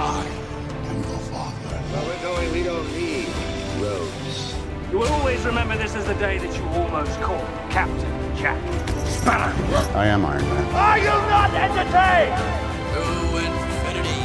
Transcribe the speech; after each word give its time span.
I 0.00 0.24
am 0.90 0.96
your 1.02 1.18
father. 1.26 1.74
Where 1.90 2.04
we're 2.06 2.22
going, 2.22 2.52
we 2.52 2.62
don't 2.62 2.86
need 2.94 3.26
roads. 3.82 4.54
You 4.92 5.00
will 5.00 5.08
always 5.08 5.44
remember 5.44 5.76
this 5.76 5.92
as 5.96 6.04
the 6.06 6.14
day 6.14 6.38
that 6.38 6.56
you 6.56 6.62
almost 6.68 7.20
caught 7.20 7.44
Captain 7.68 8.36
Jack 8.36 8.60
Sparrow. 9.08 9.52
I 9.98 10.06
am 10.06 10.24
Iron 10.24 10.44
Man. 10.44 10.64
Are 10.76 10.98
you 10.98 11.06
not 11.26 11.50
entertained? 11.50 12.38
To 12.94 13.02
infinity 13.42 14.22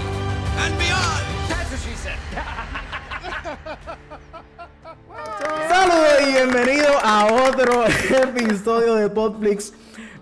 and 0.61 0.77
beyond! 0.77 1.25
That's 1.49 1.71
what 1.71 1.79
she 1.81 1.95
said. 1.97 2.19
Saludos 5.69 6.21
y 6.21 6.25
bienvenidos 6.33 6.95
a 7.03 7.25
otro 7.33 7.85
episodio 7.87 8.93
de 8.93 9.09
Podflix, 9.09 9.73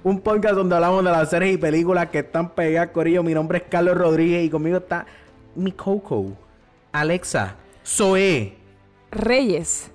un 0.01 0.21
podcast 0.21 0.55
donde 0.55 0.75
hablamos 0.75 1.03
de 1.03 1.11
las 1.11 1.29
series 1.29 1.55
y 1.55 1.57
películas 1.57 2.07
que 2.07 2.19
están 2.19 2.51
pegadas, 2.51 2.91
Corillo. 2.91 3.21
Mi 3.21 3.33
nombre 3.33 3.57
es 3.57 3.65
Carlos 3.69 3.97
Rodríguez 3.97 4.45
y 4.45 4.49
conmigo 4.49 4.77
está 4.77 5.05
mi 5.55 5.71
Coco, 5.71 6.33
Alexa, 6.91 7.55
Zoe. 7.85 8.57
Reyes. 9.11 9.91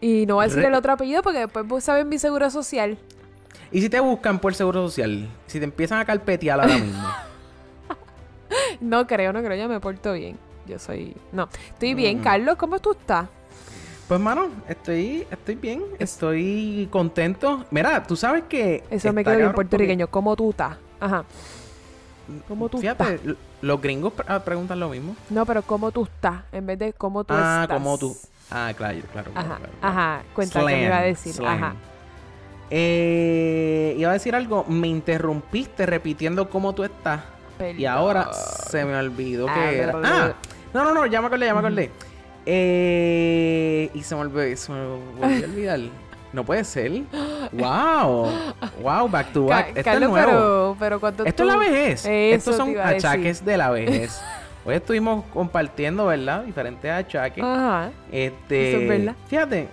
Y 0.00 0.26
no 0.26 0.36
voy 0.36 0.44
a 0.44 0.46
decir 0.48 0.62
Re- 0.62 0.68
el 0.68 0.74
otro 0.74 0.92
apellido 0.92 1.22
porque 1.22 1.40
después 1.40 1.66
vos 1.66 1.82
sabes 1.84 2.06
mi 2.06 2.18
seguro 2.18 2.48
social. 2.50 2.98
Y 3.72 3.80
si 3.82 3.88
te 3.90 4.00
buscan 4.00 4.38
por 4.38 4.54
Seguro 4.54 4.88
Social, 4.88 5.28
si 5.46 5.58
te 5.58 5.64
empiezan 5.64 5.98
a 5.98 6.04
carpetear 6.04 6.60
ahora 6.60 6.74
mismo. 6.78 7.02
No 8.80 9.06
creo, 9.06 9.32
no 9.32 9.42
creo, 9.42 9.56
yo 9.56 9.68
me 9.68 9.80
porto 9.80 10.12
bien. 10.12 10.38
Yo 10.66 10.78
soy. 10.78 11.14
No, 11.32 11.48
estoy 11.68 11.94
Mm. 11.94 11.96
bien. 11.96 12.18
Carlos, 12.20 12.56
¿cómo 12.56 12.78
tú 12.78 12.92
estás? 12.92 13.28
Pues, 14.06 14.20
mano, 14.20 14.48
estoy, 14.68 15.26
estoy 15.30 15.54
bien, 15.56 15.82
estoy 15.98 16.88
contento. 16.90 17.64
Mira, 17.70 18.02
tú 18.04 18.16
sabes 18.16 18.44
que. 18.48 18.82
Eso 18.90 19.12
me 19.12 19.22
quedó 19.22 19.32
bien 19.32 19.40
cabrón 19.40 19.54
porque- 19.54 19.54
puertorriqueño. 19.68 20.06
¿Cómo 20.08 20.34
tú 20.36 20.50
estás? 20.50 20.76
Ajá. 21.00 21.24
¿Cómo 22.46 22.68
tú 22.68 22.78
Fíjate, 22.78 23.14
estás? 23.14 23.36
los 23.62 23.80
gringos 23.80 24.12
ah, 24.26 24.40
preguntan 24.40 24.78
lo 24.80 24.88
mismo. 24.90 25.16
No, 25.30 25.46
pero 25.46 25.62
¿cómo 25.62 25.90
tú 25.90 26.04
estás? 26.04 26.42
En 26.52 26.66
vez 26.66 26.78
de 26.78 26.92
¿cómo 26.92 27.24
tú 27.24 27.34
ah, 27.34 27.60
estás? 27.62 27.76
como 27.78 27.96
tú. 27.98 28.16
Ah, 28.50 28.72
claro, 28.76 28.98
claro. 29.12 29.30
claro, 29.30 29.46
Ajá, 29.48 29.56
claro, 29.58 29.72
claro. 29.80 29.92
ajá. 29.92 30.22
Cuenta 30.34 30.60
que 30.60 30.64
me 30.66 30.84
iba 30.84 30.98
a 30.98 31.02
decir. 31.02 31.34
Ajá. 31.44 31.74
Eh, 32.70 33.94
iba 33.98 34.10
a 34.10 34.12
decir 34.12 34.34
algo. 34.34 34.64
Me 34.68 34.88
interrumpiste 34.88 35.86
repitiendo 35.86 36.48
cómo 36.50 36.74
tú 36.74 36.84
estás. 36.84 37.20
Y 37.76 37.84
ahora 37.86 38.32
se 38.32 38.84
me 38.84 38.96
olvidó 38.96 39.48
Ah, 39.48 39.54
que 39.54 39.78
era. 39.78 39.92
Ah, 40.04 40.32
no, 40.72 40.84
no, 40.84 40.94
no, 40.94 41.06
ya 41.06 41.20
me 41.20 41.26
acordé, 41.26 41.46
ya 41.46 41.54
me 41.54 41.60
acordé. 41.60 41.90
Eh, 42.46 43.90
y 43.94 44.02
se 44.02 44.14
me 44.14 44.20
olvidó, 44.22 44.56
se 44.56 44.72
me 44.72 44.86
volvió 44.86 45.24
a 45.24 45.48
olvidar. 45.48 45.80
No 46.32 46.44
puede 46.44 46.64
ser. 46.64 47.02
Wow. 47.52 48.28
Wow, 48.82 49.08
back 49.08 49.32
to 49.32 49.46
Ca- 49.46 49.54
back. 49.56 49.68
Esto 49.68 49.82
Carlos, 49.84 50.02
es 50.02 50.08
nuevo. 50.10 50.26
pero, 50.30 50.76
pero 50.78 51.00
cuando 51.00 51.24
Esto 51.24 51.44
tú... 51.44 51.48
es 51.48 51.54
la 51.54 51.58
vejez. 51.58 52.00
Eso 52.04 52.10
Estos 52.50 52.56
son 52.56 52.78
achaques 52.78 53.42
de 53.44 53.56
la 53.56 53.70
vejez. 53.70 54.20
Hoy 54.66 54.74
estuvimos 54.74 55.24
compartiendo, 55.32 56.06
¿verdad? 56.06 56.42
Diferentes 56.44 56.90
achaques. 56.90 57.42
Ajá. 57.42 57.90
Este, 58.12 58.70
Eso 58.72 58.80
es 58.82 58.88
verdad. 58.88 59.14
Fíjate, 59.28 59.68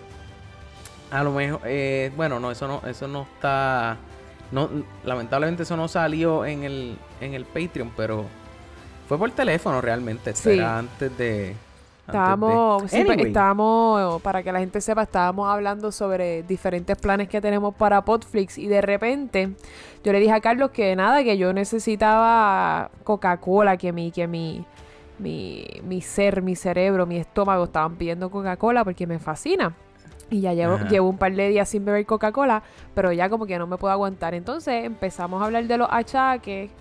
a 1.11 1.23
lo 1.23 1.31
mejor, 1.33 1.59
eh, 1.65 2.11
bueno, 2.15 2.39
no, 2.39 2.49
eso 2.51 2.65
no, 2.67 2.81
eso 2.87 3.07
no 3.09 3.23
está, 3.35 3.97
no, 4.51 4.69
lamentablemente 5.03 5.63
eso 5.63 5.75
no 5.75 5.89
salió 5.89 6.45
en 6.45 6.63
el, 6.63 6.97
en 7.19 7.33
el 7.33 7.43
Patreon, 7.43 7.91
pero 7.97 8.25
fue 9.09 9.17
por 9.17 9.31
teléfono 9.31 9.81
realmente. 9.81 10.29
Esto 10.29 10.49
Sí. 10.49 10.57
era 10.59 10.77
antes 10.79 11.17
de. 11.17 11.55
Antes 12.07 12.13
de- 12.13 12.17
Estábamos, 12.19 12.91
sí, 12.91 12.97
Anyway, 13.01 13.27
estábamos, 13.27 14.21
para 14.21 14.43
que 14.43 14.51
la 14.51 14.59
gente 14.59 14.79
sepa, 14.81 15.03
estábamos 15.03 15.49
hablando 15.49 15.91
sobre 15.91 16.43
diferentes 16.43 16.97
planes 16.97 17.27
que 17.29 17.41
tenemos 17.41 17.73
para 17.75 18.03
Podflix 18.05 18.57
y 18.57 18.67
de 18.67 18.81
repente 18.81 19.55
yo 20.03 20.11
le 20.13 20.19
dije 20.19 20.31
a 20.33 20.39
Carlos 20.41 20.69
que 20.71 20.95
nada, 20.95 21.23
que 21.23 21.37
yo 21.37 21.51
necesitaba 21.53 22.91
Coca-Cola, 23.03 23.77
que 23.77 23.91
mi, 23.91 24.11
que 24.11 24.27
mi, 24.27 24.65
mi, 25.19 25.65
mi 25.83 26.01
ser, 26.01 26.41
mi 26.41 26.55
cerebro, 26.55 27.05
mi 27.05 27.17
estómago 27.17 27.63
estaban 27.65 27.95
pidiendo 27.95 28.29
Coca-Cola 28.29 28.83
porque 28.83 29.07
me 29.07 29.17
fascina. 29.19 29.73
Y 30.29 30.41
ya 30.41 30.53
llevo, 30.53 30.75
Ajá. 30.75 30.87
llevo 30.87 31.07
un 31.09 31.17
par 31.19 31.33
de 31.33 31.49
días 31.49 31.69
sin 31.69 31.85
beber 31.85 32.05
Coca-Cola, 32.05 32.63
pero 32.95 33.11
ya 33.11 33.29
como 33.29 33.45
que 33.45 33.57
no 33.59 33.67
me 33.67 33.77
puedo 33.77 33.91
aguantar. 33.93 34.33
Entonces 34.33 34.83
empezamos 34.85 35.41
a 35.41 35.45
hablar 35.45 35.65
de 35.65 35.77
los 35.77 35.87
achaques, 35.91 36.71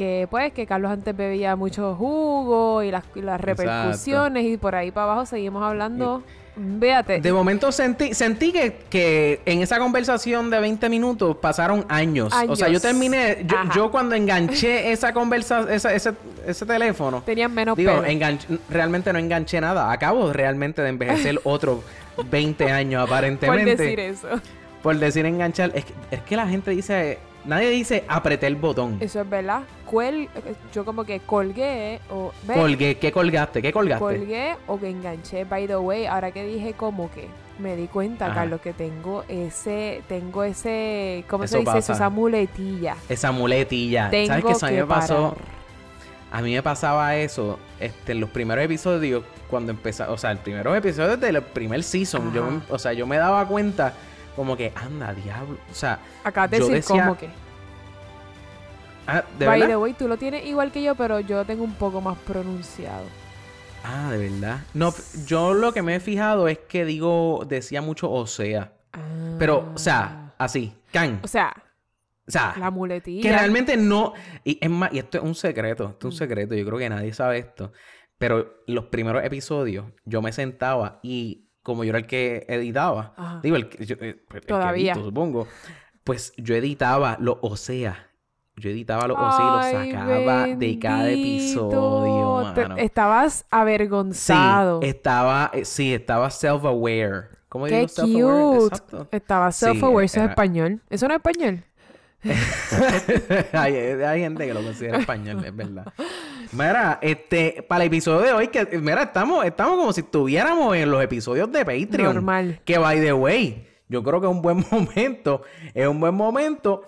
que 0.00 0.26
pues 0.30 0.50
que 0.54 0.64
Carlos 0.64 0.90
antes 0.90 1.14
bebía 1.14 1.56
mucho 1.56 1.94
jugo 1.94 2.82
y 2.82 2.90
las, 2.90 3.04
y 3.14 3.20
las 3.20 3.38
Exacto. 3.38 3.62
repercusiones 3.62 4.44
y 4.46 4.56
por 4.56 4.74
ahí 4.74 4.90
para 4.90 5.12
abajo 5.12 5.26
seguimos 5.26 5.62
hablando. 5.62 6.22
Véate. 6.56 7.20
De 7.20 7.30
momento 7.34 7.70
sentí, 7.70 8.14
sentí 8.14 8.50
que, 8.50 8.78
que 8.88 9.42
en 9.44 9.60
esa 9.60 9.78
conversación 9.78 10.48
de 10.48 10.58
20 10.58 10.88
minutos 10.88 11.36
pasaron 11.36 11.84
años. 11.90 12.32
O 12.48 12.56
sea, 12.56 12.68
yo 12.68 12.80
terminé, 12.80 13.46
yo, 13.74 13.90
cuando 13.90 14.14
enganché 14.14 14.90
esa 14.90 15.12
conversación, 15.12 15.70
ese, 15.70 16.14
ese 16.46 16.66
teléfono, 16.66 17.22
Tenían 17.26 17.52
menos 17.52 17.76
Digo, 17.76 18.00
pelo. 18.00 18.06
enganch- 18.06 18.58
realmente 18.70 19.12
no 19.12 19.18
enganché 19.18 19.60
nada. 19.60 19.92
Acabo 19.92 20.32
realmente 20.32 20.80
de 20.80 20.88
envejecer 20.88 21.38
otros 21.44 21.80
20 22.30 22.72
años 22.72 23.02
por 23.06 23.16
aparentemente. 23.18 23.76
decir 23.76 24.00
eso. 24.00 24.28
Por 24.82 24.96
decir 24.98 25.26
enganchar. 25.26 25.72
Es 25.74 25.84
que, 25.84 25.92
es 26.10 26.20
que 26.22 26.36
la 26.36 26.48
gente 26.48 26.70
dice... 26.70 27.18
Nadie 27.44 27.70
dice 27.70 28.04
apreté 28.06 28.46
el 28.46 28.56
botón. 28.56 28.98
Eso 29.00 29.20
es 29.20 29.28
verdad. 29.28 29.62
Cuel, 29.86 30.28
yo 30.72 30.84
como 30.84 31.04
que 31.04 31.20
colgué 31.20 32.00
o 32.10 32.32
Colgué. 32.46 32.96
¿Qué 32.98 33.10
colgaste? 33.12 33.62
¿Qué 33.62 33.72
colgaste? 33.72 34.04
colgué 34.04 34.56
o 34.66 34.78
que 34.78 34.90
enganché. 34.90 35.44
By 35.44 35.66
the 35.66 35.76
way, 35.76 36.06
ahora 36.06 36.30
que 36.30 36.44
dije 36.44 36.74
como 36.74 37.10
que 37.10 37.28
me 37.58 37.76
di 37.76 37.86
cuenta, 37.88 38.26
Ajá. 38.26 38.34
Carlos, 38.34 38.60
que 38.60 38.72
tengo 38.72 39.24
ese, 39.28 40.02
tengo 40.08 40.44
ese, 40.44 41.24
¿cómo 41.28 41.44
Eso 41.44 41.58
se 41.58 41.60
dice 41.60 41.78
eso? 41.78 41.92
Esa 41.92 42.08
muletilla. 42.08 42.96
Esa 43.08 43.32
muletilla. 43.32 44.10
Tengo 44.10 44.28
¿Sabes 44.28 44.44
qué? 44.44 44.52
Eso 44.52 44.66
a 44.66 44.70
mí 44.70 44.76
me 44.76 44.86
pasó... 44.86 45.30
parar. 45.30 45.60
A 46.32 46.42
mí 46.42 46.54
me 46.54 46.62
pasaba 46.62 47.16
eso 47.16 47.58
este, 47.80 48.12
en 48.12 48.20
los 48.20 48.30
primeros 48.30 48.64
episodios 48.64 49.24
cuando 49.48 49.72
empezaba... 49.72 50.12
O 50.12 50.16
sea, 50.16 50.30
el 50.30 50.38
primeros 50.38 50.76
episodios 50.76 51.20
del 51.20 51.42
primer 51.42 51.82
season. 51.82 52.32
Yo, 52.32 52.44
o 52.68 52.78
sea, 52.78 52.92
yo 52.92 53.04
me 53.06 53.16
daba 53.16 53.44
cuenta 53.46 53.94
como 54.40 54.56
que... 54.56 54.72
Anda, 54.74 55.12
diablo. 55.12 55.58
O 55.70 55.74
sea... 55.74 55.98
De 56.24 56.58
yo 56.58 56.68
decir 56.68 56.72
decía- 56.76 57.02
como 57.02 57.18
que. 57.18 57.28
Ah, 59.06 59.22
¿de 59.38 59.46
By 59.46 59.60
verdad? 59.60 59.74
the 59.74 59.76
way, 59.76 59.92
tú 59.92 60.08
lo 60.08 60.16
tienes 60.16 60.46
igual 60.46 60.72
que 60.72 60.82
yo, 60.82 60.94
pero 60.94 61.20
yo 61.20 61.44
tengo 61.44 61.62
un 61.64 61.74
poco 61.74 62.00
más 62.00 62.16
pronunciado. 62.18 63.04
Ah, 63.84 64.10
de 64.10 64.16
verdad. 64.30 64.60
No, 64.72 64.94
yo 65.26 65.52
lo 65.52 65.72
que 65.72 65.82
me 65.82 65.96
he 65.96 66.00
fijado 66.00 66.48
es 66.48 66.58
que 66.58 66.84
digo, 66.84 67.44
decía 67.46 67.82
mucho 67.82 68.10
o 68.10 68.26
sea. 68.26 68.72
Pero, 69.38 69.72
o 69.74 69.78
sea, 69.78 70.32
así, 70.38 70.74
can. 70.92 71.16
Ah. 71.16 71.20
O 71.24 71.28
sea, 71.28 71.52
O 72.26 72.30
sea, 72.30 72.54
la 72.58 72.70
muletilla. 72.70 73.22
que 73.22 73.30
realmente 73.36 73.76
no. 73.76 74.14
Y 74.44 74.58
es 74.60 74.70
más, 74.70 74.92
y 74.92 74.98
esto 74.98 75.18
es 75.18 75.24
un 75.24 75.34
secreto, 75.34 75.90
esto 75.90 76.08
es 76.08 76.14
un 76.14 76.18
secreto, 76.18 76.54
yo 76.54 76.64
creo 76.64 76.78
que 76.78 76.88
nadie 76.88 77.12
sabe 77.12 77.38
esto. 77.38 77.72
Pero 78.18 78.62
los 78.66 78.84
primeros 78.86 79.22
episodios, 79.24 79.86
yo 80.04 80.22
me 80.22 80.32
sentaba 80.32 81.00
y 81.02 81.49
como 81.70 81.84
yo 81.84 81.90
era 81.90 81.98
el 81.98 82.06
que 82.06 82.44
editaba, 82.48 83.14
Ajá. 83.16 83.40
digo, 83.42 83.56
el 83.56 83.68
que, 83.68 83.84
yo- 83.86 83.96
eh, 84.00 84.22
el 84.32 84.40
que 84.40 84.46
Todavía. 84.46 84.92
edito, 84.92 85.04
supongo, 85.06 85.46
pues 86.04 86.32
yo 86.36 86.54
editaba 86.54 87.16
los 87.20 87.36
o 87.40 87.56
sea. 87.56 88.06
Yo 88.56 88.68
editaba 88.68 89.06
los 89.06 89.16
o 89.18 89.32
sea 89.32 89.46
y 89.46 89.50
los 89.50 89.92
sacaba 89.94 90.46
de 90.48 90.78
cada 90.78 91.08
episodio, 91.10 92.52
Te- 92.54 92.62
mano. 92.68 92.76
estabas 92.76 93.34
Sí, 93.38 93.44
avergonzado. 93.50 94.80
estaba, 94.82 95.50
eh, 95.54 95.64
sí, 95.64 95.94
estaba 95.94 96.28
self-aware. 96.30 97.28
¿Cómo 97.48 97.64
Qué 97.66 97.76
digo 97.76 97.88
self-aware? 97.88 98.64
Exacto. 98.66 99.08
Estaba 99.12 99.50
Sí, 99.52 99.64
self-aware. 99.64 100.04
Eso 100.04 100.20
es 100.22 100.28
español. 100.30 100.80
¿Eso 100.90 101.08
no 101.08 101.14
es 101.14 101.18
español? 101.24 101.64
hay, 103.52 103.74
hay 103.76 104.20
gente 104.20 104.46
que 104.46 104.52
lo 104.54 104.62
considera 104.62 104.98
español, 104.98 105.42
es 105.44 105.56
verdad. 105.56 105.86
Mira, 106.52 106.98
este, 107.02 107.62
para 107.68 107.84
el 107.84 107.88
episodio 107.88 108.20
de 108.26 108.32
hoy, 108.32 108.48
que, 108.48 108.64
mira, 108.78 109.02
estamos, 109.04 109.44
estamos 109.44 109.76
como 109.76 109.92
si 109.92 110.00
estuviéramos 110.00 110.76
en 110.76 110.90
los 110.90 111.02
episodios 111.02 111.50
de 111.52 111.60
Patreon. 111.64 112.14
Normal. 112.14 112.60
Que 112.64 112.78
by 112.78 113.00
the 113.00 113.12
way, 113.12 113.66
yo 113.88 114.02
creo 114.02 114.20
que 114.20 114.26
es 114.26 114.32
un 114.32 114.42
buen 114.42 114.64
momento, 114.70 115.42
es 115.74 115.86
un 115.86 116.00
buen 116.00 116.14
momento 116.14 116.82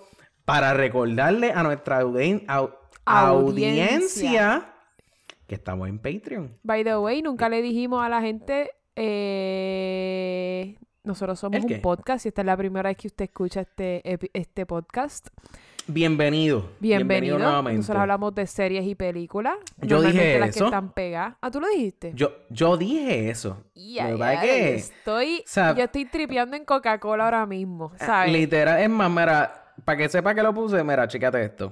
para 0.45 0.73
recordarle 0.73 1.51
a 1.53 1.63
nuestra 1.63 2.01
audien- 2.01 2.45
au- 2.47 2.73
Audiencia. 3.05 4.53
audiencia 4.55 4.73
que 5.47 5.55
estamos 5.55 5.87
en 5.89 5.99
Patreon. 5.99 6.57
By 6.63 6.83
the 6.83 6.97
way, 6.97 7.21
nunca 7.21 7.47
le 7.49 7.61
dijimos 7.61 8.03
a 8.05 8.09
la 8.09 8.21
gente. 8.21 8.71
eh, 8.95 10.77
nosotros 11.03 11.37
somos 11.39 11.63
¿El 11.65 11.73
un 11.73 11.81
podcast 11.81 12.25
y 12.25 12.29
esta 12.29 12.41
es 12.41 12.45
la 12.45 12.55
primera 12.55 12.87
vez 12.89 12.97
que 12.97 13.07
usted 13.07 13.25
escucha 13.25 13.61
este, 13.61 14.01
este 14.33 14.65
podcast. 14.65 15.27
Bienvenido. 15.85 16.69
Bienvenido. 16.79 17.37
nuevamente. 17.37 17.77
Nosotros 17.79 18.01
hablamos 18.01 18.33
de 18.35 18.47
series 18.47 18.85
y 18.85 18.95
películas. 18.95 19.55
Yo 19.81 20.01
dije 20.01 20.39
las 20.39 20.49
eso. 20.49 20.59
que 20.59 20.65
están 20.65 20.93
pegadas. 20.93 21.35
Ah, 21.41 21.51
¿tú 21.51 21.59
lo 21.59 21.67
dijiste? 21.67 22.13
Yo, 22.15 22.31
yo 22.49 22.77
dije 22.77 23.29
eso. 23.29 23.61
Ya, 23.75 24.15
pasa 24.17 24.33
es 24.35 24.39
que- 24.41 24.75
estoy, 24.75 25.39
o 25.39 25.43
sea- 25.45 25.75
yo 25.75 25.83
estoy 25.83 26.05
tripeando 26.05 26.55
en 26.55 26.63
Coca-Cola 26.63 27.25
ahora 27.25 27.45
mismo, 27.45 27.91
¿sabes? 27.97 28.31
Literal, 28.31 28.79
es 28.81 28.89
más, 28.89 29.11
mira, 29.11 29.73
para 29.83 29.97
que 29.97 30.07
sepa 30.07 30.33
que 30.33 30.41
lo 30.41 30.53
puse, 30.53 30.81
mira, 30.85 31.05
chécate 31.07 31.43
esto. 31.43 31.69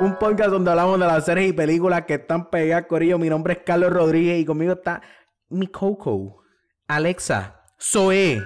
Un 0.00 0.14
podcast 0.16 0.50
donde 0.50 0.70
hablamos 0.70 1.00
de 1.00 1.06
las 1.06 1.24
series 1.24 1.50
y 1.50 1.52
películas 1.52 2.02
que 2.02 2.14
están 2.14 2.50
pegadas, 2.50 2.86
Corillo. 2.86 3.18
Mi 3.18 3.28
nombre 3.28 3.54
es 3.54 3.58
Carlos 3.66 3.92
Rodríguez 3.92 4.40
y 4.40 4.44
conmigo 4.44 4.74
está 4.74 5.02
mi 5.48 5.66
Coco, 5.66 6.42
Alexa, 6.86 7.64
Zoe. 7.80 8.40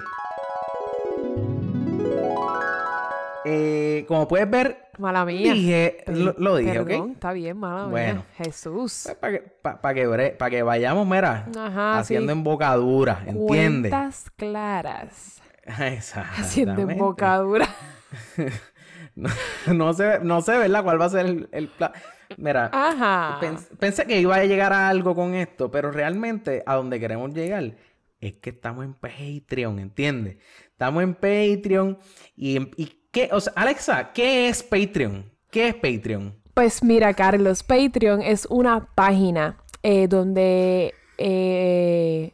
Eh, 3.45 4.05
como 4.07 4.27
puedes 4.27 4.49
ver, 4.49 4.77
Mala 4.99 5.25
mía. 5.25 5.53
Dije, 5.53 6.03
lo, 6.07 6.35
lo 6.37 6.55
dije, 6.57 6.73
Perdón, 6.73 7.01
¿ok? 7.01 7.11
está 7.13 7.33
bien, 7.33 7.57
mala 7.57 7.85
Bueno. 7.87 8.13
mía. 8.15 8.25
Jesús. 8.45 9.09
Para 9.19 9.33
que, 9.33 9.39
pa- 9.39 9.81
pa 9.81 9.93
que, 9.93 10.35
pa 10.37 10.49
que 10.51 10.61
vayamos, 10.61 11.07
mira, 11.07 11.49
Ajá, 11.57 11.97
haciendo 11.99 12.31
sí. 12.31 12.37
embocadura, 12.37 13.23
¿entiendes? 13.25 13.91
Cuentas 13.91 14.31
claras. 14.35 15.41
Exactamente. 15.79 16.41
Haciendo 16.41 16.81
embocadura. 16.81 17.67
No, 19.15 19.29
no 19.73 19.93
sé, 19.93 20.19
no 20.23 20.41
sé, 20.41 20.57
¿verdad? 20.57 20.83
¿Cuál 20.83 20.99
va 20.99 21.05
a 21.05 21.09
ser 21.09 21.25
el, 21.27 21.47
el 21.51 21.67
plan? 21.67 21.91
Mira, 22.37 22.71
Ajá. 22.73 23.37
pens- 23.39 23.67
pensé 23.77 24.07
que 24.07 24.19
iba 24.19 24.35
a 24.35 24.43
llegar 24.45 24.73
a 24.73 24.89
algo 24.89 25.13
con 25.13 25.35
esto, 25.35 25.69
pero 25.69 25.91
realmente 25.91 26.63
a 26.65 26.75
donde 26.75 26.99
queremos 26.99 27.31
llegar 27.31 27.75
es 28.19 28.33
que 28.35 28.49
estamos 28.49 28.85
en 28.85 28.95
Patreon, 28.95 29.77
¿entiendes? 29.77 30.37
Estamos 30.71 31.03
en 31.03 31.13
Patreon 31.13 31.99
y, 32.35 32.59
y 32.81 33.02
¿qué? 33.13 33.29
O 33.31 33.39
sea, 33.39 33.53
Alexa, 33.55 34.11
¿qué 34.11 34.49
es 34.49 34.61
Patreon? 34.61 35.23
¿Qué 35.49 35.69
es 35.69 35.75
Patreon? 35.75 36.35
Pues 36.53 36.83
mira, 36.83 37.13
Carlos, 37.13 37.63
Patreon 37.63 38.21
es 38.21 38.45
una 38.49 38.85
página 38.93 39.55
eh, 39.81 40.07
donde 40.09 40.93
eh, 41.17 42.33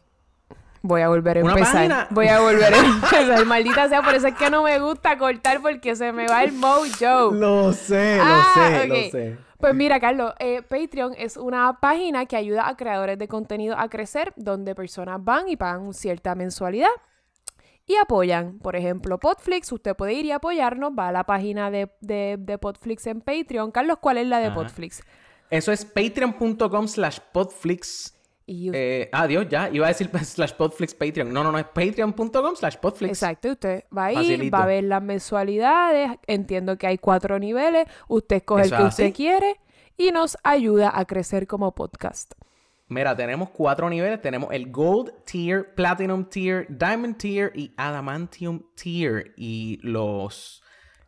voy 0.81 1.01
a 1.01 1.09
volver 1.09 1.37
a 1.37 1.43
¿Una 1.43 1.53
empezar. 1.53 1.73
página? 1.75 2.07
Voy 2.09 2.27
a 2.27 2.39
volver 2.39 2.73
a 2.73 2.77
empezar. 2.77 3.45
Maldita 3.45 3.87
sea, 3.89 4.01
por 4.01 4.15
eso 4.15 4.27
es 4.27 4.35
que 4.35 4.49
no 4.49 4.63
me 4.63 4.79
gusta 4.79 5.17
cortar 5.17 5.61
porque 5.61 5.95
se 5.95 6.11
me 6.11 6.27
va 6.27 6.43
el 6.43 6.53
mojo. 6.53 7.31
Lo 7.33 7.71
sé, 7.73 8.19
Ah, 8.21 8.43
lo 8.55 8.61
sé, 8.61 8.79
ok. 8.79 8.87
lo 8.87 9.11
sé. 9.11 9.37
Pues 9.59 9.75
mira, 9.75 9.99
Carlos, 9.99 10.33
eh, 10.39 10.61
Patreon 10.61 11.13
es 11.17 11.35
una 11.35 11.79
página 11.81 12.25
que 12.25 12.37
ayuda 12.37 12.67
a 12.69 12.77
creadores 12.77 13.19
de 13.19 13.27
contenido 13.27 13.77
a 13.77 13.89
crecer, 13.89 14.31
donde 14.37 14.73
personas 14.73 15.21
van 15.21 15.49
y 15.49 15.57
pagan 15.57 15.93
cierta 15.93 16.33
mensualidad 16.35 16.87
y 17.89 17.95
apoyan. 17.95 18.59
Por 18.59 18.75
ejemplo, 18.75 19.17
Podflix, 19.19 19.71
usted 19.71 19.95
puede 19.95 20.13
ir 20.13 20.25
y 20.25 20.31
apoyarnos, 20.31 20.91
va 20.97 21.07
a 21.07 21.11
la 21.11 21.23
página 21.25 21.71
de, 21.71 21.89
de, 22.01 22.37
de 22.39 22.57
Podflix 22.59 23.07
en 23.07 23.19
Patreon. 23.21 23.71
Carlos, 23.71 23.97
¿cuál 23.99 24.19
es 24.19 24.27
la 24.27 24.37
de 24.39 24.45
Ajá. 24.45 24.55
Podflix? 24.55 25.01
Eso 25.49 25.71
es 25.71 25.83
patreon.com 25.85 26.87
slash 26.87 27.17
podflix. 27.33 28.15
Y 28.45 28.69
Eh, 28.73 29.09
ah, 29.11 29.25
Dios, 29.25 29.47
ya. 29.49 29.69
Iba 29.69 29.87
a 29.87 29.89
decir 29.89 30.09
slash 30.23 30.53
podflix 30.53 30.93
Patreon. 30.93 31.33
No, 31.33 31.43
no, 31.43 31.51
no. 31.51 31.57
Es 31.57 31.65
patreon.com 31.65 32.55
slash 32.55 32.77
podflix. 32.77 33.09
Exacto, 33.11 33.47
y 33.47 33.51
usted 33.51 33.83
va 33.95 34.05
a 34.05 34.11
ir, 34.13 34.17
Facilito. 34.19 34.55
va 34.57 34.63
a 34.63 34.67
ver 34.67 34.83
las 34.83 35.01
mensualidades, 35.01 36.11
entiendo 36.27 36.77
que 36.77 36.85
hay 36.87 36.97
cuatro 36.99 37.39
niveles, 37.39 37.87
usted 38.07 38.37
escoge 38.37 38.63
Eso 38.63 38.75
el 38.75 38.81
que 38.81 38.87
así. 38.87 39.03
usted 39.03 39.15
quiere 39.15 39.59
y 39.97 40.11
nos 40.11 40.37
ayuda 40.43 40.91
a 40.93 41.05
crecer 41.05 41.47
como 41.47 41.73
podcast. 41.73 42.33
Mira, 42.89 43.15
tenemos 43.15 43.51
cuatro 43.51 43.89
niveles. 43.89 44.19
Tenemos 44.21 44.51
el 44.51 44.71
Gold 44.71 45.23
Tier, 45.23 45.73
Platinum 45.75 46.25
Tier, 46.25 46.65
Diamond 46.69 47.17
Tier 47.17 47.51
y 47.55 47.71
Adamantium 47.77 48.63
Tier. 48.75 49.33
Y 49.37 49.79
los 49.83 50.63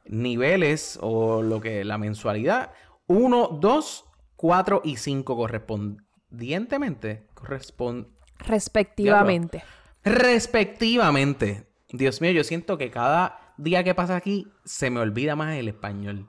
niveles 0.06 1.00
o 1.01 1.42
lo 1.42 1.60
que 1.60 1.83
la 1.83 1.98
mensualidad, 1.98 2.72
1, 3.07 3.57
2, 3.60 4.06
4 4.36 4.81
y 4.83 4.98
5 4.98 5.36
correspondientemente. 5.36 7.28
Correspond 7.33 8.07
Respectivamente. 8.39 9.63
respectivamente. 10.04 11.66
Dios 11.89 12.22
mío, 12.22 12.31
yo 12.31 12.44
siento 12.44 12.78
que 12.78 12.89
cada 12.89 13.54
día 13.57 13.83
que 13.83 13.94
pasa 13.95 14.16
aquí 14.16 14.48
se 14.66 14.89
me 14.89 15.00
olvida 15.00 15.36
más 15.36 15.56
el 15.56 15.68
español. 15.68 16.28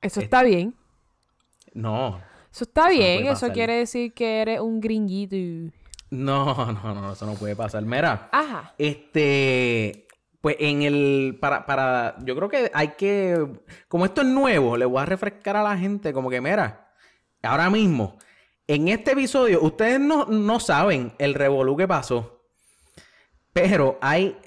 Eso 0.00 0.20
está 0.20 0.42
bien. 0.42 0.74
No, 1.72 2.20
Eso 2.54 2.62
está 2.62 2.88
bien, 2.88 3.26
eso 3.26 3.50
quiere 3.50 3.78
decir 3.78 4.14
que 4.14 4.40
eres 4.40 4.60
un 4.60 4.80
gringuito. 4.80 5.34
no, 6.10 6.54
no, 6.72 6.94
no, 6.94 7.12
eso 7.12 7.26
no 7.26 7.34
puede 7.34 7.56
pasar. 7.56 7.82
Mira, 7.82 8.28
Ajá. 8.30 8.72
este, 8.78 10.06
pues 10.40 10.54
en 10.60 10.82
el, 10.82 11.36
para, 11.40 11.66
para, 11.66 12.14
yo 12.20 12.36
creo 12.36 12.48
que 12.48 12.70
hay 12.72 12.88
que, 12.90 13.44
como 13.88 14.04
esto 14.04 14.20
es 14.20 14.28
nuevo, 14.28 14.76
le 14.76 14.84
voy 14.84 15.02
a 15.02 15.04
refrescar 15.04 15.56
a 15.56 15.64
la 15.64 15.76
gente 15.76 16.12
como 16.12 16.30
que, 16.30 16.40
mira, 16.40 16.92
ahora 17.42 17.68
mismo, 17.70 18.18
en 18.68 18.86
este 18.86 19.14
episodio, 19.14 19.60
ustedes 19.60 19.98
no, 19.98 20.26
no 20.26 20.60
saben 20.60 21.12
el 21.18 21.34
revolú 21.34 21.76
que 21.76 21.88
pasó, 21.88 22.40
pero 23.52 23.98
hay, 24.00 24.38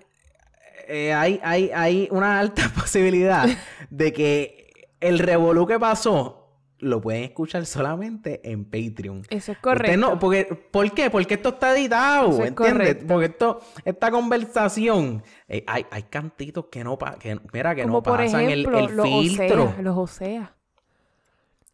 eh, 0.87 1.11
hay, 1.13 1.41
hay, 1.43 1.71
hay 1.75 2.07
una 2.09 2.39
alta 2.39 2.71
posibilidad 2.79 3.49
de 3.89 4.13
que 4.13 4.71
el 5.01 5.19
revolú 5.19 5.67
que 5.67 5.77
pasó 5.77 6.36
lo 6.79 7.01
pueden 7.01 7.23
escuchar 7.23 7.65
solamente 7.65 8.39
en 8.51 8.63
Patreon. 8.65 9.23
Eso 9.29 9.35
es 9.51 9.57
Usted 9.57 9.61
correcto. 9.61 9.97
no, 9.97 10.19
porque, 10.19 10.45
¿Por 10.45 10.91
qué? 10.91 11.09
Porque 11.09 11.33
esto 11.35 11.49
está 11.49 11.75
editado, 11.75 12.29
Eso 12.29 12.43
es 12.43 12.47
¿entiendes? 12.49 12.73
correcto. 12.73 13.05
Porque 13.07 13.25
esto, 13.25 13.59
esta 13.85 14.11
conversación, 14.11 15.23
eh, 15.47 15.63
hay, 15.67 15.85
hay 15.89 16.03
cantitos 16.03 16.65
que 16.71 16.83
no, 16.83 16.97
pa- 16.97 17.15
que, 17.17 17.39
mira, 17.51 17.73
que 17.73 17.81
Como 17.83 17.95
no 17.95 18.03
por 18.03 18.17
pasan 18.17 18.41
ejemplo, 18.41 18.77
el, 18.79 18.89
el 18.89 18.95
los 18.95 19.07
filtro. 19.07 19.63
Osea, 19.65 19.81
los 19.81 19.97
Osea. 19.97 20.53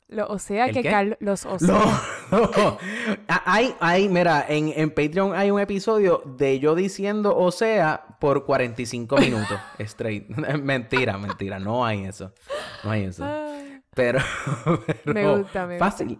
Los 0.10 0.30
Osea 0.30 0.66
¿El 0.68 0.74
que? 0.74 0.84
Carlos... 0.84 1.18
Los 1.22 1.46
Osea. 1.48 1.68
No, 1.68 2.78
Ah, 3.28 3.42
hay, 3.46 3.76
hay, 3.80 4.10
mira, 4.10 4.46
en, 4.48 4.72
en 4.76 4.90
Patreon 4.92 5.36
hay 5.36 5.50
un 5.52 5.60
episodio 5.60 6.22
de 6.38 6.60
yo 6.60 6.76
diciendo 6.76 7.36
o 7.36 7.52
sea 7.52 8.06
por 8.20 8.46
45 8.46 9.18
minutos 9.20 9.60
straight. 9.80 10.28
mentira, 10.30 11.18
mentira, 11.18 11.60
no 11.60 11.86
hay 11.86 12.06
eso. 12.06 12.32
No 12.84 12.92
hay 12.92 13.04
eso. 13.06 13.24
Pero, 13.96 14.20
pero 15.04 15.14
Me 15.14 15.36
gusta, 15.38 15.68
me 15.68 15.74
gusta. 15.76 15.86
fácil. 15.92 16.20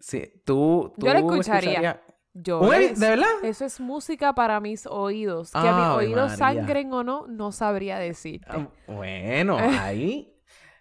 Sí, 0.00 0.32
tú, 0.44 0.92
tú 0.98 1.06
Yo 1.06 1.12
lo 1.12 1.18
escucharía. 1.18 2.02
Yo 2.34 2.60
¿Un 2.60 2.70
epi- 2.72 2.92
es- 2.92 2.98
¿De 3.00 3.08
verdad? 3.10 3.26
Eso 3.42 3.64
es 3.64 3.78
música 3.78 4.34
para 4.34 4.58
mis 4.60 4.86
oídos. 4.86 5.52
Que 5.52 5.58
a 5.58 5.76
mis 5.76 5.86
oídos 5.96 6.38
María. 6.38 6.62
sangren 6.62 6.92
o 6.92 7.04
no, 7.04 7.26
no 7.28 7.52
sabría 7.52 7.98
decirte. 7.98 8.46
Ah, 8.48 8.66
Bueno, 8.86 9.58
ahí. 9.58 10.28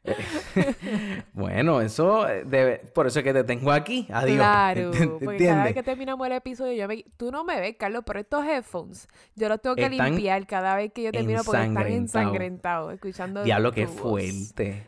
bueno, 1.33 1.81
eso 1.81 2.27
eh, 2.27 2.43
debe, 2.45 2.79
por 2.93 3.05
eso 3.07 3.19
es 3.19 3.23
que 3.25 3.33
te 3.33 3.43
tengo 3.43 3.71
aquí. 3.71 4.07
Adiós. 4.11 4.37
Claro, 4.37 4.91
¿Ent- 4.93 5.19
porque 5.23 5.45
cada 5.45 5.63
vez 5.65 5.73
que 5.73 5.83
terminamos 5.83 6.25
el 6.25 6.33
episodio, 6.33 6.73
yo 6.73 6.87
me... 6.87 7.05
tú 7.17 7.31
no 7.31 7.43
me 7.43 7.59
ves, 7.59 7.75
Carlos, 7.77 8.03
pero 8.05 8.19
estos 8.19 8.45
headphones, 8.45 9.07
yo 9.35 9.47
los 9.49 9.61
tengo 9.61 9.75
que 9.75 9.85
Están 9.85 10.13
limpiar 10.13 10.47
cada 10.47 10.75
vez 10.75 10.91
que 10.93 11.03
yo 11.03 11.11
termino 11.11 11.43
porque 11.43 11.63
están 11.65 11.87
ensangrentados. 11.87 12.93
escuchando 12.93 13.43
Diablo, 13.43 13.71
qué 13.71 13.85
voz. 13.85 13.95
fuerte. 13.99 14.87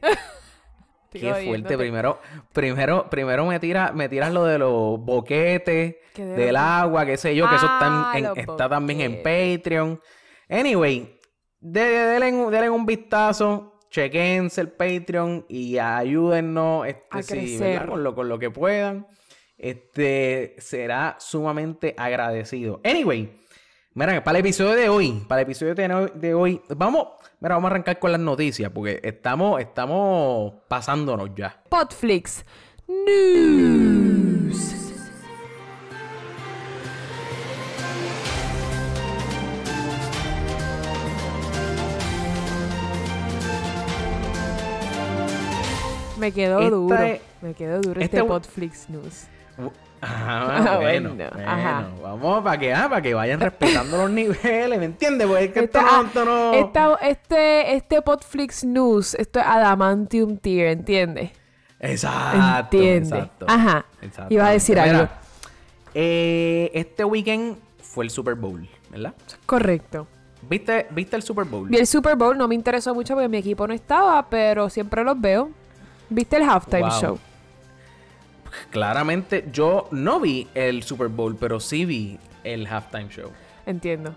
Estoy 1.13 1.21
Qué 1.21 1.45
fuerte. 1.47 1.77
Primero, 1.77 2.19
primero, 2.51 3.09
primero 3.09 3.45
me 3.45 3.59
tira, 3.59 3.91
me 3.93 4.09
tiras 4.09 4.31
lo 4.33 4.45
de 4.45 4.57
los 4.59 4.99
boquetes, 4.99 5.95
¿Qué 6.13 6.25
de 6.25 6.33
del 6.45 6.55
agua, 6.55 7.05
qué 7.05 7.17
sé 7.17 7.35
yo, 7.35 7.47
que 7.49 7.55
eso 7.55 7.65
está, 7.65 8.11
en- 8.17 8.25
Ah, 8.25 8.33
está 8.35 8.69
también 8.69 9.01
en. 9.01 9.23
Patreon. 9.23 10.01
Anyway, 10.49 11.19
de, 11.59 11.81
de- 11.81 12.05
denle, 12.07 12.33
un- 12.33 12.51
denle 12.51 12.69
un 12.69 12.85
vistazo, 12.85 13.79
chequense 13.89 14.61
el 14.61 14.69
Patreon 14.71 15.45
y 15.49 15.77
ayúdennos 15.77 16.87
este, 16.87 17.03
A 17.11 17.21
sí, 17.23 17.57
con, 17.87 18.03
lo, 18.03 18.15
con 18.15 18.27
lo 18.29 18.39
que 18.39 18.49
puedan. 18.49 19.07
Este 19.57 20.55
será 20.57 21.15
sumamente 21.19 21.93
agradecido. 21.97 22.81
Anyway, 22.83 23.31
mira, 23.95 24.23
para 24.23 24.39
el 24.39 24.45
episodio 24.45 24.71
de 24.73 24.89
hoy, 24.89 25.23
para 25.27 25.41
el 25.41 25.45
episodio 25.47 25.75
de 25.75 26.33
hoy, 26.33 26.61
vamos, 26.75 27.07
mira, 27.39 27.55
vamos 27.55 27.69
a 27.69 27.71
arrancar 27.71 27.99
con 27.99 28.11
las 28.11 28.21
noticias 28.21 28.71
porque 28.73 28.99
estamos, 29.03 29.59
estamos 29.61 30.53
pasándonos 30.67 31.29
ya. 31.35 31.61
Podflix 31.69 32.45
News. 32.87 34.73
Me 46.19 46.31
quedó 46.31 46.69
duro. 46.69 46.95
es- 46.97 47.21
Me 47.41 47.53
quedó 47.53 47.81
duro 47.81 47.99
este 48.01 48.05
este 48.05 48.17
es- 48.19 48.23
Podflix 48.23 48.89
News. 48.89 49.23
Ah, 50.05 50.77
bueno, 50.81 51.13
Bueno, 51.13 51.31
bueno, 51.33 51.49
ajá. 51.49 51.87
vamos 52.01 52.43
para 52.43 52.57
que, 52.57 52.73
ah, 52.73 52.89
para 52.89 53.01
que 53.01 53.13
vayan 53.13 53.39
respetando 53.39 53.97
los 53.97 54.09
niveles, 54.11 54.77
¿me 54.79 54.85
entiendes? 54.85 55.27
Porque 55.27 55.45
es 55.45 55.51
que 55.53 55.59
esto 55.61 55.79
Esta- 55.79 55.91
no, 55.91 55.97
ah, 55.97 56.03
esto 56.03 56.25
no- 56.25 56.53
esta- 56.53 57.07
este, 57.07 57.75
este 57.75 58.01
Podflix 58.01 58.63
News, 58.65 59.13
esto 59.15 59.39
es 59.39 59.45
Adamantium 59.45 60.37
Tier, 60.37 60.67
¿entiendes? 60.67 61.31
Exacto, 61.79 62.75
Entiende. 62.77 63.17
exacto. 63.17 63.45
Ajá. 63.49 63.85
Exacto. 64.01 64.33
Iba 64.33 64.47
a 64.47 64.51
decir 64.51 64.77
Mira, 64.77 64.99
algo. 64.99 65.09
eh, 65.93 66.71
este 66.73 67.03
weekend 67.05 67.57
fue 67.81 68.05
el 68.05 68.09
Super 68.09 68.35
Bowl, 68.35 68.67
¿verdad? 68.89 69.13
Correcto. 69.45 70.07
¿Viste, 70.49 70.87
¿Viste 70.91 71.15
el 71.15 71.23
Super 71.23 71.45
Bowl? 71.45 71.69
Vi 71.69 71.77
el 71.77 71.87
Super 71.87 72.15
Bowl, 72.15 72.37
no 72.37 72.47
me 72.47 72.55
interesó 72.55 72.93
mucho 72.93 73.13
porque 73.13 73.29
mi 73.29 73.37
equipo 73.37 73.65
no 73.67 73.73
estaba, 73.73 74.29
pero 74.29 74.69
siempre 74.69 75.03
los 75.03 75.19
veo. 75.19 75.49
¿Viste 76.09 76.37
el 76.37 76.43
halftime 76.43 76.81
Wow. 76.81 76.91
show? 77.01 77.19
Claramente, 78.69 79.45
yo 79.51 79.87
no 79.91 80.19
vi 80.19 80.47
el 80.53 80.83
Super 80.83 81.07
Bowl, 81.07 81.35
pero 81.35 81.59
sí 81.59 81.85
vi 81.85 82.19
el 82.43 82.65
halftime 82.67 83.09
show. 83.09 83.31
Entiendo. 83.65 84.13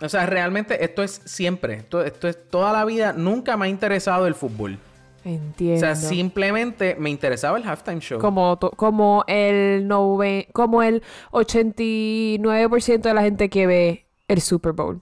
O 0.00 0.08
sea, 0.08 0.26
realmente 0.26 0.84
esto 0.84 1.02
es 1.02 1.20
siempre, 1.24 1.74
esto, 1.74 2.02
esto 2.04 2.28
es 2.28 2.38
toda 2.50 2.72
la 2.72 2.84
vida, 2.84 3.12
nunca 3.12 3.56
me 3.56 3.66
ha 3.66 3.68
interesado 3.68 4.26
el 4.26 4.34
fútbol. 4.34 4.78
Entiendo. 5.24 5.76
O 5.76 5.80
sea, 5.80 5.96
simplemente 5.96 6.94
me 6.98 7.10
interesaba 7.10 7.58
el 7.58 7.64
halftime 7.68 7.98
show. 8.00 8.20
Como, 8.20 8.58
como 8.58 9.24
el 9.26 9.86
nove- 9.88 10.46
como 10.52 10.82
el 10.82 11.02
89% 11.32 13.08
de 13.08 13.14
la 13.14 13.22
gente 13.22 13.48
que 13.48 13.66
ve 13.66 14.06
el 14.28 14.40
Super 14.40 14.72
Bowl. 14.72 15.00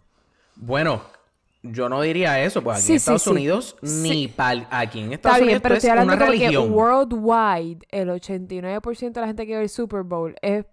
Bueno, 0.57 1.03
yo 1.73 1.88
no 1.88 2.00
diría 2.02 2.42
eso, 2.42 2.62
pues 2.62 2.78
aquí 2.78 2.87
Sí, 2.87 2.92
en 2.92 2.96
Estados 2.96 3.23
sí. 3.23 3.30
Unidos, 3.30 3.76
Sí. 3.82 4.08
ni 4.11 4.28
pal- 4.28 4.66
aquí 4.70 5.00
en 5.00 5.12
Estados 5.12 5.37
Está 5.37 5.44
bien, 5.44 5.49
Unidos 5.56 5.62
pero 5.62 5.75
esto 5.75 5.87
estoy 5.87 5.88
es 5.88 5.92
hablando 6.02 6.25
una 6.25 6.49
que 6.50 6.58
worldwide, 6.58 7.87
el 7.90 8.11
89% 8.11 9.12
de 9.14 9.20
la 9.20 9.26
gente 9.26 9.46
que 9.46 9.56
ve 9.56 9.62
el 9.62 9.68
Super 9.68 10.02
Bowl 10.02 10.35
es 10.42 10.64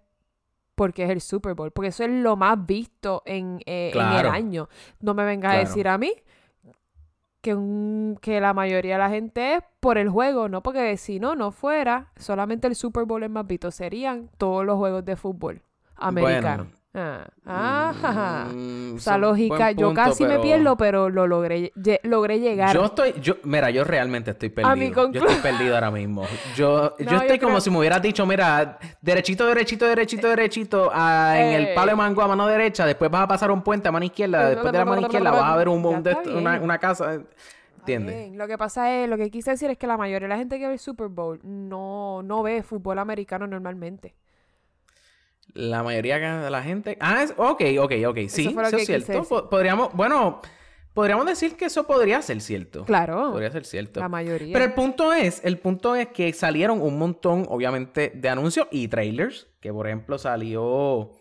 porque 0.74 1.04
es 1.04 1.10
el 1.10 1.20
Super 1.20 1.54
Bowl, 1.54 1.70
porque 1.70 1.88
eso 1.88 2.02
es 2.04 2.10
lo 2.10 2.36
más 2.36 2.66
visto 2.66 3.22
en, 3.26 3.60
eh, 3.66 3.92
en 3.94 4.00
el 4.00 4.26
año. 4.26 4.68
No 5.00 5.14
me 5.14 5.24
vengas 5.24 5.52
Claro. 5.52 5.66
a 5.66 5.68
decir 5.68 5.86
a 5.88 5.98
mí 5.98 6.12
que, 7.40 7.54
un- 7.54 8.18
que 8.20 8.40
la 8.40 8.54
mayoría 8.54 8.94
de 8.94 8.98
la 8.98 9.10
gente 9.10 9.54
es 9.56 9.62
por 9.80 9.98
el 9.98 10.08
juego, 10.08 10.48
no 10.48 10.62
porque 10.62 10.96
si 10.96 11.20
no, 11.20 11.34
no 11.36 11.50
fuera, 11.52 12.10
solamente 12.16 12.66
el 12.66 12.74
Super 12.74 13.04
Bowl 13.04 13.22
es 13.22 13.30
más 13.30 13.46
visto, 13.46 13.70
serían 13.70 14.30
todos 14.38 14.64
los 14.64 14.76
juegos 14.78 15.04
de 15.04 15.14
fútbol 15.16 15.62
americano. 15.96 16.66
Ah, 16.96 17.26
ah. 17.44 18.46
Mm, 18.54 18.96
Esa 18.98 19.12
son- 19.12 19.20
lógica, 19.22 19.72
yo 19.72 19.92
casi 19.92 20.24
me 20.24 20.38
pierdo, 20.38 20.76
pero 20.76 21.10
lo 21.10 21.26
logré, 21.26 21.72
logré 22.04 22.38
llegar. 22.38 22.72
Yo 22.72 22.84
estoy, 22.84 23.14
yo, 23.20 23.34
mira, 23.42 23.70
yo 23.70 23.82
realmente 23.82 24.30
estoy 24.30 24.50
perdido. 24.50 24.70
A 24.72 24.76
mi 24.76 24.90
Yo 24.92 25.26
estoy 25.26 25.36
perdido 25.42 25.74
ahora 25.74 25.90
mismo. 25.90 26.24
Yo, 26.56 26.96
yo 26.98 27.16
estoy 27.16 27.36
yo 27.36 27.40
como 27.40 27.54
creo- 27.54 27.60
si 27.60 27.70
me 27.70 27.78
hubieras 27.78 28.00
dicho, 28.00 28.24
mira, 28.26 28.78
derechito, 29.02 29.44
derechito, 29.46 29.86
derechito, 29.86 30.28
derechito, 30.28 30.90
ah, 30.92 31.34
en 31.36 31.52
el 31.54 31.66
Ey. 31.68 31.74
palo 31.74 31.90
de 31.90 31.96
mango 31.96 32.22
a 32.22 32.28
mano 32.28 32.46
derecha, 32.46 32.86
después 32.86 33.10
vas 33.10 33.22
a 33.22 33.28
pasar 33.28 33.50
un 33.50 33.62
puente 33.62 33.88
a 33.88 33.92
mano 33.92 34.04
izquierda, 34.04 34.50
después 34.50 34.70
de 34.72 34.78
la 34.78 34.84
mano 34.84 35.00
izquierda 35.02 35.32
vas 35.32 35.42
a 35.52 35.56
ver 35.56 35.68
un, 35.68 35.84
un 35.84 36.02
de 36.02 36.14
una, 36.62 36.78
casa, 36.78 37.18
bien. 37.84 38.38
Lo 38.38 38.46
que 38.46 38.56
pasa 38.56 38.92
es, 38.94 39.08
lo 39.08 39.16
que 39.16 39.30
quise 39.32 39.50
decir 39.50 39.68
es 39.70 39.78
que 39.78 39.88
la 39.88 39.96
mayoría 39.96 40.26
de 40.26 40.34
la 40.34 40.38
gente 40.38 40.58
que 40.60 40.66
ve 40.68 40.74
el 40.74 40.78
Super 40.78 41.08
Bowl 41.08 41.40
no, 41.42 42.22
no 42.22 42.42
ve 42.44 42.62
fútbol 42.62 43.00
americano 43.00 43.48
normalmente. 43.48 44.14
La 45.54 45.84
mayoría 45.84 46.18
de 46.18 46.50
la 46.50 46.62
gente. 46.62 46.98
Ah, 47.00 47.22
es... 47.22 47.32
ok, 47.36 47.62
ok, 47.78 47.92
ok. 48.08 48.18
Sí, 48.28 48.48
eso 48.48 48.76
es 48.76 48.86
cierto. 48.86 49.12
decir. 49.12 49.48
Podríamos, 49.48 49.92
bueno, 49.94 50.42
podríamos 50.92 51.26
decir 51.26 51.56
que 51.56 51.66
eso 51.66 51.86
podría 51.86 52.20
ser 52.22 52.40
cierto. 52.40 52.84
Claro. 52.84 53.30
Podría 53.30 53.52
ser 53.52 53.64
cierto. 53.64 54.00
La 54.00 54.08
mayoría. 54.08 54.52
Pero 54.52 54.64
el 54.64 54.72
punto 54.72 55.12
es, 55.12 55.40
el 55.44 55.58
punto 55.58 55.94
es 55.94 56.08
que 56.08 56.32
salieron 56.32 56.82
un 56.82 56.98
montón, 56.98 57.46
obviamente, 57.48 58.12
de 58.14 58.28
anuncios 58.28 58.66
y 58.72 58.88
trailers. 58.88 59.46
Que 59.60 59.72
por 59.72 59.86
ejemplo 59.86 60.18
salió 60.18 61.12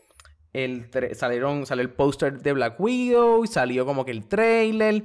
el 0.52 0.90
salieron, 1.14 1.66
salió 1.66 1.84
el 1.84 1.92
póster 1.92 2.42
de 2.42 2.54
Black 2.54 2.80
Widow, 2.80 3.44
y 3.44 3.48
salió 3.48 3.86
como 3.86 4.04
que 4.04 4.12
el 4.12 4.28
trailer. 4.28 5.04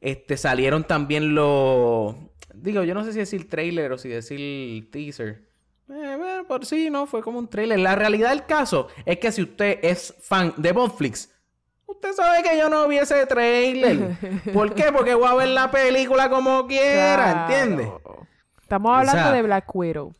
Este, 0.00 0.36
salieron 0.36 0.84
también 0.84 1.34
los. 1.34 2.14
Digo, 2.54 2.84
yo 2.84 2.94
no 2.94 3.04
sé 3.04 3.12
si 3.12 3.18
decir 3.18 3.48
trailer 3.48 3.92
o 3.92 3.98
si 3.98 4.08
decir 4.08 4.90
teaser. 4.90 5.53
Eh, 5.88 6.16
bueno, 6.18 6.44
por 6.46 6.64
sí, 6.64 6.88
no, 6.90 7.06
fue 7.06 7.22
como 7.22 7.38
un 7.38 7.48
trailer. 7.48 7.78
La 7.78 7.94
realidad 7.94 8.30
del 8.30 8.46
caso 8.46 8.88
es 9.04 9.18
que 9.18 9.32
si 9.32 9.42
usted 9.42 9.78
es 9.82 10.14
fan 10.20 10.54
de 10.56 10.72
Botflix, 10.72 11.30
usted 11.86 12.12
sabe 12.12 12.42
que 12.42 12.56
yo 12.56 12.68
no 12.70 12.88
vi 12.88 12.98
ese 12.98 13.26
trailer. 13.26 14.16
¿Por 14.52 14.74
qué? 14.74 14.92
Porque 14.92 15.14
voy 15.14 15.28
a 15.28 15.34
ver 15.34 15.48
la 15.48 15.70
película 15.70 16.30
como 16.30 16.66
quiera, 16.66 17.46
¿entiendes? 17.46 17.88
Claro. 17.88 18.26
Estamos 18.60 18.96
hablando 18.96 19.22
sea, 19.22 19.32
de 19.32 19.42
Black 19.42 19.74
Widow. 19.74 20.14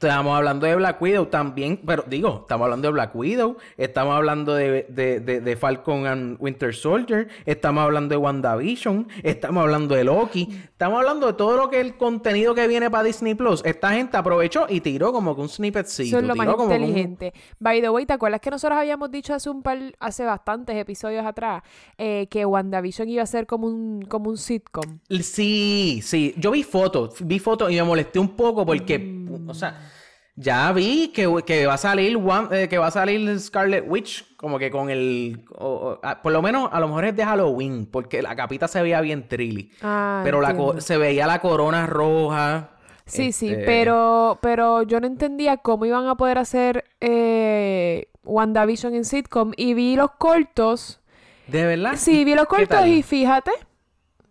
Estamos 0.00 0.34
hablando 0.34 0.66
de 0.66 0.74
Black 0.76 1.02
Widow 1.02 1.26
también, 1.26 1.78
pero 1.84 2.04
digo, 2.06 2.38
estamos 2.40 2.64
hablando 2.64 2.88
de 2.88 2.92
Black 2.92 3.14
Widow, 3.14 3.58
estamos 3.76 4.14
hablando 4.14 4.54
de, 4.54 4.86
de, 4.88 5.20
de, 5.20 5.42
de 5.42 5.56
Falcon 5.56 6.06
and 6.06 6.38
Winter 6.40 6.74
Soldier, 6.74 7.28
estamos 7.44 7.84
hablando 7.84 8.14
de 8.14 8.16
WandaVision, 8.16 9.08
estamos 9.22 9.60
hablando 9.60 9.94
de 9.94 10.04
Loki, 10.04 10.48
estamos 10.64 11.00
hablando 11.00 11.26
de 11.26 11.32
todo 11.34 11.58
lo 11.58 11.68
que 11.68 11.82
el 11.82 11.98
contenido 11.98 12.54
que 12.54 12.66
viene 12.66 12.90
para 12.90 13.04
Disney 13.04 13.34
Plus. 13.34 13.62
Esta 13.62 13.92
gente 13.92 14.16
aprovechó 14.16 14.64
y 14.70 14.80
tiró 14.80 15.12
como 15.12 15.34
que 15.34 15.42
un 15.42 15.50
snippetcito. 15.50 16.16
Eso 16.16 16.18
es 16.20 16.24
lo 16.24 16.34
más 16.34 16.48
como 16.48 16.72
inteligente. 16.72 17.34
By 17.58 17.82
the 17.82 17.90
way, 17.90 18.06
¿te 18.06 18.14
acuerdas 18.14 18.40
que 18.40 18.50
nosotros 18.50 18.78
habíamos 18.78 19.10
dicho 19.10 19.34
hace 19.34 19.50
un 19.50 19.62
par, 19.62 19.78
hace 19.98 20.24
bastantes 20.24 20.76
episodios 20.76 21.26
atrás, 21.26 21.62
eh, 21.98 22.26
que 22.30 22.46
WandaVision 22.46 23.06
iba 23.10 23.22
a 23.22 23.26
ser 23.26 23.46
como 23.46 23.66
un, 23.66 24.06
como 24.08 24.30
un 24.30 24.38
sitcom? 24.38 25.00
Sí, 25.20 26.00
sí. 26.02 26.32
Yo 26.38 26.52
vi 26.52 26.62
fotos, 26.62 27.16
vi 27.20 27.38
fotos 27.38 27.70
y 27.70 27.74
me 27.74 27.82
molesté 27.82 28.18
un 28.18 28.30
poco 28.30 28.64
porque, 28.64 28.98
Mm. 28.98 29.19
O 29.48 29.54
sea, 29.54 29.90
ya 30.36 30.72
vi 30.72 31.08
que, 31.08 31.28
que 31.46 31.66
va 31.66 31.74
a 31.74 31.78
salir 31.78 32.18
eh, 32.50 32.68
que 32.68 32.78
va 32.78 32.86
a 32.86 32.90
salir 32.90 33.38
Scarlet 33.38 33.84
Witch 33.86 34.36
como 34.36 34.58
que 34.58 34.70
con 34.70 34.88
el, 34.88 35.44
o- 35.58 35.66
o- 35.68 36.00
ah, 36.02 36.22
por 36.22 36.32
lo 36.32 36.40
menos 36.40 36.68
a 36.72 36.80
lo 36.80 36.88
mejor 36.88 37.04
es 37.04 37.16
de 37.16 37.24
Halloween 37.24 37.86
porque 37.86 38.22
la 38.22 38.34
capita 38.36 38.66
se 38.68 38.80
veía 38.80 39.00
bien 39.00 39.28
trilly, 39.28 39.70
Ah, 39.82 40.22
pero 40.24 40.40
la 40.40 40.80
se 40.80 40.96
veía 40.96 41.26
la 41.26 41.40
corona 41.40 41.86
roja. 41.86 42.70
Sí, 43.06 43.32
sí, 43.32 43.50
este, 43.50 43.64
pero, 43.66 44.38
pero 44.40 44.82
yo 44.84 45.00
no 45.00 45.06
entendía 45.08 45.56
cómo 45.56 45.84
iban 45.84 46.06
a 46.06 46.14
poder 46.16 46.38
hacer 46.38 46.84
eh, 47.00 48.06
WandaVision 48.24 48.94
en 48.94 49.04
sitcom 49.04 49.52
y 49.56 49.74
vi 49.74 49.96
los 49.96 50.12
cortos. 50.12 51.00
De 51.48 51.66
verdad. 51.66 51.94
Sí, 51.96 52.24
vi 52.24 52.34
los 52.36 52.44
¿Qué 52.46 52.66
cortos 52.68 52.86
y 52.86 53.02
fíjate, 53.02 53.50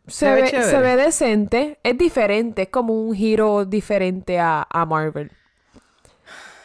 se, 0.10 0.26
Se 0.26 0.58
ve 0.58 0.64
se 0.64 0.80
ve 0.80 0.96
decente, 0.96 1.80
es 1.84 1.98
diferente, 1.98 2.64
es 2.64 2.70
como 2.70 2.94
un 2.94 3.14
giro 3.16 3.66
diferente 3.66 4.40
a, 4.40 4.68
a 4.70 4.86
Marvel. 4.86 5.32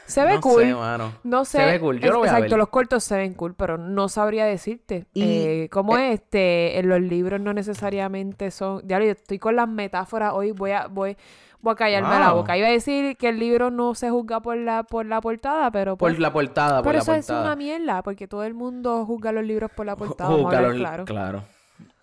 Se 0.06 0.22
ve 0.22 0.34
No 0.34 0.40
cool. 0.42 0.62
sé, 0.62 0.74
mano. 0.74 1.12
No 1.24 1.44
sé. 1.46 1.58
Se 1.58 1.64
ve 1.64 1.80
cool. 1.80 1.98
Yo 1.98 2.06
es- 2.08 2.12
lo 2.12 2.18
voy 2.18 2.28
a 2.28 2.32
exacto, 2.32 2.50
ver. 2.50 2.58
los 2.58 2.68
cortos 2.68 3.04
se 3.04 3.16
ven 3.16 3.32
cool, 3.34 3.54
pero 3.54 3.78
no 3.78 4.08
sabría 4.10 4.44
decirte. 4.44 5.06
Y- 5.14 5.22
eh, 5.22 5.68
¿Cómo 5.72 5.96
es? 5.96 6.14
Este, 6.20 6.78
en 6.78 6.88
los 6.90 7.00
libros 7.00 7.40
no 7.40 7.54
necesariamente 7.54 8.50
son. 8.50 8.82
Ya 8.86 8.98
yo 8.98 9.10
estoy 9.12 9.38
con 9.38 9.56
las 9.56 9.66
metáforas 9.68 10.34
hoy, 10.34 10.50
voy 10.52 10.72
a, 10.72 10.88
voy, 10.88 11.16
voy 11.62 11.72
a 11.72 11.76
callarme 11.76 12.18
la 12.18 12.32
boca. 12.32 12.56
Iba 12.58 12.68
a 12.68 12.70
decir 12.70 13.16
que 13.16 13.30
el 13.30 13.38
libro 13.38 13.70
no 13.70 13.94
se 13.94 14.10
juzga 14.10 14.40
por 14.40 14.58
la, 14.58 14.82
por 14.82 15.06
la 15.06 15.22
portada, 15.22 15.70
pero 15.70 15.96
Por 15.96 16.10
pues, 16.10 16.18
la 16.20 16.30
portada, 16.34 16.82
por 16.82 16.92
pero 16.92 16.96
la 16.98 17.02
eso 17.02 17.14
es 17.14 17.26
portada. 17.26 17.42
una 17.46 17.56
mierda, 17.56 18.02
porque 18.02 18.28
todo 18.28 18.44
el 18.44 18.52
mundo 18.52 19.06
juzga 19.06 19.32
los 19.32 19.42
libros 19.44 19.70
por 19.74 19.86
la 19.86 19.96
portada. 19.96 20.28
vamos 20.28 20.52
a 20.54 20.58
claro. 20.74 21.04
claro. 21.06 21.44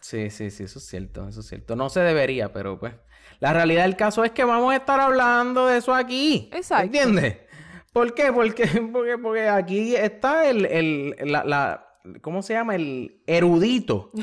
Sí, 0.01 0.29
sí, 0.29 0.49
sí, 0.51 0.63
eso 0.63 0.79
es 0.79 0.85
cierto, 0.85 1.27
eso 1.27 1.39
es 1.41 1.47
cierto. 1.47 1.75
No 1.75 1.89
se 1.89 1.99
debería, 2.01 2.51
pero 2.51 2.79
pues. 2.79 2.93
La 3.39 3.53
realidad 3.53 3.83
del 3.83 3.95
caso 3.95 4.23
es 4.23 4.31
que 4.31 4.43
vamos 4.43 4.71
a 4.73 4.75
estar 4.77 4.99
hablando 4.99 5.67
de 5.67 5.77
eso 5.77 5.93
aquí. 5.95 6.49
Exacto. 6.53 6.85
¿Entiendes? 6.85 7.37
¿Por 7.93 8.13
qué? 8.13 8.31
Porque, 8.31 8.65
porque, 8.91 9.17
porque 9.17 9.47
aquí 9.49 9.95
está 9.95 10.47
el, 10.49 10.65
el, 10.65 11.15
la, 11.31 11.43
la, 11.43 11.87
¿cómo 12.21 12.41
se 12.41 12.53
llama? 12.53 12.75
El 12.75 13.21
erudito. 13.27 14.11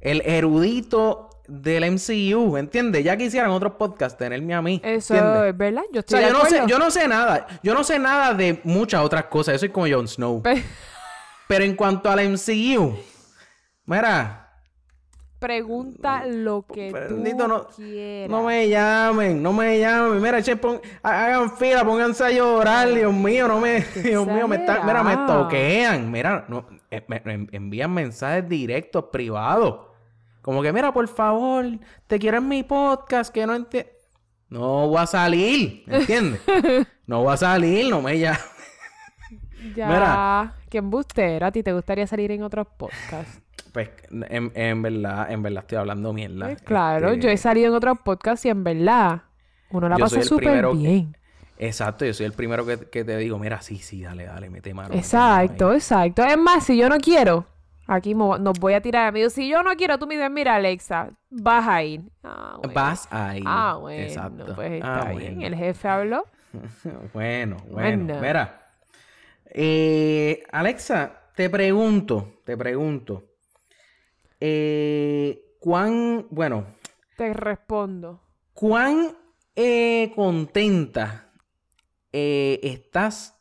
El 0.00 0.22
erudito 0.24 1.28
del 1.46 1.84
MCU, 1.92 2.56
¿entiendes? 2.56 3.04
Ya 3.04 3.18
quisieran 3.18 3.50
otros 3.50 3.74
podcasts 3.74 4.16
tenerme 4.16 4.54
a 4.54 4.62
mí. 4.62 4.80
Eso 4.82 5.14
es 5.44 5.54
verdad. 5.58 5.82
Yo 5.92 5.98
O 5.98 6.00
estoy 6.00 6.18
sea, 6.20 6.28
de 6.28 6.32
yo 6.32 6.38
no, 6.38 6.44
sé, 6.46 6.62
yo 6.66 6.78
no 6.78 6.90
sé 6.90 7.06
nada. 7.06 7.46
Yo 7.62 7.74
no 7.74 7.84
sé 7.84 7.98
nada 7.98 8.32
de 8.32 8.60
muchas 8.64 9.02
otras 9.04 9.24
cosas. 9.24 9.52
Yo 9.54 9.58
soy 9.58 9.68
como 9.68 9.86
Jon 9.86 10.08
Snow. 10.08 10.42
Pe- 10.42 10.62
Pero 11.48 11.64
en 11.64 11.74
cuanto 11.76 12.08
al 12.10 12.20
MCU, 12.30 12.96
mira, 13.84 14.39
Pregunta 15.40 16.24
lo 16.26 16.66
que 16.66 16.92
Bendito, 16.92 17.44
tú 17.44 17.48
no- 17.48 17.66
quieras. 17.68 18.30
no 18.30 18.42
me 18.44 18.68
llamen, 18.68 19.42
no 19.42 19.52
me 19.54 19.78
llamen. 19.80 20.20
Mira, 20.22 20.42
che, 20.42 20.54
pon- 20.56 20.80
hagan 21.02 21.56
fila, 21.56 21.82
pónganse 21.84 22.24
a 22.24 22.30
llorar, 22.30 22.92
Dios 22.92 23.12
mío, 23.12 23.48
no 23.48 23.58
me, 23.58 23.80
Dios 23.80 24.26
mío, 24.26 24.46
me 24.46 24.56
está, 24.56 24.82
mira, 24.84 25.02
me 25.02 25.16
toquean, 25.26 26.10
mira, 26.12 26.44
no, 26.48 26.66
eh, 26.90 27.02
me- 27.08 27.22
me 27.24 27.48
envían 27.52 27.92
mensajes 27.92 28.46
directos, 28.48 29.06
privados. 29.10 29.86
Como 30.42 30.60
que, 30.62 30.72
mira, 30.72 30.92
por 30.92 31.08
favor, 31.08 31.64
te 32.06 32.18
quiero 32.18 32.36
en 32.38 32.46
mi 32.48 32.62
podcast, 32.62 33.32
que 33.32 33.46
no 33.46 33.54
entiendo. 33.54 33.90
No 34.50 34.88
voy 34.88 34.98
a 34.98 35.06
salir, 35.06 35.84
¿entiendes? 35.86 36.40
no 37.06 37.22
voy 37.22 37.32
a 37.32 37.36
salir, 37.38 37.88
no 37.88 38.02
me 38.02 38.18
llamen. 38.18 38.40
Ya. 39.76 39.86
Mira. 39.86 40.54
Qué 40.70 40.78
embustero. 40.78 41.46
¿A 41.46 41.52
ti 41.52 41.62
te 41.62 41.72
gustaría 41.72 42.06
salir 42.06 42.30
en 42.30 42.42
otros 42.42 42.66
podcasts? 42.76 43.40
Pues, 43.72 43.90
en, 44.10 44.52
en 44.54 44.82
verdad, 44.82 45.30
en 45.30 45.42
verdad 45.42 45.62
estoy 45.62 45.78
hablando 45.78 46.12
mierda. 46.12 46.46
Pues 46.46 46.62
claro, 46.62 47.10
Este, 47.10 47.22
yo 47.26 47.30
he 47.30 47.36
salido 47.36 47.68
en 47.68 47.74
otros 47.74 47.98
podcasts 48.04 48.44
y 48.46 48.48
en 48.48 48.64
verdad 48.64 49.22
uno 49.70 49.88
la 49.88 49.96
Yo 49.96 50.04
pasa 50.04 50.22
súper 50.22 50.66
que- 50.68 50.76
bien. 50.76 51.16
Exacto, 51.58 52.06
yo 52.06 52.14
soy 52.14 52.24
el 52.26 52.32
primero 52.32 52.64
que, 52.64 52.78
que 52.88 53.04
te 53.04 53.16
digo, 53.18 53.38
mira, 53.38 53.60
sí, 53.60 53.76
sí, 53.76 54.02
dale, 54.02 54.24
dale, 54.24 54.48
mete 54.48 54.72
mano. 54.72 54.94
Exacto, 54.94 55.74
exacto. 55.74 56.24
Es 56.24 56.38
más, 56.38 56.64
si 56.64 56.76
yo 56.78 56.88
no 56.88 56.96
quiero, 56.98 57.44
aquí 57.86 58.14
nos 58.14 58.58
voy 58.58 58.72
a 58.72 58.80
tirar 58.80 59.08
amigos. 59.08 59.34
Si 59.34 59.46
yo 59.46 59.62
no 59.62 59.70
quiero, 59.76 59.98
tú 59.98 60.06
me 60.06 60.14
dices, 60.14 60.30
mira, 60.30 60.54
Alexa, 60.54 61.10
vas 61.28 61.68
a 61.68 61.82
ir. 61.82 62.00
Ah, 62.24 62.56
bueno. 62.58 62.72
Vas 62.74 63.06
ahí. 63.10 63.42
Ah, 63.46 63.76
bueno. 63.78 64.02
Exacto. 64.02 64.54
Pues 64.54 64.72
está 64.72 65.02
Ah, 65.02 65.12
bien. 65.12 65.34
bueno. 65.34 65.46
El 65.48 65.54
jefe 65.54 65.86
habló. 65.86 66.24
bueno, 67.12 67.56
bueno. 67.68 68.04
Bueno. 68.06 68.20
Mira. 68.22 68.56
Eh, 69.52 70.42
Alexa, 70.52 71.12
te 71.34 71.50
pregunto, 71.50 72.40
te 72.44 72.56
pregunto. 72.56 73.24
Eh, 74.40 75.44
¿Cuán, 75.58 76.26
bueno, 76.30 76.64
Te 77.16 77.32
respondo. 77.34 78.20
cuán 78.54 79.12
eh, 79.54 80.12
contenta 80.16 81.30
eh, 82.12 82.58
estás 82.62 83.36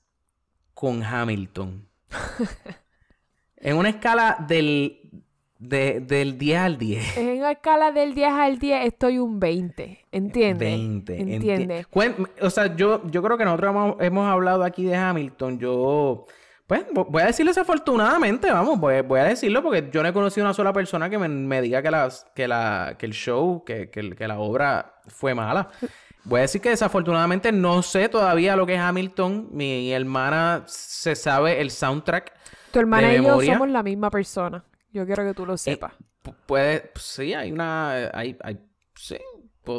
con 0.73 1.01
Hamilton? 1.03 1.87
en 3.57 3.77
una 3.77 3.89
escala 3.89 4.43
del, 4.47 5.09
de- 5.57 6.01
del 6.01 6.37
10 6.37 6.59
al 6.59 6.77
10. 6.77 7.17
En 7.17 7.37
una 7.39 7.51
escala 7.51 7.91
del 7.93 8.13
10 8.13 8.29
al 8.31 8.59
10 8.59 8.85
estoy 8.85 9.19
un 9.19 9.39
20. 9.39 10.05
¿Entiendes? 10.11 10.69
20. 10.69 11.17
enti- 11.19 11.33
¿Entiendes? 11.35 11.87
Cuen- 11.89 12.29
o 12.41 12.49
sea, 12.49 12.75
yo, 12.75 13.09
yo 13.09 13.23
creo 13.23 13.37
que 13.37 13.45
nosotros 13.45 13.69
hemos, 13.71 13.95
hemos 14.01 14.27
hablado 14.29 14.63
aquí 14.63 14.83
de 14.83 14.95
Hamilton. 14.95 15.59
Yo, 15.59 16.25
Pues 16.69 16.85
vo- 16.93 17.07
voy 17.09 17.23
a 17.23 17.25
decirlo 17.25 17.49
desafortunadamente, 17.49 18.51
vamos, 18.51 18.79
voy, 18.79 19.01
voy 19.01 19.19
a 19.19 19.23
decirlo 19.23 19.63
porque 19.63 19.89
yo 19.91 20.03
no 20.03 20.09
he 20.09 20.13
conocido 20.13 20.45
una 20.45 20.53
sola 20.53 20.71
persona 20.71 21.09
que 21.09 21.17
me, 21.17 21.27
me 21.27 21.61
diga 21.63 21.81
que, 21.81 21.89
las, 21.89 22.27
que, 22.35 22.47
la, 22.47 22.93
que 22.99 23.07
el 23.07 23.13
show, 23.13 23.63
que, 23.65 23.89
que 23.89 24.27
la 24.27 24.37
obra 24.37 24.93
fue 25.07 25.33
mala. 25.33 25.69
Voy 26.25 26.39
a 26.39 26.41
decir 26.43 26.61
que 26.61 26.69
desafortunadamente 26.69 27.51
no 27.51 27.81
sé 27.81 28.07
todavía 28.07 28.55
lo 28.55 28.67
que 28.67 28.75
es 28.75 28.79
Hamilton. 28.79 29.47
Mi 29.51 29.91
hermana 29.91 30.61
se 30.67 31.15
sabe 31.15 31.59
el 31.59 31.71
soundtrack. 31.71 32.33
Tu 32.71 32.79
hermana 32.79 33.07
de 33.07 33.17
y 33.17 33.23
yo 33.23 33.41
somos 33.41 33.69
la 33.69 33.81
misma 33.81 34.11
persona. 34.11 34.63
Yo 34.93 35.07
quiero 35.07 35.23
que 35.25 35.33
tú 35.33 35.47
lo 35.47 35.57
sepas. 35.57 35.93
Pu- 36.23 36.35
Puede, 36.45 36.91
sí, 36.97 37.33
hay 37.33 37.51
una, 37.51 38.11
hay, 38.13 38.37
hay, 38.43 38.59
sí, 38.93 39.17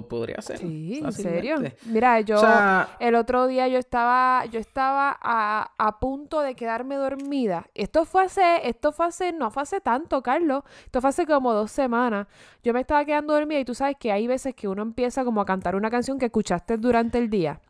podría 0.08 0.40
ser. 0.42 0.58
sí, 0.58 1.00
en 1.04 1.12
serio. 1.12 1.56
Mira, 1.86 2.20
yo 2.20 2.36
O 2.36 2.40
sea- 2.40 2.96
el 3.00 3.14
otro 3.14 3.46
día 3.46 3.68
yo 3.68 3.78
estaba, 3.78 4.44
yo 4.46 4.60
estaba 4.60 5.16
a, 5.20 5.72
a 5.78 5.98
punto 5.98 6.40
de 6.40 6.54
quedarme 6.54 6.96
dormida. 6.96 7.66
Esto 7.74 8.04
fue 8.04 8.24
hace, 8.24 8.68
esto 8.68 8.92
fue 8.92 9.06
hace, 9.06 9.32
no 9.32 9.50
fue 9.50 9.62
hace 9.62 9.80
tanto, 9.80 10.22
Carlos. 10.22 10.62
Esto 10.84 11.00
fue 11.00 11.10
hace 11.10 11.26
como 11.26 11.52
dos 11.52 11.70
semanas. 11.70 12.26
Yo 12.62 12.72
me 12.72 12.80
estaba 12.80 13.04
quedando 13.04 13.34
dormida 13.34 13.60
y 13.60 13.64
tú 13.64 13.74
sabes 13.74 13.96
que 13.98 14.12
hay 14.12 14.26
veces 14.26 14.54
que 14.54 14.68
uno 14.68 14.82
empieza 14.82 15.24
como 15.24 15.40
a 15.40 15.44
cantar 15.44 15.74
una 15.76 15.90
canción 15.90 16.18
que 16.18 16.26
escuchaste 16.26 16.76
durante 16.76 17.18
el 17.18 17.28
día. 17.30 17.60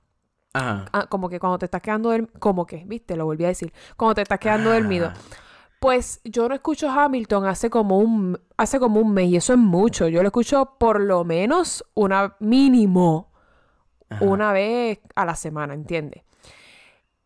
Ajá. 0.53 0.85
Ah, 0.93 1.07
como 1.09 1.29
que 1.29 1.39
cuando 1.39 1.59
te 1.59 1.67
estás 1.67 1.81
quedando 1.81 2.11
dormido, 2.11 2.33
como 2.41 2.67
que, 2.67 2.83
viste, 2.85 3.17
lo 3.17 3.25
volví 3.25 3.45
a 3.45 3.49
decir, 3.49 3.73
cuando 3.97 4.17
te 4.17 4.23
estás 4.23 4.39
quedando 4.41 4.71
dormido. 4.73 5.13
Pues 5.81 6.21
yo 6.25 6.47
no 6.49 6.55
escucho 6.55 6.91
Hamilton 6.91 7.47
hace 7.47 7.71
como 7.71 7.99
un 7.99 8.39
hace 8.59 8.79
como 8.79 9.01
un 9.01 9.15
mes 9.15 9.31
y 9.31 9.37
eso 9.37 9.55
es 9.55 9.59
mucho. 9.59 10.09
Yo 10.09 10.21
lo 10.23 10.29
escucho 10.29 10.77
por 10.79 11.01
lo 11.01 11.25
menos 11.25 11.85
una 11.95 12.37
mínimo 12.39 13.33
una 14.21 14.53
vez 14.53 15.01
a 15.15 15.25
la 15.25 15.35
semana, 15.35 15.73
¿entiendes? 15.73 16.23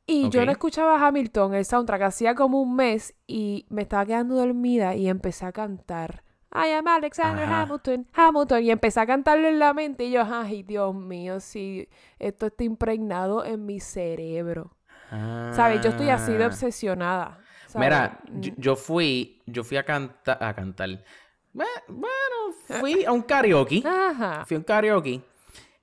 Y 0.07 0.29
yo 0.29 0.45
no 0.45 0.53
escuchaba 0.53 1.05
Hamilton, 1.05 1.55
el 1.55 1.65
soundtrack, 1.65 2.03
hacía 2.03 2.35
como 2.35 2.61
un 2.61 2.77
mes 2.77 3.15
y 3.27 3.67
me 3.71 3.83
estaba 3.83 4.05
quedando 4.05 4.35
dormida 4.37 4.95
y 4.95 5.09
empecé 5.09 5.47
a 5.47 5.53
cantar. 5.53 6.23
I 6.55 6.73
am 6.73 6.87
Alexander 6.87 7.45
Ajá. 7.47 7.63
Hamilton, 7.63 8.07
Hamilton. 8.13 8.63
Y 8.63 8.71
empecé 8.71 9.01
a 9.01 9.07
cantarlo 9.07 9.49
en 9.49 9.59
la 9.59 9.73
mente 9.73 10.05
y 10.05 10.11
yo, 10.13 10.23
ay, 10.31 10.63
Dios 10.63 10.95
mío, 10.95 11.41
si 11.41 11.89
esto 12.21 12.47
está 12.47 12.63
impregnado 12.65 13.45
en 13.45 13.67
mi 13.67 13.81
cerebro. 13.81 14.77
¿Sabes? 15.11 15.81
Yo 15.83 15.91
estoy 15.91 16.11
así 16.11 16.33
de 16.33 16.45
Ah. 16.45 16.49
obsesionada. 16.49 17.39
¿Sabes? 17.75 17.87
Mira, 17.87 18.21
Mm. 18.31 18.41
yo, 18.41 18.53
yo 18.57 18.77
fui, 18.77 19.43
yo 19.45 19.63
fui 19.65 19.77
a 19.77 19.85
cantar, 19.85 20.39
a 20.43 20.55
cantar. 20.55 21.05
Bue- 21.53 21.67
Bueno, 21.89 22.81
fui 22.81 23.05
a 23.05 23.13
un 23.13 23.21
karaoke. 23.23 23.83
Ajá. 23.87 24.45
Fui 24.47 24.55
a 24.55 24.59
un 24.59 24.65
karaoke 24.65 25.21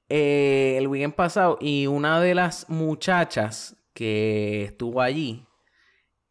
eh, 0.09 0.75
el 0.79 0.87
weekend 0.87 1.13
pasado 1.13 1.57
y 1.61 1.85
una 1.87 2.19
de 2.19 2.33
las 2.35 2.67
muchachas 2.69 3.75
que 3.93 4.63
estuvo 4.63 4.99
allí, 5.01 5.45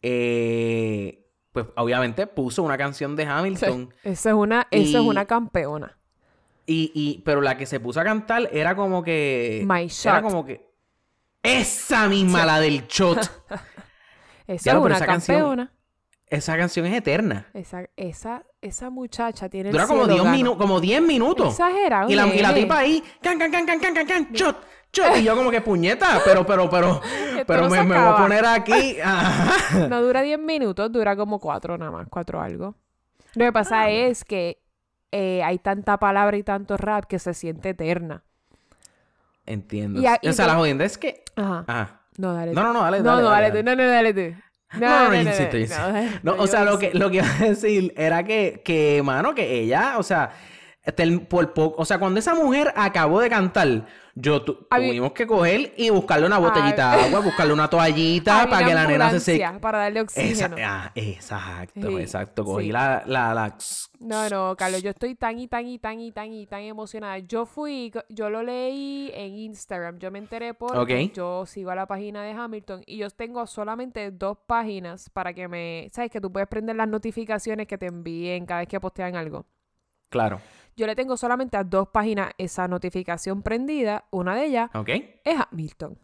eh, 0.02 1.26
pues 1.52 1.66
obviamente 1.76 2.26
puso 2.26 2.62
una 2.62 2.76
canción 2.76 3.16
de 3.16 3.24
Hamilton. 3.24 3.94
Esa 4.02 4.30
es 4.30 4.34
una, 4.34 4.66
eso 4.70 4.98
es 4.98 5.04
una 5.04 5.24
campeona. 5.26 5.96
Y, 6.66 6.92
y, 6.94 7.22
pero 7.24 7.40
la 7.40 7.56
que 7.56 7.66
se 7.66 7.80
puso 7.80 8.00
a 8.00 8.04
cantar 8.04 8.48
era 8.52 8.76
como 8.76 9.02
que. 9.02 9.62
My 9.66 9.80
Era 9.82 9.88
Shot. 9.88 10.22
como 10.22 10.44
que. 10.44 10.68
Esa 11.42 12.06
misma, 12.08 12.44
la 12.44 12.60
del 12.60 12.86
shot. 12.86 13.18
Esa 14.46 14.64
Diablo, 14.70 14.80
es 14.82 14.86
una 14.86 14.96
esa 14.96 15.06
canción- 15.06 15.38
campeona. 15.38 15.72
Esa 16.26 16.56
canción 16.56 16.86
es 16.86 16.94
eterna. 16.94 17.46
Esa, 17.54 17.84
esa, 17.96 18.44
esa 18.60 18.88
muchacha 18.88 19.48
tiene 19.48 19.70
el 19.70 19.72
Dura 19.72 19.88
como 19.88 20.02
cielo 20.04 20.14
10 20.14 20.24
gano. 20.24 20.36
minutos, 20.36 20.58
como 20.58 20.80
10 20.80 21.02
minutos. 21.02 21.48
Exagerado, 21.50 22.08
Y 22.08 22.14
la, 22.14 22.26
y 22.28 22.38
la 22.40 22.54
tipa 22.54 22.78
ahí, 22.78 23.02
can, 23.20 23.36
can, 23.36 23.50
can, 23.50 23.66
can, 23.66 23.80
can, 23.80 23.94
can, 23.94 24.06
can, 24.06 24.28
shot, 24.32 24.56
shot. 24.92 25.16
Y 25.16 25.24
yo 25.24 25.34
como 25.34 25.50
que 25.50 25.60
puñeta, 25.60 26.20
pero, 26.24 26.46
pero, 26.46 26.70
pero, 26.70 27.00
pero 27.48 27.62
no 27.62 27.70
me, 27.70 27.82
me 27.82 27.98
voy 27.98 28.06
a 28.12 28.16
poner 28.16 28.46
aquí. 28.46 28.96
Ajá. 29.04 29.88
No 29.88 30.00
dura 30.02 30.22
10 30.22 30.38
minutos, 30.38 30.92
dura 30.92 31.16
como 31.16 31.40
4 31.40 31.76
nada 31.78 31.90
más, 31.90 32.06
4 32.08 32.40
algo. 32.40 32.76
Lo 33.34 33.44
que 33.46 33.52
pasa 33.52 33.80
Ah. 33.82 33.90
es 33.90 34.24
que 34.24 34.62
eh, 35.10 35.42
hay 35.42 35.58
tanta 35.58 35.98
palabra 35.98 36.36
y 36.36 36.44
tanto 36.44 36.76
rap 36.76 37.06
que 37.06 37.18
se 37.18 37.34
siente 37.34 37.70
eterna. 37.70 38.22
Entiendo. 39.46 40.00
Y 40.00 40.06
a- 40.06 40.20
y 40.22 40.28
o 40.28 40.32
sea, 40.32 40.46
la 40.46 40.54
jodienda 40.54 40.84
es 40.84 40.96
que. 40.96 41.24
Ajá. 41.34 41.64
Ajá. 41.66 41.99
No, 42.20 42.34
dale. 42.34 42.52
No, 42.52 42.62
no, 42.62 42.72
no, 42.74 42.82
dale, 42.82 43.00
No, 43.00 43.04
dale, 43.04 43.22
no, 43.22 43.30
dale. 43.30 43.62
No, 43.62 43.76
no, 43.76 43.88
dale 43.88 44.14
tú. 44.14 44.36
No, 44.72 44.80
No, 44.88 45.04
no, 45.04 45.08
no, 45.08 45.14
insisto, 45.16 45.78
no, 45.78 45.92
no, 45.92 46.02
No, 46.22 46.36
no, 46.36 46.42
o 46.42 46.46
sea, 46.46 46.64
lo 46.64 46.78
que, 46.78 46.92
lo 46.94 47.10
que 47.10 47.16
iba 47.16 47.26
a 47.26 47.44
decir 47.48 47.92
era 47.96 48.22
que, 48.22 48.62
que, 48.64 49.02
mano, 49.02 49.34
que 49.34 49.60
ella, 49.60 49.94
o 49.98 50.02
sea, 50.02 50.30
por 51.28 51.52
poco, 51.52 51.80
o 51.80 51.84
sea, 51.84 51.98
cuando 51.98 52.18
esa 52.18 52.34
mujer 52.34 52.72
acabó 52.74 53.20
de 53.20 53.28
cantar, 53.28 53.86
yo 54.14 54.42
tu- 54.42 54.66
Había- 54.70 54.88
tuvimos 54.88 55.12
que 55.12 55.26
coger 55.26 55.72
y 55.76 55.90
buscarle 55.90 56.26
una 56.26 56.38
botellita 56.38 56.96
de 56.96 57.02
agua, 57.04 57.20
buscarle 57.20 57.52
una 57.52 57.68
toallita 57.68 58.40
Había 58.42 58.50
para 58.50 58.66
que 58.66 58.74
la 58.74 58.86
nena 58.86 59.10
se 59.10 59.20
seque. 59.20 59.46
Para 59.60 59.78
darle 59.78 60.00
Esa- 60.00 60.20
oxígeno. 60.20 60.56
ah, 60.64 60.90
exacto, 60.94 61.88
Sí, 61.88 61.96
exacto. 61.98 62.44
Cogí 62.44 62.66
sí. 62.66 62.72
la, 62.72 63.02
la, 63.06 63.34
la- 63.34 63.56
No, 64.00 64.28
no, 64.30 64.56
Carlos, 64.56 64.82
yo 64.82 64.90
estoy 64.90 65.14
tan 65.14 65.38
y 65.38 65.48
tan 65.48 65.66
y 65.66 65.78
tan 65.78 66.00
y 66.00 66.10
tan 66.12 66.32
y 66.32 66.46
tan 66.46 66.60
emocionada. 66.62 67.18
Yo 67.18 67.44
fui, 67.46 67.92
yo 68.08 68.30
lo 68.30 68.42
leí 68.42 69.10
en 69.14 69.34
Instagram, 69.36 69.98
yo 69.98 70.10
me 70.10 70.18
enteré 70.18 70.54
por 70.54 70.86
yo 71.12 71.44
sigo 71.46 71.70
a 71.70 71.74
la 71.74 71.86
página 71.86 72.22
de 72.22 72.32
Hamilton 72.32 72.82
y 72.86 72.96
yo 72.96 73.10
tengo 73.10 73.46
solamente 73.46 74.10
dos 74.10 74.38
páginas 74.46 75.10
para 75.10 75.34
que 75.34 75.46
me, 75.46 75.88
sabes 75.92 76.10
que 76.10 76.20
tú 76.22 76.32
puedes 76.32 76.48
prender 76.48 76.74
las 76.76 76.88
notificaciones 76.88 77.66
que 77.66 77.76
te 77.78 77.86
envíen 77.86 78.46
cada 78.46 78.60
vez 78.60 78.68
que 78.68 78.80
postean 78.80 79.14
algo. 79.14 79.44
Claro. 80.08 80.40
Yo 80.80 80.86
le 80.86 80.96
tengo 80.96 81.18
solamente 81.18 81.58
a 81.58 81.62
dos 81.62 81.88
páginas 81.88 82.32
esa 82.38 82.66
notificación 82.66 83.42
prendida, 83.42 84.04
una 84.10 84.34
de 84.34 84.46
ellas 84.46 84.70
es 85.24 85.36
Hamilton. 85.50 85.98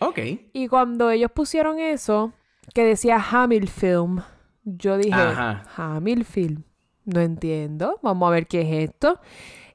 Ok. 0.00 0.18
Y 0.52 0.68
cuando 0.68 1.08
ellos 1.10 1.30
pusieron 1.32 1.78
eso, 1.78 2.34
que 2.74 2.84
decía 2.84 3.16
Hamilfilm, 3.16 4.20
yo 4.64 4.98
dije, 4.98 5.14
Ajá. 5.14 5.64
Hamilfilm, 5.74 6.64
no 7.06 7.20
entiendo, 7.22 7.98
vamos 8.02 8.26
a 8.26 8.30
ver 8.32 8.46
qué 8.46 8.60
es 8.60 8.90
esto. 8.90 9.18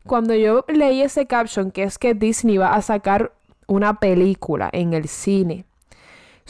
Cuando 0.05 0.35
yo 0.35 0.63
leí 0.67 1.01
ese 1.01 1.25
caption, 1.25 1.71
que 1.71 1.81
es 1.81 1.97
que 1.97 2.13
Disney 2.13 2.57
va 2.57 2.75
a 2.75 2.83
sacar 2.83 3.33
una 3.65 3.99
película 3.99 4.69
en 4.71 4.93
el 4.93 5.07
cine. 5.07 5.65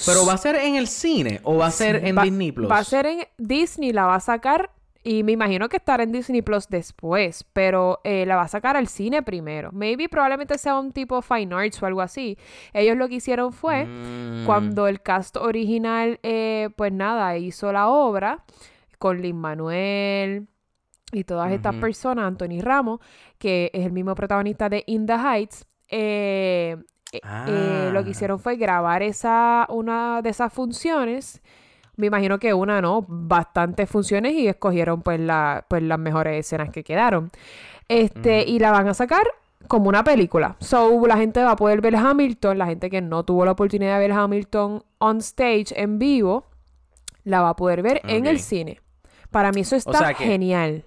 Pero 0.06 0.26
va 0.26 0.34
a 0.34 0.38
ser 0.38 0.56
en 0.58 0.76
el 0.76 0.88
cine 0.90 1.40
o 1.44 1.56
va 1.56 1.68
a 1.68 1.72
ser 1.72 2.06
en 2.06 2.18
Va- 2.18 2.24
Disney 2.24 2.52
Plus. 2.52 2.70
Va 2.70 2.80
a 2.80 2.84
ser 2.84 3.06
en 3.06 3.20
Disney, 3.38 3.94
la 3.94 4.06
va 4.06 4.16
a 4.16 4.20
sacar 4.20 4.72
y 5.12 5.24
me 5.24 5.32
imagino 5.32 5.70
que 5.70 5.78
estará 5.78 6.04
en 6.04 6.12
Disney 6.12 6.42
Plus 6.44 6.68
después, 6.70 7.44
pero 7.54 8.00
eh, 8.04 8.26
la 8.28 8.36
va 8.36 8.44
a 8.44 8.48
sacar 8.48 8.78
al 8.78 8.88
cine 8.88 9.24
primero. 9.24 9.72
Maybe 9.72 10.08
probablemente 10.08 10.58
sea 10.58 10.78
un 10.80 10.92
tipo 10.92 11.22
Fine 11.22 11.56
Arts 11.56 11.82
o 11.82 11.86
algo 11.88 12.02
así. 12.02 12.38
Ellos 12.74 12.96
lo 12.98 13.08
que 13.08 13.16
hicieron 13.16 13.52
fue 13.52 13.86
Mm. 13.86 14.46
cuando 14.46 14.88
el 14.88 15.02
cast 15.02 15.36
original, 15.38 16.20
eh, 16.22 16.70
pues 16.76 16.92
nada, 16.94 17.36
hizo 17.38 17.72
la 17.72 17.88
obra 17.88 18.44
con 19.00 19.22
Lin 19.22 19.38
Manuel 19.38 20.48
y 21.12 21.24
todas 21.24 21.52
estas 21.54 21.74
personas, 21.76 22.26
Anthony 22.26 22.62
Ramos, 22.62 23.00
que 23.40 23.72
es 23.74 23.86
el 23.86 23.92
mismo 23.92 24.14
protagonista 24.14 24.70
de 24.70 24.84
In 24.86 25.08
the 25.08 25.14
Heights, 25.16 25.66
eh, 25.88 26.78
lo 27.12 28.04
que 28.04 28.10
Ah. 28.10 28.12
hicieron 28.12 28.38
fue 28.40 28.58
grabar 28.58 29.02
esa, 29.02 29.66
una 29.70 30.22
de 30.22 30.30
esas 30.30 30.54
funciones. 30.54 31.42
Me 32.00 32.08
imagino 32.08 32.40
que 32.40 32.54
una, 32.54 32.82
¿no? 32.82 33.04
Bastantes 33.08 33.90
funciones 33.90 34.32
y 34.34 34.48
escogieron 34.48 35.02
pues, 35.02 35.20
la, 35.20 35.66
pues 35.68 35.84
las 35.84 36.00
mejores 36.00 36.40
escenas 36.46 36.70
que 36.70 36.82
quedaron. 36.82 37.30
Este, 37.90 38.44
y 38.48 38.58
la 38.60 38.72
van 38.72 38.88
a 38.88 38.94
sacar 38.94 39.24
como 39.68 39.90
una 39.90 40.06
película. 40.06 40.56
So, 40.60 41.06
la 41.06 41.18
gente 41.18 41.44
va 41.44 41.52
a 41.52 41.56
poder 41.58 41.82
ver 41.82 41.98
Hamilton, 41.98 42.58
la 42.58 42.68
gente 42.68 42.90
que 42.90 43.02
no 43.02 43.24
tuvo 43.26 43.44
la 43.44 43.52
oportunidad 43.52 43.96
de 44.00 44.08
ver 44.08 44.14
Hamilton 44.14 44.82
on 45.00 45.18
stage 45.18 45.68
en 45.76 46.00
vivo, 46.00 46.46
la 47.26 47.42
va 47.42 47.50
a 47.50 47.56
poder 47.58 47.82
ver 47.82 48.00
en 48.06 48.26
el 48.28 48.40
cine. 48.40 48.80
Para 49.30 49.52
mí 49.52 49.62
eso 49.62 49.76
está 49.76 49.98
sea 50.00 50.14
que- 50.14 50.24
genial. 50.24 50.86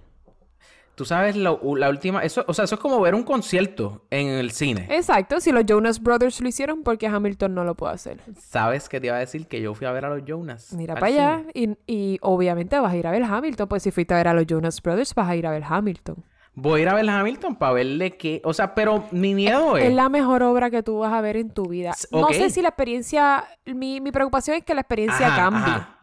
Tú 0.95 1.05
sabes 1.05 1.35
la 1.35 1.51
última, 1.53 2.23
eso, 2.23 2.45
o 2.47 2.53
sea, 2.53 2.65
eso 2.65 2.75
es 2.75 2.81
como 2.81 3.01
ver 3.01 3.15
un 3.15 3.23
concierto 3.23 4.05
en 4.11 4.27
el 4.27 4.51
cine. 4.51 4.87
Exacto, 4.91 5.39
si 5.39 5.51
los 5.51 5.65
Jonas 5.65 5.99
Brothers 6.01 6.39
lo 6.39 6.47
hicieron, 6.47 6.83
porque 6.83 7.07
Hamilton 7.07 7.55
no 7.55 7.63
lo 7.63 7.73
puede 7.73 7.95
hacer. 7.95 8.19
¿Sabes 8.39 8.89
qué 8.89 9.01
te 9.01 9.07
iba 9.07 9.15
a 9.15 9.19
decir? 9.19 9.47
Que 9.47 9.59
yo 9.59 9.73
fui 9.73 9.87
a 9.87 9.91
ver 9.91 10.05
a 10.05 10.09
los 10.09 10.23
Jonas. 10.23 10.71
Mira 10.73 10.93
al 10.93 10.99
para 10.99 11.11
allá. 11.11 11.43
Y, 11.55 11.75
y 11.87 12.19
obviamente 12.21 12.79
vas 12.79 12.93
a 12.93 12.95
ir 12.95 13.07
a 13.07 13.11
ver 13.11 13.23
Hamilton. 13.23 13.67
Pues 13.67 13.81
si 13.81 13.89
fuiste 13.89 14.13
a 14.13 14.17
ver 14.17 14.27
a 14.27 14.33
los 14.35 14.45
Jonas 14.45 14.79
Brothers, 14.83 15.15
vas 15.15 15.27
a 15.27 15.35
ir 15.35 15.47
a 15.47 15.51
ver 15.51 15.63
Hamilton. 15.67 16.23
Voy 16.53 16.81
a 16.81 16.83
ir 16.83 16.89
a 16.89 16.93
ver 16.93 17.09
Hamilton 17.09 17.55
para 17.55 17.73
verle 17.73 18.15
qué. 18.15 18.39
O 18.45 18.53
sea, 18.53 18.75
pero 18.75 19.05
mi 19.09 19.33
miedo 19.33 19.75
es. 19.77 19.85
Es 19.85 19.93
la 19.95 20.09
mejor 20.09 20.43
obra 20.43 20.69
que 20.69 20.83
tú 20.83 20.99
vas 20.99 21.11
a 21.11 21.21
ver 21.21 21.37
en 21.37 21.49
tu 21.49 21.65
vida. 21.65 21.93
No 22.11 22.27
sé 22.29 22.51
si 22.51 22.61
la 22.61 22.67
experiencia... 22.69 23.45
Mi, 23.65 23.99
mi 23.99 24.11
preocupación 24.11 24.57
es 24.57 24.63
que 24.63 24.75
la 24.75 24.81
experiencia 24.81 25.25
Ajá, 25.25 25.35
cambie. 25.37 25.73
Ajá, 25.73 25.97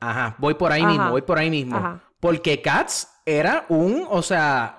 Ajá, 0.00 0.34
voy 0.38 0.54
por 0.54 0.72
ahí 0.72 0.82
Ajá, 0.82 0.90
mismo, 0.90 1.10
voy 1.12 1.22
por 1.22 1.38
ahí 1.38 1.48
mismo. 1.50 1.76
ajá. 1.76 2.00
Porque 2.18 2.60
Cats 2.60 3.11
era 3.26 3.64
un, 3.68 4.06
o 4.10 4.22
sea, 4.22 4.78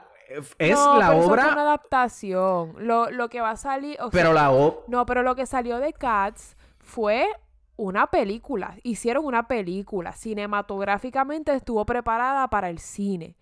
es 0.58 0.76
No, 0.76 0.98
la 0.98 1.08
pero 1.10 1.20
eso 1.22 1.32
obra, 1.32 1.48
una 1.54 1.62
adaptación. 1.62 2.76
Lo, 2.80 3.10
lo 3.12 3.30
que 3.30 3.42
va 3.42 3.52
a 3.52 3.56
salir... 3.58 3.98
o 4.00 4.10
sea, 4.10 4.12
pero 4.12 4.34
la 4.34 4.52
obra... 4.52 4.78
No, 4.88 5.06
pero 5.06 5.22
lo 5.24 5.36
que 5.36 5.46
salió 5.46 5.78
de 5.80 5.94
Cats 5.94 6.58
fue 6.80 7.28
una 7.76 8.08
película. 8.08 8.76
Hicieron 8.84 9.26
una 9.26 9.48
película. 9.48 10.14
Cinematográficamente 10.14 11.54
estuvo 11.54 11.86
preparada 11.86 12.48
para 12.50 12.70
el 12.70 12.80
cine. 12.80 13.36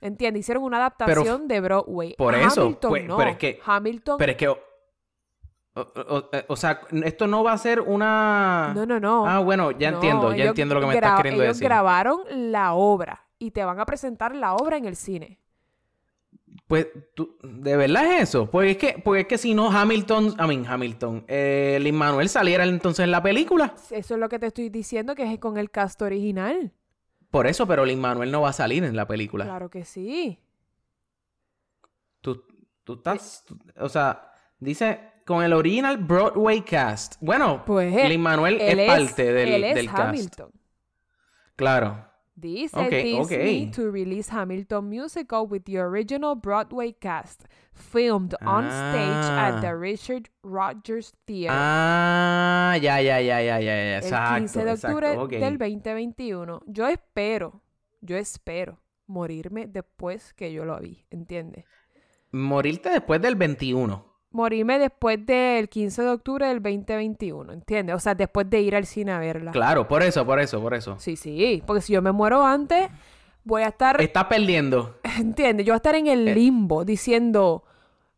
¿Entiendes? 0.00 0.40
Hicieron 0.40 0.64
una 0.64 0.76
adaptación 0.78 1.48
de 1.48 1.60
Broadway. 1.60 2.14
Por 2.16 2.34
eso, 2.34 2.62
Hamilton 2.62 2.90
pues, 2.90 3.04
no. 3.06 3.16
pero 3.16 3.30
es 3.30 3.36
que- 3.38 3.60
Hamilton... 3.64 4.18
Pero 4.18 4.32
es 4.32 4.38
que... 4.38 4.48
O, 4.48 4.58
o- 5.76 6.30
o 6.48 6.56
sea, 6.56 6.82
esto 7.04 7.26
no 7.26 7.42
va 7.42 7.52
a 7.52 7.58
ser 7.58 7.80
una... 7.80 8.72
No, 8.76 8.86
no, 8.86 9.00
no. 9.00 9.26
Ah, 9.26 9.40
bueno, 9.40 9.72
ya 9.72 9.90
No, 9.90 9.96
entiendo, 9.96 10.28
ya 10.30 10.36
ellos 10.36 10.48
entiendo 10.50 10.74
lo 10.76 10.82
que 10.82 10.86
me 10.86 10.94
estás 10.94 11.16
queriendo 11.16 11.42
ellos 11.42 11.56
decir. 11.56 11.68
grabaron 11.68 12.20
la 12.30 12.74
obra 12.74 13.23
y 13.44 13.50
te 13.50 13.64
van 13.64 13.78
a 13.80 13.86
presentar 13.86 14.34
la 14.34 14.54
obra 14.54 14.76
en 14.76 14.84
el 14.86 14.96
cine. 14.96 15.38
Pues, 16.66 16.86
tú, 17.14 17.36
¿de 17.42 17.76
verdad 17.76 18.06
es 18.06 18.28
eso? 18.30 18.50
Porque 18.50 18.70
es 18.72 18.76
que, 18.78 19.00
porque 19.04 19.20
es 19.22 19.26
que 19.26 19.38
si 19.38 19.54
no 19.54 19.70
Hamilton, 19.70 20.36
I 20.38 20.46
mean, 20.46 20.66
Hamilton, 20.66 21.24
eh, 21.28 21.78
Lin 21.80 21.94
Manuel 21.96 22.28
saliera 22.28 22.64
entonces 22.64 23.04
en 23.04 23.10
la 23.10 23.22
película. 23.22 23.74
Eso 23.90 24.14
es 24.14 24.20
lo 24.20 24.28
que 24.28 24.38
te 24.38 24.46
estoy 24.46 24.68
diciendo, 24.70 25.14
que 25.14 25.30
es 25.30 25.38
con 25.38 25.58
el 25.58 25.70
cast 25.70 26.00
original. 26.02 26.72
Por 27.30 27.46
eso, 27.46 27.66
pero 27.66 27.84
Lin 27.84 28.00
Manuel 28.00 28.30
no 28.30 28.42
va 28.42 28.50
a 28.50 28.52
salir 28.52 28.84
en 28.84 28.94
la 28.96 29.06
película. 29.06 29.44
Claro 29.44 29.68
que 29.68 29.84
sí. 29.84 30.38
Tú, 32.20 32.44
tú 32.84 32.94
estás, 32.94 33.44
tú- 33.46 33.58
o 33.78 33.88
sea, 33.88 34.30
dice 34.58 35.00
con 35.26 35.42
el 35.42 35.52
original 35.52 35.98
Broadway 35.98 36.62
cast. 36.62 37.16
Bueno, 37.20 37.62
Pues 37.66 38.08
Lin 38.08 38.20
Manuel 38.20 38.58
es 38.60 38.86
parte 38.86 39.32
del, 39.32 39.48
él 39.54 39.64
es 39.64 39.74
del 39.74 39.86
cast. 39.86 39.98
Hamilton. 40.00 40.50
Claro. 42.34 42.48
Dice 42.52 42.76
Ok, 42.76 42.90
Disney 42.90 43.66
ok. 43.66 43.74
to 43.76 43.90
release 43.92 44.28
Hamilton 44.30 44.88
musical 44.88 45.46
with 45.48 45.62
the 45.64 45.78
original 45.78 46.34
Broadway 46.34 46.92
cast, 46.92 47.44
filmed 47.72 48.34
on 48.44 48.64
stage 48.64 49.30
at 49.38 49.60
the 49.60 49.68
Ah. 49.68 49.72
Richard 49.78 50.28
Rogers 50.42 51.12
Theater. 51.26 51.54
Ah, 51.56 52.76
ya, 52.80 53.00
ya, 53.00 53.20
ya, 53.20 53.40
ya, 53.40 53.60
ya, 53.60 53.74
ya. 53.76 53.98
Exacto. 53.98 54.34
el 54.34 54.40
15 54.42 54.64
de 54.64 54.72
octubre 54.72 55.06
exacto, 55.06 55.22
ok. 55.24 55.30
del 55.30 55.58
2021. 55.58 56.60
Yo 56.66 56.88
espero, 56.88 57.62
yo 58.00 58.16
espero 58.16 58.80
morirme 59.06 59.66
después 59.68 60.32
que 60.34 60.52
yo 60.52 60.64
lo 60.64 60.78
vi, 60.80 61.04
¿entiendes? 61.10 61.64
Morirte 62.32 62.90
después 62.90 63.20
del 63.22 63.36
21. 63.36 64.04
Morirme 64.34 64.80
después 64.80 65.24
del 65.24 65.68
15 65.68 66.02
de 66.02 66.08
octubre 66.08 66.46
del 66.48 66.60
2021, 66.60 67.52
¿entiendes? 67.52 67.94
O 67.94 68.00
sea, 68.00 68.16
después 68.16 68.50
de 68.50 68.60
ir 68.60 68.74
al 68.74 68.84
cine 68.84 69.12
a 69.12 69.20
verla. 69.20 69.52
Claro, 69.52 69.86
por 69.86 70.02
eso, 70.02 70.26
por 70.26 70.40
eso, 70.40 70.60
por 70.60 70.74
eso. 70.74 70.96
Sí, 70.98 71.14
sí, 71.14 71.62
porque 71.64 71.80
si 71.80 71.92
yo 71.92 72.02
me 72.02 72.10
muero 72.10 72.44
antes, 72.44 72.88
voy 73.44 73.62
a 73.62 73.68
estar, 73.68 74.00
Estás 74.02 74.24
perdiendo. 74.24 74.96
¿entiendes? 75.18 75.64
Yo 75.64 75.72
voy 75.72 75.76
a 75.76 75.76
estar 75.76 75.94
en 75.94 76.08
el 76.08 76.24
limbo 76.34 76.84
diciendo, 76.84 77.62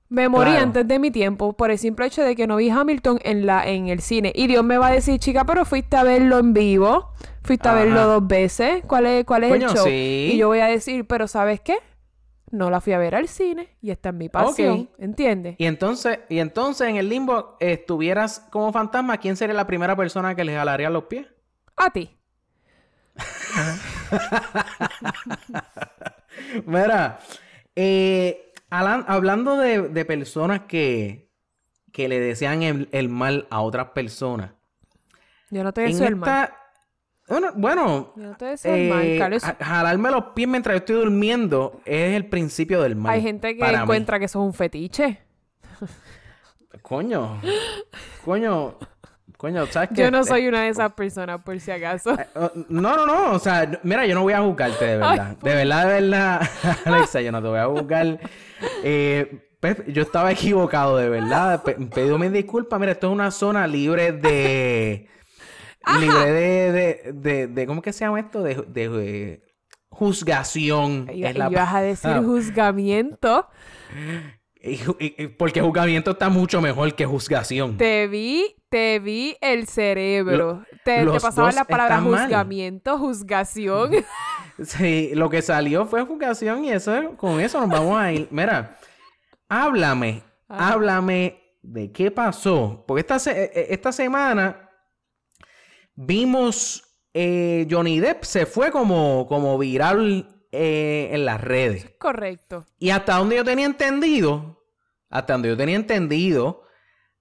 me 0.09 0.31
morí 0.31 0.49
Eh. 0.51 0.53
Claro. 0.55 0.67
antes 0.69 0.89
de 0.89 0.99
mi 0.99 1.11
tiempo 1.11 1.53
por 1.53 1.71
el 1.71 1.77
simple 1.79 2.07
hecho 2.07 2.23
de 2.23 2.35
que 2.35 2.47
no 2.47 2.57
vi 2.57 2.71
Hamilton 2.71 3.19
en, 3.23 3.45
la, 3.45 3.67
en 3.69 3.89
el 3.89 4.01
cine. 4.01 4.33
Y 4.35 4.47
Dios 4.47 4.65
me 4.65 4.79
va 4.79 4.87
a 4.87 4.93
decir, 4.93 5.19
chica, 5.19 5.45
pero 5.45 5.67
fuiste 5.67 5.99
a 5.99 6.03
verlo 6.03 6.39
en 6.39 6.55
vivo, 6.55 7.11
fuiste 7.43 7.69
a 7.69 7.75
verlo 7.75 8.07
dos 8.07 8.27
veces, 8.27 8.83
¿cuál 8.87 9.05
es, 9.05 9.27
cuál 9.27 9.45
es 9.45 9.51
Coño, 9.51 9.69
el 9.69 9.75
show? 9.77 9.85
sí. 9.85 10.31
Y 10.33 10.39
yo 10.39 10.49
voy 10.49 10.61
a 10.61 10.67
decir, 10.67 11.07
pero 11.07 11.29
¿sabes 11.29 11.61
qué? 11.61 11.77
No 12.51 12.71
la 12.71 12.81
fui 12.81 12.93
a 12.93 12.99
ver 12.99 13.15
al 13.17 13.29
cine 13.29 13.77
y 13.83 13.91
esta 13.91 14.11
es 14.11 14.15
mi 14.15 14.29
pasión, 14.29 14.89
Ok. 14.93 15.01
¿entiendes? 15.01 15.57
Y 15.59 15.67
entonces, 15.67 16.21
y 16.29 16.39
entonces 16.39 16.89
en 16.89 16.97
el 16.97 17.09
limbo 17.09 17.57
eh, 17.61 17.73
estuvieras 17.73 18.47
como 18.51 18.73
fantasma, 18.73 19.19
¿quién 19.19 19.37
sería 19.37 19.55
la 19.55 19.67
primera 19.67 19.97
persona 19.97 20.35
que 20.35 20.45
le 20.45 20.55
jalaría 20.55 20.89
los 20.91 21.05
pies? 21.05 21.27
A 21.77 21.91
ti. 21.91 22.17
Mira, 26.67 27.19
eh, 27.75 28.53
Alan- 28.71 29.05
hablando 29.09 29.57
de, 29.57 29.89
de 29.89 30.05
personas 30.05 30.63
que, 30.69 31.29
que 31.93 32.09
le 32.09 32.21
desean 32.21 32.63
el, 32.63 32.89
el 32.93 33.09
mal 33.09 33.47
a 33.51 33.61
otras 33.61 33.89
personas. 33.91 34.53
Yo 35.51 35.63
no 35.65 35.73
te 35.73 35.83
deseo 35.83 36.07
el 36.09 36.17
mal. 36.17 36.51
Bueno, 37.29 37.49
bueno, 37.57 38.12
Yo 38.17 38.23
no 38.23 38.37
te 38.37 38.45
deseo 38.45 38.75
el 38.75 38.89
mal, 38.89 39.03
eh, 39.05 39.19
Carlos. 39.19 39.43
jalarme 39.43 40.11
los 40.12 40.25
pies 40.35 40.47
mientras 40.49 40.75
yo 40.75 40.79
estoy 40.79 40.97
durmiendo 40.97 41.81
es 41.85 42.15
el 42.15 42.27
principio 42.27 42.81
del 42.83 42.95
mal. 42.95 43.12
Hay 43.15 43.23
gente 43.23 43.57
que 43.57 43.65
mí. 43.65 43.75
encuentra 43.75 44.19
que 44.21 44.27
eso 44.27 44.41
es 44.41 44.47
un 44.47 44.55
fetiche. 44.55 45.19
Coño, 46.83 47.41
coño, 48.25 48.77
coño, 49.37 49.67
¿sabes 49.67 49.89
qué? 49.95 50.03
Yo 50.03 50.11
no 50.11 50.23
soy 50.25 50.47
una 50.47 50.62
de 50.62 50.69
esas 50.69 50.93
personas, 50.93 51.41
por 51.43 51.59
si 51.59 51.71
acaso. 51.73 52.12
Eh, 52.15 52.27
oh, 52.37 52.51
No, 52.69 52.97
no, 52.97 53.07
no, 53.07 53.33
o 53.33 53.39
sea, 53.41 53.81
mira, 53.83 54.07
yo 54.07 54.15
no 54.15 54.23
voy 54.23 54.35
a 54.35 54.41
juzgarte 54.43 54.85
de 54.85 54.97
verdad. 54.99 55.37
de 55.43 55.55
verdad, 55.55 55.87
de 55.89 56.01
verdad, 56.01 56.49
Alexa, 56.85 57.21
yo 57.23 57.33
no 57.33 57.43
te 57.43 57.49
voy 57.49 57.59
a 57.59 57.67
juzgar. 57.67 58.21
Eh, 58.85 59.49
pues, 59.59 59.79
yo 59.89 60.03
estaba 60.03 60.31
equivocado, 60.31 60.97
de 60.99 61.09
verdad. 61.09 61.62
Pe- 61.65 61.75
pido 61.75 62.19
mis 62.19 62.31
disculpas. 62.31 62.79
Mira, 62.79 62.93
esto 62.93 63.09
es 63.09 63.12
una 63.12 63.31
zona 63.33 63.67
libre 63.67 64.12
de. 64.12 65.09
Libre 66.01 66.33
de, 66.33 66.72
de, 66.72 67.12
de, 67.12 67.46
de- 67.46 67.66
¿Cómo 67.66 67.83
que 67.83 67.92
se 67.92 68.05
llama 68.05 68.20
esto? 68.20 68.42
De, 68.42 68.55
de, 68.68 68.88
de 68.88 69.42
juzgación. 69.88 71.09
Y, 71.12 71.25
es 71.25 71.37
la 71.37 71.46
a 71.46 71.81
decir 71.83 72.11
ah, 72.11 72.22
juzgamiento. 72.22 73.49
y 74.62 74.79
y- 74.99 75.27
porque 75.29 75.61
juzgamiento 75.61 76.12
está 76.12 76.29
mucho 76.29 76.61
mejor 76.61 76.94
que 76.94 77.07
juzgación. 77.07 77.77
Te 77.77 78.07
vi, 78.09 78.57
te 78.68 78.99
vi 78.99 79.37
el 79.40 79.66
cerebro. 79.66 80.64
te, 80.85 81.05
te 81.05 81.20
pasaban 81.20 81.55
las 81.55 81.66
palabras 81.66 82.03
juzgamiento, 82.03 82.99
juzgación. 82.99 83.92
Sí, 84.62 85.11
lo 85.12 85.29
que 85.29 85.42
salió 85.42 85.85
fue 85.85 86.03
juzgación 86.07 86.64
y 86.64 86.70
eso, 86.70 87.14
con 87.18 87.40
eso 87.42 87.61
nos 87.61 87.68
vamos 87.68 87.99
a 88.01 88.11
ir. 88.11 88.27
Mira, 88.31 88.79
háblame, 89.51 90.22
Ajá. 90.49 90.72
háblame 90.72 91.59
de 91.61 91.92
qué 91.92 92.11
pasó. 92.11 92.83
Porque 92.88 93.01
esta, 93.01 93.16
eh, 93.31 93.51
eh, 93.55 93.66
esta 93.68 93.92
semana 93.92 94.66
vimos 95.97 96.85
eh, 97.15 97.67
Johnny 97.71 97.99
Depp 97.99 98.25
se 98.25 98.47
fue 98.47 98.71
como, 98.71 99.27
como 99.27 99.59
viral 99.59 100.47
eh, 100.53 101.09
en 101.13 101.25
las 101.25 101.41
redes. 101.41 101.91
Correcto. 101.99 102.67
Y 102.79 102.91
hasta 102.91 103.17
donde 103.17 103.37
yo 103.37 103.45
tenía 103.45 103.67
entendido, 103.67 104.63
hasta 105.11 105.33
donde 105.33 105.49
yo 105.49 105.57
tenía 105.57 105.77
entendido, 105.77 106.63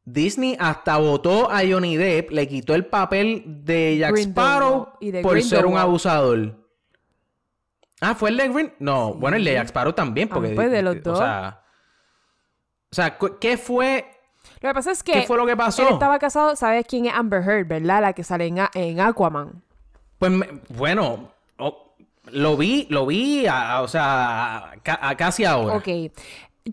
Disney 0.04 0.56
hasta 0.60 0.98
votó 0.98 1.50
a 1.50 1.62
Johnny 1.68 1.98
Depp, 1.98 2.32
le 2.32 2.48
quitó 2.48 2.76
el 2.76 2.86
papel 2.86 3.44
de 3.64 3.98
Jack 3.98 4.18
Sparrow 4.18 4.90
y 5.00 5.12
de 5.12 5.22
por 5.22 5.42
ser 5.42 5.66
un 5.66 5.78
abusador. 5.78 6.64
Ah, 8.02 8.14
fue 8.14 8.30
el 8.30 8.38
de 8.38 8.50
Green. 8.50 8.74
No, 8.80 9.14
bueno, 9.14 9.38
el 9.38 9.44
de 9.44 9.54
Jack 9.54 9.68
Sparrow 9.68 9.94
también, 9.94 10.28
porque. 10.30 10.50
pues, 10.50 10.70
de 10.70 10.82
los 10.82 10.98
o 10.98 11.00
dos. 11.00 11.18
sea. 11.18 11.64
O 12.92 12.96
sea, 12.96 13.18
¿qué 13.40 13.58
fue? 13.58 14.06
Lo 14.62 14.70
que 14.70 14.74
pasa 14.74 14.92
es 14.92 15.04
que 15.04 15.12
¿Qué 15.14 15.22
fue 15.24 15.38
lo 15.38 15.46
que 15.46 15.56
pasó? 15.56 15.82
él 15.84 15.90
estaba 15.94 16.18
casado, 16.20 16.56
¿sabes 16.56 16.86
quién 16.88 17.06
es 17.06 17.14
Amber 17.14 17.42
Heard, 17.48 17.68
verdad? 17.68 18.02
La 18.02 18.14
que 18.14 18.24
sale 18.24 18.48
en, 18.48 18.58
en 18.74 19.00
Aquaman. 19.00 19.62
Pues 20.20 20.32
me- 20.32 20.62
bueno, 20.70 21.30
lo 22.32 22.58
vi, 22.58 22.88
lo 22.90 23.06
vi, 23.06 23.46
a- 23.48 23.74
a- 23.78 23.82
o 23.82 23.88
sea, 23.88 24.58
a, 24.72 24.74
ca- 24.82 25.00
a 25.02 25.16
casi 25.16 25.46
ahora. 25.46 25.76
Ok. 25.78 25.88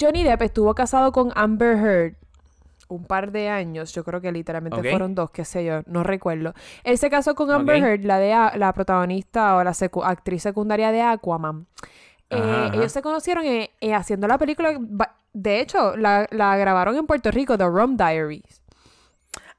Johnny 0.01 0.23
Depp 0.25 0.43
estuvo 0.43 0.75
casado 0.75 1.13
con 1.13 1.31
Amber 1.35 1.77
Heard 1.77 2.15
un 2.89 3.05
par 3.05 3.33
de 3.33 3.49
años. 3.49 3.93
Yo 3.95 4.05
creo 4.05 4.21
que 4.21 4.33
literalmente 4.33 4.79
fueron 4.91 5.15
dos, 5.15 5.31
qué 5.31 5.45
sé 5.45 5.65
yo, 5.65 5.81
no 5.87 6.03
recuerdo. 6.03 6.55
Él 6.85 6.97
se 6.99 7.11
casó 7.11 7.35
con 7.35 7.51
Amber. 7.51 7.77
Heard, 7.83 8.05
la, 8.05 8.19
de, 8.19 8.59
la 8.59 8.73
protagonista 8.73 9.57
o 9.57 9.65
la 9.65 9.73
secu- 9.73 10.05
actriz 10.05 10.43
secundaria 10.43 10.93
de 10.93 11.03
Aquaman. 11.03 11.67
Eh, 12.33 12.41
Ajá. 12.41 12.75
Ellos 12.75 12.91
se 12.93 13.03
conocieron 13.03 13.45
eh, 13.45 13.71
eh, 13.81 13.95
haciendo 13.95 14.27
la 14.27 14.39
película. 14.39 14.79
De 15.33 15.61
hecho, 15.61 15.97
la, 15.97 16.27
la 16.31 16.57
grabaron 16.57 16.97
en 16.97 17.07
Puerto 17.07 17.31
Rico, 17.31 17.57
The 17.59 17.67
Rum 17.67 17.97
Diaries. 17.97 18.63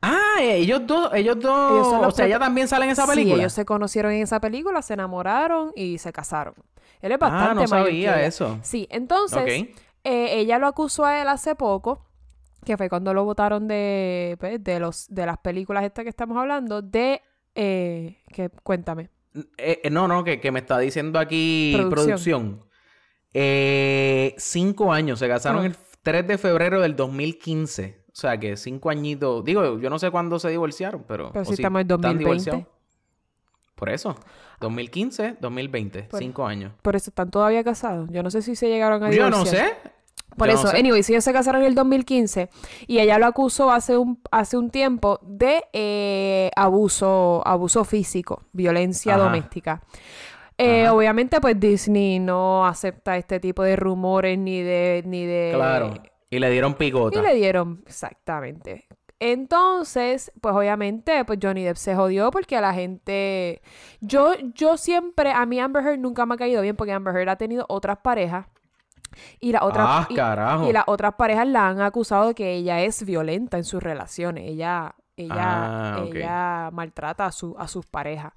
Ah, 0.02 0.36
ellos 0.42 0.82
dos, 0.86 1.12
ellos 1.14 1.40
dos, 1.40 1.72
Ellos 1.72 1.88
son 1.88 2.04
o 2.06 2.12
sea, 2.12 2.26
ella 2.26 2.38
también 2.40 2.68
sale 2.68 2.86
en 2.86 2.92
esa 2.92 3.04
Sí, 3.04 3.10
película. 3.12 3.42
ellos 3.42 3.54
se 3.54 3.64
conocieron 3.64 4.12
en 4.12 4.24
esa 4.24 4.42
película, 4.42 4.82
se 4.82 4.96
enamoraron 4.96 5.72
y 5.76 5.98
se 5.98 6.12
casaron. 6.12 6.56
Él 7.02 7.14
es 7.14 7.20
bastante 7.20 7.52
ah, 7.52 7.54
no 7.54 7.70
mayor 7.70 7.88
sabía 7.88 8.26
eso. 8.26 8.60
Sí, 8.64 8.86
entonces, 8.92 9.48
eh, 10.04 10.40
ella 10.40 10.60
lo 10.60 10.68
acusó 10.68 11.06
a 11.06 11.22
él 11.22 11.28
hace 11.30 11.56
poco, 11.56 12.06
que 12.66 12.76
fue 12.76 12.90
cuando 12.90 13.14
lo 13.14 13.24
votaron 13.24 13.68
de, 13.68 14.36
pues, 14.40 14.62
de, 14.62 14.80
los, 14.80 15.06
de 15.10 15.26
las 15.26 15.38
películas 15.38 15.86
estas 15.86 16.04
que 16.04 16.10
estamos 16.10 16.38
hablando, 16.38 16.82
de... 16.82 17.22
Eh, 17.56 18.18
que, 18.34 18.50
cuéntame. 18.50 19.10
Eh, 19.58 19.82
eh, 19.84 19.90
no, 19.90 20.08
no, 20.08 20.24
que, 20.24 20.40
que 20.40 20.52
me 20.52 20.60
está 20.60 20.78
diciendo 20.80 21.18
aquí 21.20 21.74
Producción. 21.76 21.90
producción. 22.06 22.66
Eh, 23.34 24.36
cinco 24.38 24.94
años, 24.94 25.20
se 25.20 25.28
casaron 25.28 25.66
el 25.66 25.76
3 26.04 26.28
de 26.28 26.38
febrero 26.38 26.82
del 26.82 26.96
2015. 26.96 28.04
O 28.08 28.16
sea, 28.16 28.38
que 28.40 28.56
cinco 28.58 28.90
añitos. 28.92 29.44
Digo, 29.44 29.80
yo 29.80 29.90
no 29.90 29.98
sé 29.98 30.12
cuándo 30.12 30.38
se 30.38 30.50
divorciaron, 30.50 31.04
pero. 31.08 31.32
Pero 31.32 31.46
si 31.46 31.54
estamos 31.54 31.82
en 31.82 31.88
están 31.88 32.02
2020. 32.02 32.20
divorciados. 32.52 32.68
Por 33.76 33.90
eso. 33.90 34.16
2015, 34.60 35.38
2020. 35.42 36.04
Por- 36.04 36.20
Cinco 36.20 36.46
años. 36.46 36.74
Por 36.84 36.96
eso 36.96 37.10
están 37.10 37.32
todavía 37.32 37.64
casados. 37.64 38.08
Yo 38.12 38.22
no 38.22 38.30
sé 38.30 38.42
si 38.44 38.56
se 38.56 38.68
llegaron 38.70 39.04
a 39.04 39.08
Yo 39.12 39.26
divorciar. 39.26 39.40
no 39.40 39.46
sé. 39.46 39.74
Por 40.38 40.48
Yo 40.48 40.54
no 40.54 40.60
eso, 40.60 40.68
sé. 40.70 40.78
anyway, 40.78 41.04
si 41.04 41.14
ellos 41.14 41.24
se 41.24 41.34
casaron 41.34 41.62
en 41.62 41.68
el 41.68 41.76
2015 41.76 42.50
y 42.88 43.00
ella 43.00 43.18
lo 43.20 43.26
acusó 43.26 43.72
hace 43.72 43.98
un, 43.98 44.20
hace 44.32 44.58
un 44.58 44.70
tiempo 44.70 45.20
de 45.24 45.64
eh, 45.74 46.52
abuso, 46.56 47.42
abuso 47.46 47.84
físico, 47.84 48.44
violencia 48.52 49.16
Ajá. 49.16 49.24
doméstica. 49.24 49.82
Eh, 50.58 50.88
obviamente, 50.90 51.42
pues 51.42 51.60
Disney 51.60 52.20
no 52.20 52.66
acepta 52.66 53.18
este 53.18 53.40
tipo 53.40 53.64
de 53.64 53.76
rumores 53.76 54.38
ni 54.38 54.62
de, 54.62 55.04
ni 55.06 55.26
de. 55.26 55.52
Claro. 55.54 55.94
Y 56.30 56.40
le 56.40 56.50
dieron 56.50 56.76
picota. 56.76 57.20
Y 57.20 57.22
le 57.22 57.36
dieron, 57.36 57.84
exactamente. 57.86 58.88
Entonces, 59.20 60.34
pues 60.42 60.54
obviamente, 60.54 61.24
pues 61.24 61.40
Johnny 61.42 61.64
Depp 61.64 61.78
se 61.78 61.96
jodió 61.96 62.30
porque 62.30 62.58
a 62.58 62.62
la 62.62 62.74
gente... 62.74 63.62
Yo, 64.02 64.34
yo 64.54 64.76
siempre, 64.76 65.32
a 65.32 65.46
mí 65.46 65.62
Amber 65.62 65.86
Heard 65.86 66.00
nunca 66.00 66.26
me 66.26 66.36
ha 66.36 66.38
caído 66.38 66.62
bien 66.62 66.76
porque 66.76 66.92
Amber 66.92 67.16
Heard 67.16 67.30
ha 67.30 67.36
tenido 67.38 67.66
otras 67.70 68.00
parejas 68.00 68.48
Y, 69.40 69.52
la 69.52 69.64
otra, 69.64 69.84
Ah, 70.00 70.08
y- 70.10 70.72
las 70.74 70.84
otras 70.88 71.14
parejas 71.16 71.48
la 71.48 71.68
han 71.68 71.82
acusado 71.82 72.28
de 72.28 72.36
que 72.36 72.54
ella 72.54 72.82
es 72.82 73.04
violenta 73.06 73.58
en 73.58 73.64
sus 73.64 73.82
relaciones. 73.84 74.46
Ella, 74.50 74.96
ella, 75.16 75.36
Ah, 75.98 76.06
ella 76.12 76.70
maltrata 76.72 77.26
a, 77.28 77.32
su, 77.32 77.56
a 77.58 77.68
sus 77.68 77.86
parejas. 77.86 78.34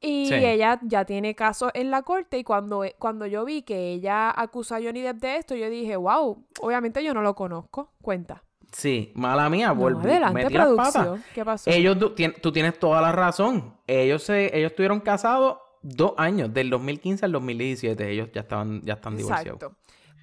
Y 0.00 0.26
Sí. 0.28 0.34
ella 0.34 0.78
ya 0.82 1.04
tiene 1.04 1.34
casos 1.34 1.72
en 1.74 1.90
la 1.90 2.02
corte 2.02 2.38
y 2.38 2.44
cuando, 2.44 2.84
cuando 3.00 3.26
yo 3.26 3.44
vi 3.44 3.62
que 3.62 3.92
ella 3.92 4.30
acusa 4.30 4.76
a 4.76 4.80
Johnny 4.80 5.00
Depp 5.00 5.16
de 5.20 5.36
esto, 5.36 5.54
yo 5.56 5.68
dije, 5.68 5.96
wow, 5.96 6.44
obviamente 6.60 7.02
yo 7.02 7.12
no 7.14 7.22
lo 7.22 7.34
conozco. 7.34 7.90
Cuenta. 8.00 8.44
Sí, 8.70 9.10
mala 9.16 9.48
mía, 9.50 9.68
No, 9.68 9.76
volví, 9.76 10.08
adelante, 10.08 10.34
metí 10.44 10.54
las 10.54 10.68
patas. 10.68 10.92
producción. 10.92 11.24
¿Qué 11.34 11.44
pasó? 11.44 11.70
Ellos, 11.70 11.96
tú 12.40 12.52
tienes 12.52 12.78
toda 12.78 13.00
la 13.00 13.10
razón. 13.12 13.74
Ellos 13.88 14.22
se, 14.22 14.56
ellos 14.56 14.70
estuvieron 14.70 15.00
casados 15.00 15.56
dos 15.82 16.12
años, 16.18 16.52
del 16.52 16.68
2015 16.70 17.24
al 17.24 17.32
2017. 17.32 18.08
Ellos 18.10 18.28
ya 18.32 18.42
estaban, 18.42 18.82
ya 18.82 18.94
están 18.94 19.16
divorciados. 19.16 19.54
Exacto. 19.62 19.76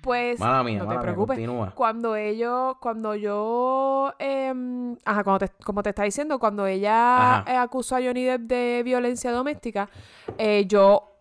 Pues 0.05 0.39
Mala 0.39 0.61
mía, 0.63 0.77
no 0.83 0.87
te 0.87 0.99
preocupes. 0.99 1.39
Cuando 1.73 2.15
ellos, 2.15 2.75
cuando 2.79 3.15
yo, 3.15 4.13
em, 4.19 4.95
ajá, 5.03 5.23
cuando 5.23 5.47
te- 5.47 5.63
como 5.63 5.81
te 5.81 5.89
está 5.89 6.03
diciendo, 6.03 6.37
cuando 6.37 6.67
ella 6.67 7.43
eh, 7.47 7.55
acusó 7.57 7.95
a 7.95 8.01
Johnny 8.03 8.23
Depp 8.23 8.41
de 8.43 8.81
violencia 8.85 9.31
doméstica, 9.31 9.89
eh, 10.37 10.65
yo, 10.67 11.11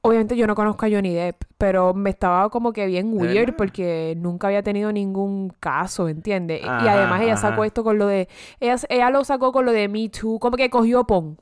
obviamente 0.00 0.36
yo 0.36 0.48
no 0.48 0.56
conozco 0.56 0.86
a 0.86 0.88
Johnny 0.90 1.14
Depp, 1.14 1.44
pero 1.56 1.94
me 1.94 2.10
estaba 2.10 2.50
como 2.50 2.72
que 2.72 2.86
bien 2.86 3.16
¿De 3.16 3.28
weird 3.28 3.54
porque 3.54 4.14
nunca 4.16 4.48
había 4.48 4.64
tenido 4.64 4.90
ningún 4.90 5.50
caso, 5.60 6.08
¿entiendes? 6.08 6.62
y 6.64 6.66
además 6.66 7.22
ella 7.22 7.36
sacó 7.36 7.60
ajá. 7.62 7.66
esto 7.66 7.84
con 7.84 7.96
lo 7.96 8.08
de, 8.08 8.28
ella, 8.58 8.74
ella 8.88 9.10
lo 9.10 9.22
sacó 9.22 9.52
con 9.52 9.64
lo 9.66 9.70
de 9.70 9.86
Me 9.86 10.08
Too, 10.08 10.40
como 10.40 10.56
que 10.56 10.68
cogió 10.68 11.04
pon. 11.04 11.38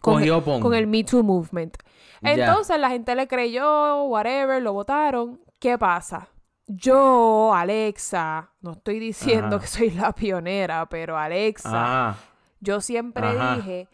Con, 0.00 0.14
Cogió 0.14 0.40
pon. 0.44 0.60
con 0.60 0.74
el 0.74 0.86
Me 0.86 1.02
Too 1.02 1.24
movement. 1.24 1.76
Entonces 2.22 2.78
la 2.78 2.88
gente 2.88 3.14
le 3.16 3.26
creyó, 3.26 4.04
whatever, 4.04 4.62
lo 4.62 4.72
votaron. 4.74 5.40
¿Qué 5.64 5.78
pasa? 5.78 6.28
Yo, 6.66 7.54
Alexa, 7.54 8.50
no 8.60 8.72
estoy 8.72 8.98
diciendo 8.98 9.56
Ajá. 9.56 9.60
que 9.60 9.66
soy 9.66 9.90
la 9.92 10.12
pionera, 10.12 10.86
pero 10.90 11.16
Alexa, 11.16 12.10
Ah, 12.10 12.16
yo 12.60 12.82
siempre 12.82 13.26
Ajá. 13.26 13.56
dije 13.56 13.88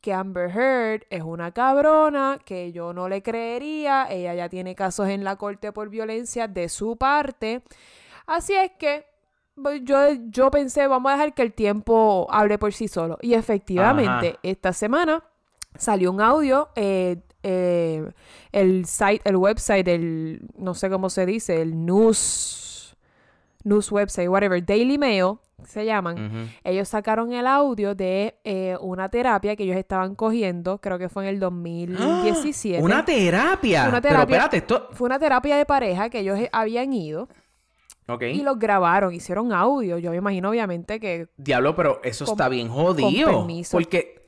que 0.00 0.12
Amber 0.12 0.56
Heard 0.56 1.02
es 1.10 1.22
una 1.24 1.50
cabrona, 1.50 2.38
que 2.44 2.70
yo 2.70 2.92
no 2.92 3.08
le 3.08 3.24
creería, 3.24 4.06
ella 4.08 4.34
ya 4.34 4.48
tiene 4.48 4.76
casos 4.76 5.08
en 5.08 5.24
la 5.24 5.34
corte 5.34 5.72
por 5.72 5.88
violencia 5.88 6.46
de 6.46 6.68
su 6.68 6.96
parte. 6.96 7.64
Así 8.28 8.54
es 8.54 8.70
que 8.78 9.04
pues, 9.60 9.80
yo, 9.82 9.96
yo 10.28 10.48
pensé, 10.52 10.86
vamos 10.86 11.10
a 11.10 11.16
dejar 11.16 11.34
que 11.34 11.42
el 11.42 11.54
tiempo 11.54 12.28
hable 12.30 12.56
por 12.56 12.72
sí 12.72 12.86
solo. 12.86 13.18
Y 13.20 13.34
efectivamente, 13.34 14.28
Ajá. 14.28 14.38
esta 14.44 14.72
semana 14.72 15.24
salió 15.76 16.12
un 16.12 16.20
audio, 16.20 16.68
eh, 16.76 17.20
eh, 17.48 18.10
el 18.52 18.84
site, 18.86 19.20
el 19.24 19.36
website, 19.36 19.86
el, 19.88 20.40
no 20.58 20.74
sé 20.74 20.90
cómo 20.90 21.08
se 21.10 21.24
dice, 21.26 21.62
el 21.62 21.86
news, 21.86 22.96
news 23.64 23.92
website, 23.92 24.28
whatever, 24.28 24.64
Daily 24.64 24.98
Mail, 24.98 25.34
se 25.64 25.84
llaman. 25.84 26.50
Ellos 26.64 26.88
sacaron 26.88 27.32
el 27.32 27.46
audio 27.46 27.94
de 27.94 28.36
eh, 28.44 28.76
una 28.80 29.08
terapia 29.08 29.56
que 29.56 29.62
ellos 29.64 29.76
estaban 29.76 30.14
cogiendo, 30.14 30.78
creo 30.80 30.98
que 30.98 31.08
fue 31.08 31.24
en 31.24 31.30
el 31.30 31.40
2017. 31.40 32.78
¡Ah! 32.80 32.84
Una 32.84 33.04
terapia. 33.04 33.82
Una 33.88 34.00
Pero 34.00 34.14
terapia. 34.14 34.36
espérate, 34.36 34.56
esto. 34.58 34.88
Fue 34.92 35.06
una 35.06 35.18
terapia 35.18 35.56
de 35.56 35.64
pareja 35.66 36.10
que 36.10 36.20
ellos 36.20 36.38
eh, 36.38 36.50
habían 36.52 36.92
ido 36.92 37.28
Ok. 38.08 38.22
y 38.22 38.42
los 38.42 38.58
grabaron, 38.58 39.14
hicieron 39.14 39.52
audio. 39.52 39.98
Yo 39.98 40.10
me 40.10 40.16
imagino, 40.18 40.50
obviamente, 40.50 41.00
que 41.00 41.28
Diablo, 41.36 41.74
pero 41.74 42.00
eso 42.04 42.24
Con- 42.26 42.34
está 42.34 42.48
bien 42.48 42.68
jodido. 42.68 43.26
con 43.32 43.36
permiso. 43.46 43.76
Porque. 43.76 44.25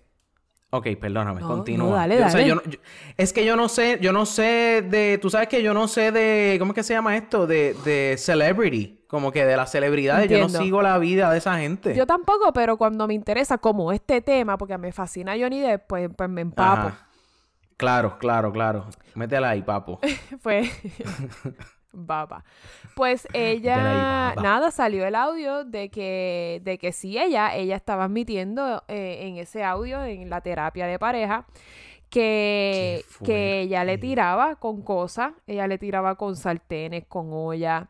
Ok, 0.71 0.87
perdóname, 1.01 1.41
No, 1.41 1.49
continúa. 1.49 1.89
no, 1.89 1.95
dale, 1.95 2.19
Yo- 2.19 2.27
o 2.27 2.29
sea, 2.29 2.33
dale. 2.41 2.49
yo 2.49 2.55
no- 2.57 2.63
yo- 2.65 2.79
es 3.17 3.33
que 3.33 3.45
yo 3.47 3.57
no 3.57 3.69
sé, 3.71 3.99
yo 4.03 4.13
no 4.13 4.27
sé 4.27 4.83
de. 4.83 5.19
Tú 5.21 5.31
sabes 5.31 5.49
que 5.49 5.63
yo 5.63 5.73
no 5.73 5.89
sé 5.89 6.13
de. 6.13 6.57
¿Cómo 6.59 6.73
es 6.73 6.75
que 6.75 6.83
se 6.83 6.93
llama 6.93 7.17
esto? 7.17 7.47
De, 7.47 7.75
de 7.85 8.17
celebrity. 8.19 9.03
Como 9.09 9.33
que 9.33 9.47
de 9.47 9.57
las 9.57 9.71
celebridades. 9.73 10.31
Yo 10.31 10.41
no 10.41 10.49
sigo 10.51 10.83
la 10.83 10.99
vida 10.99 11.31
de 11.33 11.39
esa 11.39 11.57
gente. 11.59 11.95
yo 11.97 12.07
tampoco, 12.07 12.53
pero 12.53 12.77
cuando 12.77 13.07
me 13.09 13.15
interesa 13.15 13.57
como 13.57 13.93
este 13.93 14.21
tema, 14.21 14.59
porque 14.59 14.77
me 14.77 14.93
fascina 14.93 15.33
Johnny 15.41 15.61
Depp, 15.61 15.87
pues, 15.89 16.11
pues 16.15 16.29
me 16.29 16.43
empapo. 16.43 16.89
Ajá. 16.89 17.09
Claro, 17.79 18.19
claro, 18.19 18.53
claro. 18.53 18.85
Métela 19.15 19.51
ahí, 19.51 19.63
papo. 19.63 20.01
Fue 20.41 20.71
baba. 21.99 22.45
Pues 22.95 23.27
ella, 23.35 24.33
baba. 24.35 24.43
nada, 24.43 24.71
salió 24.71 25.07
el 25.07 25.15
audio 25.15 25.65
de 25.65 25.91
que, 25.91 26.61
de 26.65 26.79
que 26.79 26.93
sí, 26.93 27.19
ella, 27.19 27.55
ella 27.55 27.77
estaba 27.77 28.05
admitiendo 28.05 28.85
eh, 28.89 29.19
en 29.23 29.37
ese 29.37 29.65
audio, 29.65 30.05
en 30.05 30.31
la 30.31 30.41
terapia 30.41 30.87
de 30.87 30.99
pareja, 30.99 31.47
que, 32.11 33.05
que 33.25 33.61
ella 33.61 33.85
le 33.85 33.99
tiraba 33.99 34.57
con 34.57 34.83
cosas, 34.83 35.33
ella 35.47 35.67
le 35.67 35.79
tiraba 35.79 36.15
con 36.15 36.37
sartenes, 36.37 37.05
con 37.07 37.29
olla. 37.33 37.89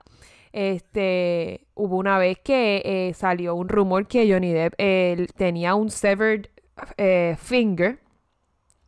Este, 0.52 1.66
hubo 1.74 1.96
una 1.96 2.18
vez 2.18 2.38
que 2.38 2.82
eh, 2.84 3.14
salió 3.14 3.54
un 3.54 3.68
rumor 3.68 4.06
que 4.06 4.32
Johnny 4.32 4.52
Depp 4.52 4.74
él 4.78 5.28
tenía 5.36 5.74
un 5.74 5.90
severed 5.90 6.48
eh, 6.96 7.36
finger 7.38 8.00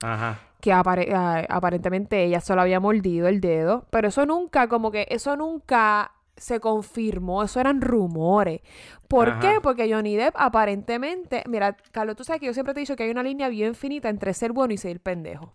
Ajá. 0.03 0.39
Que 0.61 0.73
apare- 0.73 1.13
ah, 1.15 1.45
aparentemente 1.49 2.23
ella 2.25 2.41
solo 2.41 2.61
había 2.63 2.81
mordido 2.81 3.29
el 3.29 3.41
dedo, 3.41 3.87
pero 3.91 4.09
eso 4.09 4.27
nunca, 4.27 4.69
como 4.69 4.91
que 4.91 5.07
eso 5.11 5.37
nunca 5.37 6.13
se 6.37 6.59
confirmó, 6.61 7.43
eso 7.43 7.61
eran 7.61 7.81
rumores. 7.83 8.61
¿Por 9.09 9.29
Ajá. 9.29 9.41
qué? 9.41 9.61
Porque 9.63 9.93
Johnny 9.93 10.17
Depp 10.17 10.35
aparentemente, 10.39 11.43
mira, 11.49 11.77
Carlos, 11.93 12.17
tú 12.17 12.25
sabes 12.25 12.41
que 12.41 12.47
yo 12.47 12.55
siempre 12.55 12.73
te 12.73 12.81
he 12.81 12.83
dicho 12.83 12.97
que 12.97 13.03
hay 13.03 13.11
una 13.11 13.23
línea 13.23 13.49
bien 13.49 13.75
finita 13.75 14.09
entre 14.09 14.33
ser 14.33 14.53
bueno 14.53 14.73
y 14.73 14.79
ser 14.79 15.01
pendejo. 15.01 15.55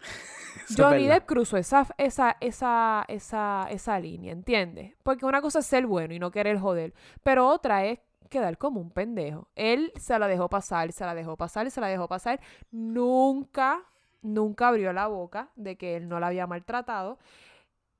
Johnny. 0.76 1.06
Depp 1.06 1.26
cruzó 1.26 1.56
esa, 1.56 1.86
esa, 1.98 2.36
esa, 2.40 3.04
esa, 3.08 3.66
esa 3.70 3.98
línea, 3.98 4.32
¿entiendes? 4.32 4.94
Porque 5.02 5.26
una 5.26 5.40
cosa 5.40 5.58
es 5.58 5.66
ser 5.66 5.86
bueno 5.86 6.14
y 6.14 6.18
no 6.18 6.30
querer 6.30 6.58
joder, 6.58 6.94
pero 7.22 7.48
otra 7.48 7.84
es 7.84 7.98
quedar 8.30 8.56
como 8.56 8.80
un 8.80 8.90
pendejo. 8.90 9.48
Él 9.56 9.92
se 9.96 10.18
la 10.18 10.28
dejó 10.28 10.48
pasar, 10.48 10.92
se 10.92 11.04
la 11.04 11.14
dejó 11.14 11.36
pasar, 11.36 11.70
se 11.70 11.80
la 11.80 11.88
dejó 11.88 12.08
pasar. 12.08 12.40
Nunca, 12.70 13.82
nunca 14.22 14.68
abrió 14.68 14.92
la 14.92 15.08
boca 15.08 15.50
de 15.56 15.76
que 15.76 15.96
él 15.96 16.08
no 16.08 16.20
la 16.20 16.28
había 16.28 16.46
maltratado. 16.46 17.18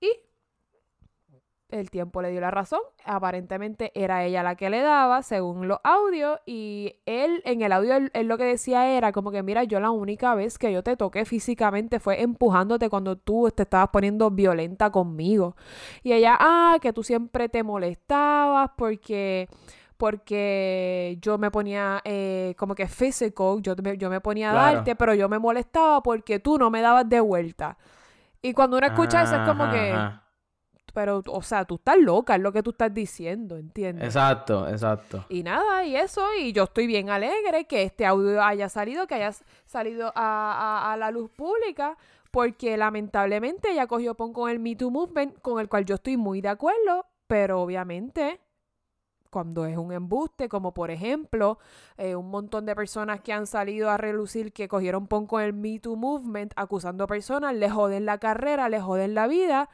Y 0.01 0.11
el 1.73 1.91
tiempo 1.91 2.23
le 2.23 2.31
dio 2.31 2.41
la 2.41 2.51
razón. 2.51 2.81
Aparentemente 3.05 3.93
era 3.95 4.25
ella 4.25 4.43
la 4.43 4.57
que 4.57 4.71
le 4.71 4.81
daba, 4.81 5.23
según 5.23 5.69
los 5.69 5.79
audios. 5.83 6.39
Y 6.47 6.97
él, 7.07 7.43
en 7.45 7.63
el 7.63 7.73
audio, 7.73 7.97
él, 7.97 8.27
lo 8.27 8.39
que 8.39 8.45
decía 8.45 8.91
era 8.91 9.13
como 9.13 9.31
que, 9.31 9.43
mira, 9.43 9.65
yo 9.65 9.81
la 9.81 9.91
única 9.91 10.35
vez 10.35 10.59
que 10.59 10.73
yo 10.73 10.83
te 10.83 10.97
toqué 10.97 11.25
físicamente 11.25 11.99
fue 11.99 12.23
empujándote 12.23 12.89
cuando 12.89 13.17
tú 13.17 13.51
te 13.55 13.63
estabas 13.65 13.89
poniendo 13.89 14.31
violenta 14.31 14.91
conmigo. 14.91 15.57
Y 16.03 16.13
ella, 16.13 16.37
ah, 16.39 16.79
que 16.81 16.93
tú 16.93 17.03
siempre 17.03 17.49
te 17.49 17.63
molestabas 17.63 18.71
porque 18.77 19.49
porque 19.97 21.19
yo 21.21 21.39
me 21.39 21.51
ponía 21.51 22.01
eh, 22.05 22.55
como 22.59 22.75
que 22.75 22.87
physical, 22.89 23.61
yo, 23.63 23.75
me- 23.83 23.97
yo 23.97 24.11
me 24.11 24.21
ponía 24.21 24.51
a 24.51 24.53
Claro. 24.55 24.75
darte, 24.77 24.97
pero 24.97 25.15
yo 25.15 25.29
me 25.29 25.39
molestaba 25.39 26.03
porque 26.03 26.39
tú 26.39 26.59
no 26.59 26.71
me 26.71 26.81
dabas 26.81 27.09
de 27.09 27.21
vuelta. 27.21 27.77
Y 28.41 28.53
cuando 28.55 28.77
uno 28.79 28.87
escucha 28.87 29.23
eso 29.23 29.37
es 29.37 29.43
como 29.43 29.65
Ajá, 29.65 29.73
que, 29.73 29.91
ajá. 29.93 30.23
pero, 30.95 31.23
o 31.27 31.43
sea, 31.43 31.65
tú 31.65 31.77
estás 31.77 31.97
loca, 31.99 32.35
es 32.35 32.41
lo 32.43 32.53
que 32.53 32.63
tú 32.63 32.71
estás 32.71 32.93
diciendo, 32.93 33.57
¿entiendes? 33.57 34.05
Exacto, 34.05 34.69
exacto. 34.69 35.25
Y 35.29 35.43
nada, 35.43 35.85
y 35.85 35.97
eso, 35.97 36.27
y 36.39 36.53
yo 36.53 36.65
estoy 36.65 36.87
bien 36.87 37.09
alegre 37.09 37.67
que 37.67 37.83
este 37.85 38.05
audio 38.05 38.43
haya 38.43 38.69
salido, 38.69 39.07
que 39.07 39.15
haya 39.15 39.33
salido 39.65 40.09
a, 40.15 40.83
a- 40.87 40.93
a 40.93 40.97
la 40.97 41.11
luz 41.11 41.31
pública, 41.31 41.97
porque 42.31 42.77
lamentablemente 42.77 43.71
ella 43.71 43.87
cogió 43.87 44.15
pon 44.15 44.33
con 44.33 44.51
el 44.51 44.59
Me 44.59 44.75
Too 44.75 44.91
Movement, 44.91 45.39
con 45.41 45.61
el 45.61 45.69
cual 45.69 45.85
yo 45.85 45.95
estoy 45.95 46.17
muy 46.17 46.41
de 46.41 46.49
acuerdo, 46.49 47.07
pero 47.27 47.61
obviamente 47.63 48.41
cuando 49.33 49.65
es 49.65 49.77
un 49.77 49.93
embuste, 49.93 50.49
como 50.49 50.73
por 50.75 50.93
ejemplo 50.93 51.59
eh, 51.97 52.15
un 52.15 52.31
montón 52.31 52.67
de 52.67 52.77
personas 52.77 53.21
que 53.23 53.33
han 53.33 53.49
salido 53.49 53.91
a 53.91 53.97
relucir 53.97 54.53
que 54.53 54.69
cogieron 54.69 55.09
pon 55.09 55.27
con 55.27 55.43
el 55.43 55.55
Me 55.55 55.81
Too 55.81 55.97
Movement 55.97 56.53
acusando 56.55 57.09
personas, 57.09 57.55
le 57.55 57.71
joden 57.71 58.07
la 58.07 58.19
carrera, 58.19 58.69
le 58.69 58.81
joden 58.81 59.15
la 59.15 59.27
vida, 59.27 59.71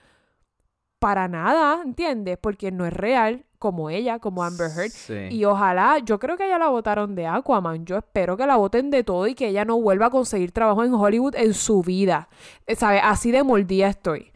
para 0.98 1.28
nada, 1.28 1.82
¿entiendes? 1.84 2.38
Porque 2.40 2.70
no 2.70 2.86
es 2.86 2.92
real, 2.92 3.44
como 3.58 3.90
ella, 3.90 4.18
como 4.20 4.44
Amber 4.44 4.70
Heard. 4.70 4.90
Sí. 4.90 5.28
Y 5.30 5.44
ojalá, 5.44 5.98
yo 5.98 6.18
creo 6.18 6.36
que 6.36 6.46
ella 6.46 6.58
la 6.58 6.68
votaron 6.68 7.14
de 7.14 7.26
Aquaman. 7.26 7.84
Yo 7.84 7.98
espero 7.98 8.36
que 8.36 8.46
la 8.46 8.56
voten 8.56 8.90
de 8.90 9.02
todo 9.04 9.26
y 9.26 9.34
que 9.34 9.48
ella 9.48 9.64
no 9.64 9.80
vuelva 9.80 10.06
a 10.06 10.10
conseguir 10.10 10.52
trabajo 10.52 10.84
en 10.84 10.94
Hollywood 10.94 11.34
en 11.34 11.54
su 11.54 11.82
vida. 11.82 12.28
Eh, 12.66 12.76
¿Sabes? 12.76 13.00
Así 13.04 13.30
de 13.30 13.42
mordida 13.42 13.88
estoy. 13.88 14.32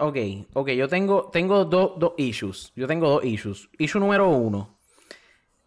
Ok, 0.00 0.16
ok, 0.54 0.68
yo 0.70 0.88
tengo, 0.88 1.28
tengo 1.32 1.64
dos 1.64 1.92
dos 1.98 2.12
issues. 2.16 2.72
Yo 2.76 2.86
tengo 2.86 3.08
dos 3.08 3.24
issues. 3.24 3.68
Issue 3.78 4.00
número 4.00 4.28
uno. 4.28 4.76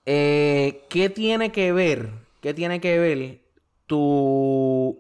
Eh, 0.06 0.84
¿Qué 0.90 1.10
tiene 1.10 1.52
que 1.52 1.72
ver? 1.72 2.10
¿Qué 2.42 2.54
tiene 2.54 2.80
que 2.82 2.98
ver 2.98 3.42
tu 3.86 4.98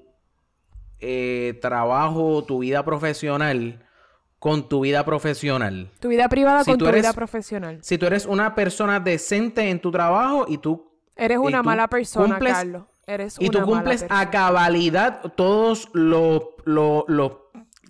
eh, 1.00 1.58
trabajo, 1.62 2.44
tu 2.44 2.60
vida 2.60 2.84
profesional 2.86 3.86
con 4.39 4.67
tu 4.70 4.82
vida 4.82 5.04
profesional? 5.06 5.89
Tu 6.00 6.08
vida 6.10 6.30
privada 6.30 6.63
Si 6.63 6.72
con 6.72 6.78
tu 6.80 6.88
eres- 6.88 7.02
vida 7.02 7.13
profesional. 7.13 7.80
Si 7.82 7.98
tú 7.98 8.06
eres 8.06 8.26
una 8.26 8.54
persona 8.54 9.00
decente 9.00 9.70
en 9.70 9.80
tu 9.80 9.91
trabajo 9.91 10.46
y 10.48 10.58
tú 10.58 10.91
Eres 11.15 11.38
una 11.39 11.60
tú 11.60 11.65
mala 11.65 11.88
persona, 11.88 12.36
cumples- 12.39 12.54
Carlos. 12.54 12.84
Eres 13.08 13.36
y 13.39 13.50
tú 13.50 13.60
mala 13.60 13.65
cumples 13.72 14.06
a 14.10 14.30
cabalidad 14.30 15.22
todos 15.36 15.89
los, 15.94 16.44
los, 16.65 17.04
los 17.08 17.32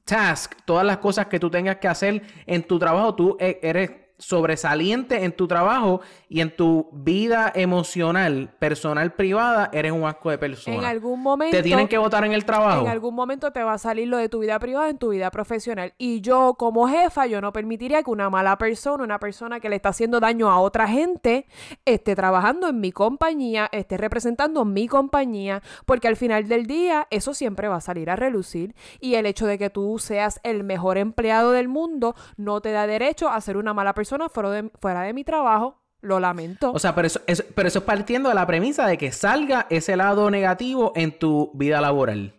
task, 0.06 0.56
todas 0.66 0.86
las 0.86 0.98
cosas 0.98 1.28
que 1.28 1.40
tú 1.40 1.50
tengas 1.50 1.78
que 1.78 1.88
hacer 1.88 2.22
en 2.46 2.64
tu 2.64 2.80
trabajo, 2.80 3.16
tú 3.16 3.38
e- 3.40 3.60
eres 3.62 3.92
sobresaliente 4.22 5.24
en 5.24 5.32
tu 5.32 5.48
trabajo 5.48 6.02
y 6.30 6.42
en 6.42 6.56
tu 6.56 6.88
vida 6.94 7.52
emocional, 7.54 8.54
personal, 8.60 9.14
privada, 9.14 9.70
eres 9.74 9.92
un 9.92 10.06
asco 10.06 10.30
de 10.30 10.38
persona. 10.38 10.78
En 10.78 10.86
algún 10.86 11.22
momento. 11.22 11.58
Te 11.58 11.64
tienen 11.64 11.88
que 11.88 11.98
votar 11.98 12.24
en 12.24 12.32
el 12.32 12.46
trabajo. 12.46 12.84
En 12.84 12.88
algún 12.88 13.16
momento 13.16 13.52
te 13.52 13.64
va 13.64 13.74
a 13.74 13.78
salir 13.78 14.08
lo 14.08 14.18
de 14.18 14.30
tu 14.30 14.40
vida 14.40 14.60
privada 14.60 14.90
en 14.90 14.98
tu 14.98 15.10
vida 15.10 15.32
profesional. 15.32 15.94
Y 15.98 16.22
yo, 16.22 16.54
como 16.58 16.88
jefa, 16.88 17.26
yo 17.26 17.42
no 17.42 17.52
permitiría 17.52 18.04
que 18.04 18.12
una 18.12 18.30
mala 18.30 18.58
persona, 18.58 19.04
una 19.04 19.20
persona 19.20 19.60
que 19.60 19.70
le 19.70 19.78
está 19.78 19.90
haciendo 19.90 20.20
daño 20.20 20.50
a 20.50 20.60
otra 20.60 20.88
gente, 20.88 21.48
esté 21.86 22.16
trabajando 22.16 22.70
en 22.70 22.80
mi 22.80 22.92
compañía, 22.92 23.70
esté 23.72 23.98
representando 23.98 24.66
mi 24.66 24.88
compañía, 24.88 25.64
porque 25.86 26.08
al 26.08 26.16
final 26.16 26.48
del 26.48 26.68
día 26.68 27.08
eso 27.10 27.34
siempre 27.34 27.68
va 27.68 27.78
a 27.78 27.82
salir 27.82 28.10
a 28.10 28.16
relucir. 28.16 28.76
Y 29.00 29.16
el 29.16 29.26
hecho 29.26 29.48
de 29.48 29.58
que 29.58 29.72
tú 29.72 29.98
seas 29.98 30.40
el 30.44 30.64
mejor 30.64 31.00
empleado 31.00 31.52
del 31.52 31.68
mundo 31.68 32.16
no 32.38 32.62
te 32.62 32.72
da 32.72 32.86
derecho 32.86 33.28
a 33.28 33.42
ser 33.42 33.58
una 33.58 33.74
mala 33.74 33.94
persona 33.96 34.11
fuera 34.30 34.50
de, 34.52 34.70
fuera 34.80 35.02
de 35.04 35.14
mi 35.14 35.24
trabajo. 35.24 35.78
Lo 36.02 36.20
lamento. 36.20 36.72
O 36.72 36.80
sea, 36.80 36.96
pero 36.96 37.06
eso, 37.06 37.22
eso- 37.28 37.44
pero 37.54 37.68
eso 37.68 37.80
es 37.80 37.86
partiendo 37.86 38.30
de 38.30 38.36
la 38.36 38.48
premisa 38.48 38.88
de 38.88 38.98
que 38.98 39.12
salga 39.12 39.68
ese 39.70 39.96
lado 39.96 40.32
negativo 40.32 40.94
en 40.96 41.18
tu 41.20 41.52
vida 41.54 41.80
laboral. 41.80 42.34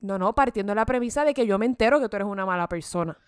no, 0.00 0.16
no, 0.18 0.32
partiendo 0.34 0.70
de 0.70 0.76
la 0.76 0.86
premisa 0.86 1.24
de 1.24 1.34
que 1.34 1.44
yo 1.46 1.58
me 1.58 1.66
entero 1.66 2.00
que 2.00 2.08
tú 2.08 2.16
eres 2.16 2.28
una 2.28 2.46
mala 2.46 2.68
persona. 2.68 3.18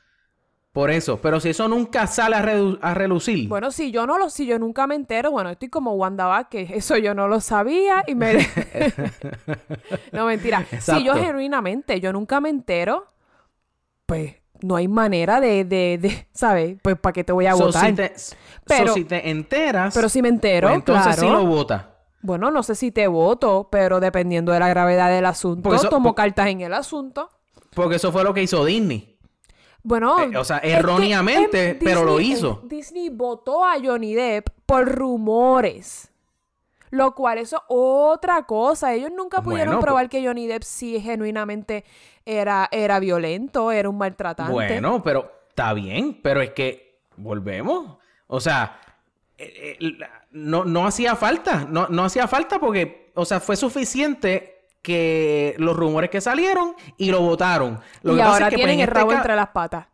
Por 0.72 0.90
eso, 0.90 1.20
pero 1.20 1.38
si 1.40 1.50
eso 1.50 1.68
nunca 1.68 2.06
sale 2.06 2.36
a, 2.36 2.88
a 2.90 2.94
relucir. 2.94 3.46
Bueno, 3.48 3.70
si 3.72 3.90
yo 3.90 4.06
no 4.06 4.16
lo, 4.18 4.30
si 4.30 4.46
yo 4.46 4.58
nunca 4.58 4.86
me 4.86 4.94
entero, 4.94 5.30
bueno, 5.32 5.50
estoy 5.50 5.68
como 5.68 5.92
Wanda 5.94 6.26
Vázquez, 6.26 6.70
eso 6.74 6.96
yo 6.96 7.12
no 7.14 7.26
lo 7.28 7.40
sabía 7.40 8.04
y 8.06 8.14
me... 8.14 8.34
no, 10.12 10.26
mentira. 10.26 10.64
Si 10.80 11.04
yo 11.04 11.14
genuinamente, 11.14 12.00
yo 12.00 12.12
nunca 12.12 12.40
me 12.40 12.48
entero, 12.48 13.08
pues 14.06 14.36
no 14.62 14.76
hay 14.76 14.88
manera 14.88 15.40
de, 15.40 15.64
de, 15.64 15.98
de 16.00 16.26
¿sabes? 16.32 16.76
Pues 16.82 16.98
para 16.98 17.12
qué 17.12 17.24
te 17.24 17.32
voy 17.32 17.46
a 17.46 17.54
So, 17.54 17.66
votar. 17.66 17.86
si 17.86 17.92
te, 17.94 18.18
so, 18.18 18.36
Pero- 18.64 18.94
si 18.94 19.04
te 19.04 19.30
enteras, 19.30 19.94
Pero 19.94 20.08
si 20.08 20.22
me 20.22 20.28
entero, 20.28 20.68
pues 20.68 20.78
entonces 20.78 21.16
claro. 21.16 21.20
sí 21.20 21.28
lo 21.28 21.46
vota. 21.46 21.88
Bueno, 22.22 22.50
no 22.52 22.62
sé 22.62 22.74
si 22.76 22.92
te 22.92 23.08
voto, 23.08 23.68
pero 23.70 23.98
dependiendo 23.98 24.52
de 24.52 24.60
la 24.60 24.68
gravedad 24.68 25.10
del 25.10 25.26
asunto, 25.26 25.74
eso- 25.74 25.88
tomo 25.88 26.14
cartas 26.14 26.46
en 26.48 26.60
el 26.60 26.72
asunto. 26.74 27.28
Porque 27.74 27.96
eso 27.96 28.12
fue 28.12 28.22
lo 28.22 28.32
que 28.34 28.42
hizo 28.42 28.64
Disney. 28.64 29.16
Bueno, 29.82 30.20
Eh, 30.20 30.36
o 30.36 30.44
sea, 30.44 30.58
es 30.58 30.62
que, 30.62 30.78
erróneamente, 30.78 31.70
em, 31.70 31.78
pero 31.82 32.04
lo 32.04 32.20
hizo. 32.20 32.60
Disney 32.64 33.08
votó 33.08 33.64
a 33.64 33.74
Johnny 33.82 34.14
Depp 34.14 34.48
por 34.66 34.88
rumores. 34.88 36.11
Lo 36.92 37.14
cual 37.14 37.38
eso 37.38 37.56
es 37.56 37.62
otra 37.68 38.42
cosa. 38.42 38.92
Ellos 38.92 39.10
nunca 39.16 39.40
pudieron 39.40 39.68
Bueno, 39.68 39.80
pues 39.80 39.86
probar 39.86 40.08
que 40.10 40.24
Johnny 40.24 40.46
Depp 40.46 40.62
sí 40.62 41.00
genuinamente 41.00 41.86
era, 42.26 42.68
era 42.70 43.00
violento, 43.00 43.72
era 43.72 43.88
un 43.88 43.96
maltratante. 43.96 44.52
Bueno, 44.52 45.02
pero 45.02 45.46
está 45.48 45.72
bien, 45.72 46.20
pero 46.22 46.42
es 46.42 46.50
que 46.50 47.00
volvemos. 47.16 47.96
O 48.26 48.40
sea, 48.40 48.78
eh, 49.38 49.78
eh, 49.80 49.98
no, 50.32 50.66
no 50.66 50.86
hacía 50.86 51.16
falta, 51.16 51.66
no, 51.66 51.86
no 51.88 52.04
hacía 52.04 52.28
falta 52.28 52.60
porque, 52.60 53.10
o 53.14 53.24
sea, 53.24 53.40
fue 53.40 53.56
suficiente 53.56 54.68
que 54.82 55.54
los 55.56 55.74
rumores 55.74 56.10
que 56.10 56.20
salieron 56.20 56.74
y 56.98 57.10
lo 57.10 57.22
votaron. 57.22 57.80
Lo 58.02 58.12
y 58.12 58.16
que 58.16 58.22
pasa 58.22 58.32
ahora 58.34 58.46
es 58.48 58.50
que, 58.50 58.56
pues, 58.56 58.66
tienen 58.66 58.74
en 58.74 58.80
el 58.80 58.88
este 58.88 59.00
rabo 59.00 59.12
entre 59.14 59.34
las 59.34 59.48
patas. 59.48 59.86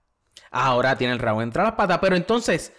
Ahora 0.51 0.99
tiene 0.99 1.13
el 1.13 1.21
rabo 1.21 1.43
entre 1.43 1.63
las 1.63 1.75
patas, 1.75 1.99
pero 2.01 2.17
entonces, 2.17 2.73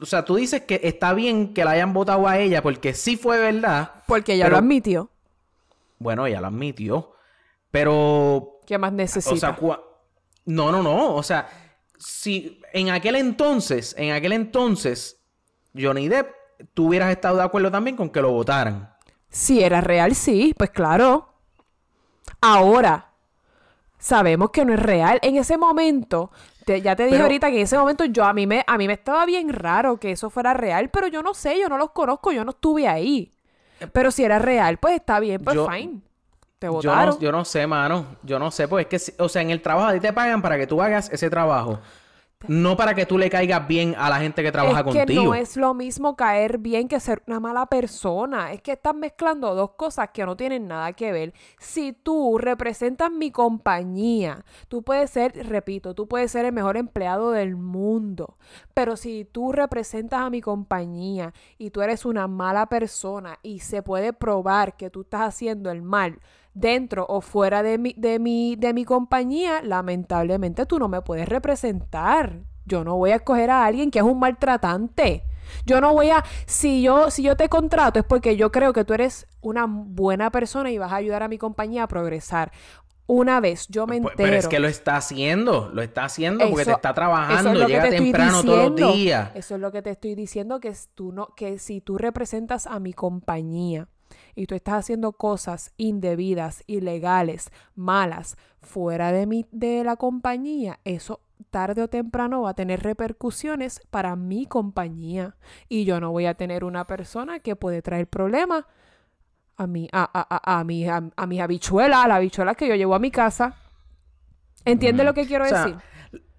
o 0.00 0.06
sea, 0.06 0.24
tú 0.24 0.36
dices 0.36 0.62
que 0.62 0.80
está 0.84 1.12
bien 1.14 1.54
que 1.54 1.64
la 1.64 1.72
hayan 1.72 1.92
votado 1.92 2.26
a 2.28 2.38
ella 2.38 2.62
porque 2.62 2.94
sí 2.94 3.16
fue 3.16 3.38
verdad. 3.38 3.92
Porque 4.06 4.34
ella 4.34 4.44
pero- 4.46 4.56
lo 4.56 4.58
admitió. 4.58 5.10
Bueno, 5.98 6.26
ella 6.26 6.40
lo 6.42 6.48
admitió, 6.48 7.12
pero 7.70 8.60
¿Qué 8.66 8.76
más 8.78 8.92
necesita? 8.92 9.34
O 9.34 9.38
sea, 9.38 9.56
cua- 9.56 9.80
no, 10.44 10.70
no, 10.70 10.82
no. 10.82 11.14
O 11.14 11.22
sea, 11.22 11.48
si 11.98 12.60
en 12.72 12.90
aquel 12.90 13.16
entonces, 13.16 13.94
en 13.96 14.12
aquel 14.12 14.32
entonces, 14.32 15.18
Johnny 15.78 16.08
Depp, 16.08 16.28
tú 16.74 16.88
hubieras 16.88 17.10
estado 17.10 17.36
de 17.38 17.44
acuerdo 17.44 17.70
también 17.70 17.96
con 17.96 18.10
que 18.10 18.20
lo 18.20 18.30
votaran. 18.32 18.94
Si 19.30 19.62
era 19.62 19.80
real, 19.80 20.14
sí, 20.14 20.54
pues 20.56 20.70
claro. 20.70 21.32
Ahora, 22.40 23.12
sabemos 23.98 24.50
que 24.50 24.64
no 24.64 24.74
es 24.74 24.80
real. 24.80 25.18
En 25.22 25.36
ese 25.36 25.56
momento, 25.56 26.30
te- 26.66 26.82
ya 26.82 26.94
te 26.94 27.04
dije 27.04 27.14
Pero- 27.14 27.24
ahorita 27.24 27.48
que 27.50 27.56
en 27.56 27.62
ese 27.62 27.78
momento 27.78 28.04
yo 28.04 28.24
a 28.24 28.34
mí 28.34 28.46
me 28.46 28.62
a 28.66 28.76
mí 28.76 28.86
me 28.86 28.92
estaba 28.92 29.24
bien 29.24 29.48
raro 29.50 29.98
que 29.98 30.10
eso 30.10 30.28
fuera 30.28 30.52
real, 30.52 30.90
pero 30.90 31.06
yo 31.06 31.22
no 31.22 31.32
sé, 31.32 31.58
yo 31.58 31.68
no 31.70 31.78
los 31.78 31.92
conozco, 31.92 32.32
yo 32.32 32.44
no 32.44 32.50
estuve 32.50 32.86
ahí. 32.88 33.30
Pero 33.92 34.10
si 34.10 34.24
era 34.24 34.38
real, 34.38 34.76
pues 34.78 34.94
está 34.96 35.18
bien, 35.20 35.42
pues 35.42 35.54
Yo- 35.56 35.66
fine. 35.70 36.00
Te 36.58 36.66
Yo 36.68 36.72
votaron. 36.72 37.14
no, 37.14 37.20
yo 37.20 37.30
no 37.32 37.44
sé, 37.44 37.66
mano. 37.66 38.06
Yo 38.22 38.38
no 38.38 38.50
sé, 38.50 38.66
pues 38.66 38.86
es 38.90 39.12
que, 39.12 39.22
o 39.22 39.28
sea, 39.28 39.42
en 39.42 39.50
el 39.50 39.60
trabajo 39.60 39.88
a 39.88 39.92
ti 39.92 40.00
te 40.00 40.12
pagan 40.12 40.40
para 40.42 40.56
que 40.56 40.66
tú 40.66 40.80
hagas 40.82 41.10
ese 41.12 41.28
trabajo. 41.30 41.78
No 42.48 42.76
para 42.76 42.94
que 42.94 43.06
tú 43.06 43.16
le 43.16 43.30
caigas 43.30 43.66
bien 43.66 43.94
a 43.96 44.10
la 44.10 44.18
gente 44.18 44.42
que 44.42 44.52
trabaja 44.52 44.80
es 44.80 44.86
que 44.92 44.98
contigo. 44.98 45.24
no 45.24 45.34
es 45.34 45.56
lo 45.56 45.72
mismo 45.72 46.16
caer 46.16 46.58
bien 46.58 46.86
que 46.86 47.00
ser 47.00 47.22
una 47.26 47.40
mala 47.40 47.64
persona. 47.64 48.52
Es 48.52 48.60
que 48.60 48.72
estás 48.72 48.94
mezclando 48.94 49.54
dos 49.54 49.70
cosas 49.70 50.10
que 50.12 50.24
no 50.26 50.36
tienen 50.36 50.68
nada 50.68 50.92
que 50.92 51.12
ver. 51.12 51.32
Si 51.58 51.94
tú 51.94 52.36
representas 52.36 53.10
mi 53.10 53.30
compañía, 53.30 54.44
tú 54.68 54.82
puedes 54.82 55.10
ser, 55.10 55.48
repito, 55.48 55.94
tú 55.94 56.08
puedes 56.08 56.30
ser 56.30 56.44
el 56.44 56.52
mejor 56.52 56.76
empleado 56.76 57.30
del 57.30 57.56
mundo. 57.56 58.36
Pero 58.74 58.96
si 58.96 59.24
tú 59.24 59.52
representas 59.52 60.20
a 60.20 60.30
mi 60.30 60.42
compañía 60.42 61.32
y 61.56 61.70
tú 61.70 61.80
eres 61.80 62.04
una 62.04 62.28
mala 62.28 62.66
persona 62.66 63.38
y 63.42 63.60
se 63.60 63.82
puede 63.82 64.12
probar 64.12 64.76
que 64.76 64.90
tú 64.90 65.00
estás 65.00 65.22
haciendo 65.22 65.70
el 65.70 65.80
mal 65.80 66.20
dentro 66.56 67.06
o 67.08 67.20
fuera 67.20 67.62
de 67.62 67.78
mi, 67.78 67.94
de 67.96 68.18
mi, 68.18 68.56
de 68.56 68.72
mi 68.72 68.84
compañía, 68.84 69.60
lamentablemente 69.62 70.66
tú 70.66 70.78
no 70.78 70.88
me 70.88 71.02
puedes 71.02 71.28
representar. 71.28 72.40
Yo 72.64 72.82
no 72.82 72.96
voy 72.96 73.10
a 73.10 73.16
escoger 73.16 73.50
a 73.50 73.64
alguien 73.64 73.90
que 73.90 73.98
es 74.00 74.04
un 74.04 74.18
maltratante. 74.18 75.22
Yo 75.64 75.80
no 75.80 75.92
voy 75.92 76.10
a, 76.10 76.24
si 76.46 76.82
yo, 76.82 77.10
si 77.10 77.22
yo 77.22 77.36
te 77.36 77.48
contrato 77.48 78.00
es 78.00 78.04
porque 78.04 78.36
yo 78.36 78.50
creo 78.50 78.72
que 78.72 78.84
tú 78.84 78.94
eres 78.94 79.28
una 79.40 79.66
buena 79.68 80.30
persona 80.30 80.70
y 80.70 80.78
vas 80.78 80.92
a 80.92 80.96
ayudar 80.96 81.22
a 81.22 81.28
mi 81.28 81.38
compañía 81.38 81.84
a 81.84 81.88
progresar. 81.88 82.50
Una 83.06 83.38
vez 83.40 83.68
yo 83.68 83.86
me 83.86 84.00
Pues, 84.00 84.14
entero. 84.14 84.26
pero 84.26 84.36
es 84.36 84.48
que 84.48 84.58
lo 84.58 84.66
está 84.66 84.96
haciendo, 84.96 85.70
lo 85.72 85.82
está 85.82 86.04
haciendo 86.04 86.48
porque 86.48 86.64
te 86.64 86.72
está 86.72 86.88
eso 86.88 86.94
trabajando, 86.94 87.52
es 87.52 87.58
lo 87.60 87.66
que 87.66 87.72
llega 87.74 87.88
te 87.90 87.96
temprano 87.98 88.42
todos 88.42 88.80
los 88.80 88.92
días. 88.92 89.30
Eso 89.34 89.54
es 89.54 89.60
lo 89.60 89.70
que 89.70 89.82
te 89.82 89.90
estoy 89.90 90.16
diciendo, 90.16 90.58
que, 90.58 90.68
es 90.68 90.88
tú 90.94 91.12
no, 91.12 91.28
que 91.36 91.58
si 91.58 91.80
tú 91.80 91.98
representas 91.98 92.66
a 92.66 92.80
mi 92.80 92.92
compañía 92.92 93.88
y 94.36 94.46
tú 94.46 94.54
estás 94.54 94.74
haciendo 94.74 95.12
cosas 95.12 95.72
indebidas, 95.78 96.62
ilegales, 96.68 97.50
malas, 97.74 98.36
fuera 98.60 99.10
de, 99.10 99.26
mi, 99.26 99.46
de 99.50 99.82
la 99.82 99.96
compañía, 99.96 100.78
eso 100.84 101.20
tarde 101.50 101.82
o 101.82 101.88
temprano 101.88 102.42
va 102.42 102.50
a 102.50 102.54
tener 102.54 102.82
repercusiones 102.82 103.80
para 103.90 104.14
mi 104.14 104.46
compañía. 104.46 105.36
Y 105.68 105.84
yo 105.84 106.00
no 106.00 106.10
voy 106.12 106.26
a 106.26 106.34
tener 106.34 106.62
una 106.64 106.86
persona 106.86 107.40
que 107.40 107.56
puede 107.56 107.82
traer 107.82 108.06
problemas 108.08 108.64
a, 109.56 109.66
mi, 109.66 109.88
a, 109.92 110.02
a, 110.12 110.36
a, 110.54 110.60
a, 110.60 110.64
mi- 110.64 110.86
a, 110.88 111.02
a 111.16 111.26
mis 111.26 111.40
habichuelas, 111.40 112.04
a 112.04 112.08
las 112.08 112.16
habichuelas 112.18 112.56
que 112.56 112.68
yo 112.68 112.74
llevo 112.74 112.94
a 112.94 112.98
mi 112.98 113.10
casa. 113.10 113.54
¿Entiendes 114.64 115.06
lo 115.06 115.14
que 115.14 115.26
quiero 115.26 115.44
O 115.44 115.48
sea, 115.48 115.64
decir? 115.64 115.76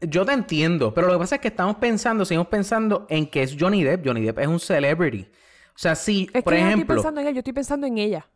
Yo 0.01 0.25
te 0.25 0.33
entiendo, 0.33 0.93
pero 0.93 1.07
lo 1.07 1.13
que 1.13 1.19
pasa 1.19 1.35
es 1.35 1.41
que 1.41 1.47
estamos 1.47 1.77
pensando, 1.77 2.25
seguimos 2.25 2.47
pensando 2.47 3.07
en 3.09 3.27
que 3.29 3.41
es 3.43 3.55
Johnny 3.59 3.83
Depp. 3.83 4.05
Johnny 4.05 4.21
Depp 4.21 4.39
es 4.39 4.47
un 4.47 4.59
celebrity. 4.59 5.27
O 5.77 5.79
sea, 5.79 5.93
si, 5.95 6.27
Es 6.33 6.41
por 6.43 6.53
que 6.53 6.59
yo 6.59 6.65
no 6.65 6.71
ejemplo, 6.71 6.95
estoy 6.95 6.95
pensando 6.95 7.21
en 7.21 7.27
él, 7.27 7.33
yo 7.35 7.39
estoy 7.39 7.53
pensando 7.53 7.87
en 7.87 7.97
ella. 7.99 8.27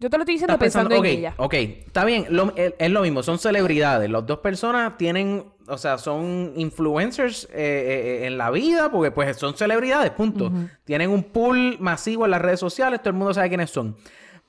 Yo 0.00 0.10
te 0.10 0.16
lo 0.16 0.22
estoy 0.22 0.34
diciendo 0.34 0.58
pensando, 0.58 0.90
pensando, 0.90 1.08
en 1.08 1.18
ella. 1.18 1.34
ok, 1.38 1.54
está 1.54 2.04
bien, 2.04 2.26
lo- 2.30 2.52
es, 2.56 2.74
es 2.78 2.90
lo 2.90 3.02
mismo, 3.02 3.22
son 3.22 3.38
celebridades. 3.38 4.08
Las 4.10 4.26
dos 4.26 4.38
personas 4.38 4.96
tienen, 4.96 5.44
o 5.68 5.78
sea, 5.78 5.98
son 5.98 6.52
influencers 6.56 7.44
eh, 7.52 8.20
eh, 8.22 8.26
en 8.26 8.38
la 8.38 8.50
vida, 8.50 8.90
porque 8.90 9.10
pues 9.12 9.36
son 9.36 9.56
celebridades, 9.56 10.10
punto. 10.12 10.52
Tienen 10.84 11.10
un 11.10 11.22
pool 11.24 11.76
masivo 11.80 12.24
en 12.24 12.32
las 12.32 12.42
redes 12.42 12.60
sociales, 12.60 13.00
todo 13.00 13.10
el 13.10 13.16
mundo 13.16 13.34
sabe 13.34 13.48
quiénes 13.48 13.70
son. 13.70 13.96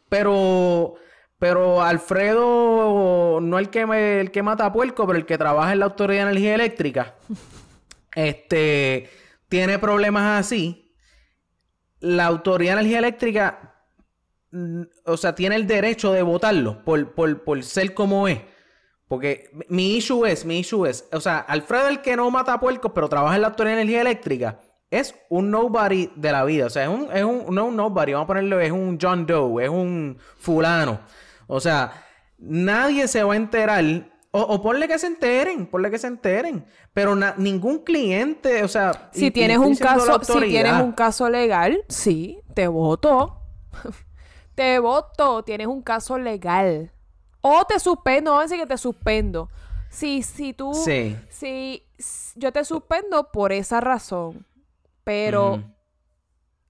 Pero, 0.09 0.95
pero 1.39 1.81
Alfredo, 1.83 3.39
no 3.41 3.59
el 3.59 3.69
que, 3.69 3.85
me- 3.85 4.19
el 4.21 4.31
que 4.31 4.43
mata 4.43 4.65
a 4.65 4.73
puerco, 4.73 5.05
pero 5.07 5.17
el 5.17 5.25
que 5.25 5.37
trabaja 5.37 5.73
en 5.73 5.79
la 5.79 5.85
Autoridad 5.85 6.25
de 6.25 6.31
Energía 6.31 6.55
Eléctrica, 6.55 7.15
este, 8.15 9.09
tiene 9.49 9.79
problemas 9.79 10.39
así. 10.45 10.84
La 11.99 12.25
Autoridad 12.25 12.73
de 12.75 12.81
Energía 12.81 12.99
Eléctrica 12.99 13.75
mm, 14.51 14.81
o 15.05 15.17
sea, 15.17 15.35
tiene 15.35 15.55
el 15.55 15.67
derecho 15.67 16.11
de 16.11 16.21
votarlo 16.21 16.83
por, 16.83 17.13
por, 17.13 17.43
por 17.43 17.63
ser 17.63 17.93
como 17.93 18.27
es. 18.27 18.39
Porque 19.07 19.49
mi- 19.69 19.95
issue 19.97 20.25
es, 20.25 20.45
mi 20.45 20.59
issue 20.59 20.85
es, 20.89 21.07
o 21.11 21.21
sea, 21.21 21.37
Alfredo 21.39 21.87
el 21.89 22.01
que 22.01 22.15
no 22.15 22.31
mata 22.31 22.59
puercos, 22.59 22.91
pero 22.95 23.07
trabaja 23.07 23.35
en 23.35 23.41
la 23.41 23.47
Autoridad 23.49 23.75
de 23.75 23.81
Energía 23.83 24.01
Eléctrica, 24.01 24.59
es 24.89 25.15
un 25.29 25.51
nobody 25.51 26.09
de 26.15 26.31
la 26.31 26.43
vida. 26.43 26.65
O 26.65 26.69
sea, 26.69 26.83
es 26.83 26.89
un, 26.89 27.07
es 27.13 27.23
un, 27.23 27.53
no 27.53 27.65
un 27.65 27.75
nobody, 27.75 28.13
vamos 28.13 28.25
a 28.25 28.27
ponerlo, 28.27 28.59
es 28.59 28.71
un 28.71 28.97
John 29.01 29.25
Doe, 29.27 29.63
es 29.65 29.69
un 29.69 30.17
fulano. 30.37 30.99
O 31.47 31.59
sea, 31.59 31.91
nadie 32.39 33.07
se 33.07 33.23
va 33.23 33.33
a 33.33 33.37
enterar. 33.37 33.83
O, 34.37 34.41
o 34.41 34.61
ponle 34.61 34.85
que 34.89 34.99
se 34.99 35.07
enteren, 35.07 35.65
ponle 35.65 35.89
que 35.89 35.97
se 35.97 36.07
enteren. 36.07 36.65
Pero 36.93 37.15
na- 37.15 37.35
ningún 37.37 37.79
cliente, 37.85 38.63
o 38.63 38.67
sea... 38.67 39.09
Si 39.13 39.27
y 39.27 39.31
tienes 39.31 39.59
un 39.59 39.77
caso, 39.77 40.21
si 40.21 40.39
tienes 40.41 40.73
un 40.73 40.91
caso 40.91 41.29
legal, 41.29 41.85
sí, 41.87 42.41
te 42.53 42.67
voto. 42.67 43.39
te 44.55 44.79
voto, 44.79 45.43
tienes 45.43 45.67
un 45.67 45.81
caso 45.81 46.17
legal. 46.17 46.91
O 47.39 47.63
te 47.63 47.79
suspendo, 47.79 48.31
vamos 48.31 48.41
a 48.41 48.47
decir 48.47 48.59
que 48.59 48.67
te 48.67 48.77
suspendo. 48.77 49.49
Si, 49.89 50.21
si 50.21 50.51
tú... 50.51 50.73
Sí. 50.73 51.15
Si 51.29 51.83
yo 52.35 52.51
te 52.51 52.65
suspendo 52.65 53.31
por 53.31 53.53
esa 53.53 53.79
razón, 53.79 54.45
pero. 55.05 55.63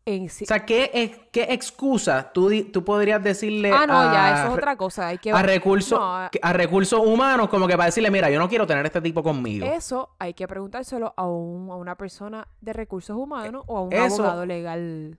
En 0.05 0.29
sí... 0.29 0.43
O 0.43 0.47
sea, 0.47 0.65
¿qué, 0.65 0.91
ex- 0.93 1.19
qué 1.31 1.47
excusa 1.49 2.31
tú, 2.31 2.49
tú 2.71 2.83
podrías 2.83 3.23
decirle 3.23 3.71
ah, 3.71 3.87
no, 3.87 3.93
ya, 4.13 4.25
a 4.25 4.39
eso 4.43 4.47
es 4.51 4.57
otra 4.57 4.75
cosa. 4.77 5.07
Hay 5.07 5.17
que... 5.17 5.31
a 5.31 5.41
recursos 5.41 5.99
No, 5.99 6.15
a- 6.15 6.29
a 6.41 6.53
recursos 6.53 6.99
humanos 7.03 7.49
como 7.49 7.67
que 7.67 7.73
para 7.75 7.85
decirle, 7.87 8.11
mira, 8.11 8.29
yo 8.29 8.37
no 8.39 8.47
quiero 8.47 8.67
tener 8.67 8.85
este 8.85 9.01
tipo 9.01 9.23
conmigo. 9.23 9.65
Eso 9.65 10.15
hay 10.19 10.33
que 10.33 10.47
preguntárselo 10.47 11.13
a, 11.17 11.27
un, 11.27 11.69
a 11.71 11.75
una 11.75 11.95
persona 11.95 12.47
de 12.61 12.73
recursos 12.73 13.17
humanos 13.17 13.63
o 13.67 13.77
a 13.77 13.81
un 13.81 13.93
Eso- 13.93 14.21
abogado 14.23 14.45
legal. 14.45 15.17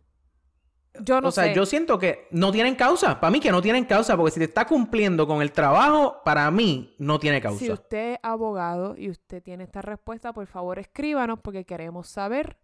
Yo 0.98 1.20
no 1.20 1.28
o 1.28 1.30
sea, 1.30 1.44
sé. 1.44 1.54
yo 1.54 1.66
siento 1.66 1.98
que 1.98 2.26
no 2.30 2.50
tienen 2.52 2.74
causa. 2.74 3.20
Para 3.20 3.30
mí 3.30 3.38
que 3.38 3.50
no 3.52 3.60
tienen 3.60 3.84
causa, 3.84 4.16
porque 4.16 4.30
si 4.30 4.38
te 4.40 4.46
está 4.46 4.66
cumpliendo 4.66 5.26
con 5.26 5.42
el 5.42 5.52
trabajo, 5.52 6.22
para 6.24 6.50
mí 6.50 6.94
no 6.98 7.18
tiene 7.18 7.42
causa. 7.42 7.58
Si 7.58 7.70
usted 7.70 8.12
es 8.14 8.18
abogado 8.22 8.94
y 8.96 9.10
usted 9.10 9.42
tiene 9.42 9.64
esta 9.64 9.82
respuesta, 9.82 10.32
por 10.32 10.46
favor 10.46 10.78
escríbanos 10.78 11.38
porque 11.40 11.66
queremos 11.66 12.08
saber 12.08 12.56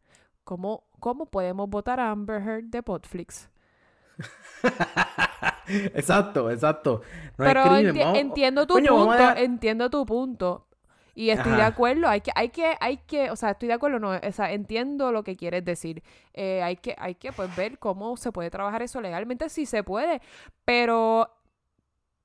cómo, 0.44 0.84
cómo 1.02 1.26
podemos 1.26 1.68
votar 1.68 2.00
a 2.00 2.10
Amber 2.10 2.40
Heard 2.40 2.64
de 2.70 2.82
Potflix. 2.82 3.50
exacto, 5.94 6.50
exacto. 6.50 7.02
No 7.36 7.44
Pero 7.44 7.60
escriben, 7.62 7.94
enti- 7.94 8.04
vamos- 8.04 8.18
entiendo 8.18 8.66
tu 8.66 8.74
Coño, 8.74 8.94
vamos 8.94 9.14
a 9.16 9.26
punto, 9.34 9.40
entiendo 9.40 9.90
tu 9.90 10.06
punto. 10.06 10.66
Y 11.14 11.28
estoy 11.28 11.56
de 11.56 11.62
acuerdo, 11.62 12.08
hay 12.08 12.22
que, 12.22 12.30
hay 12.34 12.48
que, 12.48 12.74
hay 12.80 12.96
que, 12.98 13.30
o 13.30 13.36
sea, 13.36 13.50
estoy 13.50 13.68
de 13.68 13.74
acuerdo, 13.74 13.98
no, 13.98 14.12
o 14.12 14.32
sea, 14.32 14.52
entiendo 14.52 15.12
lo 15.12 15.22
que 15.24 15.36
quieres 15.36 15.62
decir. 15.62 16.02
Eh, 16.32 16.62
hay 16.62 16.76
que, 16.76 16.94
hay 16.98 17.16
que, 17.16 17.32
pues, 17.32 17.54
ver 17.54 17.78
cómo 17.78 18.16
se 18.16 18.32
puede 18.32 18.48
trabajar 18.48 18.80
eso 18.80 18.98
legalmente, 19.02 19.50
si 19.50 19.66
se 19.66 19.82
puede, 19.84 20.22
pero, 20.64 21.28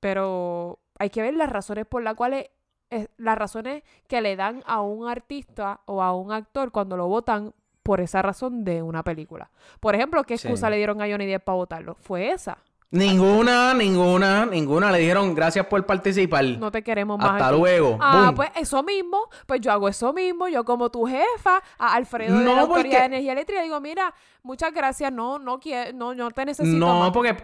pero 0.00 0.78
hay 0.98 1.10
que 1.10 1.20
ver 1.20 1.34
las 1.34 1.50
razones 1.50 1.84
por 1.84 2.02
las 2.02 2.14
cuales, 2.14 2.46
eh, 2.90 3.08
las 3.18 3.36
razones 3.36 3.82
que 4.06 4.22
le 4.22 4.36
dan 4.36 4.62
a 4.64 4.80
un 4.80 5.06
artista 5.06 5.80
o 5.84 6.02
a 6.02 6.14
un 6.14 6.32
actor 6.32 6.70
cuando 6.72 6.96
lo 6.96 7.08
votan 7.08 7.52
por 7.88 8.02
esa 8.02 8.20
razón 8.20 8.64
de 8.64 8.82
una 8.82 9.02
película. 9.02 9.48
Por 9.80 9.94
ejemplo, 9.94 10.22
¿qué 10.24 10.36
Sí. 10.36 10.46
excusa 10.46 10.68
le 10.68 10.76
dieron 10.76 11.00
a 11.00 11.06
Johnny 11.08 11.24
Depp 11.24 11.42
para 11.42 11.56
votarlo? 11.56 11.94
Fue 11.94 12.30
esa. 12.32 12.58
Ninguna, 12.90 13.72
ninguna, 13.72 14.44
ninguna. 14.44 14.92
Le 14.92 14.98
dijeron 14.98 15.34
gracias 15.34 15.64
por 15.66 15.86
participar. 15.86 16.44
No 16.44 16.70
te 16.70 16.82
queremos 16.82 17.18
más. 17.18 17.32
Hasta 17.32 17.48
aquí". 17.48 17.56
luego. 17.58 17.96
Ah, 17.98 18.24
Boom. 18.26 18.34
pues 18.34 18.50
eso 18.56 18.82
mismo, 18.82 19.18
pues 19.46 19.62
yo 19.62 19.72
hago 19.72 19.88
eso 19.88 20.12
mismo, 20.12 20.48
yo 20.48 20.64
como 20.66 20.90
tu 20.90 21.06
jefa, 21.06 21.62
a 21.78 21.94
Alfredo 21.94 22.38
de 22.38 22.44
No, 22.44 22.54
la 22.56 22.60
Autoridad 22.62 22.82
porque- 22.84 22.98
de 22.98 23.04
Energía 23.06 23.32
Eléctrica, 23.32 23.62
digo, 23.62 23.80
mira, 23.80 24.12
muchas 24.42 24.70
gracias, 24.74 25.10
no, 25.10 25.38
no 25.38 25.58
quiero, 25.58 25.92
no, 25.94 26.14
no 26.14 26.30
te 26.30 26.44
necesito 26.44 26.76
No, 26.76 27.00
más. 27.00 27.10
porque. 27.10 27.34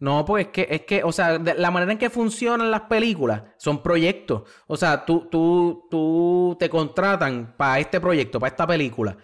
No, 0.00 0.24
porque 0.24 0.42
es 0.42 0.48
que, 0.50 0.66
es 0.74 0.80
que, 0.82 1.04
o 1.04 1.12
sea, 1.12 1.38
de- 1.38 1.54
la 1.54 1.70
manera 1.70 1.92
en 1.92 1.98
que 1.98 2.10
funcionan 2.10 2.70
las 2.70 2.82
películas 2.82 3.42
son 3.56 3.82
proyectos. 3.82 4.42
O 4.66 4.76
sea, 4.76 5.04
tú, 5.06 5.28
tú, 5.30 5.86
tú 5.90 6.56
te 6.58 6.68
contratan 6.68 7.54
para 7.56 7.78
este 7.78 8.00
proyecto, 8.00 8.38
para 8.40 8.50
esta 8.50 8.66
película. 8.66 9.16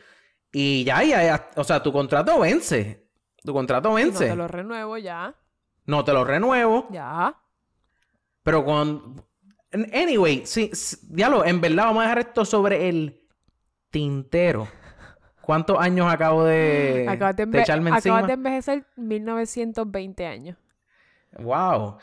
Y 0.61 0.83
ya, 0.83 1.05
ya, 1.05 1.23
ya, 1.23 1.51
o 1.55 1.63
sea, 1.63 1.81
tu 1.81 1.93
contrato 1.93 2.41
vence. 2.41 3.07
Tu 3.45 3.53
contrato 3.53 3.89
Y 3.91 3.93
no 3.93 3.95
vence. 3.95 4.27
te 4.27 4.35
lo 4.35 4.49
renuevo 4.49 4.99
ya, 4.99 5.33
No 5.87 6.05
te 6.05 6.13
lo 6.13 6.25
renuevo. 6.25 6.89
ya. 6.91 7.37
Pero 8.43 8.65
con. 8.65 9.25
Anyway, 9.93 10.43
sí, 10.47 10.71
sí, 10.73 10.97
diablo, 11.11 11.45
en 11.45 11.61
verdad 11.61 11.85
vamos 11.85 12.01
a 12.01 12.09
dejar 12.09 12.19
esto 12.19 12.45
sobre 12.45 12.89
el 12.89 13.21
tintero. 13.91 14.67
¿Cuántos 15.43 15.79
años 15.79 16.13
acabo 16.13 16.45
de, 16.45 17.07
acabas 17.09 17.37
de, 17.37 17.47
de 17.47 17.61
echarme 17.61 17.91
acabas 17.91 18.05
encima? 18.05 18.23
de 18.27 18.33
envejecer 18.33 18.87
1920 18.97 20.27
años. 20.27 20.57
Wow. 21.39 21.99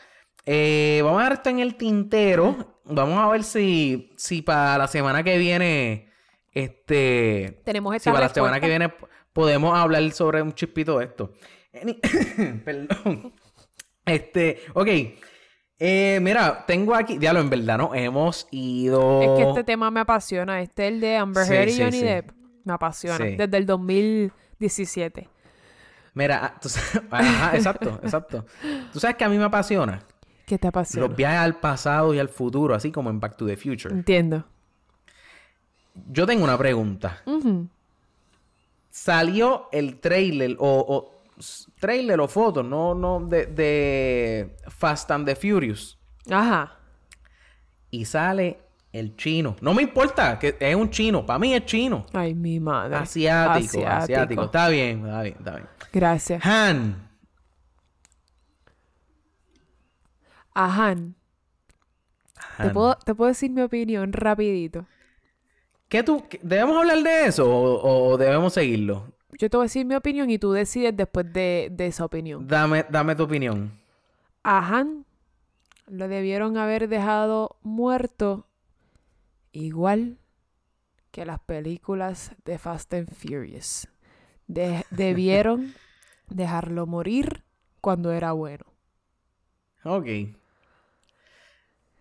Eh, 0.46 1.00
vamos 1.04 1.18
a 1.18 1.24
dejar 1.24 1.32
esto 1.34 1.50
en 1.50 1.58
el 1.58 1.74
tintero. 1.76 2.80
Vamos 2.84 3.18
a 3.18 3.28
ver 3.28 3.44
si, 3.44 4.12
si 4.16 4.40
para 4.42 4.78
la 4.78 4.88
semana 4.88 5.22
que 5.22 5.36
viene, 5.38 6.08
este, 6.56 7.60
Tenemos 7.64 7.92
si 7.92 7.96
esta 7.98 8.12
para 8.12 8.28
la 8.28 8.32
semana 8.34 8.60
que 8.60 8.66
viene 8.66 8.90
podemos 9.32 9.76
hablar 9.76 10.10
sobre 10.12 10.40
un 10.40 10.54
chispito 10.54 10.98
de 10.98 11.04
esto. 11.04 11.32
Perdón. 12.64 13.34
Este, 14.06 14.60
ok. 14.72 14.88
Eh, 15.78 16.18
mira, 16.22 16.64
tengo 16.66 16.94
aquí, 16.94 17.18
diablo, 17.18 17.40
en 17.40 17.50
verdad, 17.50 17.76
¿no? 17.76 17.94
Hemos 17.94 18.48
ido... 18.50 19.20
Es 19.20 19.28
que 19.42 19.48
este 19.50 19.64
tema 19.64 19.90
me 19.90 20.00
apasiona, 20.00 20.62
este 20.62 20.88
el 20.88 21.00
de 21.00 21.18
Amber 21.18 21.44
Sí, 21.44 21.52
Heard 21.52 21.68
y 21.68 21.72
sí, 21.72 21.82
Johnny 21.82 21.98
sí. 21.98 22.04
Depp, 22.04 22.30
me 22.64 22.72
apasiona, 22.72 23.18
desde 23.18 23.56
el 23.58 23.66
2017. 23.66 25.28
Mira, 26.14 26.40
ah, 26.42 26.58
tú 26.58 26.70
sabes- 26.70 27.02
Ajá, 27.10 27.54
exacto, 27.56 28.00
exacto. 28.02 28.46
Tú 28.90 28.98
sabes 28.98 29.16
que 29.16 29.24
a 29.24 29.28
mí 29.28 29.36
me 29.36 29.44
apasiona 29.44 30.02
¿Qué 30.46 30.56
te 30.56 30.68
apasiona? 30.68 31.06
los 31.08 31.14
viajes 31.14 31.40
al 31.40 31.60
pasado 31.60 32.14
y 32.14 32.18
al 32.18 32.30
futuro, 32.30 32.74
así 32.74 32.90
como 32.90 33.10
en 33.10 33.20
Back 33.20 33.36
to 33.36 33.44
the 33.44 33.58
Future. 33.58 33.92
Entiendo. 33.94 34.46
Yo 36.10 36.26
tengo 36.26 36.44
una 36.44 36.58
pregunta. 36.58 37.22
Salió 38.90 39.68
el 39.72 39.98
trailer 40.00 40.56
o, 40.58 40.84
o 40.88 41.12
trailer 41.78 42.20
o 42.20 42.28
foto, 42.28 42.62
no, 42.62 42.94
no, 42.94 43.20
de, 43.26 43.46
de 43.46 44.56
Fast 44.68 45.10
and 45.10 45.26
the 45.26 45.36
Furious. 45.36 45.98
Ajá. 46.30 46.76
Y 47.90 48.04
sale 48.04 48.58
el 48.92 49.16
chino. 49.16 49.56
No 49.60 49.74
me 49.74 49.82
importa 49.82 50.38
que 50.38 50.56
es 50.58 50.74
un 50.74 50.90
chino. 50.90 51.24
Para 51.24 51.38
mí 51.38 51.54
es 51.54 51.64
chino. 51.66 52.06
Ay, 52.12 52.34
mi 52.34 52.58
madre. 52.60 52.96
Asiático, 52.96 53.86
asiático. 53.86 54.44
Está 54.44 54.68
bien, 54.68 55.04
está 55.06 55.22
bien, 55.22 55.36
está 55.38 55.50
bien. 55.56 55.68
Gracias. 55.92 56.44
Han. 56.44 57.08
Ajá. 60.54 60.94
¿Te 60.94 62.62
Han. 62.62 62.72
puedo, 62.72 62.96
te 62.96 63.14
puedo 63.14 63.28
decir 63.28 63.50
mi 63.50 63.62
opinión 63.62 64.12
rapidito. 64.12 64.86
¿Qué 65.88 66.02
tú? 66.02 66.24
¿Debemos 66.42 66.76
hablar 66.76 67.02
de 67.02 67.26
eso 67.26 67.48
o, 67.48 68.10
o 68.12 68.16
debemos 68.16 68.52
seguirlo? 68.52 69.12
Yo 69.38 69.50
te 69.50 69.56
voy 69.56 69.64
a 69.64 69.66
decir 69.66 69.84
mi 69.86 69.94
opinión 69.94 70.30
y 70.30 70.38
tú 70.38 70.52
decides 70.52 70.96
después 70.96 71.30
de, 71.32 71.68
de 71.70 71.86
esa 71.86 72.04
opinión. 72.04 72.46
Dame, 72.46 72.84
dame 72.88 73.14
tu 73.14 73.24
opinión. 73.24 73.78
A 74.42 74.58
Han 74.66 75.04
lo 75.88 76.08
debieron 76.08 76.56
haber 76.56 76.88
dejado 76.88 77.56
muerto 77.62 78.46
igual 79.52 80.18
que 81.12 81.24
las 81.24 81.38
películas 81.40 82.32
de 82.44 82.58
Fast 82.58 82.92
and 82.94 83.08
Furious. 83.14 83.88
De- 84.48 84.84
debieron 84.90 85.74
dejarlo 86.28 86.86
morir 86.86 87.44
cuando 87.80 88.10
era 88.12 88.32
bueno. 88.32 88.64
Ok. 89.84 90.06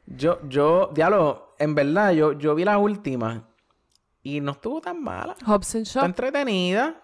Yo, 0.08 0.40
yo, 0.48 0.92
diablo, 0.94 1.56
en 1.60 1.76
verdad, 1.76 2.12
yo, 2.14 2.34
yo 2.34 2.56
vi 2.56 2.64
la 2.64 2.78
última 2.78 3.48
y 4.26 4.42
no 4.42 4.54
estuvo 4.54 4.82
tan 4.82 5.04
mala. 5.04 5.36
Hobson 5.46 5.84
Está 5.84 6.00
Shaw 6.00 6.06
entretenida. 6.06 7.00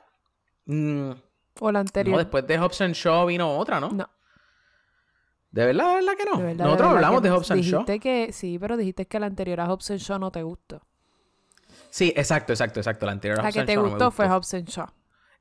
Mm, 0.66 1.12
o 1.60 1.72
la 1.72 1.74
no, 1.74 1.80
anterior. 1.80 2.18
después 2.18 2.48
de 2.48 2.58
Hobson 2.58 2.94
Shaw 2.94 3.28
vino 3.28 3.58
otra, 3.58 3.80
¿no? 3.80 3.90
No, 3.90 4.10
¿De 5.52 5.66
verdad, 5.66 5.90
de 5.90 5.96
verdad 5.96 6.14
que 6.18 6.26
no? 6.26 6.38
de 6.38 6.44
verdad, 6.44 6.58
de 6.58 6.64
Nosotros 6.64 6.88
verdad 6.90 6.96
hablamos 6.96 7.22
de 7.22 7.30
no. 7.30 7.36
Hobson. 7.36 7.58
Dijiste 7.58 8.00
que 8.00 8.34
sí, 8.34 8.58
pero 8.58 8.76
dijiste 8.76 9.06
que 9.06 9.20
la 9.20 9.28
anterior 9.28 9.60
a 9.60 9.72
Hobson 9.72 9.98
Shaw 9.98 10.18
no 10.18 10.32
te 10.32 10.42
gustó. 10.42 10.82
Sí, 11.92 12.12
exacto, 12.16 12.54
exacto, 12.54 12.80
exacto. 12.80 13.06
La 13.06 13.12
anterior 13.12 13.40
a 13.40 13.44
La 13.44 13.52
que 13.52 13.64
te 13.64 13.74
Shaw 13.76 13.84
no 13.84 13.90
gustó 13.90 14.10
fue 14.10 14.28
Hobson 14.28 14.64
Shaw. 14.64 14.88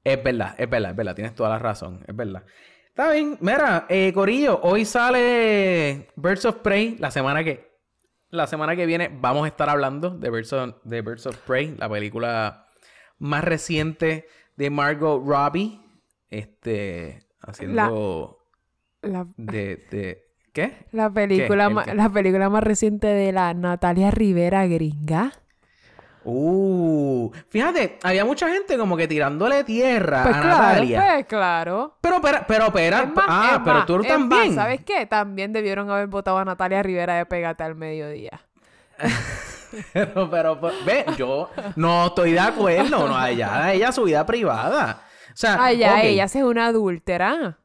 Es 0.04 0.22
verdad, 0.22 0.54
es 0.58 0.68
verdad, 0.68 0.90
es 0.90 0.96
verdad. 0.96 1.14
Tienes 1.14 1.34
toda 1.34 1.48
la 1.48 1.58
razón, 1.58 2.04
es 2.06 2.14
verdad. 2.14 2.44
Está 2.88 3.12
bien. 3.12 3.38
Mira, 3.40 3.86
eh, 3.88 4.12
Corillo, 4.12 4.60
hoy 4.62 4.84
sale 4.84 6.10
Birds 6.16 6.44
of 6.44 6.56
Prey. 6.56 6.98
La 6.98 7.10
semana 7.10 7.42
que... 7.42 7.69
La 8.30 8.46
semana 8.46 8.76
que 8.76 8.86
viene 8.86 9.10
vamos 9.12 9.44
a 9.44 9.48
estar 9.48 9.68
hablando 9.68 10.10
de 10.10 10.30
Birds 10.30 10.52
of, 10.52 10.76
de 10.84 11.02
Birds 11.02 11.26
of 11.26 11.36
Prey, 11.38 11.74
la 11.76 11.88
película 11.88 12.66
más 13.18 13.42
reciente 13.44 14.26
de 14.56 14.70
Margot 14.70 15.22
Robbie. 15.24 15.80
Este... 16.28 17.26
Haciendo... 17.40 18.38
La, 19.02 19.26
De, 19.36 19.76
de... 19.90 20.26
¿Qué? 20.52 20.86
la 20.92 21.10
película, 21.10 21.68
la 21.70 22.08
película 22.08 22.50
más 22.50 22.62
reciente 22.62 23.06
de 23.06 23.32
la 23.32 23.54
Natalia 23.54 24.10
Rivera 24.10 24.66
gringa. 24.66 25.32
Uh, 26.22 27.30
fíjate, 27.48 27.98
había 28.02 28.24
mucha 28.24 28.48
gente 28.48 28.76
como 28.76 28.96
que 28.96 29.08
tirándole 29.08 29.64
tierra 29.64 30.22
Pues 30.24 30.36
a 30.36 30.40
claro, 30.40 30.58
Natalia. 30.58 31.04
pues 31.14 31.26
claro. 31.26 31.96
Pero, 32.00 32.20
pero, 32.20 32.38
pero, 32.46 32.66
espera. 32.66 33.02
Es 33.02 33.14
más, 33.14 33.26
ah, 33.28 33.50
es 33.54 33.58
pero 33.64 33.74
más, 33.76 33.86
tú 33.86 33.98
más, 33.98 34.06
también. 34.06 34.54
¿Sabes 34.54 34.80
qué? 34.84 35.06
También 35.06 35.52
debieron 35.52 35.90
haber 35.90 36.08
votado 36.08 36.38
a 36.38 36.44
Natalia 36.44 36.82
Rivera 36.82 37.14
de 37.14 37.26
Pégate 37.26 37.62
al 37.64 37.74
mediodía. 37.74 38.40
Pero, 39.92 40.28
pero, 40.28 40.60
pues, 40.60 40.84
ve, 40.84 41.04
yo 41.16 41.48
no 41.76 42.08
estoy 42.08 42.32
de 42.32 42.40
acuerdo. 42.40 43.06
No, 43.08 43.26
ella, 43.26 43.72
ella 43.72 43.92
su 43.92 44.02
vida 44.02 44.26
privada. 44.26 45.02
O 45.32 45.36
sea, 45.36 45.64
Allá 45.64 45.92
ok, 45.92 46.00
ella 46.02 46.24
es 46.24 46.34
una 46.34 46.66
adúltera. 46.66 47.58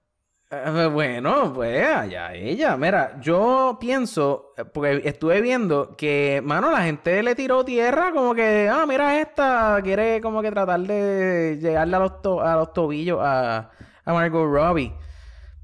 Eh, 0.51 0.89
bueno, 0.91 1.51
pues 1.53 1.85
allá 1.85 2.33
ella. 2.33 2.77
Mira, 2.77 3.17
yo 3.21 3.77
pienso, 3.79 4.53
eh, 4.57 4.65
porque 4.65 5.01
estuve 5.05 5.41
viendo 5.41 5.95
que, 5.97 6.41
mano, 6.43 6.71
la 6.71 6.83
gente 6.83 7.21
le 7.23 7.35
tiró 7.35 7.65
tierra 7.65 8.11
como 8.13 8.33
que, 8.35 8.69
ah, 8.71 8.85
mira 8.87 9.19
esta, 9.19 9.79
quiere 9.83 10.21
como 10.21 10.41
que 10.41 10.51
tratar 10.51 10.79
de 10.81 11.57
llegarle 11.61 11.95
a 11.95 11.99
los, 11.99 12.21
to- 12.21 12.41
a 12.41 12.55
los 12.55 12.73
tobillos 12.73 13.19
a, 13.21 13.71
a 14.05 14.13
Margot 14.13 14.45
Robbie. 14.49 14.93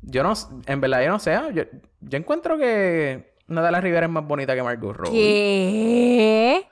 Yo 0.01 0.23
no, 0.23 0.33
en 0.65 0.81
verdad, 0.81 1.03
yo 1.03 1.09
no 1.11 1.19
sé. 1.19 1.39
Yo, 1.53 1.63
yo 2.01 2.17
encuentro 2.17 2.57
que 2.57 3.35
Natalia 3.47 3.81
Rivera 3.81 4.05
es 4.07 4.11
más 4.11 4.25
bonita 4.25 4.55
que 4.55 4.63
Margot 4.63 4.95
Robbie. 4.95 5.11
¿Qué? 5.11 6.67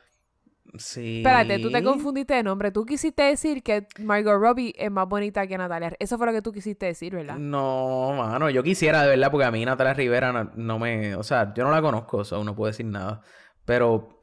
Sí. 0.78 1.18
Espérate, 1.18 1.60
tú 1.60 1.72
te 1.72 1.84
confundiste 1.84 2.34
de 2.36 2.44
nombre. 2.44 2.72
Tú 2.72 2.86
quisiste 2.86 3.24
decir 3.24 3.64
que 3.64 3.88
Margot 4.00 4.40
Robbie 4.40 4.74
es 4.78 4.92
más 4.92 5.08
bonita 5.08 5.48
que 5.48 5.58
Natalia. 5.58 5.94
Eso 6.00 6.18
fue 6.18 6.28
lo 6.28 6.34
que 6.34 6.42
tú 6.42 6.52
quisiste 6.52 6.86
decir, 6.86 7.16
¿verdad? 7.16 7.38
No, 7.38 8.14
mano, 8.16 8.50
yo 8.50 8.62
quisiera 8.62 9.02
de 9.04 9.10
verdad, 9.10 9.32
porque 9.32 9.46
a 9.46 9.52
mí 9.52 9.66
Natalia 9.66 9.94
Rivera 9.94 10.32
no, 10.32 10.52
no 10.56 10.80
me. 10.80 11.16
O 11.16 11.24
sea, 11.24 11.54
yo 11.56 11.64
no 11.64 11.72
la 11.72 11.82
conozco, 11.82 12.22
o 12.32 12.44
no 12.44 12.56
puedo 12.56 12.72
decir 12.72 12.86
nada. 12.86 13.22
Pero. 13.66 14.20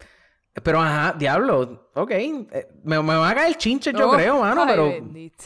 Pero, 0.63 0.81
ajá, 0.81 1.15
diablo, 1.19 1.91
ok. 1.95 2.11
eh, 2.13 2.69
Me, 2.83 3.03
me 3.03 3.15
va 3.17 3.29
a 3.31 3.35
caer 3.35 3.57
chinche, 3.57 3.93
yo 3.93 4.09
Oh, 4.09 4.13
creo, 4.15 4.41
mano, 4.41 4.63
ay, 4.63 4.69
pero. 4.71 4.89
bendito. 4.89 5.45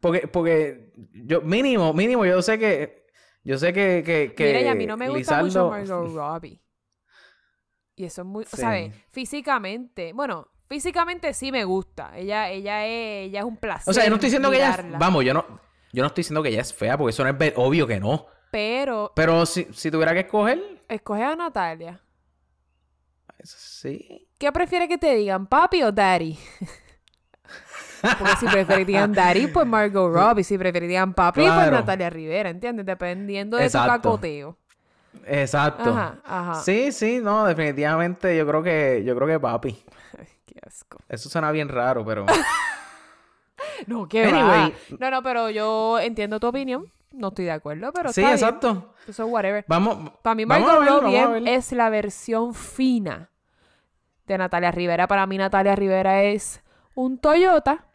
Porque, 0.00 0.26
porque 0.26 0.92
yo, 1.12 1.40
mínimo, 1.42 1.92
mínimo, 1.92 2.24
yo 2.26 2.42
sé 2.42 2.58
que. 2.58 3.04
Yo 3.44 3.58
sé 3.58 3.72
que. 3.72 4.02
que, 4.04 4.34
que 4.34 4.46
Mira, 4.46 4.60
y 4.62 4.66
a 4.68 4.74
mí 4.74 4.86
no 4.86 4.96
me 4.96 5.08
gusta 5.08 5.42
mucho 5.42 5.70
Margot 5.70 6.08
Robbie. 6.14 6.60
Y 7.96 8.04
eso 8.04 8.22
es 8.22 8.26
muy, 8.26 8.44
Sí. 8.44 8.56
¿sabes? 8.56 8.92
Físicamente, 9.12 10.12
bueno, 10.12 10.48
físicamente 10.68 11.32
sí 11.34 11.52
me 11.52 11.64
gusta. 11.64 12.12
Ella, 12.16 12.50
ella 12.50 12.84
es, 12.86 13.28
ella 13.28 13.40
es 13.40 13.44
un 13.44 13.56
placer. 13.56 13.90
O 13.90 13.94
sea, 13.94 14.04
yo 14.04 14.10
no 14.10 14.16
estoy 14.16 14.28
diciendo 14.28 14.50
que 14.50 14.56
ella. 14.56 14.84
Vamos, 14.98 15.24
yo 15.24 15.32
no. 15.34 15.44
Yo 15.92 16.02
no 16.02 16.08
estoy 16.08 16.22
diciendo 16.22 16.42
que 16.42 16.48
ella 16.48 16.60
es 16.62 16.74
fea, 16.74 16.98
porque 16.98 17.10
eso 17.10 17.22
no 17.24 17.30
es 17.38 17.52
obvio 17.56 17.86
que 17.86 18.00
no. 18.00 18.26
Pero 18.50 19.12
Pero 19.14 19.46
si, 19.46 19.66
si 19.72 19.90
tuviera 19.90 20.12
que 20.12 20.20
escoger. 20.20 20.60
escoge 20.88 21.22
a 21.22 21.36
Natalia. 21.36 22.00
Sí. 23.42 24.26
¿Qué 24.38 24.50
prefieres 24.52 24.88
que 24.88 24.98
te 24.98 25.14
digan, 25.14 25.46
papi 25.46 25.82
o 25.82 25.92
daddy? 25.92 26.38
Porque 28.18 28.36
si 28.38 28.46
preferirían 28.46 29.12
daddy, 29.12 29.46
pues 29.46 29.66
Margot 29.66 30.12
Robbie. 30.14 30.44
Si 30.44 30.58
preferirían 30.58 31.14
papi, 31.14 31.40
pues. 31.42 31.70
Natalia 31.70 32.10
Rivera, 32.10 32.50
¿entiendes? 32.50 32.84
Dependiendo 32.84 33.56
de 33.56 33.64
Exacto. 33.64 33.92
tu 33.94 33.96
cacoteo. 34.02 34.58
Exacto. 35.26 35.90
Ajá, 35.90 36.18
ajá. 36.24 36.54
Sí, 36.62 36.92
sí, 36.92 37.20
no, 37.22 37.44
definitivamente 37.46 38.36
yo 38.36 38.46
creo 38.46 38.62
que. 38.62 39.02
Yo 39.04 39.14
creo 39.16 39.28
que 39.28 39.40
papi. 39.40 39.84
Ay, 40.18 40.26
qué 40.46 40.56
asco. 40.66 40.98
Eso 41.08 41.28
suena 41.28 41.50
bien 41.50 41.68
raro, 41.68 42.04
pero. 42.04 42.26
No, 43.86 44.06
qué 44.08 44.24
Anyway. 44.24 44.70
va. 44.70 44.96
No, 45.00 45.10
no, 45.10 45.22
pero 45.22 45.50
yo 45.50 45.98
entiendo 45.98 46.38
tu 46.38 46.46
opinión. 46.46 46.86
No 47.12 47.28
estoy 47.28 47.46
de 47.46 47.52
acuerdo, 47.52 47.92
pero 47.92 48.12
sí, 48.12 48.20
está 48.20 48.34
bien. 48.34 48.44
exacto. 48.44 48.94
Eso, 49.06 49.26
whatever. 49.26 49.64
Vamos. 49.68 50.10
Para 50.22 50.34
mí, 50.34 50.46
Margot 50.46 50.80
ver, 50.80 50.88
Robbie 50.88 51.54
es 51.54 51.72
la 51.72 51.88
versión 51.90 52.54
fina 52.54 53.30
de 54.26 54.38
Natalia 54.38 54.70
Rivera. 54.70 55.06
Para 55.06 55.26
mí, 55.26 55.38
Natalia 55.38 55.74
Rivera 55.76 56.22
es 56.24 56.62
un 56.94 57.18
Toyota. 57.18 57.86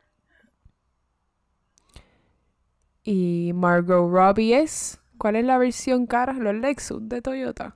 Y 3.04 3.52
Margot 3.56 4.10
Robbie 4.12 4.54
es. 4.62 5.00
¿Cuál 5.20 5.36
es 5.36 5.46
la 5.46 5.58
versión 5.60 6.08
cara? 6.08 6.34
Los 6.34 6.56
Lexus 6.56 7.08
de 7.08 7.22
Toyota. 7.22 7.76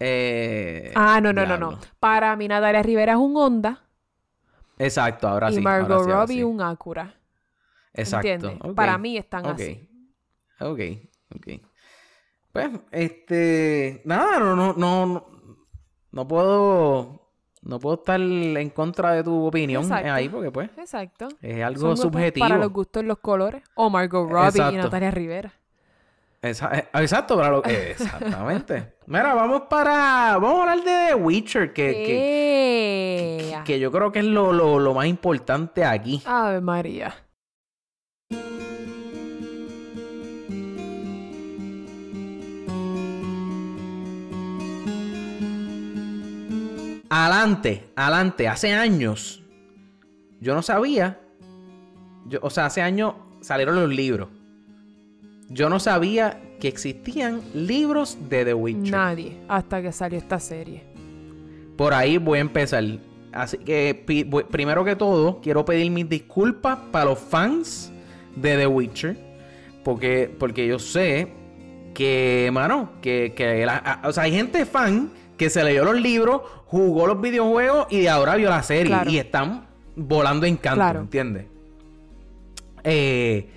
Eh, 0.00 0.92
Ah, 0.96 1.20
no, 1.20 1.32
no, 1.32 1.46
no, 1.46 1.56
no. 1.56 1.78
Para 2.00 2.34
mí, 2.36 2.48
Natalia 2.48 2.82
Rivera 2.82 3.12
es 3.12 3.18
un 3.18 3.36
Honda. 3.36 3.84
Exacto, 4.78 5.28
ahora 5.28 5.50
y 5.50 5.54
sí. 5.54 5.60
Margot 5.60 5.90
ahora 5.90 6.04
sí, 6.04 6.10
ahora 6.10 6.20
Robbie 6.22 6.36
sí. 6.36 6.42
un 6.42 6.60
Acura. 6.60 7.14
Exacto. 7.94 8.74
Para 8.74 8.98
mí 8.98 9.16
están 9.16 9.46
ok, 9.46 9.52
así. 9.52 9.88
Ok, 10.60 10.80
ok. 11.34 11.46
Pues, 12.52 12.70
este. 12.90 14.02
Nada, 14.04 14.38
no, 14.38 14.56
no, 14.56 14.74
no. 14.74 15.26
no- 16.12 16.28
puedo. 16.28 17.22
No 17.62 17.80
puedo 17.80 17.96
estar 17.96 18.20
en 18.20 18.70
contra 18.70 19.12
de 19.12 19.24
tu 19.24 19.46
opinión 19.46 19.82
Exacto. 19.82 20.12
ahí, 20.12 20.28
porque 20.28 20.52
pues 20.52 20.70
Exacto. 20.78 21.28
es 21.42 21.64
algo 21.64 21.80
Son 21.80 21.96
subjetivo. 21.96 22.46
Para 22.46 22.58
los 22.58 22.72
gustos 22.72 23.04
los 23.04 23.18
colores. 23.18 23.62
O 23.74 23.90
Margot 23.90 24.30
Robbie 24.30 24.72
y. 24.72 24.76
Natalia 24.76 25.10
Rivera. 25.10 25.52
Eh, 26.50 26.88
exacto, 26.94 27.36
para 27.36 27.50
lo- 27.50 27.64
eh, 27.64 27.90
exactamente. 27.98 28.94
Mira, 29.06 29.34
vamos 29.34 29.62
para. 29.68 30.38
Vamos 30.38 30.58
a 30.58 30.72
hablar 30.72 30.78
de 30.84 31.06
The 31.08 31.14
Witcher, 31.14 31.72
que, 31.72 31.92
que, 31.92 33.48
¡Ea! 33.50 33.64
que 33.64 33.78
yo 33.78 33.90
creo 33.92 34.10
que 34.12 34.18
es 34.20 34.24
lo, 34.24 34.52
lo, 34.52 34.78
lo 34.78 34.94
más 34.94 35.06
importante 35.06 35.84
aquí. 35.84 36.22
Ave 36.26 36.60
María. 36.60 37.14
Adelante, 47.08 47.88
adelante. 47.96 48.48
Hace 48.48 48.72
años, 48.74 49.42
yo 50.40 50.54
no 50.54 50.62
sabía. 50.62 51.20
Yo, 52.26 52.40
o 52.42 52.50
sea, 52.50 52.66
hace 52.66 52.82
años 52.82 53.14
salieron 53.40 53.76
los 53.76 53.88
libros. 53.88 54.28
Yo 55.48 55.68
no 55.68 55.78
sabía 55.78 56.40
que 56.60 56.68
existían 56.68 57.40
libros 57.54 58.18
de 58.28 58.44
The 58.44 58.54
Witcher. 58.54 58.90
Nadie. 58.92 59.36
Hasta 59.48 59.80
que 59.82 59.92
salió 59.92 60.18
esta 60.18 60.40
serie. 60.40 60.82
Por 61.76 61.94
ahí 61.94 62.18
voy 62.18 62.38
a 62.38 62.40
empezar. 62.40 62.82
Así 63.32 63.58
que 63.58 64.24
voy- 64.28 64.44
primero 64.44 64.84
que 64.84 64.96
todo, 64.96 65.40
quiero 65.42 65.64
pedir 65.64 65.90
mis 65.90 66.08
disculpas 66.08 66.78
para 66.90 67.04
los 67.06 67.18
fans 67.18 67.92
de 68.34 68.56
The 68.56 68.66
Witcher. 68.66 69.16
Porque, 69.84 70.34
porque 70.38 70.66
yo 70.66 70.78
sé 70.78 71.28
que, 71.94 72.50
mano, 72.52 72.92
que, 73.00 73.32
que 73.36 73.64
la- 73.64 73.76
a- 73.76 74.08
o 74.08 74.12
sea, 74.12 74.24
hay 74.24 74.32
gente 74.32 74.64
fan 74.66 75.10
que 75.36 75.48
se 75.50 75.62
leyó 75.62 75.84
los 75.84 76.00
libros, 76.00 76.40
jugó 76.64 77.06
los 77.06 77.20
videojuegos 77.20 77.86
y 77.90 78.00
de 78.00 78.08
ahora 78.08 78.34
vio 78.36 78.48
la 78.50 78.62
serie. 78.62 78.86
Claro. 78.86 79.10
Y 79.10 79.18
están 79.18 79.66
volando 79.94 80.46
en 80.46 80.56
canto, 80.56 80.76
Claro. 80.78 81.00
¿entiendes? 81.00 81.44
Eh, 82.84 83.48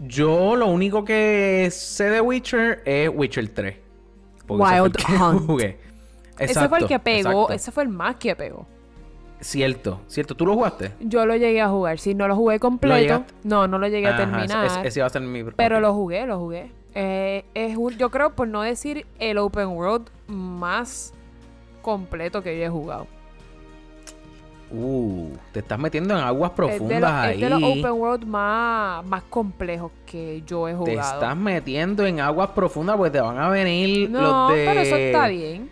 yo 0.00 0.56
lo 0.56 0.66
único 0.66 1.04
que 1.04 1.68
sé 1.70 2.10
de 2.10 2.20
Witcher 2.20 2.82
es 2.84 3.10
Witcher 3.14 3.48
3. 3.48 3.76
Porque 4.46 4.64
ese 4.64 4.68
fue 4.70 4.76
el 4.76 4.82
Wild 4.82 4.96
que 4.96 5.12
Hunt. 5.22 5.46
jugué. 5.46 5.78
ese 6.38 6.68
fue 6.68 6.78
el 6.78 6.86
que 6.86 6.98
pegó. 6.98 7.30
exacto. 7.30 7.52
Ese 7.52 7.72
fue 7.72 7.82
el 7.84 7.88
más 7.88 8.16
que 8.16 8.34
pegó. 8.34 8.66
Cierto, 9.40 10.00
cierto. 10.06 10.34
¿Tú 10.34 10.44
lo 10.44 10.54
jugaste? 10.54 10.92
Yo 11.00 11.24
lo 11.24 11.34
llegué 11.34 11.60
a 11.62 11.68
jugar. 11.68 11.98
Si 11.98 12.14
no 12.14 12.28
lo 12.28 12.36
jugué 12.36 12.58
completo. 12.58 13.24
No, 13.42 13.66
no 13.66 13.78
lo 13.78 13.88
llegué 13.88 14.06
a 14.08 14.16
terminar. 14.16 14.66
Ese, 14.66 14.86
ese 14.86 15.00
iba 15.00 15.06
a 15.06 15.10
ser 15.10 15.22
mi... 15.22 15.44
Pero 15.44 15.80
lo 15.80 15.94
jugué, 15.94 16.26
lo 16.26 16.38
jugué. 16.38 16.70
Eh, 16.94 17.44
es 17.54 17.76
un- 17.76 17.96
yo 17.96 18.10
creo, 18.10 18.34
por 18.34 18.48
no 18.48 18.60
decir 18.62 19.06
el 19.18 19.38
open 19.38 19.68
world 19.68 20.08
más 20.26 21.14
completo 21.82 22.42
que 22.42 22.58
yo 22.58 22.64
he 22.64 22.68
jugado. 22.68 23.06
Uh, 24.72 25.30
te 25.52 25.60
estás 25.60 25.78
metiendo 25.78 26.16
en 26.16 26.20
aguas 26.22 26.50
Es 26.50 26.56
profundas 26.56 27.00
de, 27.00 27.06
ahí. 27.28 27.34
es 27.34 27.40
de 27.40 27.50
los 27.50 27.62
open 27.62 27.90
world 27.92 28.24
más, 28.24 29.04
más 29.04 29.22
complejos 29.24 29.90
que 30.06 30.42
yo 30.46 30.68
he 30.68 30.72
te 30.72 30.76
jugado. 30.78 31.14
estás 31.14 31.36
metiendo 31.36 32.06
en 32.06 32.20
aguas 32.20 32.50
profundas 32.50 32.96
porque 32.96 33.10
te 33.10 33.20
van 33.20 33.36
a 33.38 33.48
venir 33.48 34.08
no, 34.10 34.20
los 34.20 34.52
de... 34.56 34.64
pero 34.66 34.80
eso 34.80 34.96
está 34.96 35.26
bien. 35.28 35.68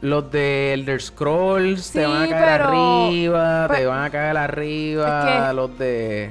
Los 0.00 0.30
de 0.30 0.74
Elder 0.74 1.02
Scrolls 1.02 1.90
te 1.90 2.06
van 2.06 2.22
a 2.22 2.28
caer 2.28 2.60
pero- 2.60 2.68
arriba, 3.08 3.66
te 3.68 3.74
pero- 3.74 3.90
van 3.90 4.04
a 4.04 4.10
caer 4.10 4.36
arriba, 4.36 5.42
Es 5.42 5.48
que- 5.48 5.54
los 5.54 5.78
de... 5.78 6.30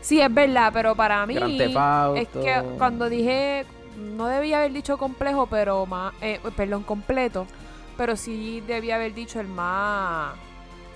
Sí, 0.00 0.20
es 0.20 0.32
verdad, 0.32 0.70
pero 0.72 0.94
para 0.94 1.26
mí 1.26 1.36
es 1.36 2.28
que 2.28 2.62
cuando 2.78 3.08
dije 3.10 3.64
no 4.16 4.26
debía 4.28 4.58
haber 4.58 4.72
dicho 4.72 4.96
complejo, 4.96 5.46
pero 5.46 5.84
más 5.86 6.14
eh, 6.22 6.40
perdón, 6.56 6.82
completo, 6.84 7.46
pero 7.98 8.16
sí 8.16 8.62
debía 8.66 8.96
haber 8.96 9.12
dicho 9.14 9.40
el 9.40 9.48
más 9.48 10.32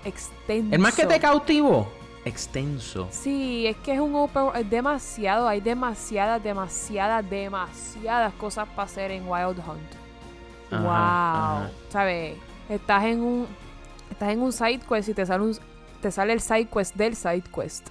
extenso. 0.05 0.75
El 0.75 0.81
más 0.81 0.95
que 0.95 1.07
te 1.07 1.19
cautivó, 1.21 1.89
extenso. 2.25 3.09
Sí, 3.11 3.67
es 3.67 3.77
que 3.79 3.95
es 3.95 4.01
un 4.01 4.15
open 4.15 4.49
es 4.57 4.69
demasiado, 4.69 5.49
hay 5.49 5.61
demasiadas, 5.61 6.43
demasiadas, 6.43 7.29
demasiadas 7.29 8.33
cosas 8.35 8.69
para 8.69 8.85
hacer 8.85 9.11
en 9.11 9.29
Wild 9.29 9.59
Hunt. 9.59 9.93
Ajá, 10.71 10.83
wow, 10.83 10.91
ajá. 10.93 11.71
¿sabes? 11.89 12.37
Estás 12.69 13.05
en 13.05 13.23
un 13.23 13.47
estás 14.11 14.31
en 14.31 14.43
un 14.43 14.53
side 14.53 14.81
quest 14.89 15.09
y 15.09 15.15
te 15.15 15.25
sale 15.27 15.43
un 15.45 15.59
te 16.03 16.11
sale 16.11 16.33
el 16.33 16.41
side 16.41 16.67
quest 16.67 16.95
del 16.95 17.17
side 17.17 17.45
quest. 17.55 17.89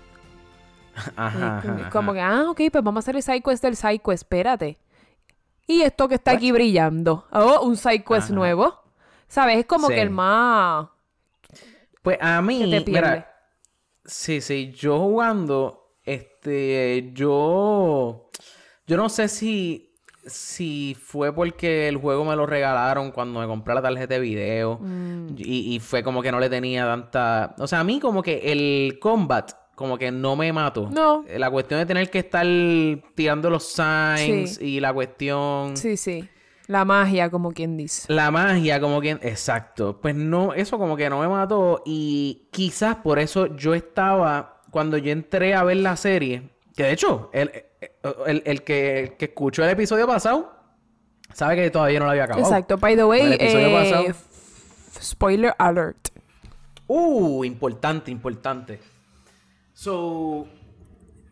Ajá, 1.15 1.61
Y 1.65 1.67
ajá, 1.81 1.89
como 1.89 2.13
que, 2.13 2.21
ah, 2.21 2.45
ok, 2.49 2.61
pues 2.71 2.83
vamos 2.83 2.97
a 2.97 2.99
hacer 2.99 3.15
el 3.15 3.23
side 3.23 3.41
quest 3.41 3.63
del 3.63 3.75
side 3.75 3.99
quest, 3.99 4.23
espérate. 4.23 4.77
Y 5.67 5.81
esto 5.81 6.07
que 6.07 6.15
está 6.15 6.31
aquí 6.31 6.51
brillando. 6.51 7.25
Oh, 7.31 7.61
un 7.63 7.75
side 7.75 8.03
quest 8.03 8.29
nuevo. 8.29 8.73
¿Sabes? 9.27 9.57
Es 9.57 9.65
como 9.65 9.87
Sí. 9.87 9.95
que 9.95 10.01
el 10.01 10.09
más. 10.09 10.87
Pues 12.07 12.19
a 12.21 12.41
mí, 12.41 12.69
te 12.71 12.89
mira, 12.89 13.35
sí, 14.05 14.39
sí, 14.39 14.71
yo 14.71 14.97
jugando, 14.97 15.97
este, 16.05 17.09
yo, 17.11 18.29
yo 18.87 18.95
no 18.95 19.09
sé 19.09 19.27
si, 19.27 19.93
si 20.25 20.95
fue 20.97 21.35
porque 21.35 21.89
el 21.89 21.97
juego 21.97 22.23
me 22.23 22.33
lo 22.37 22.45
regalaron 22.45 23.11
cuando 23.11 23.41
me 23.41 23.45
compré 23.45 23.75
la 23.75 23.81
tarjeta 23.81 24.13
de 24.13 24.21
video 24.21 24.79
mm, 24.79 25.35
y, 25.37 25.75
y 25.75 25.79
fue 25.81 26.01
como 26.01 26.21
que 26.21 26.31
no 26.31 26.39
le 26.39 26.49
tenía 26.49 26.85
tanta, 26.85 27.53
o 27.59 27.67
sea, 27.67 27.81
a 27.81 27.83
mí 27.83 27.99
como 27.99 28.23
que 28.23 28.53
el 28.53 28.99
combat 29.01 29.51
como 29.75 29.97
que 29.97 30.09
no 30.09 30.37
me 30.37 30.53
mató. 30.53 30.89
No. 30.89 31.25
La 31.35 31.51
cuestión 31.51 31.81
de 31.81 31.85
tener 31.85 32.09
que 32.09 32.19
estar 32.19 32.47
tirando 33.15 33.49
los 33.49 33.65
signs 33.65 34.55
Sí. 34.55 34.65
y 34.65 34.79
la 34.79 34.93
cuestión... 34.93 35.75
Sí, 35.75 35.97
sí. 35.97 36.27
La 36.67 36.85
magia, 36.85 37.29
como 37.29 37.51
quien 37.51 37.77
dice. 37.77 38.11
La 38.13 38.29
magia, 38.29 38.79
como 38.79 39.01
que... 39.01 39.11
Exacto. 39.11 39.99
Pues 40.01 40.15
no, 40.15 40.53
eso 40.53 40.77
como 40.77 40.95
que 40.95 41.09
no 41.09 41.19
me 41.19 41.27
mató. 41.27 41.81
Y 41.85 42.49
quizás 42.51 42.97
por 42.97 43.19
eso 43.19 43.55
yo 43.55 43.73
estaba... 43.73 44.61
Cuando 44.69 44.97
yo 44.97 45.11
entré 45.11 45.55
a 45.55 45.63
ver 45.63 45.77
la 45.77 45.95
serie... 45.95 46.49
Que 46.75 46.83
de 46.83 46.91
hecho, 46.91 47.29
el, 47.33 47.51
el, 48.27 48.43
el 48.45 48.63
que, 48.63 48.99
el 48.99 49.17
que 49.17 49.25
escuchó 49.25 49.63
el 49.63 49.69
episodio 49.71 50.05
pasado... 50.05 50.53
sabe 51.33 51.55
que 51.55 51.69
todavía 51.71 51.99
no 51.99 52.05
lo 52.05 52.11
había 52.11 52.25
acabado. 52.25 52.45
Exacto. 52.45 52.77
By 52.77 52.95
the 52.95 53.05
way, 53.05 53.37
eh, 53.39 53.71
pasado- 53.73 54.15
spoiler 55.01 55.53
alert. 55.57 56.09
Uh, 56.87 57.43
importante, 57.43 58.11
importante. 58.11 58.79
So, 59.73 60.47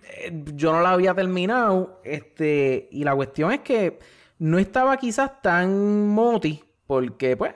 eh, 0.03 0.43
yo 0.53 0.71
no 0.71 0.81
la 0.81 0.91
había 0.91 1.13
terminado, 1.13 2.01
este, 2.03 2.89
y 2.91 3.03
la 3.03 3.15
cuestión 3.15 3.51
es 3.51 3.61
que 3.61 3.99
no 4.39 4.57
estaba 4.59 4.97
quizás 4.97 5.41
tan 5.41 6.07
moti, 6.09 6.63
porque, 6.87 7.37
pues, 7.37 7.53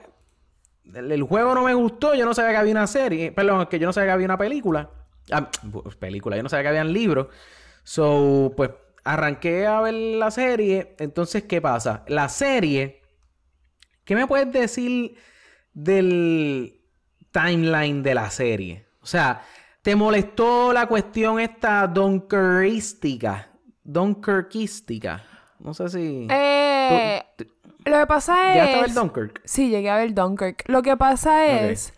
el, 0.94 1.22
juego 1.22 1.54
no 1.54 1.64
me 1.64 1.74
gustó, 1.74 2.14
yo 2.14 2.24
no 2.24 2.34
sabía 2.34 2.52
que 2.52 2.56
había 2.56 2.72
una 2.72 2.86
serie, 2.86 3.32
perdón, 3.32 3.66
que 3.66 3.78
yo 3.78 3.86
no 3.86 3.92
sabía 3.92 4.08
que 4.08 4.12
había 4.12 4.26
una 4.26 4.38
película. 4.38 4.90
Ah, 5.30 5.50
película, 5.98 6.36
yo 6.36 6.42
no 6.42 6.48
sabía 6.48 6.64
que 6.64 6.68
habían 6.68 6.92
libros. 6.92 7.28
So, 7.84 8.52
pues, 8.56 8.70
arranqué 9.04 9.66
a 9.66 9.80
ver 9.80 9.94
la 9.94 10.30
serie, 10.30 10.94
entonces, 10.98 11.44
¿qué 11.44 11.60
pasa? 11.60 12.04
La 12.08 12.28
serie, 12.28 13.02
¿qué 14.04 14.14
me 14.14 14.26
puedes 14.26 14.52
decir 14.52 15.16
del 15.72 16.80
timeline 17.30 18.02
de 18.02 18.14
la 18.14 18.30
serie? 18.30 18.86
O 19.00 19.06
sea, 19.06 19.42
¿te 19.82 19.94
molestó 19.94 20.72
la 20.72 20.86
cuestión 20.86 21.40
esta 21.40 21.86
Dunkerística? 21.86 23.50
Dunkerquística. 23.82 25.24
No 25.58 25.74
sé 25.74 25.88
si... 25.88 26.26
Eh, 26.30 26.69
¿Tú- 27.36 27.44
tú- 27.44 27.50
lo 27.86 27.98
que 27.98 28.06
pasa 28.06 28.52
¿Llegaste 28.52 28.74
a 28.74 28.80
ver 28.82 28.90
es... 28.90 28.94
Dunkirk? 28.94 29.40
Sí, 29.44 29.68
llegué 29.70 29.90
a 29.90 29.96
ver 29.96 30.12
Dunkirk. 30.14 30.64
Lo 30.68 30.82
que 30.82 30.96
pasa 30.96 31.46
es 31.46 31.92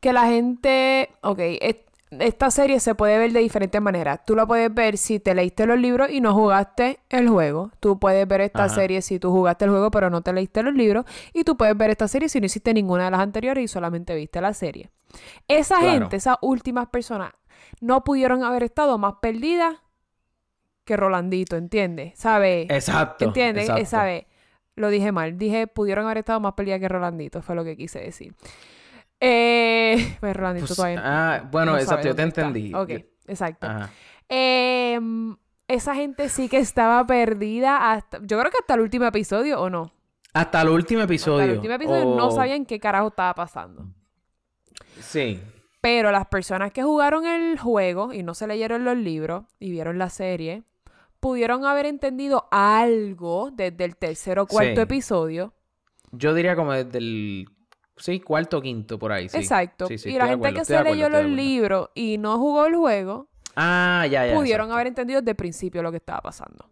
que 0.00 0.12
la 0.12 0.26
gente... 0.26 1.10
Ok, 1.22 1.38
es- 1.40 1.76
esta 2.10 2.50
serie 2.50 2.80
se 2.80 2.94
puede 2.94 3.18
ver 3.18 3.32
de 3.32 3.40
diferentes 3.40 3.80
maneras. 3.82 4.20
Tú 4.24 4.34
la 4.34 4.46
puedes 4.46 4.72
ver 4.72 4.96
si 4.96 5.20
te 5.20 5.34
leíste 5.34 5.66
los 5.66 5.78
libros 5.78 6.08
y 6.10 6.22
no 6.22 6.32
jugaste 6.32 7.00
el 7.10 7.28
juego. 7.28 7.70
Tú 7.80 7.98
puedes 7.98 8.26
ver 8.26 8.40
esta 8.40 8.64
Ajá. 8.64 8.74
serie 8.74 9.02
si 9.02 9.18
tú 9.18 9.30
jugaste 9.30 9.66
el 9.66 9.70
juego 9.70 9.90
pero 9.90 10.08
no 10.08 10.22
te 10.22 10.32
leíste 10.32 10.62
los 10.62 10.72
libros. 10.74 11.04
Y 11.34 11.44
tú 11.44 11.56
puedes 11.58 11.76
ver 11.76 11.90
esta 11.90 12.08
serie 12.08 12.30
si 12.30 12.40
no 12.40 12.46
hiciste 12.46 12.72
ninguna 12.72 13.04
de 13.04 13.10
las 13.10 13.20
anteriores 13.20 13.62
y 13.62 13.68
solamente 13.68 14.14
viste 14.14 14.40
la 14.40 14.54
serie. 14.54 14.88
Esa 15.48 15.78
Claro. 15.80 15.92
gente, 16.00 16.16
esas 16.16 16.36
últimas 16.40 16.88
personas, 16.88 17.32
no 17.82 18.02
pudieron 18.04 18.42
haber 18.42 18.62
estado 18.62 18.96
más 18.96 19.16
perdidas 19.20 19.76
que 20.84 20.96
Rolandito, 20.96 21.56
¿entiendes? 21.56 22.18
¿Sabes? 22.18 22.68
Exacto. 22.70 23.26
¿Entiendes? 23.26 23.68
exacto. 23.68 24.26
Lo 24.78 24.88
dije 24.90 25.12
mal. 25.12 25.36
Dije, 25.36 25.66
pudieron 25.66 26.06
haber 26.06 26.18
estado 26.18 26.40
más 26.40 26.54
perdidas 26.54 26.80
que 26.80 26.88
Rolandito. 26.88 27.42
Fue 27.42 27.54
lo 27.54 27.64
que 27.64 27.76
quise 27.76 27.98
decir. 28.00 28.34
Eh, 29.20 30.16
pues 30.20 30.36
Rolandito 30.36 30.66
Pues, 30.68 30.76
todavía 30.76 31.00
ah, 31.04 31.48
bueno, 31.50 31.72
no 31.72 31.78
exacto, 31.78 32.06
yo 32.08 32.14
te 32.14 32.22
está. 32.22 32.42
entendí. 32.42 32.72
Ok, 32.74 32.88
Yo- 32.88 32.98
exacto. 33.26 33.66
Ajá. 33.66 33.90
Em, 34.28 35.36
esa 35.66 35.94
gente 35.94 36.28
sí 36.28 36.48
que 36.48 36.58
estaba 36.58 37.06
perdida 37.06 37.92
hasta... 37.92 38.18
Yo 38.22 38.38
creo 38.38 38.50
que 38.50 38.58
hasta 38.60 38.74
el 38.74 38.80
último 38.80 39.06
episodio, 39.06 39.60
¿o 39.60 39.68
no? 39.70 39.90
Hasta 40.34 40.62
el 40.62 40.68
último 40.68 41.02
episodio. 41.02 41.40
Hasta 41.40 41.50
el 41.52 41.56
último 41.58 41.74
episodio 41.74 42.04
no 42.16 42.28
O- 42.28 42.30
sabían 42.30 42.64
qué 42.66 42.78
carajo 42.78 43.08
estaba 43.08 43.34
pasando. 43.34 43.86
Sí. 45.00 45.40
Pero 45.80 46.10
las 46.12 46.26
personas 46.26 46.72
que 46.72 46.82
jugaron 46.82 47.26
el 47.26 47.58
juego 47.58 48.12
y 48.12 48.22
no 48.22 48.34
se 48.34 48.46
leyeron 48.46 48.84
los 48.84 48.96
libros 48.96 49.44
y 49.58 49.70
vieron 49.70 49.98
la 49.98 50.10
serie, 50.10 50.64
pudieron 51.20 51.64
haber 51.64 51.86
entendido 51.86 52.46
algo 52.50 53.50
desde 53.52 53.84
el 53.84 53.96
tercer 53.96 54.38
o 54.38 54.46
cuarto 54.46 54.76
Sí. 54.76 54.80
episodio. 54.80 55.54
Yo 56.12 56.34
diría 56.34 56.56
como 56.56 56.72
desde 56.72 56.98
el... 56.98 57.48
Sí, 57.96 58.20
cuarto 58.20 58.58
o 58.58 58.62
quinto, 58.62 58.98
por 58.98 59.10
ahí, 59.12 59.28
sí. 59.28 59.38
Exacto. 59.38 59.88
Sí, 59.88 59.94
y 60.08 60.12
la 60.12 60.28
gente 60.28 60.46
acuerdo, 60.46 60.58
que 60.60 60.64
se 60.64 60.76
acuerdo, 60.76 60.94
leyó 60.94 61.08
los 61.08 61.24
libros 61.26 61.90
y 61.94 62.16
no 62.18 62.38
jugó 62.38 62.66
el 62.66 62.76
juego, 62.76 63.28
Ah, 63.56 64.06
ya, 64.08 64.24
ya. 64.24 64.34
pudieron 64.36 64.66
exacto. 64.66 64.74
haber 64.74 64.86
entendido 64.86 65.20
desde 65.20 65.30
el 65.32 65.36
principio 65.36 65.82
lo 65.82 65.90
que 65.90 65.96
estaba 65.96 66.20
pasando. 66.20 66.70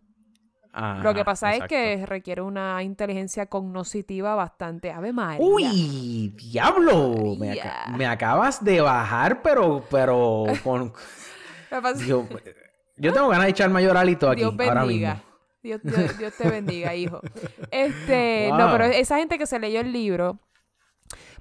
Ajá, 0.73 1.03
lo 1.03 1.15
que 1.15 1.25
pasa 1.25 1.55
exacto. 1.55 1.75
es 1.75 1.99
que 2.01 2.07
requiere 2.07 2.43
una 2.43 2.81
inteligencia 2.83 3.47
cognoscitiva 3.47 4.35
bastante. 4.37 4.93
Ave 4.93 5.13
María. 5.13 5.45
¡Uy! 5.45 6.33
¡Diablo! 6.37 7.35
Me, 7.39 7.49
María. 7.49 7.63
aca- 7.83 7.97
me 7.97 8.07
acabas 8.07 8.63
de 8.63 8.81
bajar, 8.83 9.43
pero... 9.43 9.83
Pero... 9.91 10.45
Con... 10.63 10.93
Dios, 12.07 12.27
yo 12.97 13.13
tengo 13.13 13.29
ganas 13.29 13.45
de 13.47 13.51
echarme 13.51 13.81
a 13.81 13.83
llorar 13.83 14.09
y 14.09 14.17
todo 14.17 14.31
aquí, 14.31 14.41
Dios 14.41 14.55
ahora 14.59 14.85
bendiga. 14.85 15.15
mismo. 15.15 15.27
Dios, 15.63 15.81
Dios- 15.83 16.19
Dios 16.19 16.35
te 16.37 16.49
bendiga, 16.49 16.95
hijo. 16.95 17.21
Este, 17.71 18.51
no, 18.57 18.71
pero 18.73 18.85
esa 18.85 19.19
gente 19.19 19.37
que 19.39 19.47
se 19.47 19.59
leyó 19.59 19.81
el 19.81 19.93
libro 19.93 20.39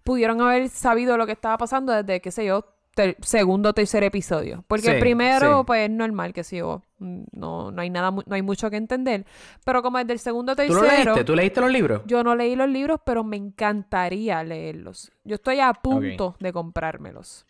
pudieron 0.04 0.42
haber 0.42 0.70
sabido 0.70 1.18
lo 1.18 1.26
que 1.26 1.32
estaba 1.34 1.58
pasando 1.58 1.92
desde, 1.94 2.22
qué 2.22 2.32
sé 2.32 2.46
yo, 2.46 2.66
ter- 2.96 3.18
segundo 3.22 3.70
o 3.70 3.74
tercer 3.74 4.04
episodio. 4.04 4.64
Porque 4.68 4.92
el 4.92 5.00
primero, 5.00 5.60
sí. 5.60 5.64
pues 5.68 5.90
es 5.90 5.96
normal 5.96 6.34
que 6.34 6.44
sí, 6.44 6.58
yo, 6.58 6.82
mm, 7.00 7.24
no, 7.34 7.72
no 7.72 7.82
hay 7.82 7.90
nada, 7.90 8.12
no 8.12 8.24
hay 8.36 8.42
mucho 8.42 8.70
que 8.70 8.78
entender. 8.78 9.26
Pero 9.64 9.82
como 9.82 9.98
desde 10.00 10.14
el 10.14 10.20
segundo 10.20 10.54
o 10.54 10.56
¿Tú 10.56 10.62
tercero. 10.64 10.82
lo 10.82 10.88
leíste? 10.88 11.24
¿Tú 11.24 11.36
leíste 11.36 11.62
los 11.62 11.72
libros? 11.72 12.02
Yo 12.06 12.24
no 12.24 12.36
leí 12.36 12.56
los 12.56 12.70
libros, 12.70 13.00
pero 13.06 13.24
me 13.24 13.38
encantaría 13.38 14.44
leerlos. 14.44 15.12
Yo 15.24 15.36
estoy 15.36 15.60
a 15.60 15.74
punto 15.74 16.36
de 16.40 16.54
comprármelos. 16.54 17.46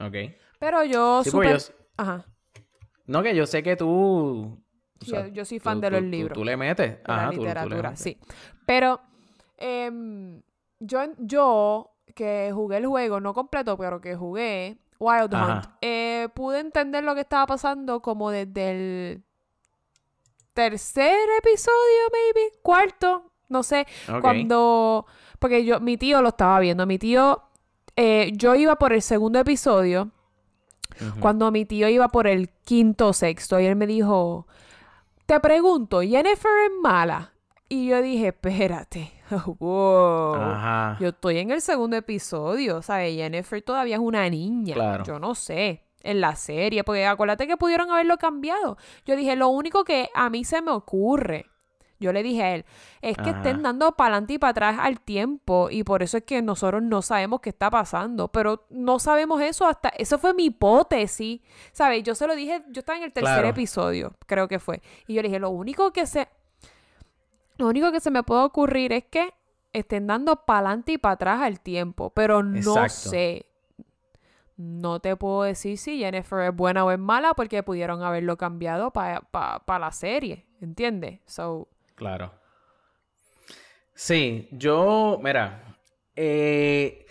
Ok. 0.00 0.14
Pero 0.58 0.84
yo 0.84 1.22
Sí, 1.24 1.30
porque 1.30 1.50
yo... 1.50 1.56
Ajá. 1.96 2.24
No, 3.06 3.22
que 3.22 3.34
yo 3.34 3.46
sé 3.46 3.62
que 3.62 3.76
tú... 3.76 3.86
o 3.90 5.04
Yo- 5.04 5.06
sea, 5.10 5.28
yo 5.28 5.44
soy 5.44 5.58
tú- 5.58 5.64
fan 5.64 5.80
de 5.80 5.90
los 5.90 6.00
tú- 6.00 6.06
libros. 6.06 6.34
Tú, 6.38 6.44
le 6.44 6.56
metes. 6.56 6.90
de 6.96 7.02
la 7.06 7.14
Ajá, 7.16 7.30
le 7.30 7.36
literatura, 7.36 7.90
metes. 7.90 8.00
sí. 8.00 8.18
Pero 8.66 9.00
em, 9.58 10.40
yo, 10.80 11.00
yo 11.18 11.90
que 12.14 12.50
jugué 12.54 12.76
el 12.78 12.86
juego, 12.86 13.20
no 13.20 13.34
completo, 13.34 13.76
pero 13.76 14.00
que 14.00 14.14
jugué 14.14 14.78
Wild 14.98 15.34
Ajá. 15.34 15.54
Hunt, 15.56 15.66
eh, 15.82 16.28
pude 16.34 16.60
entender 16.60 17.02
lo 17.04 17.14
que 17.14 17.22
estaba 17.22 17.46
pasando 17.46 18.00
como 18.00 18.30
desde 18.30 18.70
el 18.70 19.22
tercer 20.52 21.16
episodio, 21.38 22.00
maybe, 22.12 22.52
cuarto, 22.62 23.32
no 23.48 23.62
sé, 23.62 23.86
cuando, 24.20 25.06
porque 25.38 25.64
yo, 25.64 25.80
mi 25.80 25.96
tío 25.96 26.22
lo 26.22 26.28
estaba 26.28 26.60
viendo, 26.60 26.86
mi 26.86 26.98
tío, 26.98 27.42
eh, 27.96 28.30
yo 28.34 28.54
iba 28.54 28.76
por 28.76 28.92
el 28.92 29.02
segundo 29.02 29.40
episodio, 29.40 30.10
Cuando 31.20 31.50
mi 31.50 31.64
tío 31.64 31.88
iba 31.88 32.08
por 32.08 32.26
el 32.26 32.50
quinto 32.64 33.08
o 33.08 33.12
sexto 33.12 33.60
y 33.60 33.66
él 33.66 33.76
me 33.76 33.86
dijo, 33.86 34.46
te 35.26 35.40
pregunto, 35.40 36.00
¿Jennifer 36.00 36.50
es 36.66 36.72
mala? 36.82 37.32
Y 37.68 37.86
yo 37.88 38.02
dije, 38.02 38.28
espérate, 38.28 39.12
wow. 39.58 40.34
Ajá. 40.34 40.96
Yo 41.00 41.08
estoy 41.08 41.38
en 41.38 41.50
el 41.50 41.60
segundo 41.60 41.96
episodio, 41.96 42.82
¿sabes? 42.82 43.14
Jennifer 43.14 43.60
todavía 43.62 43.96
es 43.96 44.02
una 44.02 44.28
niña. 44.28 44.74
Claro. 44.74 45.04
Yo 45.04 45.18
no 45.18 45.34
sé. 45.34 45.80
En 46.06 46.20
la 46.20 46.36
serie, 46.36 46.84
porque 46.84 47.06
acuérdate 47.06 47.46
que 47.46 47.56
pudieron 47.56 47.90
haberlo 47.90 48.18
cambiado. 48.18 48.76
Yo 49.06 49.16
dije, 49.16 49.36
lo 49.36 49.48
único 49.48 49.84
que 49.84 50.10
a 50.14 50.28
mí 50.28 50.44
se 50.44 50.60
me 50.60 50.70
ocurre, 50.70 51.46
yo 52.00 52.12
le 52.12 52.22
dije 52.22 52.42
a 52.42 52.54
él, 52.56 52.64
es 53.02 53.16
que 53.16 53.30
Ajá. 53.30 53.38
estén 53.38 53.62
dando 53.62 53.92
para 53.92 54.14
adelante 54.14 54.34
y 54.34 54.38
para 54.38 54.50
atrás 54.50 54.76
al 54.80 55.00
tiempo. 55.00 55.68
Y 55.70 55.84
por 55.84 56.02
eso 56.02 56.18
es 56.18 56.24
que 56.24 56.42
nosotros 56.42 56.82
no 56.82 57.02
sabemos 57.02 57.40
qué 57.40 57.50
está 57.50 57.70
pasando. 57.70 58.28
Pero 58.28 58.66
no 58.70 58.98
sabemos 58.98 59.40
eso 59.40 59.66
hasta. 59.66 59.88
Eso 59.90 60.18
fue 60.18 60.34
mi 60.34 60.46
hipótesis. 60.46 61.40
¿Sabes? 61.72 62.02
Yo 62.02 62.14
se 62.14 62.26
lo 62.26 62.34
dije, 62.34 62.62
yo 62.70 62.80
estaba 62.80 62.98
en 62.98 63.04
el 63.04 63.12
tercer 63.12 63.32
Claro. 63.34 63.48
episodio, 63.48 64.14
creo 64.26 64.48
que 64.48 64.58
fue. 64.58 64.82
Y 65.06 65.14
yo 65.14 65.22
le 65.22 65.28
dije, 65.28 65.38
lo 65.40 65.50
único 65.50 65.92
que 65.92 66.06
se. 66.06 66.28
Lo 67.56 67.68
único 67.68 67.92
que 67.92 68.00
se 68.00 68.10
me 68.10 68.22
puede 68.22 68.42
ocurrir 68.42 68.92
es 68.92 69.04
que 69.04 69.32
estén 69.72 70.06
dando 70.06 70.44
para 70.44 70.58
adelante 70.60 70.92
y 70.92 70.98
para 70.98 71.14
atrás 71.14 71.40
al 71.42 71.60
tiempo, 71.60 72.10
pero 72.10 72.42
no 72.42 72.88
sé. 72.88 73.46
No 74.56 75.00
te 75.00 75.16
puedo 75.16 75.42
decir 75.42 75.78
si 75.78 75.98
Jennifer 75.98 76.40
es 76.42 76.54
buena 76.54 76.84
o 76.84 76.90
es 76.92 76.98
mala 76.98 77.34
porque 77.34 77.64
pudieron 77.64 78.02
haberlo 78.04 78.36
cambiado 78.36 78.92
para 78.92 79.78
la 79.80 79.90
serie, 79.90 80.46
¿entiendes? 80.60 81.20
So, 81.26 81.66
Claro. 81.94 82.32
Sí, 83.94 84.48
yo, 84.50 85.20
mira, 85.22 85.78
eh, 86.16 87.06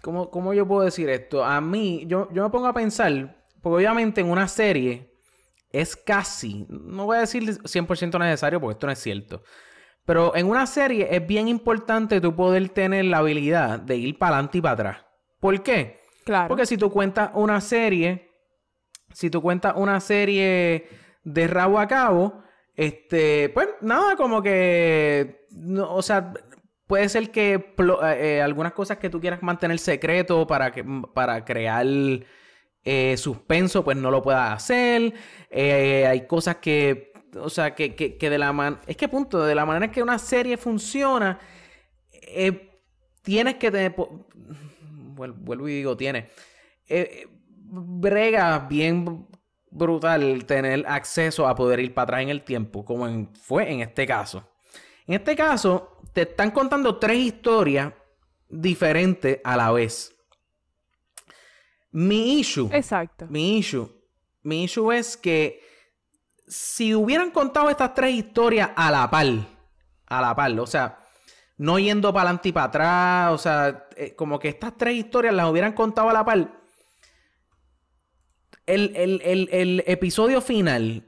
¿cómo, 0.00 0.30
cómo 0.30 0.54
yo 0.54 0.66
puedo 0.66 0.82
decir 0.82 1.08
esto? 1.10 1.44
A 1.44 1.60
mí, 1.60 2.04
yo, 2.06 2.28
yo 2.32 2.42
me 2.42 2.50
pongo 2.50 2.66
a 2.66 2.72
pensar, 2.72 3.36
porque 3.60 3.76
obviamente 3.76 4.22
en 4.22 4.30
una 4.30 4.48
serie 4.48 5.12
es 5.70 5.96
casi, 5.96 6.66
no 6.70 7.04
voy 7.04 7.18
a 7.18 7.20
decir 7.20 7.42
100% 7.44 8.18
necesario 8.18 8.60
porque 8.60 8.72
esto 8.72 8.86
no 8.86 8.92
es 8.92 8.98
cierto, 8.98 9.42
pero 10.06 10.34
en 10.34 10.46
una 10.46 10.66
serie 10.66 11.08
es 11.10 11.26
bien 11.26 11.48
importante 11.48 12.20
tú 12.22 12.34
poder 12.34 12.70
tener 12.70 13.04
la 13.04 13.18
habilidad 13.18 13.78
de 13.78 13.96
ir 13.96 14.18
para 14.18 14.36
adelante 14.36 14.58
y 14.58 14.60
para 14.62 14.72
atrás. 14.72 15.06
¿Por 15.40 15.62
qué? 15.62 15.98
claro. 16.24 16.48
Porque 16.48 16.64
si 16.64 16.78
tú 16.78 16.90
cuentas 16.90 17.30
una 17.34 17.60
serie, 17.60 18.30
si 19.12 19.28
tú 19.28 19.42
cuentas 19.42 19.74
una 19.76 20.00
serie 20.00 20.88
de 21.24 21.46
rabo 21.46 21.78
a 21.78 21.86
cabo, 21.86 22.42
este, 22.78 23.48
pues 23.48 23.70
nada, 23.80 24.14
como 24.14 24.40
que, 24.40 25.46
no, 25.50 25.92
o 25.92 26.00
sea, 26.00 26.32
puede 26.86 27.08
ser 27.08 27.32
que 27.32 27.54
eh, 27.54 27.74
eh, 28.18 28.40
algunas 28.40 28.72
cosas 28.72 28.98
que 28.98 29.10
tú 29.10 29.20
quieras 29.20 29.42
mantener 29.42 29.80
secreto 29.80 30.46
para, 30.46 30.70
que, 30.70 30.84
para 31.12 31.44
crear 31.44 31.84
eh, 32.84 33.16
suspenso, 33.16 33.82
pues 33.82 33.96
no 33.96 34.12
lo 34.12 34.22
puedas 34.22 34.52
hacer. 34.52 35.12
Eh, 35.50 36.06
hay 36.06 36.28
cosas 36.28 36.58
que, 36.58 37.12
o 37.34 37.50
sea, 37.50 37.74
que, 37.74 37.96
que, 37.96 38.16
que 38.16 38.30
de 38.30 38.38
la 38.38 38.52
man... 38.52 38.78
Es 38.86 38.96
que 38.96 39.08
punto, 39.08 39.44
de 39.44 39.56
la 39.56 39.66
manera 39.66 39.86
en 39.86 39.90
que 39.90 40.00
una 40.00 40.20
serie 40.20 40.56
funciona, 40.56 41.40
tienes 43.22 43.56
que 43.56 43.92
Vuelvo 45.16 45.68
y 45.68 45.78
digo, 45.78 45.96
tienes. 45.96 46.26
Brega 47.56 48.68
bien 48.68 49.26
brutal 49.78 50.44
tener 50.44 50.84
acceso 50.86 51.46
a 51.46 51.54
poder 51.54 51.80
ir 51.80 51.94
para 51.94 52.04
atrás 52.04 52.22
en 52.22 52.28
el 52.30 52.42
tiempo, 52.42 52.84
como 52.84 53.06
en- 53.06 53.32
fue 53.34 53.70
en 53.72 53.80
este 53.80 54.06
caso. 54.06 54.46
En 55.06 55.14
este 55.14 55.34
caso, 55.36 55.96
te 56.12 56.22
están 56.22 56.50
contando 56.50 56.98
tres 56.98 57.18
historias 57.18 57.92
diferentes 58.48 59.40
a 59.44 59.56
la 59.56 59.70
vez. 59.72 60.14
Mi 61.90 62.38
issue, 62.40 62.68
Exacto. 62.72 63.26
mi 63.30 63.58
issue, 63.58 63.88
mi 64.42 64.64
issue 64.64 64.92
es 64.92 65.16
que 65.16 65.60
si 66.46 66.94
hubieran 66.94 67.30
contado 67.30 67.70
estas 67.70 67.94
tres 67.94 68.14
historias 68.14 68.70
a 68.76 68.90
la 68.90 69.08
par, 69.10 69.26
a 70.06 70.20
la 70.20 70.34
par, 70.36 70.58
o 70.60 70.66
sea, 70.66 70.98
no 71.56 71.78
yendo 71.78 72.12
para 72.12 72.24
adelante 72.28 72.50
y 72.50 72.52
para 72.52 72.66
atrás, 72.66 73.32
o 73.32 73.38
sea, 73.38 73.88
eh, 73.96 74.14
como 74.14 74.38
que 74.38 74.48
estas 74.48 74.76
tres 74.76 74.94
historias 74.96 75.34
las 75.34 75.48
hubieran 75.50 75.72
contado 75.72 76.10
a 76.10 76.12
la 76.12 76.24
par, 76.24 76.57
el, 78.68 78.92
el- 78.94 79.20
el- 79.24 79.48
el 79.52 79.84
episodio 79.86 80.40
final 80.40 81.04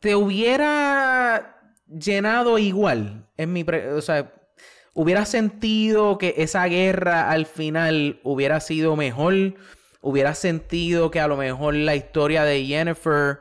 te 0.00 0.14
hubiera 0.14 1.72
llenado 1.88 2.58
igual, 2.58 3.28
en 3.36 3.52
mi, 3.52 3.62
o 3.62 4.00
sea, 4.00 4.32
hubiera 4.94 5.24
sentido 5.24 6.18
que 6.18 6.34
esa 6.38 6.64
guerra 6.66 7.30
al 7.30 7.46
final 7.46 8.20
hubiera 8.22 8.60
sido 8.60 8.94
mejor, 8.96 9.54
hubiera 10.00 10.34
sentido 10.34 11.10
que 11.10 11.20
a 11.20 11.26
lo 11.28 11.36
mejor 11.36 11.74
la 11.74 11.96
historia 11.96 12.44
de 12.44 12.64
Jennifer 12.64 13.38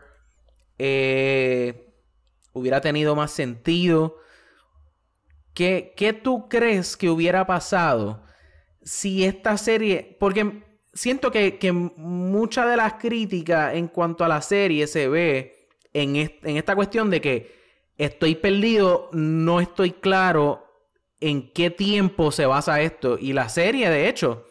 eh, 0.79 1.93
hubiera 2.53 2.81
tenido 2.81 3.15
más 3.15 3.31
sentido. 3.31 4.17
¿Qué, 5.53 5.93
¿Qué 5.97 6.13
tú 6.13 6.47
crees 6.49 6.95
que 6.95 7.09
hubiera 7.09 7.47
pasado 7.47 8.23
si 8.83 9.25
esta 9.25 9.57
serie... 9.57 10.15
Porque 10.19 10.63
siento 10.97 11.31
que, 11.31 11.57
que 11.57 11.71
mucha 11.71 12.65
de 12.65 12.77
las 12.77 12.95
críticas 12.95 13.75
en 13.75 13.87
cuanto 13.87 14.23
a 14.25 14.27
la 14.27 14.41
serie 14.41 14.87
se 14.87 15.07
ve 15.07 15.69
en, 15.93 16.15
est- 16.17 16.43
en 16.45 16.57
esta 16.57 16.75
cuestión 16.75 17.09
de 17.09 17.21
que 17.21 17.51
estoy 17.97 18.35
perdido, 18.35 19.09
no 19.13 19.59
estoy 19.61 19.91
claro 19.91 20.65
en 21.19 21.51
qué 21.53 21.69
tiempo 21.71 22.31
se 22.31 22.45
basa 22.45 22.81
esto. 22.81 23.17
Y 23.19 23.33
la 23.33 23.49
serie, 23.49 23.89
de 23.89 24.09
hecho, 24.09 24.45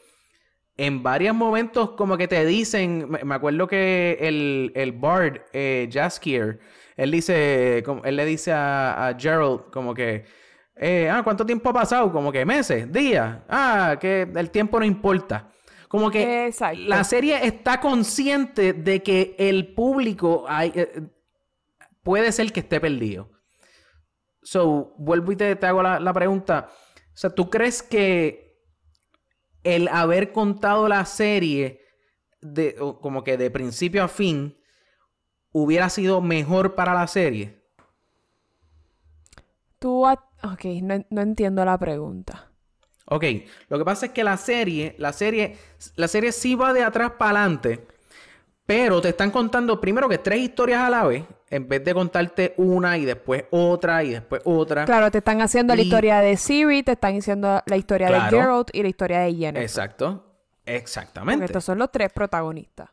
en 0.77 1.03
varios 1.03 1.35
momentos 1.35 1.91
como 1.93 2.17
que 2.19 2.29
te 2.29 2.45
dicen, 2.45 3.09
me, 3.11 3.35
acuerdo 3.35 3.67
que 3.67 4.19
el, 4.21 4.73
el 4.75 4.93
Bard, 4.93 5.41
eh, 5.53 5.89
Jaskier, 5.93 6.61
él 6.97 7.11
dice, 7.13 7.85
él 8.05 8.17
le 8.17 8.25
dice 8.27 8.53
a, 8.53 9.09
a 9.09 9.19
Gerald 9.19 9.71
como 9.73 9.95
que, 9.95 10.25
eh, 10.77 11.09
ah, 11.11 11.23
¿cuánto 11.25 11.47
tiempo 11.47 11.71
ha 11.71 11.75
pasado? 11.75 12.13
Como 12.13 12.33
que 12.33 12.45
meses, 12.45 12.93
días, 12.93 13.39
ah, 13.49 13.97
que 14.01 14.29
el 14.35 14.51
tiempo 14.51 14.79
no 14.81 14.87
importa. 14.87 15.51
Como 15.89 16.11
que 16.11 16.47
Exacto. 16.47 16.80
la 16.80 17.05
serie 17.05 17.47
está 17.47 17.80
consciente 17.80 18.72
de 18.72 19.03
que 19.03 19.37
el 19.39 19.74
público 19.74 20.45
hay, 20.49 20.72
eh, 20.74 21.03
puede 22.03 22.32
ser 22.32 22.53
que 22.53 22.61
esté 22.61 22.80
perdido. 22.80 23.30
So, 24.43 24.95
vuelvo 24.99 25.32
y 25.32 25.37
te, 25.37 25.57
te 25.57 25.66
hago 25.66 25.82
la, 25.82 26.01
la 26.01 26.12
pregunta. 26.12 26.68
O 26.70 27.16
sea, 27.16 27.30
¿tú 27.30 27.51
crees 27.51 27.82
que 27.82 28.47
el 29.64 29.89
haber 29.89 30.32
contado 30.32 30.89
la 30.89 31.05
serie 31.05 31.80
de, 32.41 32.76
o 32.80 33.01
como 33.01 33.24
que 33.24 33.37
de 33.37 33.51
principio 33.51 34.05
a 34.05 34.09
fin 34.09 34.57
hubiera 35.53 35.89
sido 35.89 36.20
mejor 36.20 36.74
para 36.74 36.95
la 36.95 37.07
serie? 37.07 37.64
Tú... 39.78 40.05
Ok, 40.07 40.64
no, 40.82 41.05
no 41.11 41.20
entiendo 41.22 41.64
la 41.64 41.78
pregunta. 41.78 42.46
Ok, 43.07 43.25
lo 43.69 43.79
que 43.79 43.85
pasa 43.85 44.07
es 44.07 44.13
que 44.13 44.25
la 44.25 44.37
serie, 44.37 44.95
la 44.99 45.13
serie, 45.13 45.57
la 45.95 46.09
serie 46.09 46.33
sí 46.33 46.55
va 46.55 46.73
de 46.73 46.83
atrás 46.83 47.13
para 47.17 47.41
adelante, 47.41 47.87
pero 48.67 49.01
te 49.01 49.11
están 49.11 49.31
contando 49.31 49.81
primero 49.81 50.09
que 50.09 50.19
tres 50.19 50.41
historias 50.41 50.81
a 50.81 50.91
la 50.91 51.05
vez, 51.05 51.25
en 51.49 51.69
vez 51.69 51.85
de 51.85 51.95
contarte 51.95 52.55
una 52.57 52.99
y 52.99 53.05
después 53.05 53.45
otra 53.51 54.03
y 54.03 54.11
después 54.11 54.43
otra. 54.45 54.85
Claro, 54.85 55.09
te 55.13 55.19
están 55.19 55.41
haciendo 55.41 55.77
la 55.77 55.83
historia 55.83 56.21
de 56.21 56.37
Siri, 56.37 56.83
te 56.83 56.93
están 56.93 57.15
diciendo 57.15 57.63
la 57.65 57.77
historia 57.77 58.09
Claro. 58.09 58.25
de 58.25 58.43
Geralt 58.43 58.71
y 58.73 58.83
la 58.83 58.89
historia 58.89 59.21
de 59.21 59.35
Jennifer. 59.35 59.63
Exacto, 59.63 60.25
Porque 60.65 60.77
exactamente. 60.77 61.45
estos 61.45 61.65
son 61.65 61.79
los 61.79 61.93
tres 61.93 62.13
protagonistas. 62.13 62.91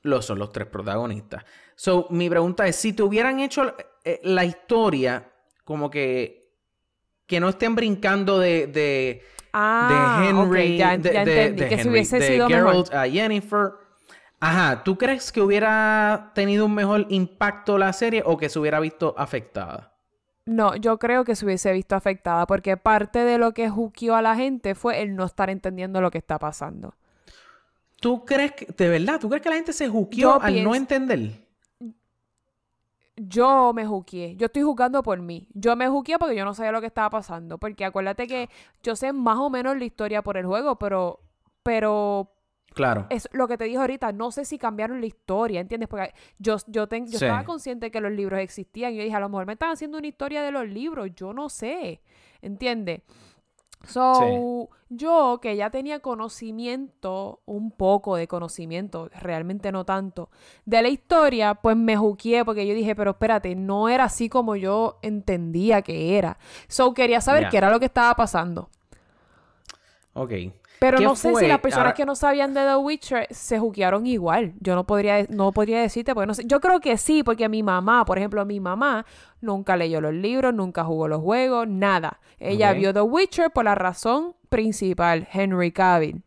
Los 0.00 0.24
son 0.24 0.38
los 0.38 0.50
tres 0.50 0.66
protagonistas. 0.66 1.44
So, 1.74 2.06
mi 2.08 2.30
pregunta 2.30 2.66
es, 2.66 2.76
si 2.76 2.94
te 2.94 3.02
hubieran 3.02 3.38
hecho 3.40 3.76
eh, 4.02 4.18
la 4.24 4.46
historia 4.46 5.30
como 5.64 5.90
que 5.90 6.40
que 7.26 7.40
no 7.40 7.48
estén 7.48 7.74
brincando 7.74 8.38
de, 8.38 8.66
de, 8.66 9.22
Ah, 9.52 10.18
de 10.22 10.28
Henry, 10.30 10.72
ok, 10.74 10.78
ya, 10.78 10.96
de, 10.98 11.12
ya 11.12 11.24
de- 11.24 11.42
entendí. 11.42 11.62
de 11.62 11.68
que 11.68 11.74
si 11.76 11.80
Henry, 11.82 11.90
hubiese 11.92 12.18
de 12.18 12.26
sido 12.28 12.48
Geralt 12.48 12.90
mejor. 12.90 12.96
a 12.96 13.08
Jennifer. 13.08 13.70
Ajá, 14.40 14.82
¿tú 14.82 14.98
crees 14.98 15.30
que 15.30 15.40
hubiera 15.40 16.32
tenido 16.34 16.66
un 16.66 16.74
mejor 16.74 17.06
impacto 17.10 17.78
la 17.78 17.92
serie 17.92 18.22
o 18.26 18.36
que 18.36 18.48
se 18.48 18.58
hubiera 18.58 18.80
visto 18.80 19.14
afectada? 19.16 19.92
No, 20.46 20.74
yo 20.74 20.98
creo 20.98 21.24
que 21.24 21.36
se 21.36 21.44
hubiese 21.44 21.72
visto 21.72 21.94
afectada 21.94 22.46
porque 22.46 22.76
parte 22.76 23.20
de 23.20 23.38
lo 23.38 23.52
que 23.52 23.68
juqueó 23.70 24.16
a 24.16 24.22
la 24.22 24.34
gente 24.34 24.74
fue 24.74 25.00
el 25.02 25.14
no 25.14 25.24
estar 25.26 25.48
entendiendo 25.50 26.00
lo 26.00 26.10
que 26.10 26.18
está 26.18 26.38
pasando. 26.40 26.94
¿Tú 28.00 28.24
crees 28.24 28.50
que, 28.52 28.66
de 28.66 28.88
verdad, 28.88 29.20
tú 29.20 29.28
crees 29.28 29.42
que 29.42 29.48
la 29.50 29.54
gente 29.54 29.72
se 29.72 29.88
juqueó 29.88 30.42
al 30.42 30.64
no 30.64 30.74
entender? 30.74 31.46
Yo 33.16 33.72
me 33.74 33.84
juqueé. 33.86 34.36
Yo 34.36 34.46
estoy 34.46 34.62
jugando 34.62 35.02
por 35.02 35.20
mí. 35.20 35.46
Yo 35.52 35.76
me 35.76 35.88
juqueé 35.88 36.18
porque 36.18 36.34
yo 36.36 36.44
no 36.44 36.54
sabía 36.54 36.72
lo 36.72 36.80
que 36.80 36.86
estaba 36.86 37.10
pasando. 37.10 37.58
Porque 37.58 37.84
acuérdate 37.84 38.26
que 38.26 38.48
yo 38.82 38.96
sé 38.96 39.12
más 39.12 39.38
o 39.38 39.50
menos 39.50 39.76
la 39.76 39.84
historia 39.84 40.22
por 40.22 40.36
el 40.36 40.46
juego, 40.46 40.76
pero. 40.76 41.20
Pero. 41.62 42.32
Claro. 42.74 43.06
Es 43.10 43.28
lo 43.32 43.48
que 43.48 43.58
te 43.58 43.64
dije 43.64 43.76
ahorita. 43.76 44.12
No 44.12 44.30
sé 44.30 44.46
si 44.46 44.56
cambiaron 44.56 45.00
la 45.00 45.06
historia, 45.06 45.60
¿entiendes? 45.60 45.90
Porque 45.90 46.14
yo, 46.38 46.56
yo, 46.68 46.86
ten- 46.88 47.04
yo 47.06 47.18
Sí. 47.18 47.26
estaba 47.26 47.44
consciente 47.44 47.90
que 47.90 48.00
los 48.00 48.10
libros 48.12 48.40
existían. 48.40 48.94
Y 48.94 48.96
yo 48.96 49.02
dije, 49.04 49.14
a 49.14 49.20
lo 49.20 49.28
mejor 49.28 49.44
me 49.44 49.52
están 49.52 49.70
haciendo 49.72 49.98
una 49.98 50.06
historia 50.06 50.42
de 50.42 50.50
los 50.52 50.66
libros. 50.66 51.10
Yo 51.14 51.34
no 51.34 51.50
sé. 51.50 52.00
¿Entiendes? 52.40 53.02
So, 53.86 54.68
yo 54.90 55.38
que 55.42 55.56
ya 55.56 55.70
tenía 55.70 56.00
conocimiento, 56.00 57.40
un 57.46 57.70
poco 57.70 58.16
de 58.16 58.28
conocimiento, 58.28 59.08
realmente 59.08 59.72
no 59.72 59.84
tanto, 59.84 60.30
de 60.64 60.82
la 60.82 60.88
historia, 60.88 61.54
pues 61.54 61.76
me 61.76 61.96
juqueé 61.96 62.44
porque 62.44 62.66
yo 62.66 62.74
dije, 62.74 62.94
pero 62.94 63.12
espérate, 63.12 63.54
no 63.54 63.88
era 63.88 64.04
así 64.04 64.28
como 64.28 64.56
yo 64.56 64.98
entendía 65.02 65.82
que 65.82 66.16
era. 66.16 66.38
So, 66.68 66.94
quería 66.94 67.20
saber 67.20 67.48
qué 67.48 67.56
era 67.56 67.70
lo 67.70 67.80
que 67.80 67.86
estaba 67.86 68.14
pasando. 68.14 68.68
Ok. 70.14 70.32
Pero 70.82 70.98
¿Qué 70.98 71.04
no 71.04 71.14
sé 71.14 71.32
si 71.36 71.46
las 71.46 71.60
personas 71.60 71.86
Ahora- 71.86 71.94
que 71.94 72.04
no 72.04 72.16
sabían 72.16 72.54
de 72.54 72.60
The 72.62 72.74
Witcher 72.76 73.28
se 73.30 73.58
juquearon 73.60 74.04
igual. 74.04 74.52
Yo 74.58 74.74
no 74.74 74.84
podría, 74.84 75.24
no 75.28 75.52
podría 75.52 75.80
decirte, 75.80 76.12
porque 76.12 76.26
no 76.26 76.34
sé. 76.34 76.42
Yo 76.44 76.60
creo 76.60 76.80
que 76.80 76.98
sí, 76.98 77.22
porque 77.22 77.48
mi 77.48 77.62
mamá, 77.62 78.04
por 78.04 78.18
ejemplo, 78.18 78.44
mi 78.44 78.58
mamá 78.58 79.06
nunca 79.40 79.76
leyó 79.76 80.00
los 80.00 80.12
libros, 80.12 80.52
nunca 80.52 80.82
jugó 80.82 81.06
los 81.06 81.20
juegos, 81.20 81.68
nada. 81.68 82.18
Ella 82.40 82.72
vio 82.72 82.92
The 82.92 83.02
Witcher 83.02 83.50
por 83.52 83.64
la 83.64 83.76
razón 83.76 84.34
principal, 84.48 85.28
Henry 85.32 85.70
Cavill. 85.70 86.22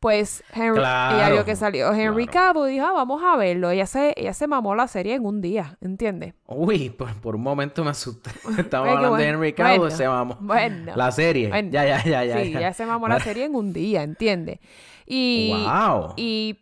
Pues 0.00 0.42
Henry, 0.54 0.78
ella 0.80 1.08
Claro, 1.10 1.34
vio 1.34 1.44
que 1.44 1.56
salió 1.56 1.92
Henry 1.92 2.26
claro. 2.26 2.54
Cavill 2.54 2.70
y 2.70 2.74
dijo, 2.76 2.86
ah, 2.86 2.92
vamos 2.92 3.22
a 3.22 3.36
verlo. 3.36 3.68
Ella 3.70 3.84
se, 3.86 4.14
ella 4.16 4.32
se 4.32 4.46
mamó 4.46 4.74
la 4.74 4.88
serie 4.88 5.14
en 5.14 5.26
un 5.26 5.42
día, 5.42 5.76
¿entiendes? 5.82 6.32
Uy, 6.46 6.88
por, 6.88 7.14
por 7.20 7.36
un 7.36 7.42
momento 7.42 7.84
me 7.84 7.90
asusté. 7.90 8.30
Estamos 8.58 8.88
Ay, 8.88 8.96
hablando 8.96 9.16
de. 9.18 9.28
Henry 9.28 9.52
Cavill, 9.52 9.78
Bueno, 9.80 9.94
se 9.94 10.08
mamó. 10.08 10.38
bueno. 10.40 10.92
La 10.96 11.12
serie. 11.12 11.50
Ya, 11.70 11.84
ya, 11.84 12.02
ya, 12.02 12.24
ya. 12.24 12.42
sí, 12.42 12.50
ya. 12.52 12.58
ella 12.60 12.72
se 12.72 12.86
mamó 12.86 13.08
la 13.08 13.20
serie 13.20 13.44
en 13.44 13.54
un 13.54 13.74
día, 13.74 14.02
¿entiendes? 14.02 14.58
Y, 15.04 15.52
Wow. 15.64 16.14
y, 16.16 16.60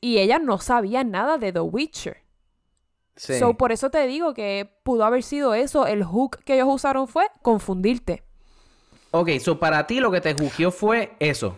y 0.00 0.18
ella 0.18 0.40
no 0.40 0.58
sabía 0.58 1.04
nada 1.04 1.38
de 1.38 1.52
The 1.52 1.60
Witcher. 1.60 2.16
Sí. 3.14 3.38
So, 3.38 3.54
por 3.54 3.70
eso 3.70 3.90
te 3.90 4.04
digo 4.08 4.34
que 4.34 4.68
pudo 4.82 5.04
haber 5.04 5.22
sido 5.22 5.54
eso. 5.54 5.86
El 5.86 6.02
hook 6.02 6.38
que 6.44 6.54
ellos 6.54 6.68
usaron 6.70 7.06
fue 7.06 7.26
confundirte. 7.42 8.24
Ok, 9.12 9.30
so 9.40 9.60
para 9.60 9.86
ti 9.86 10.00
lo 10.00 10.10
que 10.10 10.20
te 10.20 10.34
jugió 10.34 10.70
fue 10.72 11.16
eso. 11.20 11.56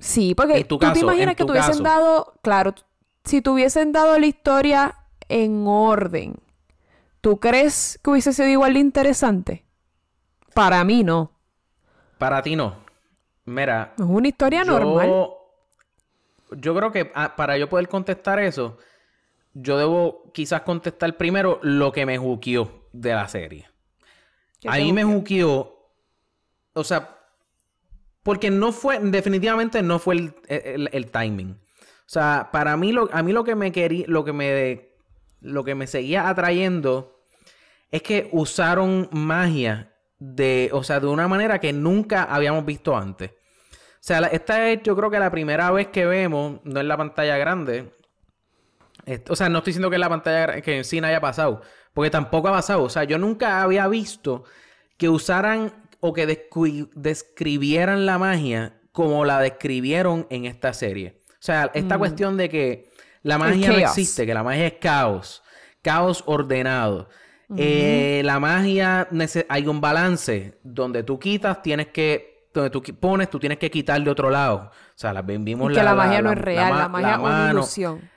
Sí, 0.00 0.34
porque 0.34 0.64
tú 0.64 0.78
caso, 0.78 0.94
te 0.94 1.00
imaginas 1.00 1.36
que 1.36 1.44
tu 1.44 1.48
tuviesen 1.48 1.70
caso. 1.70 1.82
dado, 1.82 2.34
claro, 2.42 2.74
si 3.24 3.42
tuviesen 3.42 3.92
dado 3.92 4.18
la 4.18 4.26
historia 4.26 4.96
en 5.28 5.66
orden, 5.66 6.36
¿tú 7.20 7.38
crees 7.38 8.00
que 8.02 8.10
hubiese 8.10 8.32
sido 8.32 8.48
igual 8.48 8.74
de 8.74 8.80
interesante? 8.80 9.64
Para 10.54 10.82
mí 10.84 11.04
no. 11.04 11.30
Para 12.18 12.42
ti 12.42 12.56
no. 12.56 12.76
Mira. 13.44 13.94
Es 13.96 14.04
una 14.04 14.28
historia 14.28 14.64
normal. 14.64 15.30
Yo, 16.52 16.74
creo 16.74 16.90
que 16.90 17.12
ah, 17.14 17.36
para 17.36 17.56
yo 17.58 17.68
poder 17.68 17.88
contestar 17.88 18.38
eso, 18.40 18.78
yo 19.54 19.78
debo 19.78 20.30
quizás 20.32 20.62
contestar 20.62 21.16
primero 21.16 21.60
lo 21.62 21.92
que 21.92 22.06
me 22.06 22.18
juqueó 22.18 22.88
de 22.92 23.14
la 23.14 23.28
serie. 23.28 23.68
¿Qué 24.60 24.68
te 24.68 24.74
Ahí 24.74 24.92
me 24.92 25.04
juqueó. 25.04 25.90
O 26.72 26.84
sea, 26.84 27.19
porque 28.22 28.50
no 28.50 28.72
fue, 28.72 28.98
definitivamente 29.00 29.82
no 29.82 29.98
fue 29.98 30.14
el, 30.16 30.34
el- 30.92 31.10
timing. 31.10 31.52
O 31.52 32.12
sea, 32.12 32.48
para 32.52 32.76
mí, 32.76 32.92
lo, 32.92 33.08
a 33.12 33.22
mí 33.22 33.32
lo 33.32 33.44
que 33.44 33.54
me 33.54 33.72
quería, 33.72 34.04
lo 34.08 34.24
que 34.24 34.32
me, 34.32 34.90
lo 35.40 35.64
que 35.64 35.74
me 35.74 35.86
seguía 35.86 36.28
atrayendo 36.28 37.20
es 37.90 38.02
que 38.02 38.28
usaron 38.32 39.08
magia 39.12 39.92
de, 40.18 40.70
o 40.72 40.82
sea, 40.84 41.00
de 41.00 41.06
una 41.06 41.28
manera 41.28 41.58
que 41.60 41.72
nunca 41.72 42.24
habíamos 42.24 42.64
visto 42.66 42.96
antes. 42.96 43.30
O 43.32 44.02
sea, 44.02 44.20
esta 44.28 44.70
es 44.70 44.82
yo 44.82 44.96
creo 44.96 45.10
que 45.10 45.18
la 45.18 45.30
primera 45.30 45.70
vez 45.70 45.88
que 45.88 46.06
vemos, 46.06 46.60
no 46.64 46.80
en 46.80 46.88
la 46.88 46.96
pantalla 46.96 47.36
grande, 47.38 47.92
O 49.28 49.34
sea, 49.36 49.48
no 49.48 49.58
estoy 49.58 49.72
diciendo 49.72 49.90
que 49.90 49.96
en 49.96 50.00
la 50.00 50.08
pantalla 50.08 50.60
que 50.60 50.76
en 50.78 50.84
cine 50.84 51.08
haya 51.08 51.20
pasado, 51.20 51.62
porque 51.94 52.10
tampoco 52.10 52.48
ha 52.48 52.52
pasado. 52.52 52.82
O 52.84 52.90
sea, 52.90 53.04
yo 53.04 53.18
nunca 53.18 53.62
había 53.62 53.88
visto 53.88 54.44
que 54.96 55.08
usaran 55.08 55.72
o 56.00 56.12
que 56.12 56.26
descri- 56.28 56.88
describieran 56.94 58.06
la 58.06 58.18
magia 58.18 58.80
como 58.92 59.24
la 59.24 59.40
describieron 59.40 60.26
en 60.30 60.44
esta 60.46 60.72
serie. 60.72 61.20
O 61.32 61.42
sea, 61.42 61.70
esta 61.74 61.96
cuestión 61.98 62.36
de 62.36 62.48
que 62.48 62.90
la 63.22 63.38
magia 63.38 63.68
no 63.68 63.76
existe, 63.78 64.26
que 64.26 64.34
la 64.34 64.42
magia 64.42 64.66
es 64.66 64.74
caos, 64.80 65.42
caos 65.82 66.22
ordenado. 66.26 67.08
Eh, 67.56 68.22
la 68.24 68.38
magia, 68.38 69.08
hay 69.48 69.66
un 69.66 69.80
balance 69.80 70.58
donde 70.62 71.02
tú 71.02 71.18
quitas, 71.18 71.62
tienes 71.62 71.88
que, 71.88 72.48
donde 72.54 72.70
tú 72.70 72.80
pones, 73.00 73.28
tú 73.30 73.38
tienes 73.40 73.58
que 73.58 73.70
quitar 73.70 74.00
de 74.02 74.10
otro 74.10 74.30
lado. 74.30 74.70
O 74.70 74.92
sea, 74.94 75.12
la, 75.12 75.22
vimos 75.22 75.70
Y 75.72 75.74
que 75.74 75.82
la, 75.82 75.94
magia 75.94 76.22
no 76.22 76.28
la- 76.30 76.34
es 76.36 76.40
real, 76.40 76.70
la, 76.70 76.88
ma- 76.88 76.88
magia 76.88 77.12
es 77.14 77.18
una 77.18 77.50
ilusión. 77.50 78.10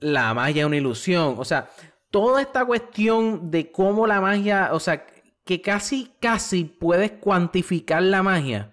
la 0.00 0.34
magia 0.34 0.62
es 0.62 0.66
una 0.66 0.76
ilusión. 0.76 1.34
O 1.38 1.44
sea, 1.44 1.68
toda 2.10 2.40
esta 2.40 2.64
cuestión 2.64 3.50
de 3.50 3.70
cómo 3.70 4.06
la 4.08 4.20
magia, 4.20 4.70
o 4.72 4.80
sea, 4.80 5.06
que 5.50 5.60
casi, 5.60 6.12
casi 6.20 6.62
puedes 6.62 7.10
cuantificar 7.10 8.04
la 8.04 8.22
magia, 8.22 8.72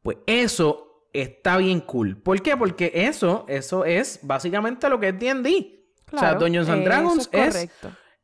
pues 0.00 0.18
eso 0.28 1.08
está 1.12 1.56
bien 1.56 1.80
cool. 1.80 2.22
¿Por 2.22 2.40
qué? 2.40 2.56
Porque 2.56 2.92
eso, 2.94 3.44
eso 3.48 3.84
es 3.84 4.20
básicamente 4.22 4.88
lo 4.88 5.00
que 5.00 5.08
es 5.08 5.18
D&D. 5.18 5.48
o 6.06 6.10
sea, 6.10 6.18
Claro, 6.20 6.38
Dungeons 6.38 6.68
and 6.68 6.84
Dragons 6.84 7.28
es 7.32 7.68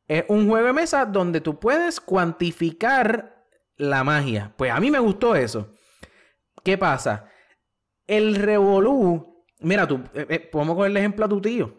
es 0.07 0.23
un 0.29 0.47
juego 0.47 0.67
de 0.67 0.71
mesa 0.71 1.05
donde 1.05 1.41
tú 1.41 1.59
puedes 1.59 1.99
cuantificar 1.99 3.45
la 3.75 4.05
magia. 4.05 4.53
Pues 4.55 4.71
a 4.71 4.79
mí 4.79 4.89
me 4.89 4.99
gustó 4.99 5.35
eso. 5.35 5.73
¿Qué 6.63 6.77
pasa? 6.77 7.25
El 8.07 8.35
revolú, 8.35 9.43
mira, 9.59 9.85
tú, 9.85 9.99
eh, 10.13 10.25
eh, 10.29 10.39
podemos 10.39 10.77
coger 10.77 10.91
el 10.91 10.97
ejemplo 10.97 11.25
a 11.25 11.29
tu 11.29 11.41
tío. 11.41 11.75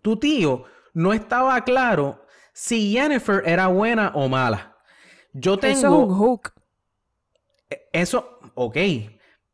Tu 0.00 0.16
tío 0.16 0.64
no 0.94 1.12
estaba 1.12 1.62
claro 1.64 2.24
si 2.54 2.92
Jennifer 2.92 3.42
era 3.44 3.66
buena 3.66 4.12
o 4.14 4.26
mala. 4.26 4.75
Yo 5.38 5.58
tengo 5.58 5.72
Eso 5.72 5.86
es 5.88 5.92
un 6.08 6.14
hook. 6.18 6.52
eso, 7.92 8.38
ok, 8.54 8.76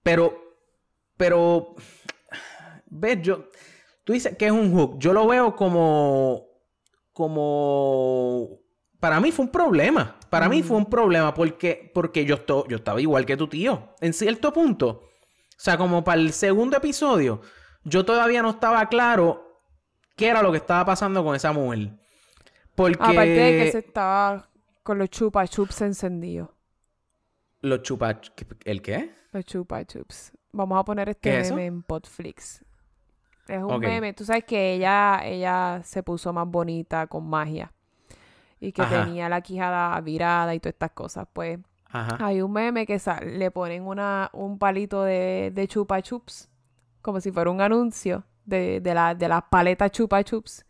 pero, 0.02 0.32
pero, 1.16 1.74
ves, 2.86 3.18
yo, 3.22 3.48
tú 4.04 4.12
dices 4.12 4.36
que 4.36 4.46
es 4.46 4.52
un 4.52 4.72
hook, 4.72 4.98
yo 4.98 5.12
lo 5.12 5.26
veo 5.26 5.56
como, 5.56 6.46
como, 7.12 8.60
para 9.00 9.18
mí 9.20 9.32
fue 9.32 9.46
un 9.46 9.50
problema, 9.50 10.16
para 10.30 10.48
mí 10.48 10.62
fue 10.62 10.76
un 10.76 10.86
problema 10.86 11.34
porque, 11.34 11.90
porque 11.92 12.24
yo, 12.24 12.36
esto- 12.36 12.66
yo 12.68 12.76
estaba 12.76 13.00
igual 13.00 13.26
que 13.26 13.36
tu 13.36 13.48
tío, 13.48 13.94
en 14.00 14.12
cierto 14.12 14.52
punto, 14.52 14.88
o 14.88 15.58
sea, 15.64 15.76
como 15.76 16.04
para 16.04 16.20
el 16.20 16.32
segundo 16.32 16.76
episodio, 16.76 17.40
yo 17.84 18.04
todavía 18.04 18.42
no 18.42 18.50
estaba 18.50 18.88
claro 18.88 19.60
qué 20.16 20.28
era 20.28 20.42
lo 20.42 20.52
que 20.52 20.58
estaba 20.58 20.84
pasando 20.84 21.24
con 21.24 21.34
esa 21.34 21.52
mujer. 21.52 21.90
Porque 22.74 23.02
Aparte 23.02 23.40
de 23.40 23.64
que 23.64 23.72
se 23.72 23.78
estaba 23.78 24.48
con 24.82 24.98
los 24.98 25.10
chupa 25.10 25.46
chups 25.46 25.80
encendidos. 25.82 26.48
los 27.60 27.82
chupa... 27.82 28.20
¿El 28.64 28.82
qué? 28.82 29.14
Los 29.32 29.44
chupa 29.44 29.84
chups. 29.84 30.32
Vamos 30.52 30.78
a 30.78 30.84
poner 30.84 31.08
este 31.08 31.42
meme 31.50 31.66
en 31.66 31.82
Podflix. 31.82 32.64
Es 33.48 33.62
un 33.62 33.80
meme. 33.80 34.12
Tú 34.12 34.24
sabes 34.24 34.44
que 34.44 34.74
ella, 34.74 35.20
ella 35.24 35.80
se 35.84 36.02
puso 36.02 36.32
más 36.32 36.46
bonita 36.46 37.06
con 37.06 37.28
magia. 37.28 37.72
Y 38.60 38.72
que 38.72 38.82
Ajá. 38.82 39.04
tenía 39.04 39.28
la 39.28 39.40
quijada 39.40 39.98
virada 40.00 40.54
y 40.54 40.60
todas 40.60 40.74
estas 40.74 40.90
cosas. 40.92 41.26
Pues 41.32 41.58
Ajá. 41.86 42.18
hay 42.24 42.42
un 42.42 42.52
meme 42.52 42.86
que 42.86 42.98
sa- 42.98 43.20
le 43.20 43.50
ponen 43.50 43.86
una, 43.86 44.30
un 44.32 44.58
palito 44.58 45.02
de, 45.02 45.50
de 45.54 45.68
chupa 45.68 46.00
chups. 46.02 46.48
Como 47.00 47.20
si 47.20 47.32
fuera 47.32 47.50
un 47.50 47.60
anuncio 47.60 48.24
de, 48.44 48.80
de, 48.80 48.94
la, 48.94 49.14
de 49.14 49.28
las 49.28 49.42
paletas 49.50 49.90
chupa 49.90 50.22
chups. 50.22 50.64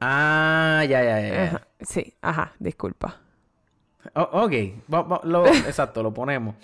Ah, 0.00 0.84
ya, 0.88 1.02
ya, 1.02 1.20
ya. 1.20 1.28
ya. 1.28 1.42
Ajá. 1.44 1.66
Sí, 1.80 2.14
ajá, 2.20 2.52
disculpa. 2.58 3.20
O- 4.14 4.42
ok, 4.44 4.52
Va- 4.92 5.02
va- 5.02 5.20
lo- 5.24 5.46
exacto, 5.66 6.02
lo 6.02 6.12
ponemos. 6.12 6.54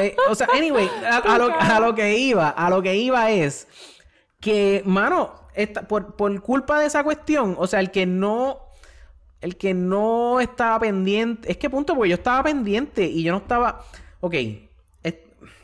Eh, 0.00 0.16
o 0.28 0.34
sea, 0.34 0.48
anyway, 0.54 0.88
a, 1.08 1.18
a 1.18 1.38
lo, 1.38 1.52
a 1.58 1.80
lo 1.80 1.94
que 1.94 2.18
iba, 2.18 2.48
a 2.48 2.68
lo 2.70 2.82
que 2.82 2.96
iba 2.96 3.30
es 3.30 3.68
que, 4.40 4.82
mano, 4.84 5.32
esta- 5.54 5.82
por, 5.82 6.14
por 6.16 6.40
culpa 6.42 6.80
de 6.80 6.86
esa 6.86 7.04
cuestión, 7.04 7.54
o 7.58 7.66
sea, 7.66 7.80
el 7.80 7.90
que 7.90 8.04
no, 8.06 8.58
el 9.40 9.56
que 9.56 9.74
no 9.74 10.40
estaba 10.40 10.80
pendiente, 10.80 11.50
es 11.50 11.56
que 11.58 11.70
punto, 11.70 11.94
porque 11.94 12.08
yo 12.10 12.14
estaba 12.16 12.42
pendiente 12.42 13.04
y 13.04 13.22
yo 13.22 13.32
no 13.32 13.38
estaba, 13.38 13.84
ok, 14.20 14.34
es- 15.02 15.14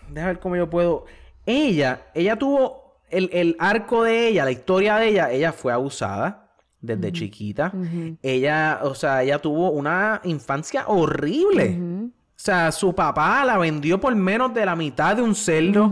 déjame 0.09 0.33
ver 0.33 0.39
cómo 0.41 0.57
yo 0.57 0.71
puedo, 0.71 1.07
ella, 1.47 2.03
ella 2.15 2.37
tuvo 2.37 2.95
el, 3.11 3.31
el 3.33 3.57
arco 3.59 4.05
de 4.05 4.29
ella, 4.29 4.45
la 4.45 4.53
historia 4.53 4.97
de 4.97 5.09
ella, 5.09 5.31
ella 5.33 5.53
fue 5.53 5.73
abusada 5.73 6.44
desde 6.85 7.13
chiquita, 7.13 7.73
ella, 8.23 8.81
o 8.83 8.95
sea, 8.95 9.23
ella 9.23 9.39
tuvo 9.39 9.71
una 9.71 10.21
infancia 10.25 10.87
horrible. 10.87 11.79
O 12.37 12.45
sea, 12.45 12.73
su 12.73 12.95
papá 12.95 13.45
la 13.45 13.59
vendió 13.59 14.01
por 14.01 14.15
menos 14.15 14.53
de 14.53 14.67
la 14.67 14.77
mitad 14.77 15.17
de 15.17 15.23
un 15.23 15.35
cerdo. 15.35 15.91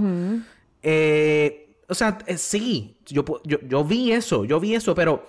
Eh, 0.82 1.78
o 1.88 1.94
sea, 1.94 2.18
eh, 2.26 2.36
sí, 2.36 2.98
yo, 3.06 3.24
yo, 3.44 3.58
yo 3.68 3.84
vi 3.84 4.12
eso, 4.12 4.44
yo 4.44 4.58
vi 4.58 4.74
eso, 4.74 4.94
pero 4.94 5.24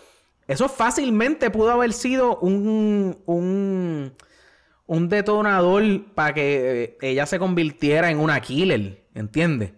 eso 0.48 0.68
fácilmente 0.68 1.50
pudo 1.50 1.72
haber 1.72 1.94
sido 1.94 2.38
un, 2.40 3.18
un, 3.26 4.12
un 4.86 5.10
detonador 5.10 6.06
para 6.14 6.34
que 6.34 6.84
eh, 6.84 6.98
ella 7.02 7.26
se 7.26 7.40
convirtiera 7.40 8.10
en 8.10 8.20
una 8.20 8.40
killer, 8.42 9.06
¿entiendes? 9.14 9.74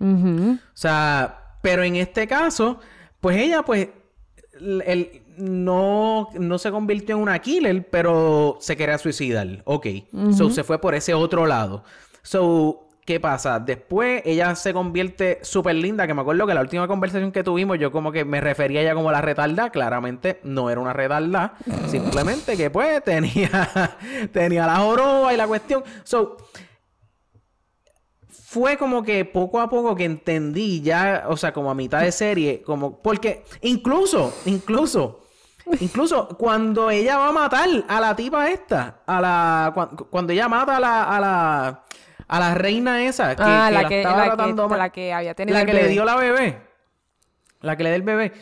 O 0.00 0.58
sea, 0.74 1.58
pero 1.62 1.82
en 1.82 1.96
este 1.96 2.26
caso, 2.26 2.78
pues 3.20 3.38
ella, 3.38 3.62
pues, 3.62 3.88
no, 5.36 6.28
no 6.34 6.58
se 6.58 6.70
convirtió 6.70 7.16
en 7.16 7.22
una 7.22 7.38
killer, 7.38 7.88
pero 7.90 8.56
se 8.60 8.76
quería 8.76 8.98
suicidar. 8.98 9.62
Ok. 9.64 9.86
So, 10.36 10.50
se 10.50 10.64
fue 10.64 10.80
por 10.80 10.94
ese 10.94 11.14
otro 11.14 11.46
lado. 11.46 11.84
So, 12.22 12.88
¿qué 13.04 13.20
pasa? 13.20 13.58
Después 13.58 14.22
ella 14.24 14.54
se 14.54 14.72
convierte 14.72 15.38
súper 15.42 15.74
linda, 15.74 16.06
que 16.06 16.14
me 16.14 16.22
acuerdo 16.22 16.46
que 16.46 16.54
la 16.54 16.60
última 16.60 16.86
conversación 16.86 17.32
que 17.32 17.42
tuvimos, 17.42 17.78
yo 17.78 17.92
como 17.92 18.12
que 18.12 18.24
me 18.24 18.40
refería 18.40 18.80
a 18.80 18.82
ella 18.82 18.94
como 18.94 19.10
la 19.10 19.20
retarda. 19.20 19.70
Claramente 19.70 20.40
no 20.44 20.70
era 20.70 20.80
una 20.80 20.92
retarda. 20.92 21.54
simplemente 21.88 22.56
que, 22.56 22.70
pues, 22.70 23.02
tenía, 23.04 23.96
tenía 24.32 24.66
la 24.66 24.76
joroba 24.76 25.34
y 25.34 25.36
la 25.36 25.46
cuestión. 25.46 25.82
So, 26.04 26.36
fue 28.54 28.76
como 28.76 29.02
que 29.02 29.24
poco 29.24 29.60
a 29.60 29.68
poco 29.68 29.96
que 29.96 30.04
entendí 30.04 30.80
ya, 30.80 31.24
o 31.28 31.36
sea, 31.36 31.52
como 31.52 31.70
a 31.70 31.74
mitad 31.74 32.00
de 32.02 32.12
serie, 32.12 32.62
como, 32.62 33.02
porque 33.02 33.44
incluso, 33.62 34.32
incluso, 34.46 35.20
incluso 35.80 36.28
cuando 36.38 36.90
ella 36.90 37.18
va 37.18 37.28
a 37.28 37.32
matar 37.32 37.68
a 37.88 38.00
la 38.00 38.14
tipa 38.14 38.48
esta, 38.48 39.00
a 39.06 39.20
la, 39.20 39.72
cuan- 39.74 39.96
cuando, 40.08 40.32
ella 40.32 40.48
mata 40.48 40.76
a 40.76 40.80
la, 40.80 41.02
a 41.16 41.20
la, 41.20 41.84
a 42.28 42.40
la 42.40 42.54
reina 42.54 43.04
esa, 43.04 43.34
que, 43.34 43.42
ah, 43.44 43.66
que 43.68 43.74
la, 43.74 43.88
que, 43.88 44.00
estaba 44.02 44.16
la, 44.18 44.22
que, 44.24 44.28
tratando 44.36 44.68
mal- 44.68 44.78
la 44.78 44.90
que 44.90 45.12
había 45.12 45.34
tenido 45.34 45.54
la 45.56 45.60
el 45.62 45.66
que 45.66 45.72
le 45.74 45.88
dio 45.88 46.04
la 46.04 46.16
bebé, 46.16 46.58
la 47.60 47.76
que 47.76 47.82
le 47.82 47.88
dio 47.90 47.96
el 47.96 48.02
bebé, 48.02 48.32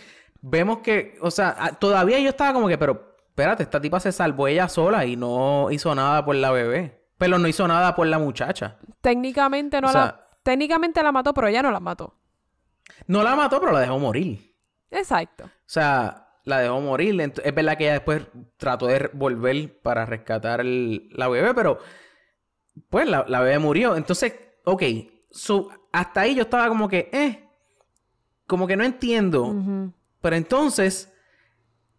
vemos 0.43 0.79
que, 0.79 1.17
o 1.23 1.31
sea, 1.31 1.57
a- 1.59 1.73
todavía 1.73 2.19
yo 2.19 2.29
estaba 2.29 2.53
como 2.53 2.69
que, 2.69 2.77
pero, 2.77 3.17
espérate, 3.29 3.63
esta 3.63 3.81
tipa 3.81 3.99
se 4.01 4.13
salvó 4.13 4.47
ella 4.49 4.69
sola 4.69 5.07
y 5.07 5.17
no 5.17 5.71
hizo 5.71 5.95
nada 5.95 6.25
por 6.25 6.35
la 6.37 6.51
bebé, 6.51 7.02
pero 7.19 7.39
no 7.39 7.47
hizo 7.49 7.67
nada 7.69 7.95
por 7.95 8.07
la 8.07 8.19
muchacha. 8.19 8.79
Técnicamente 9.01 9.81
no 9.81 9.89
O 9.89 9.93
sea- 9.93 10.05
la... 10.05 10.19
Técnicamente 10.43 11.01
la 11.05 11.13
mató, 11.13 11.33
pero 11.35 11.47
ella 11.47 11.63
no 11.63 11.71
la 11.71 11.79
mató. 11.79 12.17
No 13.07 13.23
la 13.23 13.37
mató, 13.37 13.61
pero 13.61 13.71
la 13.73 13.79
dejó 13.81 13.99
morir. 14.01 14.57
Exacto. 14.91 15.45
O 15.45 15.51
sea, 15.67 16.29
la 16.45 16.59
dejó 16.59 16.81
morir. 16.81 17.21
Es 17.21 17.55
verdad 17.55 17.77
que 17.79 17.85
ella 17.85 17.93
después 17.93 18.27
trató 18.57 18.89
de 18.89 19.09
volver 19.13 19.81
para 19.83 20.05
rescatar 20.05 20.61
el- 20.61 21.09
la 21.13 21.29
bebé, 21.29 21.55
pero 21.55 21.79
pues 22.91 23.09
la, 23.09 23.25
la 23.29 23.41
bebé 23.41 23.61
murió. 23.61 23.95
Entonces, 23.95 24.35
ok, 24.65 24.83
so, 25.31 25.69
hasta 25.93 26.23
ahí 26.23 26.35
yo 26.35 26.43
estaba 26.43 26.67
como 26.69 26.89
que, 26.89 27.09
eh, 27.13 27.49
como 28.49 28.67
que 28.67 28.77
no 28.77 28.83
entiendo. 28.83 29.55
Pero 30.21 30.35
entonces 30.37 31.13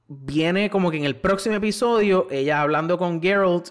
viene 0.07 0.69
como 0.69 0.91
que 0.91 0.97
en 0.97 1.05
el 1.05 1.15
próximo 1.15 1.55
episodio, 1.55 2.27
ella 2.29 2.61
hablando 2.61 2.97
con 2.97 3.21
Geralt, 3.21 3.69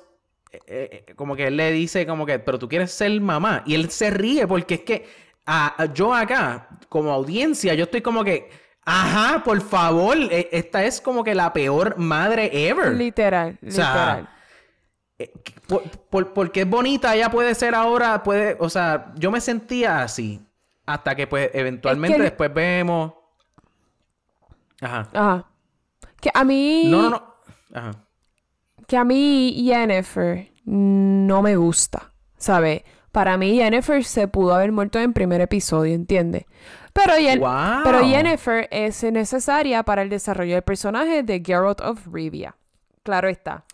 eh, 0.52 1.04
eh, 1.08 1.14
como 1.14 1.34
que 1.36 1.46
él 1.46 1.56
le 1.56 1.70
dice 1.72 2.06
como 2.06 2.26
que, 2.26 2.38
pero 2.38 2.58
tú 2.58 2.68
quieres 2.68 2.92
ser 2.92 3.18
mamá. 3.20 3.62
Y 3.66 3.74
él 3.74 3.90
se 3.90 4.10
ríe 4.10 4.46
porque 4.46 4.74
es 4.74 4.80
que 4.82 5.06
a- 5.46 5.82
a- 5.82 5.86
yo 5.86 6.14
acá, 6.14 6.68
como 6.88 7.10
audiencia, 7.12 7.74
yo 7.74 7.84
estoy 7.84 8.02
como 8.02 8.22
que, 8.24 8.50
ajá, 8.84 9.42
por 9.44 9.60
favor, 9.60 10.16
eh, 10.18 10.48
esta 10.52 10.84
es 10.84 11.00
como 11.00 11.24
que 11.24 11.34
la 11.34 11.52
peor 11.52 11.96
madre 11.98 12.50
ever. 12.68 12.92
Literal, 12.94 13.58
O 13.66 13.70
sea, 13.70 13.86
literal. 13.86 14.28
Eh, 15.18 15.32
por- 15.66 15.82
por- 15.82 16.32
porque 16.32 16.62
es 16.62 16.68
bonita, 16.68 17.14
ella 17.14 17.30
puede 17.30 17.54
ser 17.54 17.74
ahora, 17.74 18.22
puede, 18.22 18.56
o 18.60 18.68
sea, 18.68 19.12
yo 19.16 19.30
me 19.30 19.40
sentía 19.40 20.02
así. 20.02 20.40
Hasta 20.84 21.14
que 21.14 21.26
pues 21.28 21.50
eventualmente 21.54 22.18
después 22.24 22.52
vemos... 22.52 23.12
Ajá. 24.80 25.08
Ajá. 25.12 25.44
Que 26.20 26.30
a 26.34 26.44
mí... 26.44 26.84
No, 26.90 27.02
no, 27.02 27.10
no. 27.10 27.34
Ajá. 27.72 27.92
Que 28.92 28.98
a 28.98 29.04
mí 29.04 29.62
Jennifer 29.64 30.50
no 30.66 31.40
me 31.40 31.56
gusta, 31.56 32.12
¿sabes? 32.36 32.82
Para 33.10 33.38
mí 33.38 33.56
Jennifer 33.56 34.04
se 34.04 34.28
pudo 34.28 34.52
haber 34.54 34.70
muerto 34.70 34.98
en 34.98 35.14
primer 35.14 35.40
episodio, 35.40 35.94
¿entiendes? 35.94 36.44
Pero, 36.92 37.14
Yen- 37.16 37.40
Wow. 37.40 37.84
pero 37.84 38.02
Yennefer 38.02 38.68
es 38.70 39.02
necesaria 39.04 39.82
para 39.82 40.02
el 40.02 40.10
desarrollo 40.10 40.52
del 40.52 40.62
personaje 40.62 41.22
de 41.22 41.42
Geralt 41.42 41.80
of 41.80 42.06
Rivia. 42.12 42.54
Claro 43.02 43.30
está. 43.30 43.64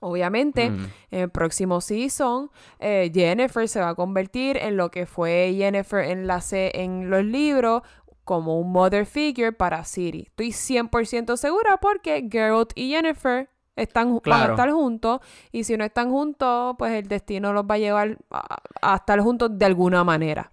Obviamente, 0.00 0.70
Mm. 0.70 0.86
en 1.12 1.20
el 1.20 1.30
próximo 1.30 1.80
season, 1.80 2.50
eh, 2.80 3.12
Yennefer 3.14 3.68
se 3.68 3.78
va 3.80 3.90
a 3.90 3.94
convertir 3.94 4.56
en 4.56 4.76
lo 4.76 4.90
que 4.90 5.06
fue 5.06 5.54
Yennefer 5.54 6.06
en, 6.10 6.26
la 6.26 6.40
se- 6.40 6.80
en 6.82 7.10
los 7.10 7.24
libros 7.24 7.82
como 8.24 8.58
un 8.58 8.72
mother 8.72 9.06
figure 9.06 9.52
para 9.52 9.84
Ciri. 9.84 10.22
Estoy 10.30 10.50
100% 10.50 11.36
segura 11.36 11.76
porque 11.80 12.28
Geralt 12.28 12.72
y 12.74 12.88
Yennefer 12.88 13.50
están, 13.76 14.08
van 14.30 14.40
a 14.40 14.44
estar 14.52 14.70
juntos 14.70 15.20
y 15.52 15.64
si 15.64 15.76
no 15.76 15.84
están 15.84 16.10
juntos, 16.10 16.74
pues 16.78 16.92
el 16.92 17.08
destino 17.08 17.52
los 17.52 17.64
va 17.64 17.74
a 17.74 17.78
llevar 17.78 18.18
a, 18.30 18.58
a 18.82 18.96
estar 18.96 19.20
juntos 19.20 19.50
de 19.58 19.64
alguna 19.64 20.04
manera. 20.04 20.50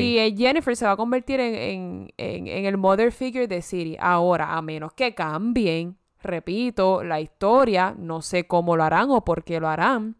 Y 0.00 0.18
eh, 0.18 0.34
Jennifer 0.36 0.74
se 0.76 0.84
va 0.84 0.92
a 0.92 0.96
convertir 0.96 1.38
en, 1.40 1.54
en- 1.54 2.12
en- 2.16 2.46
en 2.48 2.64
el 2.64 2.76
mother 2.76 3.12
figure 3.12 3.46
de 3.46 3.62
Siri. 3.62 3.96
Ahora, 4.00 4.54
a 4.56 4.62
menos 4.62 4.92
que 4.94 5.14
cambien, 5.14 5.96
repito, 6.22 7.04
la 7.04 7.20
historia, 7.20 7.94
no 7.96 8.20
sé 8.20 8.46
cómo 8.48 8.76
lo 8.76 8.82
harán 8.84 9.10
o 9.10 9.24
por 9.24 9.44
qué 9.44 9.60
lo 9.60 9.68
harán. 9.68 10.16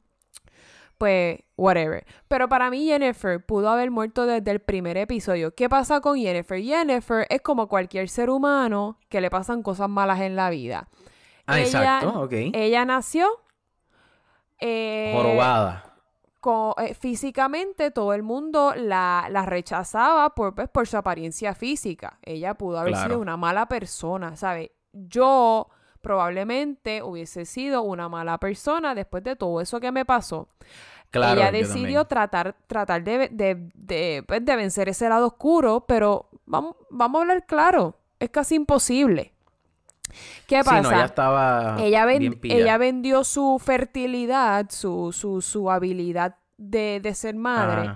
Pues, 0.99 1.39
whatever. 1.57 2.05
Pero 2.29 2.49
para 2.49 2.69
mí, 2.71 2.87
Jennifer 2.87 3.45
pudo 3.45 3.71
haber 3.71 3.91
muerto 3.91 4.27
desde 4.27 4.51
el 4.51 4.61
primer 4.61 4.99
episodio. 4.99 5.55
¿Qué 5.55 5.69
pasa 5.69 6.01
con 6.03 6.19
Jennifer? 6.19 6.61
Jennifer 6.63 7.27
es 7.31 7.41
como 7.41 7.69
cualquier 7.69 8.09
ser 8.11 8.29
humano 8.29 8.99
que 9.09 9.23
le 9.23 9.31
pasan 9.31 9.63
cosas 9.63 9.89
malas 9.89 10.21
en 10.21 10.37
la 10.37 10.51
vida. 10.51 10.89
Ah, 11.51 11.59
Ella- 11.61 11.99
exacto, 11.99 12.21
ok. 12.23 12.33
Ella 12.53 12.85
nació. 12.85 13.29
eh, 14.59 15.13
Jorobada. 15.15 15.85
eh, 16.79 16.95
físicamente 16.95 17.91
todo 17.91 18.13
el 18.15 18.23
mundo 18.23 18.75
la, 18.77 19.27
la 19.31 19.47
rechazaba 19.47 20.35
por, 20.35 20.55
pues, 20.55 20.69
por 20.69 20.87
su 20.87 20.97
apariencia 20.97 21.55
física. 21.55 22.19
Ella 22.23 22.55
pudo 22.55 22.79
haber 22.79 22.93
Claro. 22.93 23.09
sido 23.11 23.21
una 23.21 23.37
mala 23.37 23.67
persona, 23.67 24.37
¿sabes? 24.37 24.71
Yo 24.93 25.69
probablemente 26.01 27.03
hubiese 27.03 27.45
sido 27.45 27.83
una 27.83 28.09
mala 28.09 28.39
persona 28.39 28.95
después 28.95 29.23
de 29.23 29.37
todo 29.37 29.61
eso 29.61 29.81
que 29.81 29.93
me 29.93 30.05
pasó. 30.05 30.49
Claro, 31.11 31.41
Ella 31.41 31.51
decidió 31.53 32.05
tratar, 32.05 32.55
tratar 32.67 33.03
de, 33.03 33.29
de, 33.31 33.71
de, 33.75 34.25
pues, 34.27 34.45
de 34.45 34.57
vencer 34.57 34.89
ese 34.89 35.09
lado 35.09 35.27
oscuro, 35.27 35.85
pero 35.87 36.29
vamos, 36.47 36.77
vamos 36.89 37.19
a 37.19 37.23
hablar 37.23 37.47
claro, 37.47 37.97
es 38.19 38.31
casi 38.31 38.55
imposible. 38.55 39.33
¿Qué 40.47 40.59
Sí, 40.63 40.69
pasa? 40.69 40.83
no, 40.83 40.91
ella 40.91 41.05
estaba 41.05 41.77
ella, 41.81 42.07
ella 42.43 42.79
vendió 42.79 43.25
su 43.25 43.59
fertilidad, 43.59 44.67
su, 44.71 45.13
su, 45.13 45.41
su 45.43 45.71
habilidad 45.71 46.37
de, 46.57 47.01
de 47.01 47.15
ser 47.15 47.35
madre, 47.37 47.95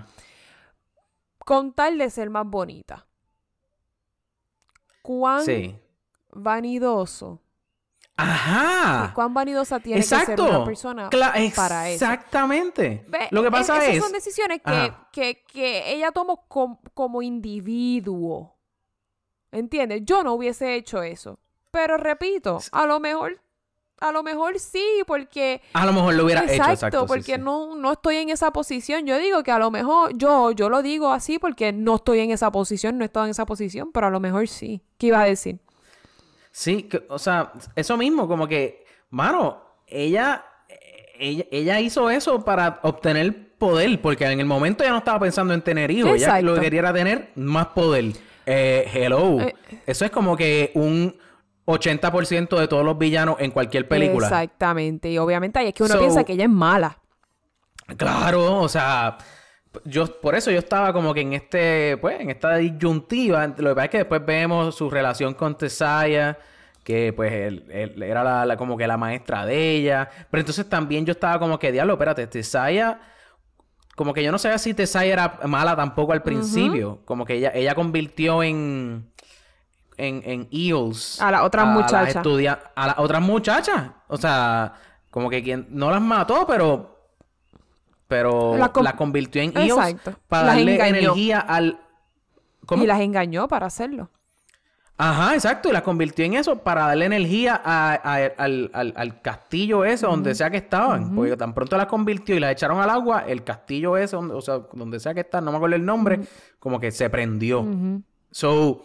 con 1.39 1.73
tal 1.73 1.97
de 1.97 2.09
ser 2.09 2.29
más 2.29 2.45
bonita. 2.47 3.05
¿Cuán 5.01 5.43
Sí. 5.45 5.75
vanidoso? 6.31 7.41
Ajá. 8.17 9.11
¿Cuán 9.13 9.33
vanidosa 9.33 9.79
tiene 9.79 9.99
que 9.99 10.03
ser 10.07 10.21
Exacto. 10.21 10.45
una 10.45 10.63
persona 10.63 11.09
Cla- 11.09 11.53
para 11.53 11.89
eso? 11.89 12.05
Exactamente. 12.05 13.05
Lo 13.31 13.41
que 13.41 13.47
es- 13.47 13.51
pasa 13.51 13.77
esas 13.83 13.95
es. 13.95 14.03
son 14.03 14.11
decisiones 14.13 14.61
que, 14.63 14.93
que, 15.11 15.43
que 15.45 15.93
ella 15.93 16.11
tomó 16.11 16.47
com- 16.47 16.79
como 16.93 17.21
individuo. 17.21 18.55
¿Entiendes? 19.51 20.01
Yo 20.05 20.23
no 20.23 20.33
hubiese 20.33 20.75
hecho 20.75 21.03
eso. 21.03 21.39
Pero 21.75 21.97
repito, 21.97 22.59
a 22.71 22.85
lo 22.85 23.01
mejor, 23.01 23.37
a 23.99 24.13
lo 24.13 24.23
mejor 24.23 24.59
sí, 24.59 24.85
porque 25.05 25.61
A 25.73 25.85
lo 25.85 25.91
mejor 25.91 26.13
lo 26.13 26.23
hubiera 26.23 26.41
exacto, 26.43 26.63
hecho, 26.63 26.71
exacto. 26.73 27.05
porque 27.05 27.35
sí. 27.35 27.41
No, 27.41 27.75
no 27.75 27.91
estoy 27.91 28.15
en 28.15 28.29
esa 28.29 28.51
posición. 28.53 29.05
Yo 29.05 29.17
digo 29.19 29.43
que 29.43 29.51
a 29.51 29.59
lo 29.59 29.71
mejor, 29.71 30.17
yo, 30.17 30.51
yo 30.51 30.69
lo 30.69 30.81
digo 30.81 31.11
así 31.11 31.37
porque 31.37 31.73
no 31.73 31.95
estoy 31.97 32.19
en 32.21 32.31
esa 32.31 32.49
posición, 32.49 32.97
no 32.97 33.03
he 33.03 33.07
estado 33.07 33.25
en 33.25 33.31
esa 33.31 33.45
posición, 33.45 33.91
pero 33.93 34.07
a 34.07 34.09
lo 34.09 34.21
mejor 34.21 34.47
sí. 34.47 34.81
¿Qué 34.97 35.07
iba 35.07 35.21
a 35.21 35.25
decir? 35.25 35.59
Sí, 36.51 36.83
que- 36.83 37.03
o 37.09 37.19
sea, 37.19 37.51
eso 37.75 37.97
mismo, 37.97 38.25
como 38.25 38.47
que, 38.47 38.85
mano, 39.09 39.61
ella, 39.85 40.45
ella, 41.19 41.43
ella 41.51 41.79
hizo 41.81 42.09
eso 42.09 42.43
para 42.45 42.79
obtener 42.83 43.49
poder, 43.57 44.01
porque 44.01 44.23
en 44.25 44.39
el 44.39 44.45
momento 44.45 44.83
ella 44.83 44.93
no 44.93 44.99
estaba 44.99 45.19
pensando 45.19 45.53
en 45.53 45.61
tener 45.61 45.91
hijos, 45.91 46.11
ella 46.11 46.25
Exacto. 46.27 46.45
lo 46.45 46.55
que 46.55 46.61
quería 46.61 46.79
era 46.79 46.93
tener 46.93 47.31
más 47.35 47.67
poder. 47.67 48.13
Eh, 48.45 48.89
hello, 48.93 49.41
Eh. 49.41 49.53
eso 49.85 50.05
es 50.05 50.11
como 50.11 50.37
que 50.37 50.71
un 50.75 51.17
80% 51.65 52.57
de 52.59 52.67
todos 52.67 52.85
los 52.85 52.97
villanos 52.97 53.37
en 53.39 53.51
cualquier 53.51 53.87
película. 53.87 54.27
Exactamente. 54.27 55.09
Y 55.09 55.17
obviamente 55.17 55.59
ahí 55.59 55.67
es 55.67 55.73
que 55.73 55.83
uno 55.83 55.93
So- 55.93 55.99
piensa 55.99 56.23
que 56.23 56.33
ella 56.33 56.43
es 56.45 56.49
mala. 56.49 56.99
Claro, 57.97 58.61
o 58.61 58.69
sea, 58.69 59.17
yo 59.83 60.05
por 60.21 60.35
eso 60.35 60.49
yo 60.51 60.57
estaba 60.59 60.91
como 60.93 61.13
que 61.13 61.21
en 61.21 61.33
este, 61.33 61.97
pues, 61.97 62.19
en 62.19 62.29
esta 62.29 62.55
disyuntiva. 62.57 63.47
Lo 63.47 63.69
que 63.69 63.75
pasa 63.75 63.85
es 63.85 63.89
que 63.91 63.97
después 63.99 64.25
vemos 64.25 64.75
su 64.75 64.89
relación 64.89 65.33
con 65.33 65.57
Tesaya, 65.57 66.37
que 66.83 67.13
pues 67.13 67.31
él, 67.31 67.65
él 67.71 68.01
era 68.03 68.23
la, 68.23 68.45
la- 68.45 68.57
como 68.57 68.77
que 68.77 68.87
la 68.87 68.97
maestra 68.97 69.45
de 69.45 69.71
ella. 69.75 70.09
Pero 70.31 70.41
entonces 70.41 70.67
también 70.69 71.05
yo 71.05 71.11
estaba 71.11 71.39
como 71.39 71.59
que, 71.59 71.71
diablo, 71.71 71.93
espérate, 71.93 72.25
Tesaya, 72.27 72.99
como 73.95 74.13
que 74.13 74.23
yo 74.23 74.31
no 74.31 74.37
sabía 74.39 74.57
si 74.57 74.73
Tesaya 74.73 75.13
era 75.13 75.39
mala 75.47 75.75
tampoco 75.75 76.11
al 76.13 76.21
principio. 76.23 77.01
Como 77.05 77.23
que 77.25 77.35
ella, 77.35 77.51
ella 77.53 77.75
convirtió 77.75 78.43
en 78.43 79.11
en, 79.97 80.21
en 80.25 80.47
Eels 80.51 81.21
A 81.21 81.31
las 81.31 81.41
otras 81.43 81.65
las 81.65 81.73
muchachas. 81.75 82.15
estudia- 82.17 82.59
a 82.75 82.87
las 82.87 82.99
otras 82.99 83.21
muchachas. 83.21 83.91
O 84.07 84.17
sea, 84.17 84.73
como 85.09 85.29
que 85.29 85.41
quien 85.43 85.67
no 85.69 85.89
las 85.91 86.01
mató, 86.01 86.45
pero 86.47 86.91
pero 88.07 88.55
Las 88.57 88.71
las 88.83 88.93
convirtió 88.93 89.41
en 89.41 89.51
Eels 89.57 89.71
Exacto. 89.71 90.13
para 90.27 90.47
Las 90.47 90.55
darle 90.57 90.73
engañó. 90.75 90.95
energía 90.97 91.39
al 91.39 91.79
¿Cómo? 92.65 92.83
Y 92.83 92.87
las 92.87 92.99
engañó 92.99 93.47
para 93.47 93.67
hacerlo. 93.67 94.09
Ajá, 94.97 95.33
exacto, 95.35 95.69
y 95.69 95.71
las 95.73 95.81
convirtió 95.81 96.23
en 96.25 96.35
eso 96.35 96.57
para 96.57 96.87
darle 96.87 97.05
energía 97.05 97.61
a- 97.63 97.93
a- 97.93 98.31
al, 98.37 98.71
al- 98.73 98.93
al 98.95 99.21
castillo 99.21 99.83
ese, 99.85 100.05
donde 100.05 100.33
sea 100.33 100.49
que 100.49 100.57
estaban. 100.57 101.13
Porque 101.13 101.35
tan 101.35 101.53
pronto 101.53 101.75
las 101.77 101.87
convirtió 101.87 102.33
y 102.35 102.39
las 102.39 102.53
echaron 102.53 102.79
al 102.79 102.89
agua, 102.89 103.25
el 103.27 103.43
castillo 103.43 103.97
ese, 103.97 104.15
donde, 104.15 104.33
o 104.35 104.41
sea, 104.41 104.61
donde 104.71 104.99
sea 104.99 105.13
que 105.13 105.19
están, 105.19 105.43
no 105.45 105.51
me 105.51 105.57
acuerdo 105.57 105.75
el 105.75 105.85
nombre, 105.85 106.21
como 106.59 106.79
que 106.79 106.91
se 106.91 107.09
prendió. 107.09 107.65
So, 108.31 108.83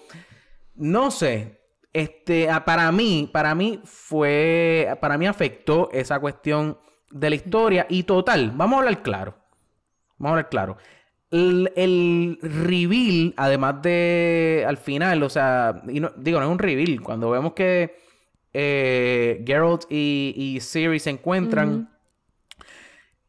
no 0.81 1.11
sé. 1.11 1.61
Este, 1.93 2.49
ah, 2.51 2.65
para 2.65 2.91
mí, 2.93 3.29
para 3.33 3.55
mí 3.55 3.81
fue, 3.85 4.97
para 5.01 5.19
mí 5.19 5.27
afectó 5.27 5.89
esa 5.93 6.21
cuestión 6.21 6.79
de 7.11 7.31
la 7.31 7.37
historia 7.37 7.87
y 7.89 8.05
total, 8.05 8.53
vamos 8.55 8.77
a 8.77 8.79
hablar 8.83 9.03
claro. 9.03 9.35
Vamos 10.19 10.29
a 10.29 10.31
hablar 10.35 10.49
claro. 10.49 10.77
El, 11.33 11.73
el 11.77 12.39
reveal, 12.43 13.35
además 13.37 13.83
de 13.83 14.65
al 14.69 14.77
final, 14.77 15.23
o 15.23 15.29
sea, 15.31 15.83
y 15.89 15.99
no- 16.01 16.13
digo, 16.17 16.39
no 16.41 16.47
es 16.47 16.53
un 16.53 16.59
reveal. 16.59 17.01
Cuando 17.03 17.31
vemos 17.31 17.53
que 17.55 17.97
eh, 18.53 19.43
Geralt 19.47 19.85
y, 19.91 20.35
y 20.37 20.61
Ciri 20.61 20.99
se 21.01 21.11
encuentran, 21.11 21.89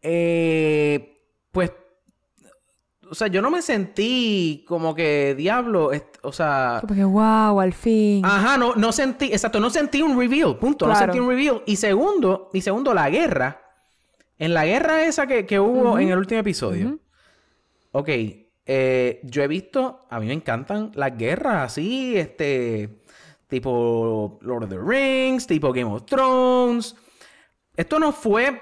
eh, 0.02 1.20
pues, 1.52 1.72
o 3.12 3.14
sea, 3.14 3.28
yo 3.28 3.42
no 3.42 3.52
me 3.52 3.62
sentí 3.62 4.64
como 4.66 4.96
que 4.96 5.36
diablo, 5.36 5.92
o 6.22 6.32
sea, 6.32 6.82
Porque, 6.88 7.04
wow, 7.04 7.60
al 7.60 7.74
fin. 7.74 8.24
Ajá, 8.26 8.58
no, 8.58 8.74
no 8.76 8.94
sentí, 8.94 9.26
exacto, 9.26 9.60
no 9.60 9.70
sentí 9.70 10.02
un 10.02 10.18
reveal, 10.18 10.58
punto, 10.58 10.88
no 10.88 10.96
sentí 10.96 11.20
un 11.20 11.28
reveal. 11.28 11.62
Y 11.66 11.76
segundo, 11.76 12.50
y 12.54 12.62
segundo, 12.62 12.94
la 12.94 13.10
guerra. 13.10 13.62
En 14.38 14.54
la 14.54 14.66
guerra 14.66 15.04
esa 15.04 15.28
que, 15.28 15.46
que 15.46 15.60
hubo 15.60 16.00
en 16.00 16.08
el 16.08 16.18
último 16.18 16.40
episodio. 16.40 17.00
Ok, 17.92 18.10
eh, 18.66 19.20
yo 19.24 19.44
he 19.44 19.48
visto, 19.50 20.08
a 20.10 20.18
mí 20.22 20.28
me 20.28 20.34
encantan 20.34 20.94
las 20.96 21.18
guerras 21.18 21.66
así, 21.66 22.18
este, 22.18 23.02
tipo 23.48 24.40
Lord 24.42 24.64
of 24.64 24.70
the 24.70 24.80
Rings, 24.80 25.46
tipo 25.48 25.74
Game 25.74 25.92
of 25.92 26.06
Thrones. 26.06 26.96
Esto 27.76 28.00
no 28.00 28.14
fue, 28.14 28.62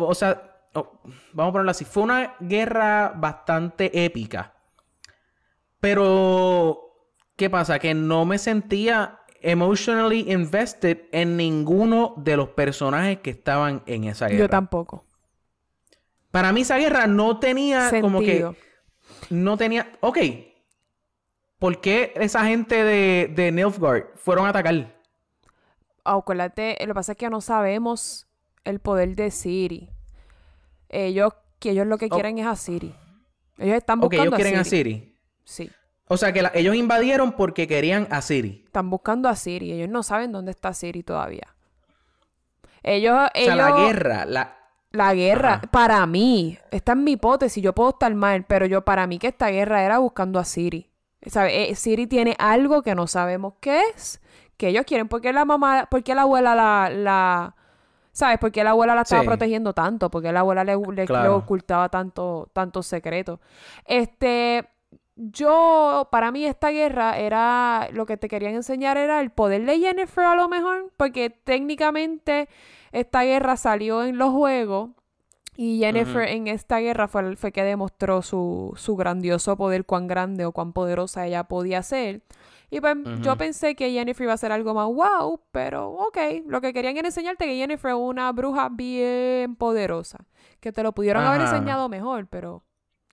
o 0.00 0.14
sea, 0.16 0.53
oh, 0.74 1.00
vamos 1.32 1.50
a 1.50 1.52
ponerlo 1.52 1.70
así, 1.70 1.84
fue 1.84 2.02
una 2.02 2.36
guerra 2.40 3.12
bastante 3.16 4.04
épica. 4.04 4.54
Pero, 5.80 6.96
¿qué 7.36 7.50
pasa? 7.50 7.78
Que 7.78 7.94
no 7.94 8.24
me 8.24 8.38
sentía 8.38 9.20
emotionally 9.40 10.32
invested 10.32 11.02
en 11.12 11.36
ninguno 11.36 12.14
de 12.16 12.36
los 12.36 12.48
personajes 12.50 13.20
que 13.20 13.30
estaban 13.30 13.82
en 13.86 14.04
esa 14.04 14.26
guerra. 14.26 14.38
Yo 14.38 14.48
tampoco. 14.48 15.04
Para 16.30 16.52
mí 16.52 16.62
esa 16.62 16.78
guerra 16.78 17.06
no 17.06 17.38
tenía 17.38 17.90
como 18.00 18.20
que... 18.20 18.50
No 19.30 19.56
tenía... 19.56 19.92
Ok. 20.00 20.18
¿Por 21.58 21.80
qué 21.80 22.12
esa 22.16 22.44
gente 22.46 22.82
de, 22.82 23.30
de 23.34 23.52
Nilfgaard 23.52 24.16
fueron 24.16 24.46
a 24.46 24.48
atacar? 24.48 24.98
Acuérdate, 26.02 26.76
lo 26.80 26.88
que 26.88 26.94
pasa 26.94 27.12
es 27.12 27.18
que 27.18 27.30
no 27.30 27.40
sabemos 27.40 28.26
el 28.64 28.80
poder 28.80 29.14
de 29.14 29.30
Siri. 29.30 29.93
Ellos, 30.94 31.32
que 31.58 31.70
ellos 31.70 31.86
lo 31.86 31.98
que 31.98 32.06
Oh. 32.06 32.14
quieren 32.14 32.38
es 32.38 32.46
a 32.46 32.56
Siri. 32.56 32.94
Ellos 33.58 33.76
están 33.76 34.00
buscando 34.00 34.22
ellos 34.24 34.34
quieren 34.36 34.56
a 34.56 34.60
a 34.60 34.64
Siri. 34.64 34.92
Siri. 34.94 35.18
Sí. 35.44 35.70
O 36.06 36.16
sea 36.16 36.32
que 36.32 36.42
la- 36.42 36.52
ellos 36.54 36.74
invadieron 36.74 37.32
porque 37.32 37.66
querían 37.66 38.06
a 38.10 38.20
Siri. 38.22 38.62
Están 38.66 38.90
buscando 38.90 39.28
a 39.28 39.36
Siri. 39.36 39.72
Ellos 39.72 39.88
no 39.88 40.02
saben 40.02 40.32
dónde 40.32 40.50
está 40.50 40.72
Siri 40.74 41.02
todavía. 41.02 41.54
Ellos, 42.82 43.14
O 43.34 43.38
sea, 43.44 43.56
la 43.56 43.68
ellos- 43.68 43.86
guerra, 43.88 44.24
la... 44.26 44.58
La 44.90 45.12
guerra, 45.12 45.54
Ajá. 45.54 45.66
para 45.72 46.06
mí, 46.06 46.56
esta 46.70 46.92
es 46.92 46.98
mi 46.98 47.12
hipótesis, 47.12 47.60
yo 47.60 47.72
puedo 47.74 47.90
estar 47.90 48.14
mal, 48.14 48.44
pero 48.44 48.64
yo 48.66 48.84
para 48.84 49.08
mí 49.08 49.18
que 49.18 49.26
esta 49.26 49.48
guerra 49.48 49.82
era 49.82 49.98
buscando 49.98 50.38
a 50.38 50.44
Siri. 50.44 50.88
¿Sabe? 51.26 51.68
Eh, 51.68 51.74
Siri 51.74 52.06
tiene 52.06 52.36
algo 52.38 52.80
que 52.82 52.94
no 52.94 53.08
sabemos 53.08 53.54
qué 53.60 53.80
es, 53.96 54.20
que 54.56 54.68
ellos 54.68 54.84
quieren. 54.86 55.08
¿Por 55.08 55.20
qué 55.20 55.32
la 55.32 55.44
mamá, 55.44 55.88
por 55.90 56.04
qué 56.04 56.14
la 56.14 56.22
abuela 56.22 56.54
la, 56.54 56.90
la 56.90 57.56
¿sabes? 58.14 58.38
¿Por 58.38 58.50
qué 58.50 58.64
la 58.64 58.70
abuela 58.70 58.94
la 58.94 59.02
estaba 59.02 59.20
Sí. 59.20 59.26
protegiendo 59.28 59.74
tanto? 59.74 60.08
¿Por 60.10 60.22
qué 60.22 60.32
la 60.32 60.40
abuela 60.40 60.64
le, 60.64 60.72
le- 60.76 61.28
ocultaba 61.28 61.88
tanto, 61.90 62.48
tantos 62.54 62.86
secretos? 62.86 63.40
Este, 63.84 64.64
yo, 65.16 66.08
para 66.10 66.30
mí 66.32 66.44
esta 66.46 66.70
guerra 66.70 67.18
era, 67.18 67.88
lo 67.92 68.06
que 68.06 68.16
te 68.16 68.28
querían 68.28 68.54
enseñar 68.54 68.96
era 68.96 69.20
el 69.20 69.30
poder 69.30 69.64
de 69.66 69.78
Jennifer 69.78 70.24
a 70.24 70.34
lo 70.36 70.48
mejor, 70.48 70.90
porque 70.96 71.28
técnicamente 71.30 72.48
esta 72.92 73.22
guerra 73.24 73.56
salió 73.56 74.04
en 74.04 74.16
los 74.18 74.30
juegos 74.32 74.90
y 75.56 75.78
Jennifer 75.80 76.28
en 76.28 76.48
esta 76.48 76.78
guerra 76.78 77.06
fue, 77.08 77.36
fue 77.36 77.52
que 77.52 77.62
demostró 77.62 78.22
su, 78.22 78.72
su 78.76 78.96
grandioso 78.96 79.56
poder, 79.56 79.84
cuán 79.84 80.06
grande 80.08 80.44
o 80.46 80.52
cuán 80.52 80.72
poderosa 80.72 81.26
ella 81.26 81.44
podía 81.44 81.82
ser. 81.82 82.22
Y 82.70 82.80
pues 82.80 82.96
yo 83.20 83.36
pensé 83.36 83.74
que 83.74 83.90
Jennifer 83.92 84.24
iba 84.24 84.32
a 84.32 84.36
ser 84.36 84.50
algo 84.52 84.74
más 84.74 84.86
wow, 84.86 85.40
pero 85.52 85.90
ok, 85.90 86.18
lo 86.46 86.60
que 86.60 86.72
querían 86.72 86.96
era 86.96 87.08
enseñarte 87.08 87.44
que 87.44 87.56
Jennifer 87.56 87.90
es 87.92 87.96
una 87.96 88.32
bruja 88.32 88.68
bien 88.70 89.54
poderosa, 89.56 90.18
que 90.60 90.72
te 90.72 90.82
lo 90.82 90.92
pudieron 90.92 91.22
haber 91.24 91.42
enseñado 91.42 91.88
mejor, 91.88 92.26
pero 92.28 92.64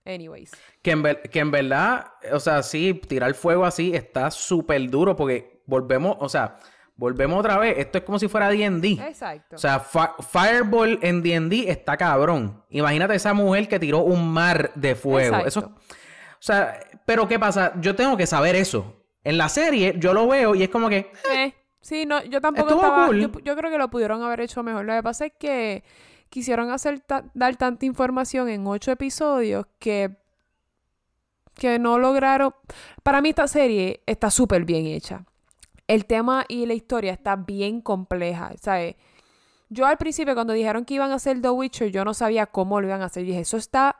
anyways. 0.05 0.51
Que 0.81 0.91
en, 0.91 1.03
que 1.31 1.39
en 1.39 1.51
verdad, 1.51 2.07
o 2.33 2.39
sea, 2.39 2.63
sí, 2.63 2.93
tirar 3.07 3.33
fuego 3.35 3.65
así 3.65 3.93
está 3.95 4.31
súper 4.31 4.89
duro 4.89 5.15
porque 5.15 5.61
volvemos, 5.67 6.17
o 6.19 6.27
sea, 6.29 6.57
volvemos 6.95 7.39
otra 7.39 7.57
vez. 7.57 7.77
Esto 7.77 7.99
es 7.99 8.03
como 8.03 8.17
si 8.19 8.27
fuera 8.27 8.49
D&D. 8.49 8.93
Exacto. 8.93 9.55
O 9.55 9.59
sea, 9.59 9.79
Fi- 9.79 10.23
Fireball 10.27 10.99
en 11.01 11.21
D&D 11.21 11.69
está 11.69 11.97
cabrón. 11.97 12.63
Imagínate 12.69 13.15
esa 13.15 13.33
mujer 13.33 13.67
que 13.67 13.79
tiró 13.79 13.99
un 13.99 14.31
mar 14.31 14.71
de 14.75 14.95
fuego. 14.95 15.35
Exacto. 15.37 15.47
Eso, 15.47 15.59
o 15.75 16.43
sea, 16.43 16.79
pero 17.05 17.27
¿qué 17.27 17.37
pasa? 17.37 17.73
Yo 17.79 17.95
tengo 17.95 18.17
que 18.17 18.25
saber 18.25 18.55
eso. 18.55 18.95
En 19.23 19.37
la 19.37 19.49
serie 19.49 19.95
yo 19.97 20.13
lo 20.13 20.27
veo 20.27 20.55
y 20.55 20.63
es 20.63 20.69
como 20.69 20.89
que... 20.89 21.11
Eh, 21.33 21.53
sí, 21.79 22.05
no, 22.05 22.23
yo 22.23 22.41
tampoco 22.41 22.69
Estuvo 22.69 22.83
estaba. 22.83 23.05
cool. 23.07 23.19
Yo, 23.21 23.39
yo 23.43 23.55
creo 23.55 23.69
que 23.71 23.77
lo 23.77 23.89
pudieron 23.89 24.23
haber 24.23 24.41
hecho 24.41 24.63
mejor. 24.63 24.85
Lo 24.85 24.93
que 24.93 25.03
pasa 25.03 25.25
es 25.27 25.33
que 25.37 25.83
quisieron 26.29 26.71
hacer 26.71 27.01
ta- 27.01 27.25
dar 27.33 27.55
tanta 27.55 27.85
información 27.85 28.49
en 28.49 28.65
ocho 28.65 28.91
episodios 28.91 29.65
que. 29.79 30.17
que 31.53 31.77
no 31.77 31.99
lograron. 31.99 32.55
Para 33.03 33.21
mí, 33.21 33.29
esta 33.29 33.47
serie 33.47 34.01
está 34.05 34.31
súper 34.31 34.65
bien 34.65 34.85
hecha. 34.87 35.25
El 35.87 36.05
tema 36.05 36.45
y 36.47 36.65
la 36.65 36.73
historia 36.73 37.11
está 37.11 37.35
bien 37.35 37.81
compleja, 37.81 38.53
¿sabes? 38.61 38.95
Yo 39.69 39.85
al 39.85 39.97
principio, 39.97 40.33
cuando 40.33 40.53
dijeron 40.53 40.83
que 40.85 40.93
iban 40.95 41.11
a 41.11 41.15
hacer 41.15 41.41
The 41.41 41.49
Witcher, 41.49 41.91
yo 41.91 42.03
no 42.05 42.13
sabía 42.13 42.45
cómo 42.47 42.81
lo 42.81 42.87
iban 42.87 43.01
a 43.01 43.05
hacer. 43.05 43.23
Dije, 43.25 43.41
eso 43.41 43.57
está 43.57 43.97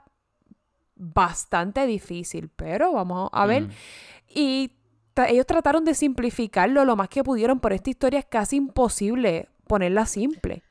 bastante 0.96 1.86
difícil, 1.86 2.50
pero 2.56 2.94
vamos 2.94 3.30
a 3.34 3.46
ver. 3.46 3.64
Mm. 3.64 3.70
Y 4.34 4.72
ellos 5.30 5.46
trataron 5.46 5.84
de 5.86 5.94
simplificarlo 5.94 6.86
lo 6.86 6.96
más 6.96 7.10
que 7.10 7.24
pudieron, 7.24 7.60
pero 7.60 7.76
esta 7.76 7.90
historia 7.90 8.20
es 8.20 8.26
casi 8.26 8.58
imposible 8.58 9.50
ponerla 9.68 10.06
simple. 10.06 10.64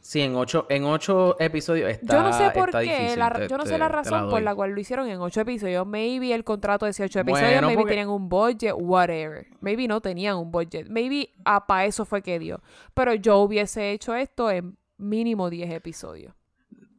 Sí, 0.00 0.20
en 0.22 0.36
ocho, 0.36 0.64
en 0.70 0.84
ocho 0.84 1.36
episodios 1.38 1.90
está 1.90 2.16
yo 2.16 2.22
no 2.22 2.32
sé 2.32 2.50
por 2.52 2.70
qué, 2.70 2.78
difícil, 2.78 3.18
la 3.18 3.28
ra- 3.28 3.38
te- 3.40 3.48
yo 3.48 3.58
no 3.58 3.64
te- 3.64 3.68
sé 3.70 3.78
la 3.78 3.88
razón 3.88 4.30
por 4.30 4.40
la 4.40 4.54
cual 4.54 4.70
lo 4.70 4.80
hicieron 4.80 5.06
en 5.08 5.20
ocho 5.20 5.40
episodios. 5.42 5.86
Maybe 5.86 6.32
el 6.32 6.44
contrato 6.44 6.86
decía 6.86 7.04
ocho 7.04 7.20
episodios, 7.20 7.50
Bueno, 7.50 7.66
maybe 7.66 7.80
porque- 7.82 7.90
tenían 7.92 8.08
un 8.08 8.28
budget, 8.28 8.72
whatever. 8.74 9.46
Maybe 9.60 9.86
no 9.86 10.00
tenían 10.00 10.36
un 10.38 10.50
budget. 10.50 10.88
Maybe 10.88 11.30
para 11.66 11.84
eso 11.84 12.06
fue 12.06 12.22
que 12.22 12.38
dio. 12.38 12.62
Pero 12.94 13.12
yo 13.14 13.38
hubiese 13.40 13.90
hecho 13.92 14.14
esto 14.14 14.50
en 14.50 14.78
mínimo 14.96 15.50
10 15.50 15.70
episodios. 15.72 16.32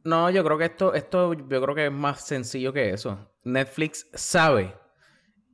No, 0.04 0.30
yo 0.30 0.44
creo 0.44 0.56
que 0.58 0.64
esto, 0.66 0.94
esto, 0.94 1.32
yo 1.34 1.60
creo 1.62 1.74
que 1.74 1.86
es 1.86 1.92
más 1.92 2.20
sencillo 2.24 2.72
que 2.72 2.90
eso. 2.90 3.18
Netflix 3.42 4.06
sabe. 4.14 4.72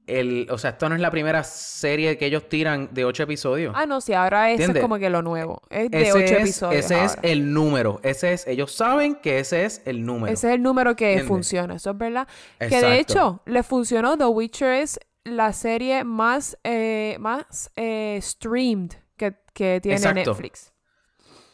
El, 0.06 0.46
o 0.50 0.58
sea, 0.58 0.70
esto 0.70 0.88
no 0.88 0.94
es 0.94 1.00
la 1.00 1.10
primera 1.10 1.42
serie 1.42 2.16
que 2.16 2.26
ellos 2.26 2.48
tiran 2.48 2.90
de 2.92 3.04
ocho 3.04 3.24
episodios. 3.24 3.74
Ah, 3.76 3.86
no, 3.86 4.00
sí, 4.00 4.12
ahora 4.12 4.52
eso 4.52 4.70
es 4.70 4.78
como 4.80 4.98
que 4.98 5.10
lo 5.10 5.20
nuevo. 5.20 5.62
Es 5.68 5.90
de 5.90 6.02
ese 6.02 6.12
ocho 6.12 6.34
es, 6.34 6.40
episodios. 6.42 6.84
ese 6.84 7.04
es 7.04 7.10
ahora. 7.16 7.22
el 7.28 7.52
número. 7.52 8.00
Ese 8.04 8.32
es, 8.32 8.46
ellos 8.46 8.70
saben 8.72 9.16
que 9.16 9.40
ese 9.40 9.64
es 9.64 9.82
el 9.84 10.06
número. 10.06 10.32
Ese 10.32 10.46
es 10.48 10.54
el 10.54 10.62
número 10.62 10.94
que 10.94 11.06
¿Entiendes? 11.06 11.28
funciona, 11.28 11.74
eso 11.74 11.90
es 11.90 11.98
verdad. 11.98 12.28
Que 12.60 12.80
de 12.80 13.00
hecho, 13.00 13.40
le 13.46 13.62
funcionó. 13.64 14.16
The 14.16 14.26
Witcher 14.26 14.74
es 14.74 15.00
la 15.24 15.52
serie 15.52 16.04
más, 16.04 16.56
eh, 16.62 17.16
más 17.18 17.72
eh, 17.74 18.20
streamed 18.22 18.92
que, 19.16 19.34
que 19.54 19.80
tiene 19.82 19.96
Exacto. 19.96 20.20
Netflix. 20.30 20.72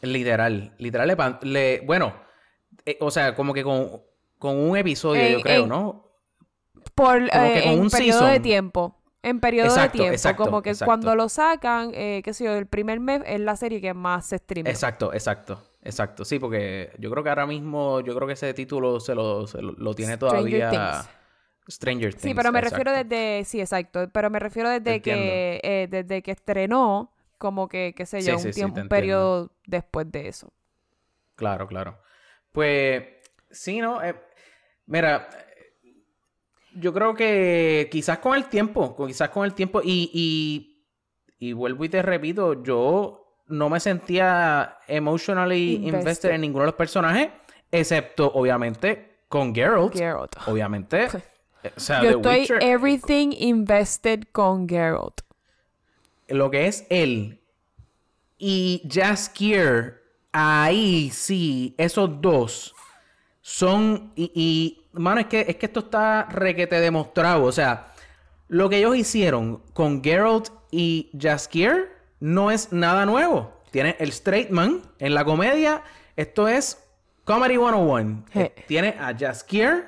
Literal, 0.01 0.75
literal 0.77 1.07
le, 1.07 1.15
pan- 1.15 1.39
le- 1.41 1.81
bueno, 1.85 2.13
eh, 2.85 2.97
o 2.99 3.09
sea, 3.09 3.33
como 3.35 3.53
que 3.53 3.63
con, 3.63 4.01
con 4.37 4.57
un 4.57 4.75
episodio, 4.77 5.27
yo 5.29 5.41
creo, 5.41 5.65
¿no? 5.65 6.11
Por, 6.95 7.23
eh, 7.23 7.71
en 7.71 7.79
un 7.79 7.89
periodo 7.89 8.25
de 8.25 8.39
tiempo. 8.39 8.95
En 9.23 9.39
periodo 9.39 9.67
Exacto, 9.67 9.93
de 9.93 9.99
tiempo. 9.99 10.13
exacto, 10.13 10.43
como 10.43 10.61
que 10.61 10.71
exacto. 10.71 10.89
cuando 10.89 11.15
lo 11.15 11.29
sacan, 11.29 11.91
eh, 11.93 12.21
qué 12.25 12.33
sé 12.33 12.43
yo, 12.43 12.55
el 12.55 12.67
primer 12.67 12.99
mes 12.99 13.21
es 13.25 13.39
la 13.39 13.55
serie 13.55 13.79
que 13.79 13.93
más 13.93 14.25
se 14.25 14.37
streamea. 14.37 14.69
Exacto, 14.69 15.13
exacto, 15.13 15.63
exacto. 15.81 16.25
Sí, 16.25 16.39
porque 16.39 16.91
yo 16.99 17.09
creo 17.09 17.23
que 17.23 17.29
ahora 17.29 17.47
mismo, 17.47 18.01
yo 18.01 18.13
creo 18.15 18.27
que 18.27 18.33
ese 18.33 18.53
título 18.53 18.99
se 18.99 19.15
lo, 19.15 19.47
se 19.47 19.61
lo, 19.61 19.71
lo 19.71 19.93
tiene 19.93 20.15
Stranger 20.15 20.19
todavía 20.19 20.69
Things. 20.69 21.09
Stranger 21.69 22.11
Things. 22.11 22.21
Sí, 22.21 22.33
pero 22.33 22.51
me 22.51 22.59
exacto. 22.59 22.83
refiero 22.83 23.03
desde, 23.03 23.45
sí, 23.45 23.61
exacto, 23.61 24.09
pero 24.11 24.29
me 24.29 24.39
refiero 24.39 24.69
desde 24.69 25.01
que, 25.01 25.61
eh, 25.63 25.87
desde 25.89 26.21
que 26.21 26.31
estrenó, 26.31 27.13
como 27.37 27.69
que, 27.69 27.93
qué 27.95 28.05
sé 28.05 28.21
yo, 28.21 28.37
sí, 28.37 28.47
un 28.47 28.53
sí, 28.53 28.59
tiempo, 28.59 28.81
un 28.81 28.89
periodo 28.89 29.51
después 29.65 30.11
de 30.11 30.27
eso. 30.27 30.51
Claro, 31.35 31.65
claro. 31.65 31.97
Pues, 32.51 33.03
sí, 33.49 33.79
¿no? 33.79 34.03
Eh, 34.03 34.15
mira, 34.85 35.29
yo 36.75 36.93
creo 36.93 37.13
que 37.15 37.87
quizás 37.91 38.19
con 38.19 38.35
el 38.35 38.45
tiempo, 38.45 38.95
quizás 39.07 39.29
con 39.29 39.45
el 39.45 39.53
tiempo, 39.53 39.81
y, 39.83 40.09
y, 40.13 40.85
y 41.39 41.53
vuelvo 41.53 41.83
y 41.85 41.89
te 41.89 42.01
repito, 42.01 42.63
yo 42.63 43.41
no 43.47 43.69
me 43.69 43.79
sentía 43.79 44.77
emotionally 44.87 45.75
invested, 45.75 45.99
Invested. 45.99 46.29
en 46.31 46.41
ninguno 46.41 46.63
de 46.63 46.67
los 46.67 46.75
personajes, 46.75 47.29
excepto, 47.71 48.31
obviamente, 48.33 49.19
con 49.27 49.53
Geralt. 49.53 49.93
Geralt. 49.95 50.35
Obviamente. 50.47 51.07
O 51.77 51.79
sea, 51.79 52.03
Yo 52.03 52.09
The 52.09 52.15
estoy 52.17 52.39
Witcher, 52.41 52.57
everything 52.61 53.29
invested 53.37 54.23
con 54.33 54.67
Geralt. 54.67 55.21
lo 56.27 56.51
que 56.51 56.67
es 56.67 56.85
él 56.89 57.39
y 58.37 58.81
Jaskier, 58.91 60.03
ahí 60.33 61.09
sí, 61.13 61.73
esos 61.77 62.21
dos 62.21 62.75
son. 63.39 64.11
Y, 64.17 64.29
y, 64.35 64.82
mano, 64.93 65.19
es 65.21 65.27
que, 65.27 65.45
es 65.47 65.55
que 65.57 65.65
esto 65.67 65.81
está 65.81 66.23
requete 66.29 66.79
demostrado. 66.79 67.43
O 67.45 67.51
sea, 67.51 67.87
lo 68.47 68.69
que 68.69 68.77
ellos 68.77 68.95
hicieron 68.95 69.61
con 69.73 70.03
Geralt 70.03 70.49
y 70.71 71.09
Jaskier 71.19 71.91
no 72.19 72.51
es 72.51 72.71
nada 72.71 73.05
nuevo. 73.05 73.51
Tiene 73.71 73.95
el 73.99 74.09
straight 74.09 74.49
man 74.49 74.81
en 74.99 75.13
la 75.15 75.25
comedia. 75.25 75.81
Esto 76.15 76.47
es 76.47 76.77
Comedy 77.25 77.55
101. 77.55 78.25
Je. 78.31 78.41
Eh, 78.43 78.53
Tiene 78.67 78.89
a 78.99 79.15
Jaskier, 79.17 79.85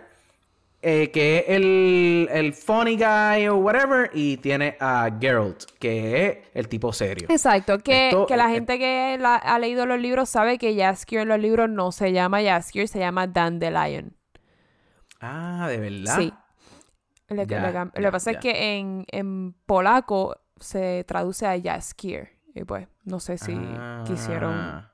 eh, 0.82 1.12
que 1.12 1.38
es 1.40 1.44
el, 1.50 2.28
el 2.32 2.54
funny 2.54 2.96
guy 2.98 3.48
o 3.48 3.58
whatever, 3.58 4.10
y 4.14 4.38
tiene 4.38 4.76
a 4.80 5.10
Geralt, 5.20 5.66
que 5.80 6.26
es 6.28 6.38
el 6.54 6.68
tipo 6.68 6.92
serio. 6.94 7.28
Exacto, 7.30 7.78
que, 7.80 8.10
Esto- 8.10 8.26
que 8.26 8.38
la 8.38 8.50
eh, 8.52 8.56
gente 8.56 8.80
que 8.80 9.18
la- 9.20 9.36
ha 9.36 9.60
leído 9.60 9.86
los 9.86 10.00
libros 10.00 10.30
sabe 10.30 10.58
que 10.58 10.76
Jaskier 10.76 11.22
en 11.24 11.28
los 11.30 11.40
libros 11.40 11.70
no 11.70 11.92
se 11.92 12.12
llama 12.12 12.42
Jaskier, 12.42 12.88
se 12.88 13.00
llama 13.00 13.28
Dandelion. 13.28 14.15
Ah, 15.20 15.68
de 15.70 15.78
verdad. 15.78 16.18
Sí. 16.18 16.34
Lo 17.30 17.46
que, 17.48 17.54
Ya, 17.56 17.72
lo 17.72 17.92
que- 17.92 18.02
lo 18.02 18.12
pasa 18.12 18.32
ya. 18.34 18.38
es 18.38 18.42
que 18.44 18.78
en, 18.78 19.06
en 19.12 19.54
polaco 19.66 20.36
se 20.60 21.04
traduce 21.08 21.48
a 21.48 21.60
Jaskier. 21.62 22.30
Y 22.54 22.64
pues, 22.64 22.88
no 23.04 23.20
sé 23.20 23.38
si 23.38 23.54
quisieron 24.06 24.54
Ah. 24.54 24.92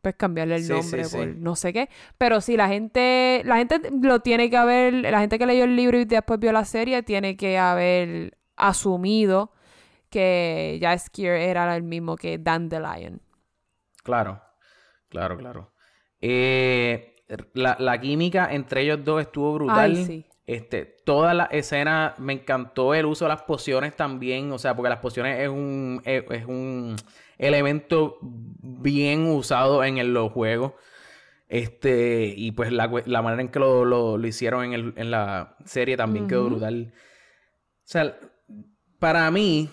pues 0.00 0.16
cambiarle 0.16 0.56
el 0.56 0.64
Sí, 0.64 0.72
nombre 0.72 1.04
sí, 1.04 1.16
por 1.16 1.26
sí. 1.26 1.34
no 1.36 1.54
sé 1.54 1.72
qué. 1.72 1.88
Pero 2.18 2.40
sí, 2.40 2.56
la 2.56 2.66
gente, 2.68 3.42
la 3.44 3.58
gente 3.58 3.80
lo 4.00 4.18
tiene 4.20 4.50
que 4.50 4.56
haber, 4.56 4.94
la 4.94 5.20
gente 5.20 5.38
que 5.38 5.46
leyó 5.46 5.62
el 5.64 5.76
libro 5.76 5.98
y 6.00 6.04
después 6.04 6.40
vio 6.40 6.50
la 6.50 6.64
serie, 6.64 7.02
tiene 7.04 7.36
que 7.36 7.58
haber 7.58 8.36
asumido 8.56 9.52
que 10.10 10.78
Jaskier 10.82 11.34
era 11.36 11.74
el 11.76 11.82
mismo 11.84 12.16
que 12.16 12.38
Dandelion. 12.38 13.20
Claro, 14.02 14.42
claro, 15.08 15.36
claro. 15.38 15.72
Eh, 16.20 17.11
la, 17.54 17.76
la 17.78 18.00
química 18.00 18.48
entre 18.52 18.82
ellos 18.82 19.04
dos 19.04 19.20
estuvo 19.20 19.54
brutal. 19.54 19.94
Ay, 19.96 20.04
sí. 20.04 20.26
Este, 20.44 20.84
toda 20.84 21.34
la 21.34 21.44
escena 21.44 22.14
me 22.18 22.32
encantó 22.32 22.94
el 22.94 23.06
uso 23.06 23.24
de 23.24 23.28
las 23.30 23.42
pociones 23.42 23.94
también, 23.94 24.50
o 24.52 24.58
sea, 24.58 24.74
porque 24.74 24.88
las 24.90 24.98
pociones 24.98 25.38
es 25.40 25.48
un, 25.48 26.02
es, 26.04 26.24
es 26.30 26.46
un 26.46 26.96
elemento 27.38 28.18
bien 28.22 29.26
usado 29.28 29.84
en 29.84 29.98
el- 29.98 30.12
los 30.12 30.32
juegos. 30.32 30.72
Este, 31.48 32.32
y 32.36 32.52
pues 32.52 32.72
la, 32.72 32.90
la 33.06 33.22
manera 33.22 33.42
en 33.42 33.48
que 33.48 33.58
lo, 33.60 33.84
lo- 33.84 34.16
lo 34.18 34.26
hicieron 34.26 34.64
en, 34.64 34.72
el- 34.72 34.92
en 34.96 35.10
la 35.10 35.56
serie 35.64 35.96
también 35.96 36.26
quedó 36.26 36.46
brutal. 36.46 36.92
O 36.94 37.84
sea, 37.84 38.16
para 38.98 39.30
mí, 39.30 39.68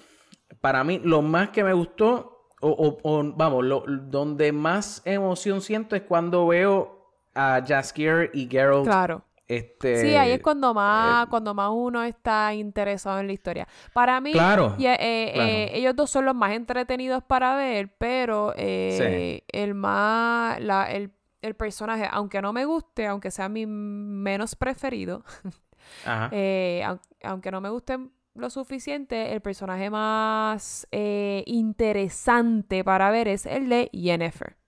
para 0.61 0.83
mí, 0.83 0.99
lo 1.03 1.21
más 1.21 1.49
que 1.49 1.63
me 1.63 1.73
gustó, 1.73 2.47
o, 2.61 2.69
o- 2.69 2.97
o, 3.03 3.23
vamos, 3.35 3.63
lo, 3.65 3.83
donde 3.87 4.51
más 4.51 5.01
emoción 5.05 5.61
siento 5.61 5.95
es 5.95 6.01
cuando 6.01 6.45
veo 6.47 6.98
a 7.39 7.63
Jaskier 7.65 8.31
y 8.33 8.47
Geralt 8.49 8.85
Claro. 8.85 9.23
Este, 9.47 10.01
Sí, 10.01 10.15
ahí 10.15 10.31
es 10.33 10.41
cuando 10.41 10.75
más, 10.75 11.25
cuando 11.27 11.55
más 11.55 11.71
uno 11.73 12.03
está 12.03 12.53
interesado 12.53 13.19
en 13.19 13.25
la 13.25 13.33
historia. 13.33 13.67
Para 13.93 14.21
mí, 14.21 14.31
Claro, 14.31 14.75
y, 14.77 14.85
eh, 14.85 14.95
eh, 14.99 15.31
claro. 15.33 15.49
eh, 15.49 15.71
ellos 15.73 15.95
dos 15.95 16.11
son 16.11 16.25
los 16.25 16.35
más 16.35 16.51
entretenidos 16.51 17.23
para 17.23 17.55
ver, 17.55 17.95
pero 17.97 18.53
eh, 18.55 19.41
el 19.51 19.73
más, 19.73 20.61
la, 20.61 20.91
el, 20.91 21.11
el 21.41 21.55
personaje, 21.55 22.07
aunque 22.11 22.43
no 22.43 22.53
me 22.53 22.65
guste, 22.65 23.07
aunque 23.07 23.31
sea 23.31 23.49
mi 23.49 23.65
menos 23.65 24.55
preferido, 24.55 25.23
Ajá. 26.05 26.29
eh, 26.31 26.85
aunque 27.23 27.49
no 27.49 27.59
me 27.59 27.69
guste 27.69 27.97
lo 28.35 28.51
suficiente, 28.51 29.33
el 29.33 29.41
personaje 29.41 29.89
más 29.89 30.87
eh, 30.91 31.43
interesante 31.47 32.83
para 32.83 33.09
ver 33.09 33.27
es 33.27 33.47
el 33.47 33.67
de 33.67 33.89
Yennefer. 33.93 34.58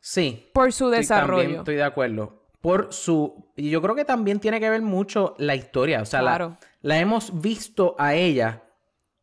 Sí. 0.00 0.50
Por 0.52 0.72
su 0.72 0.86
Estoy- 0.92 1.06
también 1.06 1.28
desarrollo. 1.46 1.58
estoy 1.60 1.74
de 1.76 1.82
acuerdo. 1.84 2.42
Por 2.60 2.92
su. 2.92 3.50
Y 3.56 3.70
yo 3.70 3.80
creo 3.80 3.94
que 3.94 4.04
también 4.04 4.38
tiene 4.40 4.60
que 4.60 4.68
ver 4.68 4.82
mucho 4.82 5.34
la 5.38 5.54
historia. 5.54 6.02
O 6.02 6.04
sea, 6.04 6.20
la- 6.22 6.30
Claro. 6.32 6.56
la, 6.82 6.98
hemos 6.98 7.40
visto 7.40 7.94
a 7.98 8.14
ella. 8.14 8.62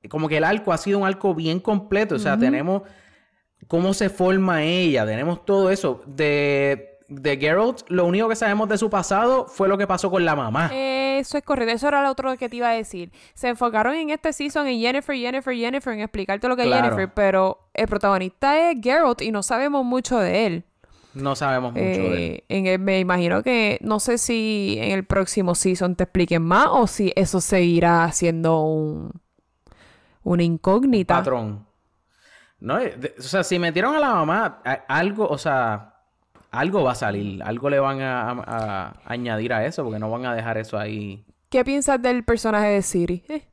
Como 0.10 0.28
que 0.30 0.38
el 0.38 0.44
arco 0.44 0.72
ha 0.74 0.78
sido 0.78 1.00
un 1.00 1.06
arco 1.08 1.36
bien 1.36 1.60
completo. 1.60 2.16
O 2.16 2.20
sea, 2.20 2.38
tenemos 2.38 2.84
cómo 3.68 3.94
se 3.94 4.10
forma 4.10 4.64
ella. 4.64 5.06
Tenemos 5.06 5.46
todo 5.46 5.70
eso. 5.70 6.02
De, 6.08 6.98
de 7.10 7.38
Geralt, 7.38 7.82
lo 7.90 8.06
único 8.06 8.28
que 8.30 8.36
sabemos 8.36 8.70
de 8.70 8.78
su 8.78 8.90
pasado 8.90 9.46
fue 9.48 9.68
lo 9.68 9.78
que 9.78 9.86
pasó 9.88 10.10
con 10.10 10.24
la 10.26 10.36
mamá. 10.36 10.70
Eso 10.74 11.38
es 11.38 11.44
correcto, 11.44 11.74
eso 11.74 11.88
era 11.88 12.04
lo 12.04 12.12
otro 12.12 12.36
que 12.38 12.48
te 12.50 12.56
iba 12.58 12.70
a 12.70 12.74
decir. 12.74 13.12
Se 13.34 13.48
enfocaron 13.50 13.96
en 13.96 14.12
este 14.12 14.34
season 14.34 14.68
en 14.68 14.80
Jennifer, 14.80 15.16
Jennifer, 15.16 15.56
Jennifer, 15.56 15.94
en 15.94 16.02
explicarte 16.02 16.48
lo 16.48 16.56
que 16.56 16.64
es. 16.64 16.74
Jennifer, 16.74 17.12
pero 17.14 17.70
el 17.74 17.88
protagonista 17.88 18.70
es 18.72 18.78
Geralt 18.82 19.22
y 19.24 19.32
no 19.32 19.42
sabemos 19.44 19.84
mucho 19.84 20.20
de 20.20 20.46
él. 20.46 20.64
No 21.22 21.36
sabemos 21.36 21.74
mucho 21.74 21.84
de 21.86 22.08
él. 22.08 22.14
Eh, 22.18 22.44
en 22.50 22.68
el- 22.68 22.80
me 22.80 23.00
imagino 23.00 23.44
que 23.44 23.78
no 23.82 24.00
sé 24.00 24.18
si 24.18 24.78
en 24.80 24.92
el 24.92 25.06
próximo 25.06 25.56
season 25.56 25.96
te 25.96 26.04
expliquen 26.04 26.44
más 26.44 26.68
o 26.72 26.88
si 26.88 27.12
eso 27.16 27.42
seguirá 27.42 28.12
siendo 28.12 28.62
un 28.62 29.12
una 30.24 30.44
incógnita. 30.44 31.16
Patrón. 31.16 31.66
No, 32.60 32.80
eh, 32.80 32.96
de- 32.98 33.16
o 33.18 33.22
sea, 33.22 33.44
si 33.44 33.60
metieron 33.60 33.96
a 33.96 34.00
la 34.00 34.14
mamá, 34.16 34.62
a- 34.66 34.84
algo, 34.90 35.28
o 35.28 35.38
sea, 35.38 35.94
algo 36.52 36.84
va 36.84 36.92
a 36.92 36.96
salir. 36.96 37.42
Algo 37.44 37.70
le 37.70 37.80
van 37.80 38.02
a, 38.02 38.32
a- 38.32 38.88
a 38.90 38.94
añadir 39.06 39.54
a 39.54 39.66
eso, 39.66 39.84
porque 39.84 40.00
no 40.00 40.10
van 40.10 40.26
a 40.26 40.36
dejar 40.36 40.58
eso 40.58 40.78
ahí. 40.78 41.24
¿Qué 41.50 41.64
piensas 41.64 42.02
del 42.02 42.24
personaje 42.26 42.68
de 42.70 42.82
Siri? 42.82 43.24
Eh, 43.30 43.48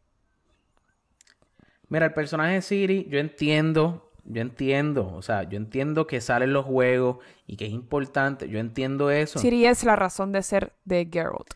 Mira, 1.89 2.07
el 2.07 2.13
personaje 2.15 2.55
de 2.55 2.63
Siri, 2.63 3.07
yo 3.09 3.19
entiendo, 3.19 4.11
yo 4.27 4.41
entiendo, 4.41 5.13
o 5.15 5.23
sea, 5.23 5.43
yo 5.45 5.57
entiendo 5.57 6.07
que 6.07 6.21
salen 6.21 6.53
los 6.53 6.65
juegos 6.65 7.19
y 7.47 7.57
que 7.57 7.67
es 7.67 7.73
importante, 7.73 8.49
yo 8.49 8.59
entiendo 8.59 9.11
eso. 9.11 9.39
Siri 9.39 9.67
es 9.67 9.85
la 9.85 9.97
razón 9.97 10.33
de 10.33 10.43
ser 10.43 10.73
de 10.85 11.09
Geralt. 11.11 11.55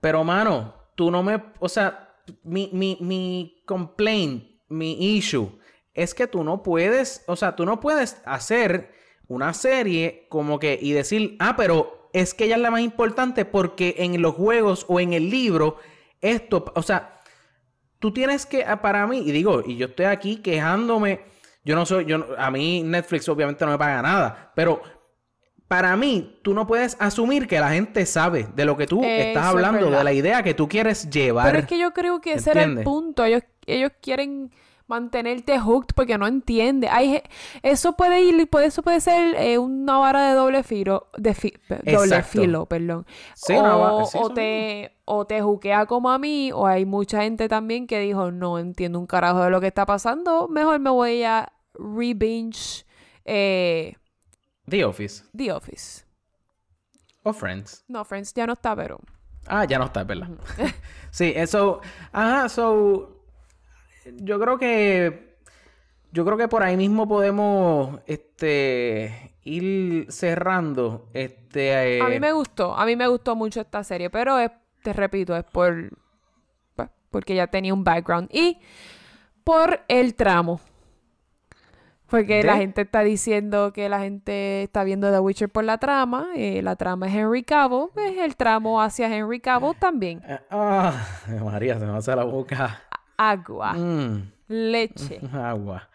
Pero, 0.00 0.24
mano, 0.24 0.74
tú 0.94 1.10
no 1.10 1.22
me. 1.22 1.42
O 1.58 1.68
sea, 1.68 2.14
mi, 2.42 2.70
mi, 2.72 2.96
mi 3.00 3.62
complaint, 3.66 4.44
mi 4.68 5.16
issue, 5.16 5.50
es 5.94 6.14
que 6.14 6.26
tú 6.26 6.44
no 6.44 6.62
puedes. 6.62 7.24
O 7.26 7.36
sea, 7.36 7.54
tú 7.56 7.66
no 7.66 7.80
puedes 7.80 8.20
hacer 8.24 8.92
una 9.28 9.52
serie 9.52 10.26
como 10.28 10.58
que. 10.58 10.78
y 10.80 10.92
decir, 10.92 11.36
ah, 11.38 11.54
pero 11.56 12.10
es 12.12 12.34
que 12.34 12.44
ella 12.44 12.56
es 12.56 12.62
la 12.62 12.70
más 12.70 12.80
importante 12.80 13.44
porque 13.44 13.96
en 13.98 14.20
los 14.22 14.34
juegos 14.34 14.86
o 14.88 15.00
en 15.00 15.12
el 15.12 15.28
libro, 15.30 15.76
esto. 16.20 16.72
O 16.74 16.82
sea, 16.82 17.20
tú 17.98 18.12
tienes 18.12 18.46
que. 18.46 18.64
ah, 18.64 18.80
Para 18.80 19.06
mí, 19.06 19.18
y 19.18 19.32
digo, 19.32 19.62
y 19.66 19.76
yo 19.76 19.86
estoy 19.86 20.06
aquí 20.06 20.36
quejándome. 20.36 21.20
Yo 21.64 21.74
no 21.76 21.84
soy. 21.86 22.04
Yo, 22.06 22.24
a 22.38 22.50
mí 22.50 22.82
Netflix 22.82 23.28
obviamente 23.28 23.64
no 23.64 23.72
me 23.72 23.78
paga 23.78 24.02
nada. 24.02 24.52
Pero 24.54 24.82
para 25.68 25.96
mí, 25.96 26.40
tú 26.42 26.52
no 26.52 26.66
puedes 26.66 26.96
asumir 26.98 27.46
que 27.46 27.60
la 27.60 27.70
gente 27.70 28.04
sabe 28.06 28.48
de 28.54 28.64
lo 28.64 28.76
que 28.76 28.86
tú 28.86 29.02
Eso 29.04 29.20
estás 29.28 29.44
es 29.44 29.50
hablando, 29.50 29.90
de 29.90 30.02
la 30.02 30.12
idea 30.12 30.42
que 30.42 30.52
tú 30.54 30.68
quieres 30.68 31.08
llevar. 31.10 31.46
Pero 31.46 31.58
es 31.60 31.66
que 31.66 31.78
yo 31.78 31.92
creo 31.92 32.20
que 32.20 32.32
ese 32.34 32.50
era 32.50 32.62
el 32.62 32.70
¿Entiendes? 32.70 32.84
punto. 32.84 33.24
Ellos, 33.24 33.42
ellos 33.66 33.92
quieren 34.02 34.50
mantenerte 34.88 35.56
hooked 35.60 35.94
porque 35.94 36.18
no 36.18 36.26
entiende. 36.26 36.88
Hay, 36.88 37.22
eso 37.62 37.96
puede 37.96 38.20
ir, 38.22 38.50
puede, 38.50 38.66
eso 38.66 38.82
puede 38.82 39.00
ser 39.00 39.36
eh, 39.36 39.56
una 39.58 39.98
vara 39.98 40.28
de 40.30 40.34
doble 40.34 40.64
filo, 40.64 41.08
de 41.16 41.34
fi- 41.34 41.54
doble 41.84 42.22
filo, 42.24 42.66
perdón. 42.66 43.06
Sí, 43.34 43.54
o, 43.56 44.04
sí, 44.06 44.18
o 44.20 44.30
te, 44.30 44.96
o 45.12 45.24
te 45.26 45.42
juquea 45.42 45.86
como 45.86 46.10
a 46.10 46.18
mí, 46.18 46.52
o 46.52 46.66
hay 46.66 46.84
mucha 46.86 47.22
gente 47.22 47.48
también 47.48 47.86
que 47.86 47.98
dijo, 48.00 48.30
no 48.30 48.58
entiendo 48.58 48.98
un 48.98 49.06
carajo 49.06 49.42
de 49.42 49.50
lo 49.50 49.60
que 49.60 49.66
está 49.66 49.84
pasando, 49.86 50.46
mejor 50.48 50.78
me 50.78 50.90
voy 50.90 51.24
a 51.24 51.52
rebinge 51.74 52.84
eh, 53.24 53.96
The 54.68 54.84
Office 54.84 55.24
The 55.36 55.52
Office. 55.52 56.04
o 57.24 57.32
Friends. 57.32 57.84
No, 57.88 58.04
Friends 58.04 58.32
ya 58.34 58.46
no 58.46 58.52
está, 58.52 58.76
pero... 58.76 59.00
Ah, 59.46 59.64
ya 59.64 59.78
no 59.78 59.86
está, 59.86 60.02
es 60.02 60.06
¿verdad? 60.06 60.28
sí, 61.10 61.32
eso. 61.34 61.80
Ajá, 62.12 62.48
so. 62.48 63.24
Yo 64.16 64.38
creo 64.38 64.58
que. 64.58 65.36
Yo 66.12 66.24
creo 66.24 66.36
que 66.36 66.46
por 66.46 66.62
ahí 66.62 66.76
mismo 66.76 67.08
podemos. 67.08 67.98
Este. 68.06 69.34
Ir 69.42 70.06
cerrando. 70.12 71.08
Este. 71.14 71.96
eh, 71.96 72.00
A 72.02 72.08
mí 72.08 72.20
me 72.20 72.32
gustó, 72.32 72.74
a 72.76 72.84
mí 72.84 72.96
me 72.96 73.08
gustó 73.08 73.34
mucho 73.34 73.62
esta 73.62 73.82
serie, 73.82 74.10
pero 74.10 74.38
es, 74.38 74.50
te 74.82 74.92
repito, 74.92 75.36
es 75.36 75.44
por 75.44 75.90
pues, 76.76 76.88
porque 77.10 77.34
ya 77.34 77.46
tenía 77.48 77.74
un 77.74 77.84
background 77.84 78.28
y 78.32 78.58
por 79.44 79.80
el 79.88 80.14
tramo. 80.14 80.60
Porque 82.08 82.42
la 82.42 82.54
¿De? 82.54 82.58
gente 82.58 82.80
está 82.82 83.02
diciendo 83.02 83.72
que 83.72 83.88
la 83.88 84.00
gente 84.00 84.64
está 84.64 84.82
viendo 84.82 85.12
The 85.12 85.20
Witcher 85.20 85.48
por 85.48 85.62
la 85.62 85.78
trama, 85.78 86.26
eh, 86.34 86.60
la 86.60 86.74
trama 86.74 87.06
es 87.06 87.14
Henry 87.14 87.44
Cavill, 87.44 87.86
pues 87.94 88.16
el 88.18 88.34
tramo 88.34 88.82
hacia 88.82 89.06
Henry 89.16 89.38
Cavill 89.38 89.76
también. 89.78 90.20
eh, 90.26 90.40
Ah, 90.50 90.92
María, 91.44 91.78
se 91.78 91.86
me 91.86 91.96
hace 91.96 92.14
la 92.16 92.24
boca. 92.24 92.82
Agua, 93.16 93.74
Mm, 93.74 94.22
leche. 94.48 95.20
agua. 95.32 95.88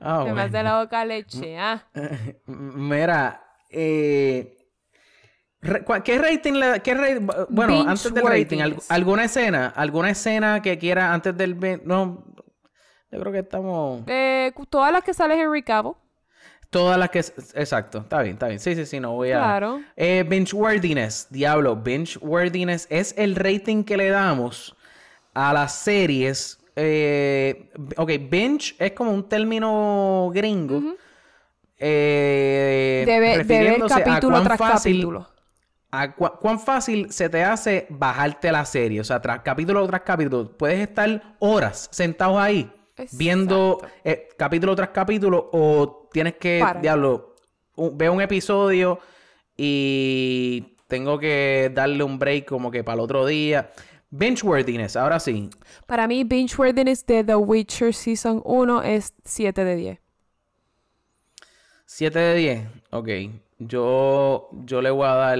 Ah, 0.00 0.24
Se 0.26 0.32
me 0.32 0.42
hace 0.42 0.62
la 0.64 0.80
boca 0.80 1.04
leche, 1.04 1.56
¿ah? 1.56 1.80
Mira, 2.46 3.40
eh, 3.68 4.56
re- 4.56 4.56
cua- 4.56 4.59
¿qué 6.04 6.18
rating 6.18 6.54
le 6.54 6.66
da? 6.66 6.78
qué 6.80 6.94
ra- 6.94 7.46
Bueno, 7.48 7.72
Binge 7.74 7.88
antes 7.90 8.14
del 8.14 8.24
rating, 8.26 8.58
¿al- 8.60 8.70
worthiness. 8.72 8.90
¿alguna 8.90 9.24
escena? 9.24 9.72
¿Alguna 9.76 10.10
escena 10.10 10.62
que 10.62 10.78
quiera 10.78 11.12
antes 11.12 11.36
del... 11.36 11.58
No, 11.84 12.24
yo 13.12 13.20
creo 13.20 13.32
que 13.32 13.38
estamos... 13.40 14.02
Eh, 14.06 14.52
todas 14.70 14.92
las 14.92 15.02
que 15.04 15.12
sale 15.14 15.34
Henry 15.40 15.62
Cavill, 15.62 15.92
Todas 16.70 16.96
las 16.98 17.10
que... 17.10 17.18
Exacto, 17.54 17.98
está 17.98 18.22
bien, 18.22 18.34
está 18.34 18.46
bien. 18.46 18.60
Sí, 18.60 18.74
sí, 18.76 18.86
sí, 18.86 19.00
no 19.00 19.12
voy 19.14 19.32
a... 19.32 19.38
claro. 19.38 19.80
Eh, 19.96 20.24
diablo, 21.30 21.76
binge 21.76 22.16
worthiness 22.20 22.86
es 22.90 23.12
el 23.18 23.34
rating 23.34 23.82
que 23.82 23.96
le 23.96 24.08
damos 24.08 24.76
a 25.34 25.52
las 25.52 25.74
series. 25.74 26.58
Eh, 26.76 27.70
ok, 27.96 28.10
binge 28.30 28.76
es 28.78 28.92
como 28.92 29.10
un 29.12 29.28
término 29.28 30.30
gringo. 30.32 30.80
eh, 31.78 33.02
De, 33.04 33.12
ve- 33.12 33.20
de 33.20 33.20
ver 33.20 33.38
refiriéndose 33.38 33.94
a 33.94 34.04
capítulo 34.04 34.32
cuán 34.34 34.44
tras 34.44 34.58
fácil- 34.58 34.92
capítulo. 35.00 35.28
Cuán 36.16 36.60
fácil 36.60 37.12
se 37.12 37.28
te 37.28 37.42
hace 37.44 37.86
bajarte 37.90 38.52
la 38.52 38.64
serie. 38.64 39.00
O 39.00 39.04
sea, 39.04 39.20
tras 39.20 39.40
capítulo 39.40 39.86
tras 39.86 40.02
capítulo. 40.02 40.56
Puedes 40.56 40.80
estar 40.80 41.36
horas 41.40 41.88
sentados 41.92 42.38
ahí 42.38 42.70
viendo 43.12 43.80
eh, 44.04 44.28
capítulo 44.36 44.76
tras 44.76 44.90
capítulo 44.90 45.48
o 45.52 46.08
tienes 46.12 46.34
que, 46.36 46.58
Para. 46.60 46.80
diablo, 46.80 47.34
un- 47.76 47.96
veo 47.96 48.12
un 48.12 48.20
episodio 48.20 48.98
y 49.56 50.76
tengo 50.86 51.18
que 51.18 51.70
darle 51.74 52.02
un 52.04 52.18
break 52.18 52.46
como 52.46 52.70
que 52.70 52.84
para 52.84 52.94
el 52.94 53.00
otro 53.00 53.26
día. 53.26 53.70
Benchworthiness, 54.10 54.96
ahora 54.96 55.20
sí. 55.20 55.48
Para 55.86 56.08
mí, 56.08 56.24
binge 56.24 56.56
worthiness 56.58 57.06
de 57.06 57.22
The 57.22 57.36
Witcher 57.36 57.94
Season 57.94 58.42
1 58.44 58.82
es 58.82 59.14
7 59.24 59.64
de 59.64 59.76
10. 59.76 59.98
7 61.86 62.18
de 62.18 62.34
10. 62.34 62.68
Ok. 62.90 63.08
Yo, 63.60 64.48
yo 64.64 64.80
le 64.82 64.90
voy 64.90 65.06
a 65.06 65.14
dar 65.14 65.38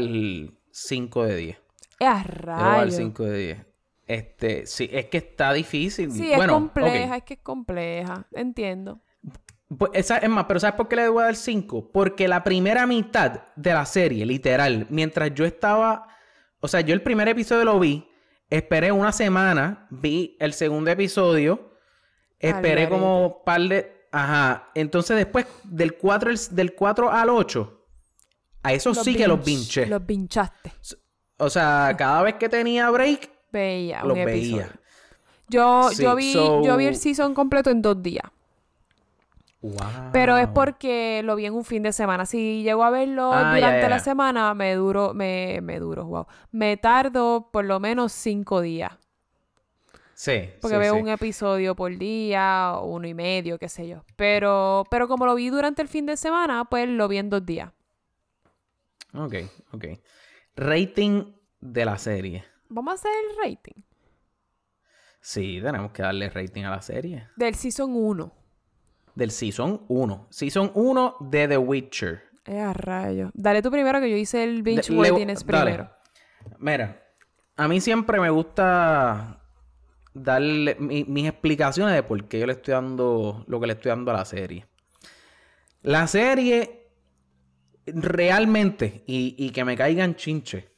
5 0.71 1.25
de 1.25 1.37
10. 1.37 1.59
Es 1.99 2.07
a 2.07 2.19
Le 2.19 2.25
voy 2.25 2.45
a 2.45 2.55
dar 2.55 2.77
rayos. 2.79 2.95
5 2.97 3.25
de 3.25 3.39
10. 3.39 3.67
Este, 4.07 4.67
sí, 4.67 4.89
es 4.93 5.07
que 5.07 5.19
está 5.19 5.53
difícil. 5.53 6.13
Sí, 6.13 6.31
es 6.31 6.37
bueno, 6.37 6.53
compleja, 6.55 7.15
ok. 7.15 7.19
es 7.19 7.23
que 7.25 7.35
es 7.35 7.41
compleja. 7.41 8.27
Entiendo. 8.33 9.01
Pues, 9.79 9.93
esa- 9.95 10.19
es 10.19 10.29
más, 10.29 10.45
pero 10.47 10.61
¿sabes 10.61 10.75
por 10.77 10.89
qué 10.89 10.97
le 10.97 11.09
voy 11.09 11.23
a 11.23 11.27
dar 11.27 11.37
5? 11.37 11.91
Porque 11.93 12.27
la 12.29 12.43
primera 12.45 12.87
mitad 12.87 13.43
de 13.57 13.73
la 13.73 13.87
serie, 13.87 14.27
literal, 14.27 14.87
mientras 14.91 15.33
yo 15.35 15.45
estaba. 15.45 16.09
O 16.61 16.69
sea, 16.69 16.81
yo 16.83 16.93
el 16.93 17.03
primer 17.03 17.29
episodio 17.29 17.65
lo 17.65 17.79
vi, 17.81 18.07
esperé 18.51 18.93
una 18.93 19.13
semana, 19.13 19.87
vi 19.91 20.37
el 20.41 20.53
segundo 20.53 20.91
episodio, 20.91 21.73
esperé 22.39 22.83
Al 22.85 22.89
como 22.91 23.27
un 23.27 23.35
par 23.45 23.61
de. 23.63 24.07
Ajá. 24.13 24.71
Entonces, 24.75 25.17
después, 25.17 25.47
del 25.65 25.95
4, 25.97 26.31
al- 26.31 26.39
del 26.57 26.75
4 26.75 27.11
al 27.13 27.31
8, 27.31 27.80
a 28.62 28.73
eso 28.73 28.95
sí 28.95 29.15
que 29.16 29.27
los 29.27 29.41
pinché. 29.41 29.87
Los 29.87 30.03
pinchaste. 30.03 30.73
O 31.39 31.49
sea, 31.49 31.95
cada 31.97 32.23
vez 32.23 32.35
que 32.35 32.49
tenía 32.49 32.91
break, 32.91 33.31
Veía 33.53 34.03
un 34.03 34.09
los 34.09 34.19
episodio. 34.19 34.57
veía. 34.57 34.81
Yo, 35.49 35.89
Sí, 35.91 36.03
yo, 36.03 36.15
vi, 36.15 36.32
so- 36.32 36.62
yo 36.62 36.77
vi 36.77 36.87
el 36.87 36.97
season 36.97 37.35
completo 37.35 37.70
en 37.70 37.82
dos 37.82 38.01
días. 38.03 38.24
Wow. 39.62 40.11
Pero 40.12 40.39
es 40.39 40.49
porque 40.49 41.20
lo 41.24 41.37
vi 41.37 41.45
en 41.47 41.53
un 41.55 41.65
fin 41.65 41.82
de 41.82 41.93
semana. 41.93 42.24
Si 42.24 42.62
llego 42.62 42.82
a 42.82 42.91
verlo 42.91 43.31
Ah, 43.32 43.55
durante 43.55 43.89
la 43.91 43.99
semana, 43.99 44.55
me 44.55 44.74
duro, 44.74 45.12
me, 45.12 45.61
me 45.62 45.78
duro, 45.78 46.07
wow. 46.07 46.27
Me 46.51 46.77
tardo 46.78 47.51
por 47.53 47.65
lo 47.66 47.78
menos 47.81 48.12
cinco 48.12 48.61
días. 48.62 48.93
Sí. 50.15 50.51
Porque 50.61 50.77
sí, 50.77 50.81
veo 50.81 50.95
sí. 50.95 51.01
un 51.03 51.09
episodio 51.09 51.74
por 51.74 51.97
día, 51.97 52.73
o 52.77 52.87
uno 52.87 53.07
y 53.07 53.15
medio, 53.15 53.59
qué 53.59 53.69
sé 53.69 53.87
yo. 53.89 54.05
Pero, 54.16 54.85
pero 54.91 55.09
como 55.09 55.27
lo 55.27 55.35
vi 55.35 55.51
durante 55.51 55.82
el 55.82 55.89
fin 55.89 56.07
de 56.07 56.16
semana, 56.16 56.65
pues 56.66 56.89
lo 56.89 57.09
vi 57.09 57.19
en 57.19 57.28
dos 57.31 57.45
días. 57.45 57.70
Ok, 59.15 59.35
ok. 59.73 59.85
Rating 60.57 61.32
de 61.61 61.85
la 61.85 61.99
serie. 61.99 62.45
Vamos 62.69 62.93
a 62.93 62.95
hacer 62.95 63.11
el 63.31 63.37
rating 63.51 63.82
Sí, 65.20 65.61
tenemos 65.62 65.93
que 65.93 66.03
darle 66.03 66.28
rating 66.31 66.62
a 66.65 66.70
la 66.70 66.82
serie. 66.82 67.28
del 67.37 67.55
season 67.55 67.91
1. 67.95 68.32
Del 69.15 69.32
Season 69.32 69.85
1. 69.89 70.27
Season 70.31 70.70
1 70.73 71.16
de 71.20 71.49
The 71.49 71.59
Witcher. 71.59 72.23
Eh, 72.47 72.61
a 72.61 72.73
rayo. 72.73 73.31
Dale 73.35 73.61
tú 73.61 73.70
primero 73.70 74.01
que 74.01 74.09
yo 74.09 74.16
hice 74.16 74.45
el 74.45 74.62
binge 74.62 74.91
le- 74.93 75.11
dale. 75.11 75.37
primero. 75.45 75.91
Mira, 76.59 77.03
a 77.57 77.69
mí 77.69 77.81
siempre 77.81 78.19
me 78.20 78.31
gusta 78.31 79.43
darle 80.15 80.77
mi- 80.78 81.05
mis 81.05 81.28
explicaciones 81.28 81.95
de 81.97 82.03
por 82.05 82.24
qué 82.28 82.39
yo 82.39 82.47
le 82.47 82.53
estoy 82.53 82.73
dando 82.73 83.45
lo 83.47 83.61
que 83.61 83.66
le 83.66 83.73
estoy 83.74 83.91
dando 83.91 84.11
a 84.12 84.15
la 84.15 84.24
serie. 84.24 84.65
La 85.82 86.07
serie 86.07 86.80
realmente, 87.95 89.03
y, 89.07 89.35
y 89.39 89.51
que 89.51 89.65
me 89.65 89.77
caigan 89.77 90.17
chinche, 90.17 90.69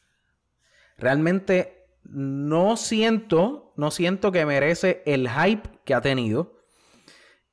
realmente 0.98 1.86
no 2.05 2.76
siento, 2.76 3.72
no 3.76 3.90
siento 3.90 4.32
que 4.32 4.44
merece 4.47 5.02
el 5.06 5.28
hype 5.28 5.68
que 5.84 5.94
ha 5.94 6.01
tenido. 6.01 6.59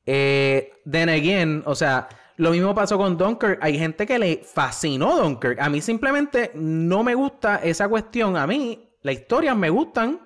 Eh, 0.06 0.74
then 0.90 1.10
again, 1.10 1.64
o 1.66 1.76
sea, 1.76 2.10
lo 2.38 2.52
mismo 2.52 2.74
pasó 2.74 2.98
con 2.98 3.18
Dunkirk. 3.18 3.60
Hay 3.62 3.78
gente 3.78 4.06
que 4.06 4.18
le 4.18 4.42
fascinó 4.44 5.18
Dunkirk. 5.18 5.60
A 5.60 5.70
mí 5.70 5.82
simplemente 5.82 6.52
no 6.56 7.04
me 7.04 7.14
gusta 7.14 7.58
esa 7.58 7.88
cuestión. 7.88 8.38
A 8.38 8.48
mí, 8.48 8.90
las 9.02 9.16
historias 9.16 9.56
me 9.56 9.70
gustan 9.70 10.20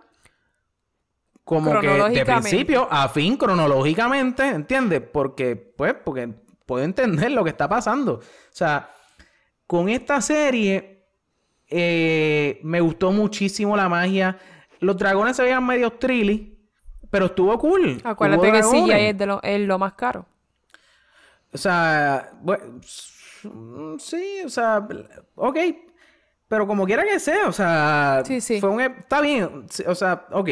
como 1.43 1.79
que 1.81 1.87
de 1.87 2.25
principio 2.25 2.87
a 2.89 3.09
fin, 3.09 3.35
cronológicamente, 3.35 4.47
¿entiendes? 4.47 5.01
Porque, 5.01 5.55
pues, 5.55 5.93
porque 6.05 6.29
puedo 6.65 6.85
entender 6.85 7.31
lo 7.31 7.43
que 7.43 7.49
está 7.49 7.67
pasando. 7.67 8.13
O 8.13 8.21
sea, 8.51 8.89
con 9.73 9.89
esta 9.89 10.21
serie 10.21 11.03
eh, 11.67 12.59
me 12.61 12.79
gustó 12.79 13.11
muchísimo 13.11 13.75
la 13.75 13.89
magia. 13.89 14.37
Los 14.79 14.95
dragones 14.97 15.35
se 15.35 15.41
veían 15.41 15.65
medio 15.65 15.89
trilly, 15.93 16.59
pero 17.09 17.25
estuvo 17.25 17.57
cool. 17.57 17.99
Acuérdate 18.03 18.51
que 18.51 18.59
CGI 18.59 18.69
dragones. 18.69 19.09
es, 19.13 19.17
de 19.17 19.25
lo, 19.25 19.41
es 19.41 19.59
lo 19.61 19.79
más 19.79 19.93
caro. 19.93 20.27
O 21.51 21.57
sea, 21.57 22.33
bueno, 22.41 22.79
mm, 23.45 23.97
sí, 23.97 24.41
o 24.45 24.49
sea, 24.49 24.87
ok. 25.33 25.57
Pero 26.47 26.67
como 26.67 26.85
quiera 26.85 27.03
que 27.03 27.19
sea, 27.19 27.47
o 27.47 27.51
sea, 27.51 28.21
Sí, 28.27 28.41
sí. 28.41 28.59
fue 28.61 28.69
un, 28.69 28.79
ep- 28.79 28.99
está 28.99 29.21
bien, 29.21 29.65
sí, 29.71 29.83
o 29.87 29.95
sea, 29.95 30.27
ok. 30.33 30.49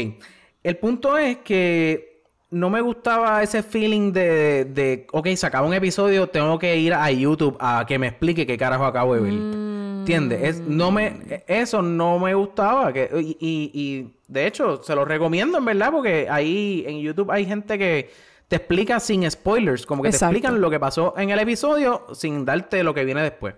El 0.64 0.78
punto 0.78 1.16
es 1.16 1.38
que 1.38 2.11
no 2.52 2.70
me 2.70 2.82
gustaba 2.82 3.42
ese 3.42 3.64
feeling 3.64 4.12
de, 4.12 4.66
de, 4.66 5.08
ok, 5.12 5.28
se 5.36 5.48
acaba 5.48 5.66
un 5.66 5.74
episodio, 5.74 6.28
tengo 6.28 6.60
que 6.60 6.78
ir 6.78 6.94
a 6.94 7.10
YouTube 7.12 7.58
a 7.60 7.86
que 7.88 7.98
me 7.98 8.08
explique 8.08 8.46
qué 8.46 8.58
carajo 8.58 8.86
acabo 8.86 9.16
de 9.16 9.22
ver. 9.22 9.34
¿Entiendes? 9.34 10.42
Es- 10.44 10.60
no 10.62 10.92
me, 10.92 11.44
eso 11.48 11.82
no 11.82 12.20
me 12.20 12.34
gustaba. 12.34 12.92
Que, 12.92 13.10
y, 13.22 13.38
y- 13.40 13.72
y, 13.74 14.14
de 14.28 14.48
hecho, 14.48 14.82
se 14.84 14.96
lo 14.96 15.06
recomiendo 15.06 15.58
en 15.60 15.66
verdad, 15.66 15.92
porque 15.92 16.28
ahí 16.30 16.84
en 16.88 17.00
YouTube 17.02 17.32
hay 17.32 17.46
gente 17.46 17.78
que 17.78 18.10
te 18.48 18.56
explica 18.58 19.00
sin 19.00 19.30
spoilers, 19.30 19.86
como 19.86 20.02
que 20.04 20.10
Exacto. 20.10 20.32
te 20.34 20.38
explican 20.40 20.60
lo 20.60 20.70
que 20.70 20.80
pasó 20.80 21.14
en 21.18 21.30
el 21.30 21.40
episodio 21.40 22.06
sin 22.14 22.44
darte 22.46 22.84
lo 22.84 22.94
que 22.94 23.06
viene 23.06 23.22
después. 23.22 23.56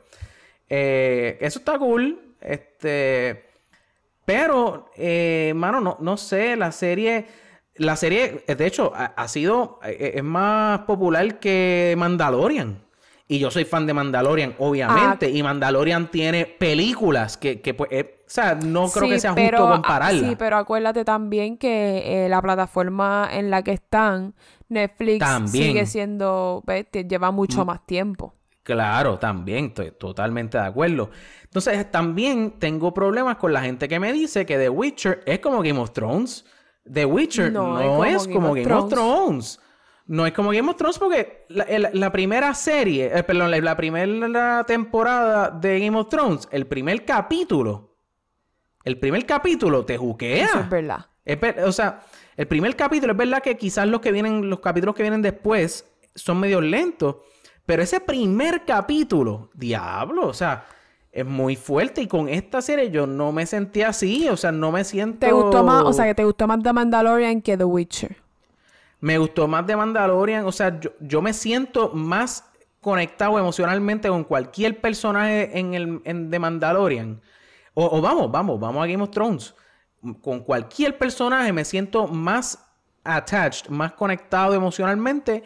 Eh, 0.70 1.38
eso 1.41 1.60
está 1.60 1.80
cool. 1.80 2.20
Este. 2.41 3.45
Pero, 4.26 4.90
eh, 4.95 5.52
mano, 5.56 5.82
no, 5.82 5.98
no 5.99 6.18
sé, 6.18 6.56
la 6.56 6.72
serie. 6.72 7.26
La 7.76 7.95
serie, 7.95 8.44
eh, 8.48 8.56
de 8.56 8.66
hecho, 8.68 8.91
ha, 8.95 9.06
ha 9.16 9.28
sido. 9.28 9.80
eh, 9.84 10.14
es 10.16 10.24
más 10.24 10.80
popular 10.82 11.40
que 11.40 11.95
Mandalorian. 11.98 12.84
Y 13.28 13.40
yo 13.40 13.50
soy 13.50 13.64
fan 13.66 13.88
de 13.88 13.94
Mandalorian, 13.94 14.54
obviamente. 14.60 15.26
Ah. 15.28 15.30
Y 15.30 15.41
Mandalorian 15.41 16.12
tiene 16.12 16.45
películas 16.45 17.38
que, 17.38 17.62
que 17.62 17.74
pues. 17.74 17.90
eh, 17.91 18.20
o 18.28 18.30
sea, 18.34 18.56
no 18.56 18.90
creo 18.90 19.06
Sí, 19.06 19.10
que 19.12 19.20
sea 19.20 19.34
pero, 19.36 19.60
justo 19.60 19.72
compararla. 19.74 20.28
Sí, 20.30 20.36
pero 20.38 20.58
acuérdate 20.58 21.06
también 21.06 21.58
que 21.58 22.26
eh, 22.26 22.30
la 22.30 22.41
plataforma 22.41 23.30
en 23.32 23.50
la 23.50 23.64
que 23.64 23.72
están, 23.72 24.34
Netflix, 24.70 25.20
También. 25.20 25.66
sigue 25.66 25.86
siendo, 25.86 26.64
¿ves? 26.66 26.86
Te- 26.91 27.06
lleva 27.06 27.32
mucho 27.32 27.64
más 27.66 27.86
tiempo. 27.86 28.34
Claro, 28.64 29.20
también, 29.20 29.66
estoy 29.68 29.91
totalmente 29.91 30.58
de 30.58 30.66
acuerdo. 30.66 31.10
Entonces, 31.44 31.90
también 31.91 32.52
tengo 32.60 32.94
problemas 32.94 33.38
con 33.38 33.52
la 33.54 33.62
gente 33.62 33.88
que 33.88 34.00
me 34.00 34.14
dice 34.14 34.45
que 34.45 34.58
The 34.58 34.70
Witcher 34.70 35.22
es 35.26 35.40
como 35.40 35.62
Game 35.62 35.80
of 35.80 35.91
Thrones. 35.91 36.45
The 36.91 37.05
Witcher 37.05 37.51
No 37.51 37.80
no, 37.80 38.03
es 38.03 38.27
como 38.27 38.55
es 38.55 38.64
Game 38.64 38.64
of 38.64 38.68
Game 38.68 38.73
of 38.73 38.89
Thrones. 38.89 39.60
No 40.05 40.26
es 40.26 40.34
como 40.34 40.51
Game 40.51 40.69
of 40.69 40.76
Thrones 40.76 40.99
porque 40.99 41.45
la, 41.49 42.11
primera 42.11 42.53
serie, 42.53 43.10
eh, 43.14 43.23
perdón, 43.23 43.51
la, 43.51 43.60
la 43.60 43.77
primera 43.77 44.65
temporada 44.65 45.49
de 45.49 45.80
Game 45.80 45.97
of 45.97 46.10
Thrones, 46.10 46.47
el 46.51 46.68
primer 46.68 47.05
capítulo, 47.05 47.95
el 48.84 48.99
primer 48.99 49.26
capítulo 49.26 49.85
te 49.85 49.97
juquea. 49.97 50.45
Eso 50.45 50.60
es 50.60 50.69
verdad. 50.69 51.05
Es 51.23 51.39
o 51.64 51.72
sea, 51.72 52.01
el 52.35 52.47
primer 52.47 52.76
capítulo 52.76 53.14
es 53.14 53.18
verdad 53.18 53.41
que 53.41 53.55
quizás 53.55 53.88
los 53.88 54.01
que 54.01 54.11
vienen, 54.11 54.49
los 54.49 54.60
capítulos 54.60 54.93
que 54.93 55.03
vienen 55.03 55.22
después 55.22 55.85
son 56.15 56.39
medio 56.39 56.60
lentos, 56.60 57.18
pero 57.65 57.81
ese 57.81 58.01
primer 58.01 58.65
capítulo, 58.65 59.49
diablo, 59.53 60.27
o 60.27 60.34
sea, 60.34 60.65
es 61.14 61.26
muy 61.26 61.56
fuerte 61.56 62.02
y 62.02 62.07
con 62.07 62.27
esta 62.27 62.60
serie 62.61 62.90
yo 62.90 63.06
no 63.06 63.31
me 63.31 63.45
sentí 63.45 63.84
así, 63.84 64.27
o 64.30 64.35
sea, 64.35 64.52
no 64.52 64.72
me 64.72 64.84
siento. 64.84 65.19
¿Te 65.19 65.31
gustó 65.31 65.64
más, 65.64 65.84
o 65.84 65.94
sea, 65.94 66.06
que 66.06 66.15
te 66.15 66.26
gustó 66.26 66.48
más 66.48 66.61
The 66.64 66.73
Mandalorian 66.73 67.41
que 67.41 67.56
The 67.56 67.64
Witcher? 67.64 68.18
Me 68.99 69.19
gustó 69.19 69.48
más 69.48 69.68
de 69.68 69.76
Mandalorian, 69.76 70.45
o 70.45 70.52
sea, 70.52 70.80
yo, 70.80 70.90
yo 70.99 71.22
me 71.22 71.34
siento 71.34 71.91
más 71.94 72.49
conectado 72.81 73.38
emocionalmente 73.38 74.10
con 74.10 74.23
cualquier 74.23 74.81
personaje 74.81 75.57
en 75.57 75.76
el 75.76 76.02
en 76.03 76.31
The 76.31 76.40
Mandalorian. 76.40 77.22
O, 77.76 77.98
o 77.98 78.02
vamos, 78.02 78.31
vamos, 78.31 78.60
vamos 78.60 78.84
a 78.84 78.88
Game 78.88 79.03
of 79.03 79.11
Thrones. 79.11 79.53
Con 80.22 80.40
cualquier 80.40 80.98
personaje 80.98 81.53
me 81.53 81.64
siento 81.64 82.07
más 82.07 82.57
attached, 83.03 83.69
más 83.69 83.94
conectado 83.94 84.56
emocionalmente 84.56 85.44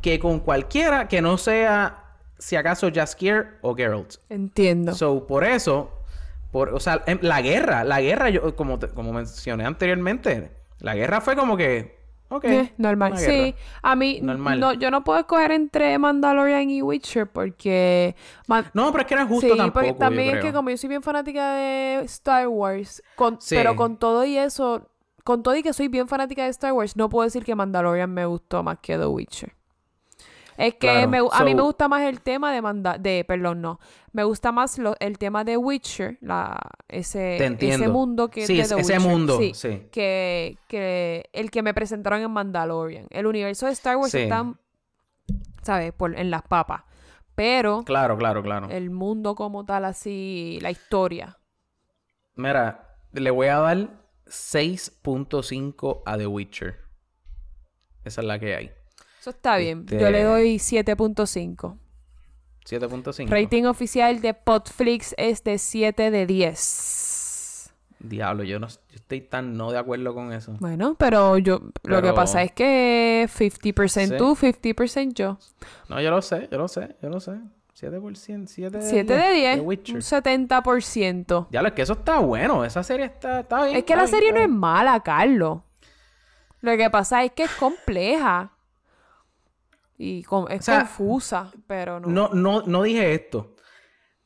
que 0.00 0.20
con 0.20 0.38
cualquiera 0.38 1.08
que 1.08 1.20
no 1.20 1.36
sea, 1.36 2.03
si 2.44 2.56
acaso, 2.56 2.90
Jaskier 2.92 3.58
o 3.62 3.74
Geralt. 3.74 4.16
Entiendo. 4.28 4.94
So, 4.94 5.26
por 5.26 5.44
eso, 5.44 5.90
por, 6.52 6.74
o 6.74 6.80
sea, 6.80 7.02
em, 7.06 7.18
la 7.22 7.40
guerra, 7.40 7.84
la 7.84 8.00
guerra, 8.02 8.28
yo, 8.30 8.54
como, 8.54 8.78
te- 8.78 8.88
como 8.88 9.12
mencioné 9.12 9.64
anteriormente, 9.64 10.50
la 10.80 10.94
guerra 10.94 11.20
fue 11.22 11.36
como 11.36 11.56
que, 11.56 11.98
ok. 12.28 12.44
Eh, 12.44 12.72
normal. 12.76 13.16
Sí, 13.16 13.54
a 13.82 13.96
mí 13.96 14.20
Normal. 14.22 14.60
no, 14.60 14.72
yo 14.74 14.90
no 14.90 15.02
puedo 15.04 15.20
escoger 15.20 15.52
entre 15.52 15.96
Mandalorian 15.98 16.68
y 16.68 16.82
Witcher 16.82 17.26
porque 17.28 18.14
Man- 18.46 18.66
No, 18.74 18.92
pero 18.92 19.02
es 19.02 19.08
que 19.08 19.14
es 19.14 19.22
justo 19.26 19.50
sí, 19.52 19.56
tampoco, 19.56 19.72
porque 19.72 19.88
yo 19.92 19.96
también 19.96 20.26
es 20.28 20.32
creo. 20.34 20.44
que 20.44 20.52
como 20.52 20.68
yo 20.70 20.76
soy 20.76 20.88
bien 20.90 21.02
fanática 21.02 21.54
de 21.54 22.00
Star 22.04 22.46
Wars, 22.48 23.02
con, 23.16 23.40
Sí. 23.40 23.54
pero 23.54 23.74
con 23.74 23.96
todo 23.96 24.24
y 24.26 24.36
eso, 24.36 24.88
con 25.24 25.42
todo 25.42 25.56
y 25.56 25.62
que 25.62 25.72
soy 25.72 25.88
bien 25.88 26.08
fanática 26.08 26.44
de 26.44 26.50
Star 26.50 26.72
Wars, 26.74 26.94
no 26.96 27.08
puedo 27.08 27.24
decir 27.24 27.42
que 27.44 27.54
Mandalorian 27.54 28.12
me 28.12 28.26
gustó 28.26 28.62
más 28.62 28.78
que 28.80 28.98
The 28.98 29.06
Witcher. 29.06 29.54
Es 30.56 30.74
que 30.74 30.78
Claro, 30.80 31.08
me 31.08 31.20
gu- 31.22 31.30
a 31.32 31.44
mí 31.44 31.50
so- 31.50 31.56
me 31.56 31.62
gusta 31.62 31.88
más 31.88 32.02
el 32.02 32.20
tema 32.20 32.52
de 32.52 32.62
manda 32.62 32.96
de, 32.98 33.24
perdón, 33.26 33.60
no. 33.60 33.80
Me 34.12 34.22
gusta 34.24 34.52
más 34.52 34.78
lo- 34.78 34.94
el 35.00 35.18
tema 35.18 35.42
de 35.44 35.56
Witcher, 35.56 36.18
la, 36.20 36.60
ese, 36.88 37.36
ese 37.58 37.88
mundo 37.88 38.28
que 38.30 38.46
Sí, 38.46 38.56
de 38.56 38.62
es- 38.62 38.68
The 38.68 38.80
ese 38.80 38.92
Witcher. 38.98 39.10
mundo, 39.10 39.38
sí. 39.54 39.88
Que, 39.90 40.56
que 40.68 41.28
el 41.32 41.50
que 41.50 41.62
me 41.62 41.74
presentaron 41.74 42.20
en 42.22 42.30
Mandalorian. 42.30 43.06
El 43.10 43.26
universo 43.26 43.66
de 43.66 43.72
Star 43.72 43.96
Wars 43.96 44.14
está, 44.14 44.54
¿sabes? 45.62 45.92
Por, 45.92 46.16
en 46.18 46.30
las 46.30 46.42
papas. 46.42 46.82
Pero 47.34 47.82
Claro, 47.84 48.16
claro, 48.16 48.42
claro. 48.44 48.68
el 48.70 48.90
mundo 48.90 49.34
como 49.34 49.64
tal, 49.64 49.84
así, 49.84 50.58
la 50.62 50.70
historia. 50.70 51.38
Mira, 52.36 52.96
le 53.12 53.30
voy 53.32 53.48
a 53.48 53.58
dar 53.58 53.88
6.5 54.26 56.02
a 56.06 56.16
The 56.16 56.26
Witcher. 56.28 56.78
Esa 58.04 58.20
es 58.20 58.26
la 58.26 58.38
que 58.38 58.54
hay. 58.54 58.70
Eso 59.24 59.30
está 59.30 59.56
bien. 59.56 59.86
Este- 59.88 59.98
Yo 60.00 60.10
le 60.10 60.22
doy 60.22 60.58
7.5. 60.58 61.78
7.5. 62.62 63.30
Rating 63.30 63.64
oficial 63.64 64.20
de 64.20 64.34
Potflix 64.34 65.14
es 65.16 65.42
de 65.44 65.56
7 65.56 66.10
de 66.10 66.26
10. 66.26 67.72
Diablo, 68.00 68.42
yo 68.44 68.58
no 68.58 68.68
yo 68.68 68.76
estoy 68.96 69.22
tan 69.22 69.56
no 69.56 69.72
de 69.72 69.78
acuerdo 69.78 70.12
con 70.12 70.30
eso. 70.34 70.54
Bueno, 70.60 70.94
pero 70.98 71.38
yo 71.38 71.60
lo 71.84 71.96
que 71.96 72.02
Pero- 72.02 72.14
pasa 72.14 72.42
es 72.42 72.52
que 72.52 73.26
50% 73.30 74.08
Sí. 74.10 74.18
tú, 74.18 74.36
50% 74.36 75.14
yo. 75.14 75.38
No, 75.88 76.02
yo 76.02 76.10
lo 76.10 76.20
sé, 76.20 76.46
yo 76.52 76.58
lo 76.58 76.68
sé, 76.68 76.94
yo 77.00 77.08
lo 77.08 77.18
sé. 77.18 77.32
7%, 77.72 78.46
7 78.46 78.76
de 78.76 78.82
7 78.90 79.14
de 79.16 79.32
10, 79.32 79.54
The 79.54 79.60
un 79.62 79.66
Witcher. 79.68 80.02
70%. 80.02 81.48
Diablo, 81.50 81.68
es 81.70 81.74
que 81.74 81.80
eso 81.80 81.94
está 81.94 82.18
bueno. 82.18 82.62
Esa 82.66 82.82
serie 82.82 83.06
está, 83.06 83.40
está 83.40 83.64
bien. 83.64 83.78
Es 83.78 83.84
que 83.84 83.96
la 83.96 84.02
bien, 84.02 84.10
serie 84.10 84.32
no 84.32 84.36
está 84.36 84.44
es 84.44 84.48
bien. 84.50 84.60
mala, 84.60 85.00
Carlos. 85.00 85.60
Lo 86.60 86.76
que 86.76 86.90
pasa 86.90 87.24
es 87.24 87.32
que 87.32 87.44
es 87.44 87.50
compleja. 87.52 88.50
Y 89.96 90.22
con- 90.24 90.50
es 90.50 90.60
O 90.60 90.62
sea, 90.64 90.78
confusa, 90.80 91.52
pero 91.66 92.00
no. 92.00 92.08
No, 92.08 92.28
no, 92.34 92.62
no 92.66 92.82
dije 92.82 93.14
esto. 93.14 93.54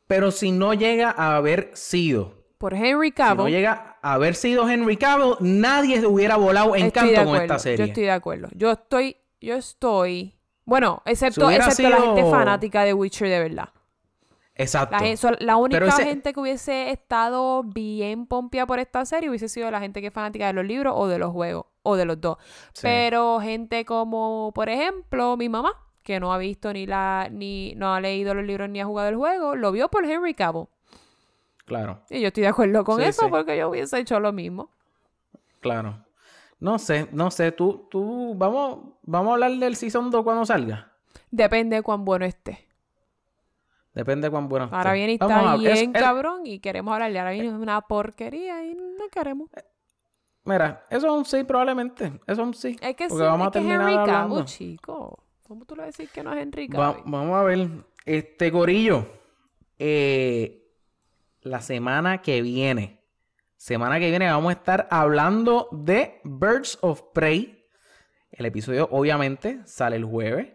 Pero 0.06 0.30
si 0.30 0.50
no 0.52 0.72
llega 0.74 1.10
a 1.10 1.36
haber 1.36 1.70
sido, 1.74 2.44
Por 2.56 2.72
Henry 2.74 3.08
si 3.08 3.12
Cavill. 3.12 3.44
no 3.44 3.48
llega 3.50 3.98
a 4.00 4.14
haber 4.14 4.34
sido 4.34 4.68
Henry 4.68 4.96
Cavill, 4.96 5.34
nadie 5.40 6.04
hubiera 6.06 6.36
volado 6.36 6.74
en 6.76 6.90
canto 6.90 7.24
con 7.24 7.36
esta 7.36 7.58
serie. 7.58 7.78
Yo 7.78 7.84
estoy 7.84 8.04
de 8.04 8.10
acuerdo. 8.10 8.48
Yo 8.54 8.70
estoy, 8.72 9.16
yo 9.40 9.54
estoy. 9.56 10.34
Bueno, 10.64 11.02
excepto, 11.04 11.48
Si 11.50 11.54
excepto 11.56 11.88
la 11.90 11.96
gente 12.00 12.30
fanática 12.30 12.84
de 12.84 12.94
Witcher 12.94 13.28
de 13.28 13.38
verdad. 13.38 13.68
Exacto. 14.54 14.96
La, 14.98 15.36
la 15.40 15.56
única 15.56 15.86
ese- 15.86 16.04
gente 16.04 16.32
que 16.32 16.40
hubiese 16.40 16.90
estado 16.90 17.62
bien 17.62 18.26
pompia 18.26 18.66
por 18.66 18.78
esta 18.80 19.04
serie 19.04 19.28
hubiese 19.28 19.48
sido 19.48 19.70
la 19.70 19.78
gente 19.80 20.00
que 20.00 20.08
es 20.08 20.12
fanática 20.12 20.46
de 20.48 20.52
los 20.54 20.64
libros 20.64 20.94
o 20.96 21.06
de 21.06 21.18
los 21.18 21.30
juegos, 21.30 21.66
o 21.88 21.96
de 21.96 22.04
los 22.04 22.20
dos. 22.20 22.36
Sí. 22.72 22.82
Pero 22.82 23.40
gente 23.40 23.84
como, 23.84 24.52
por 24.54 24.68
ejemplo, 24.68 25.36
mi 25.36 25.48
mamá, 25.48 25.72
que 26.02 26.20
no 26.20 26.32
ha 26.32 26.38
visto 26.38 26.72
ni 26.72 26.86
la, 26.86 27.28
ni 27.30 27.74
no 27.76 27.92
ha 27.94 28.00
leído 28.00 28.34
los 28.34 28.44
libros 28.44 28.68
ni 28.70 28.80
ha 28.80 28.84
jugado 28.86 29.08
el 29.08 29.16
juego, 29.16 29.56
lo 29.56 29.72
vio 29.72 29.88
por 29.88 30.04
Henry 30.04 30.34
Cavill. 30.34 30.66
Claro, 31.66 32.00
Y 32.08 32.20
yo 32.20 32.28
estoy 32.28 32.42
de 32.44 32.48
acuerdo 32.48 32.82
con 32.82 32.98
Sí, 32.98 33.04
eso 33.04 33.22
sí. 33.24 33.28
porque 33.30 33.58
yo 33.58 33.68
hubiese 33.68 33.98
hecho 33.98 34.18
lo 34.20 34.32
mismo. 34.32 34.70
claro. 35.60 36.04
No 36.60 36.80
sé, 36.80 37.06
no 37.12 37.30
sé. 37.30 37.52
Tú, 37.52 37.86
tú, 37.88 38.34
vamos, 38.36 38.94
vamos 39.02 39.30
a 39.30 39.34
hablar 39.34 39.52
del 39.52 39.76
Season 39.76 40.10
2 40.10 40.24
cuando 40.24 40.44
salga. 40.44 40.90
Depende 41.30 41.76
de 41.76 41.82
cuán 41.82 42.04
bueno 42.04 42.24
esté. 42.24 42.66
Depende 43.94 44.26
de 44.26 44.30
cuán 44.32 44.48
bueno 44.48 44.64
esté. 44.64 44.76
Ahora 44.76 44.90
Vamos 44.90 45.08
está 45.12 45.54
es- 45.54 45.62
bien 45.80 45.92
es- 45.94 46.02
cabrón 46.02 46.40
y 46.46 46.58
queremos 46.58 46.92
hablarle. 46.94 47.18
Ahora 47.20 47.30
viene 47.30 47.50
una 47.56 47.80
porquería 47.82 48.64
y 48.64 48.74
no 48.74 49.08
queremos. 49.12 49.50
Mira, 50.48 50.86
eso 50.90 51.06
es 51.06 51.12
un 51.12 51.24
sí 51.24 51.44
probablemente. 51.44 52.06
Eso 52.26 52.32
es 52.32 52.38
un 52.38 52.54
sí. 52.54 52.76
Es 52.80 52.96
que 52.96 53.08
sí, 53.08 53.16
vamos 53.16 53.40
es 53.42 53.46
a 53.48 53.50
que 53.50 53.58
terminar 53.58 53.80
Henry 53.82 53.94
hablando. 53.96 54.34
Cavill, 54.36 54.44
chico. 54.46 55.24
¿Cómo 55.46 55.64
tú 55.64 55.74
le 55.76 55.82
vas 55.82 55.86
a 55.86 55.92
decir 55.98 56.08
que 56.08 56.22
no 56.22 56.32
es 56.32 56.42
Henry 56.42 56.68
Va- 56.68 57.00
vamos 57.04 57.36
a 57.36 57.42
ver. 57.44 57.68
Este 58.04 58.50
Corillo. 58.50 59.06
eh, 59.78 60.64
la 61.42 61.60
semana 61.60 62.20
que 62.22 62.42
viene. 62.42 63.00
Semana 63.56 63.98
que 63.98 64.08
viene 64.10 64.30
vamos 64.30 64.50
a 64.50 64.52
estar 64.58 64.88
hablando 64.90 65.68
de 65.72 66.20
Birds 66.24 66.78
of 66.80 67.02
Prey. 67.12 67.64
El 68.30 68.46
episodio, 68.46 68.88
obviamente, 68.90 69.60
sale 69.66 69.96
el 69.96 70.04
jueves. 70.04 70.48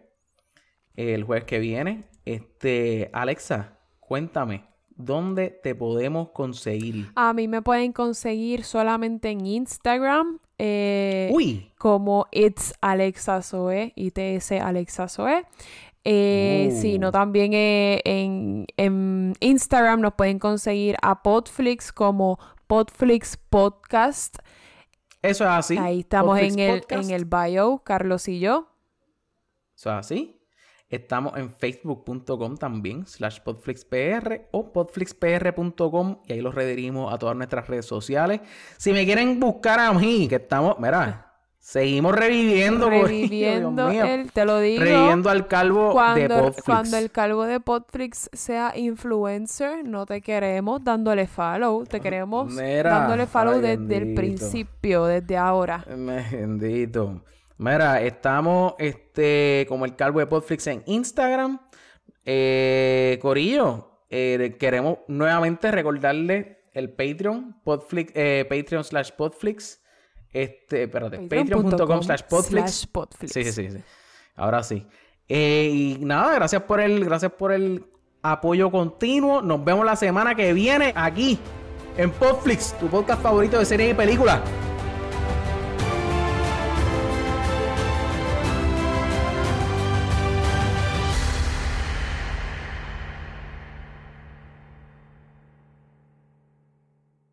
El 0.94 1.24
jueves 1.24 1.44
que 1.44 1.58
viene. 1.58 2.04
Este, 2.24 3.10
Alexa, 3.12 3.78
cuéntame. 4.00 4.64
¿Dónde 4.96 5.50
te 5.50 5.74
podemos 5.74 6.30
conseguir? 6.30 7.10
A 7.16 7.32
mí 7.32 7.48
me 7.48 7.62
pueden 7.62 7.92
conseguir 7.92 8.64
solamente 8.64 9.30
en 9.30 9.44
Instagram. 9.46 10.38
eh, 10.58 11.30
Uy, 11.32 11.72
como 11.78 12.26
It's 12.30 12.72
Alexa 12.80 13.42
Zoe, 13.42 13.92
ITS 13.96 14.52
Alexa 14.52 15.08
Zoe. 15.08 15.44
Eh, 16.04 16.68
Uh. 16.70 16.80
Si 16.80 16.98
no, 16.98 17.10
también 17.10 17.52
eh, 17.54 18.00
en, 18.04 18.66
en 18.76 19.32
Instagram 19.40 20.00
nos 20.00 20.14
pueden 20.14 20.38
conseguir 20.38 20.96
a 21.02 21.22
Podflix 21.22 21.92
como 21.92 22.38
Podflix 22.66 23.36
Podcast. 23.36 24.36
eso 25.22 25.44
es 25.44 25.50
así. 25.50 25.76
Ahí 25.78 26.00
estamos 26.00 26.32
Podflix 26.38 26.52
en 26.54 26.58
el, 26.60 26.80
Podcast. 26.80 27.04
en 27.04 27.10
el 27.14 27.24
bio, 27.24 27.82
Carlos 27.84 28.28
y 28.28 28.38
yo. 28.38 28.68
Eso 29.76 29.90
es 29.90 29.96
así. 29.96 30.33
Estamos 30.94 31.36
en 31.36 31.50
facebook.com 31.50 32.56
también, 32.56 33.04
slash 33.04 33.40
podflixpr 33.40 34.48
o 34.52 34.72
podflixpr.com 34.72 36.18
y 36.26 36.32
ahí 36.32 36.40
los 36.40 36.54
redirimos 36.54 37.12
a 37.12 37.18
todas 37.18 37.34
nuestras 37.36 37.66
redes 37.66 37.86
sociales. 37.86 38.40
Si 38.76 38.92
me 38.92 39.04
quieren 39.04 39.40
buscar 39.40 39.80
a 39.80 39.92
mí, 39.92 40.28
que 40.28 40.36
estamos, 40.36 40.78
mira, 40.78 41.32
seguimos 41.58 42.14
reviviendo, 42.14 42.88
Dios 42.88 43.08
Reviviendo 43.08 43.88
mío. 43.88 44.04
el, 44.04 44.30
te 44.30 44.44
lo 44.44 44.60
digo. 44.60 44.84
Reviviendo 44.84 45.30
al 45.30 45.48
calvo 45.48 46.00
de 46.14 46.28
Podflix. 46.28 46.62
cuando 46.62 46.96
el 46.96 47.10
calvo 47.10 47.44
de 47.44 47.58
Podflix 47.58 48.30
sea 48.32 48.72
influencer, 48.76 49.84
no 49.84 50.06
te 50.06 50.20
queremos 50.20 50.84
dándole 50.84 51.26
follow, 51.26 51.84
te 51.86 52.00
queremos 52.00 52.52
Mira, 52.52 52.90
dándole 53.00 53.26
follow 53.26 53.54
ay, 53.54 53.76
desde 53.76 53.96
el 53.96 54.14
principio, 54.14 55.06
desde 55.06 55.36
ahora. 55.36 55.84
Bendito. 55.88 57.20
Mira, 57.58 58.02
estamos 58.02 58.74
este, 58.78 59.66
como 59.68 59.84
el 59.84 59.94
calvo 59.96 60.18
de 60.18 60.26
Podflix 60.26 60.66
en 60.66 60.82
Instagram. 60.86 61.60
Eh, 62.24 63.18
Corillo, 63.22 64.00
eh, 64.10 64.56
queremos 64.58 64.98
nuevamente 65.08 65.70
recordarle 65.70 66.64
el 66.72 66.90
Patreon, 66.90 67.60
Podflix, 67.62 68.12
eh, 68.14 68.46
Patreon 68.48 68.84
slash 68.84 69.10
Podflix. 69.12 69.80
Este, 70.32 70.84
espérate, 70.84 71.18
patreon.com 71.18 72.02
slash 72.02 72.22
Podflix. 72.22 72.70
slash 72.70 72.86
Podflix. 72.90 73.32
Sí, 73.32 73.44
sí, 73.44 73.52
sí, 73.52 73.70
sí. 73.70 73.78
Ahora 74.34 74.62
sí. 74.64 74.86
Eh, 75.28 75.70
y 75.72 75.98
nada, 76.04 76.34
gracias 76.34 76.62
por 76.62 76.80
el, 76.80 77.04
gracias 77.04 77.32
por 77.32 77.52
el 77.52 77.86
apoyo 78.22 78.70
continuo. 78.70 79.42
Nos 79.42 79.64
vemos 79.64 79.86
la 79.86 79.96
semana 79.96 80.34
que 80.34 80.52
viene 80.52 80.92
aquí 80.96 81.38
en 81.96 82.10
Podflix, 82.10 82.76
tu 82.78 82.88
podcast 82.88 83.22
favorito 83.22 83.58
de 83.58 83.64
series 83.64 83.92
y 83.92 83.94
películas. 83.94 84.40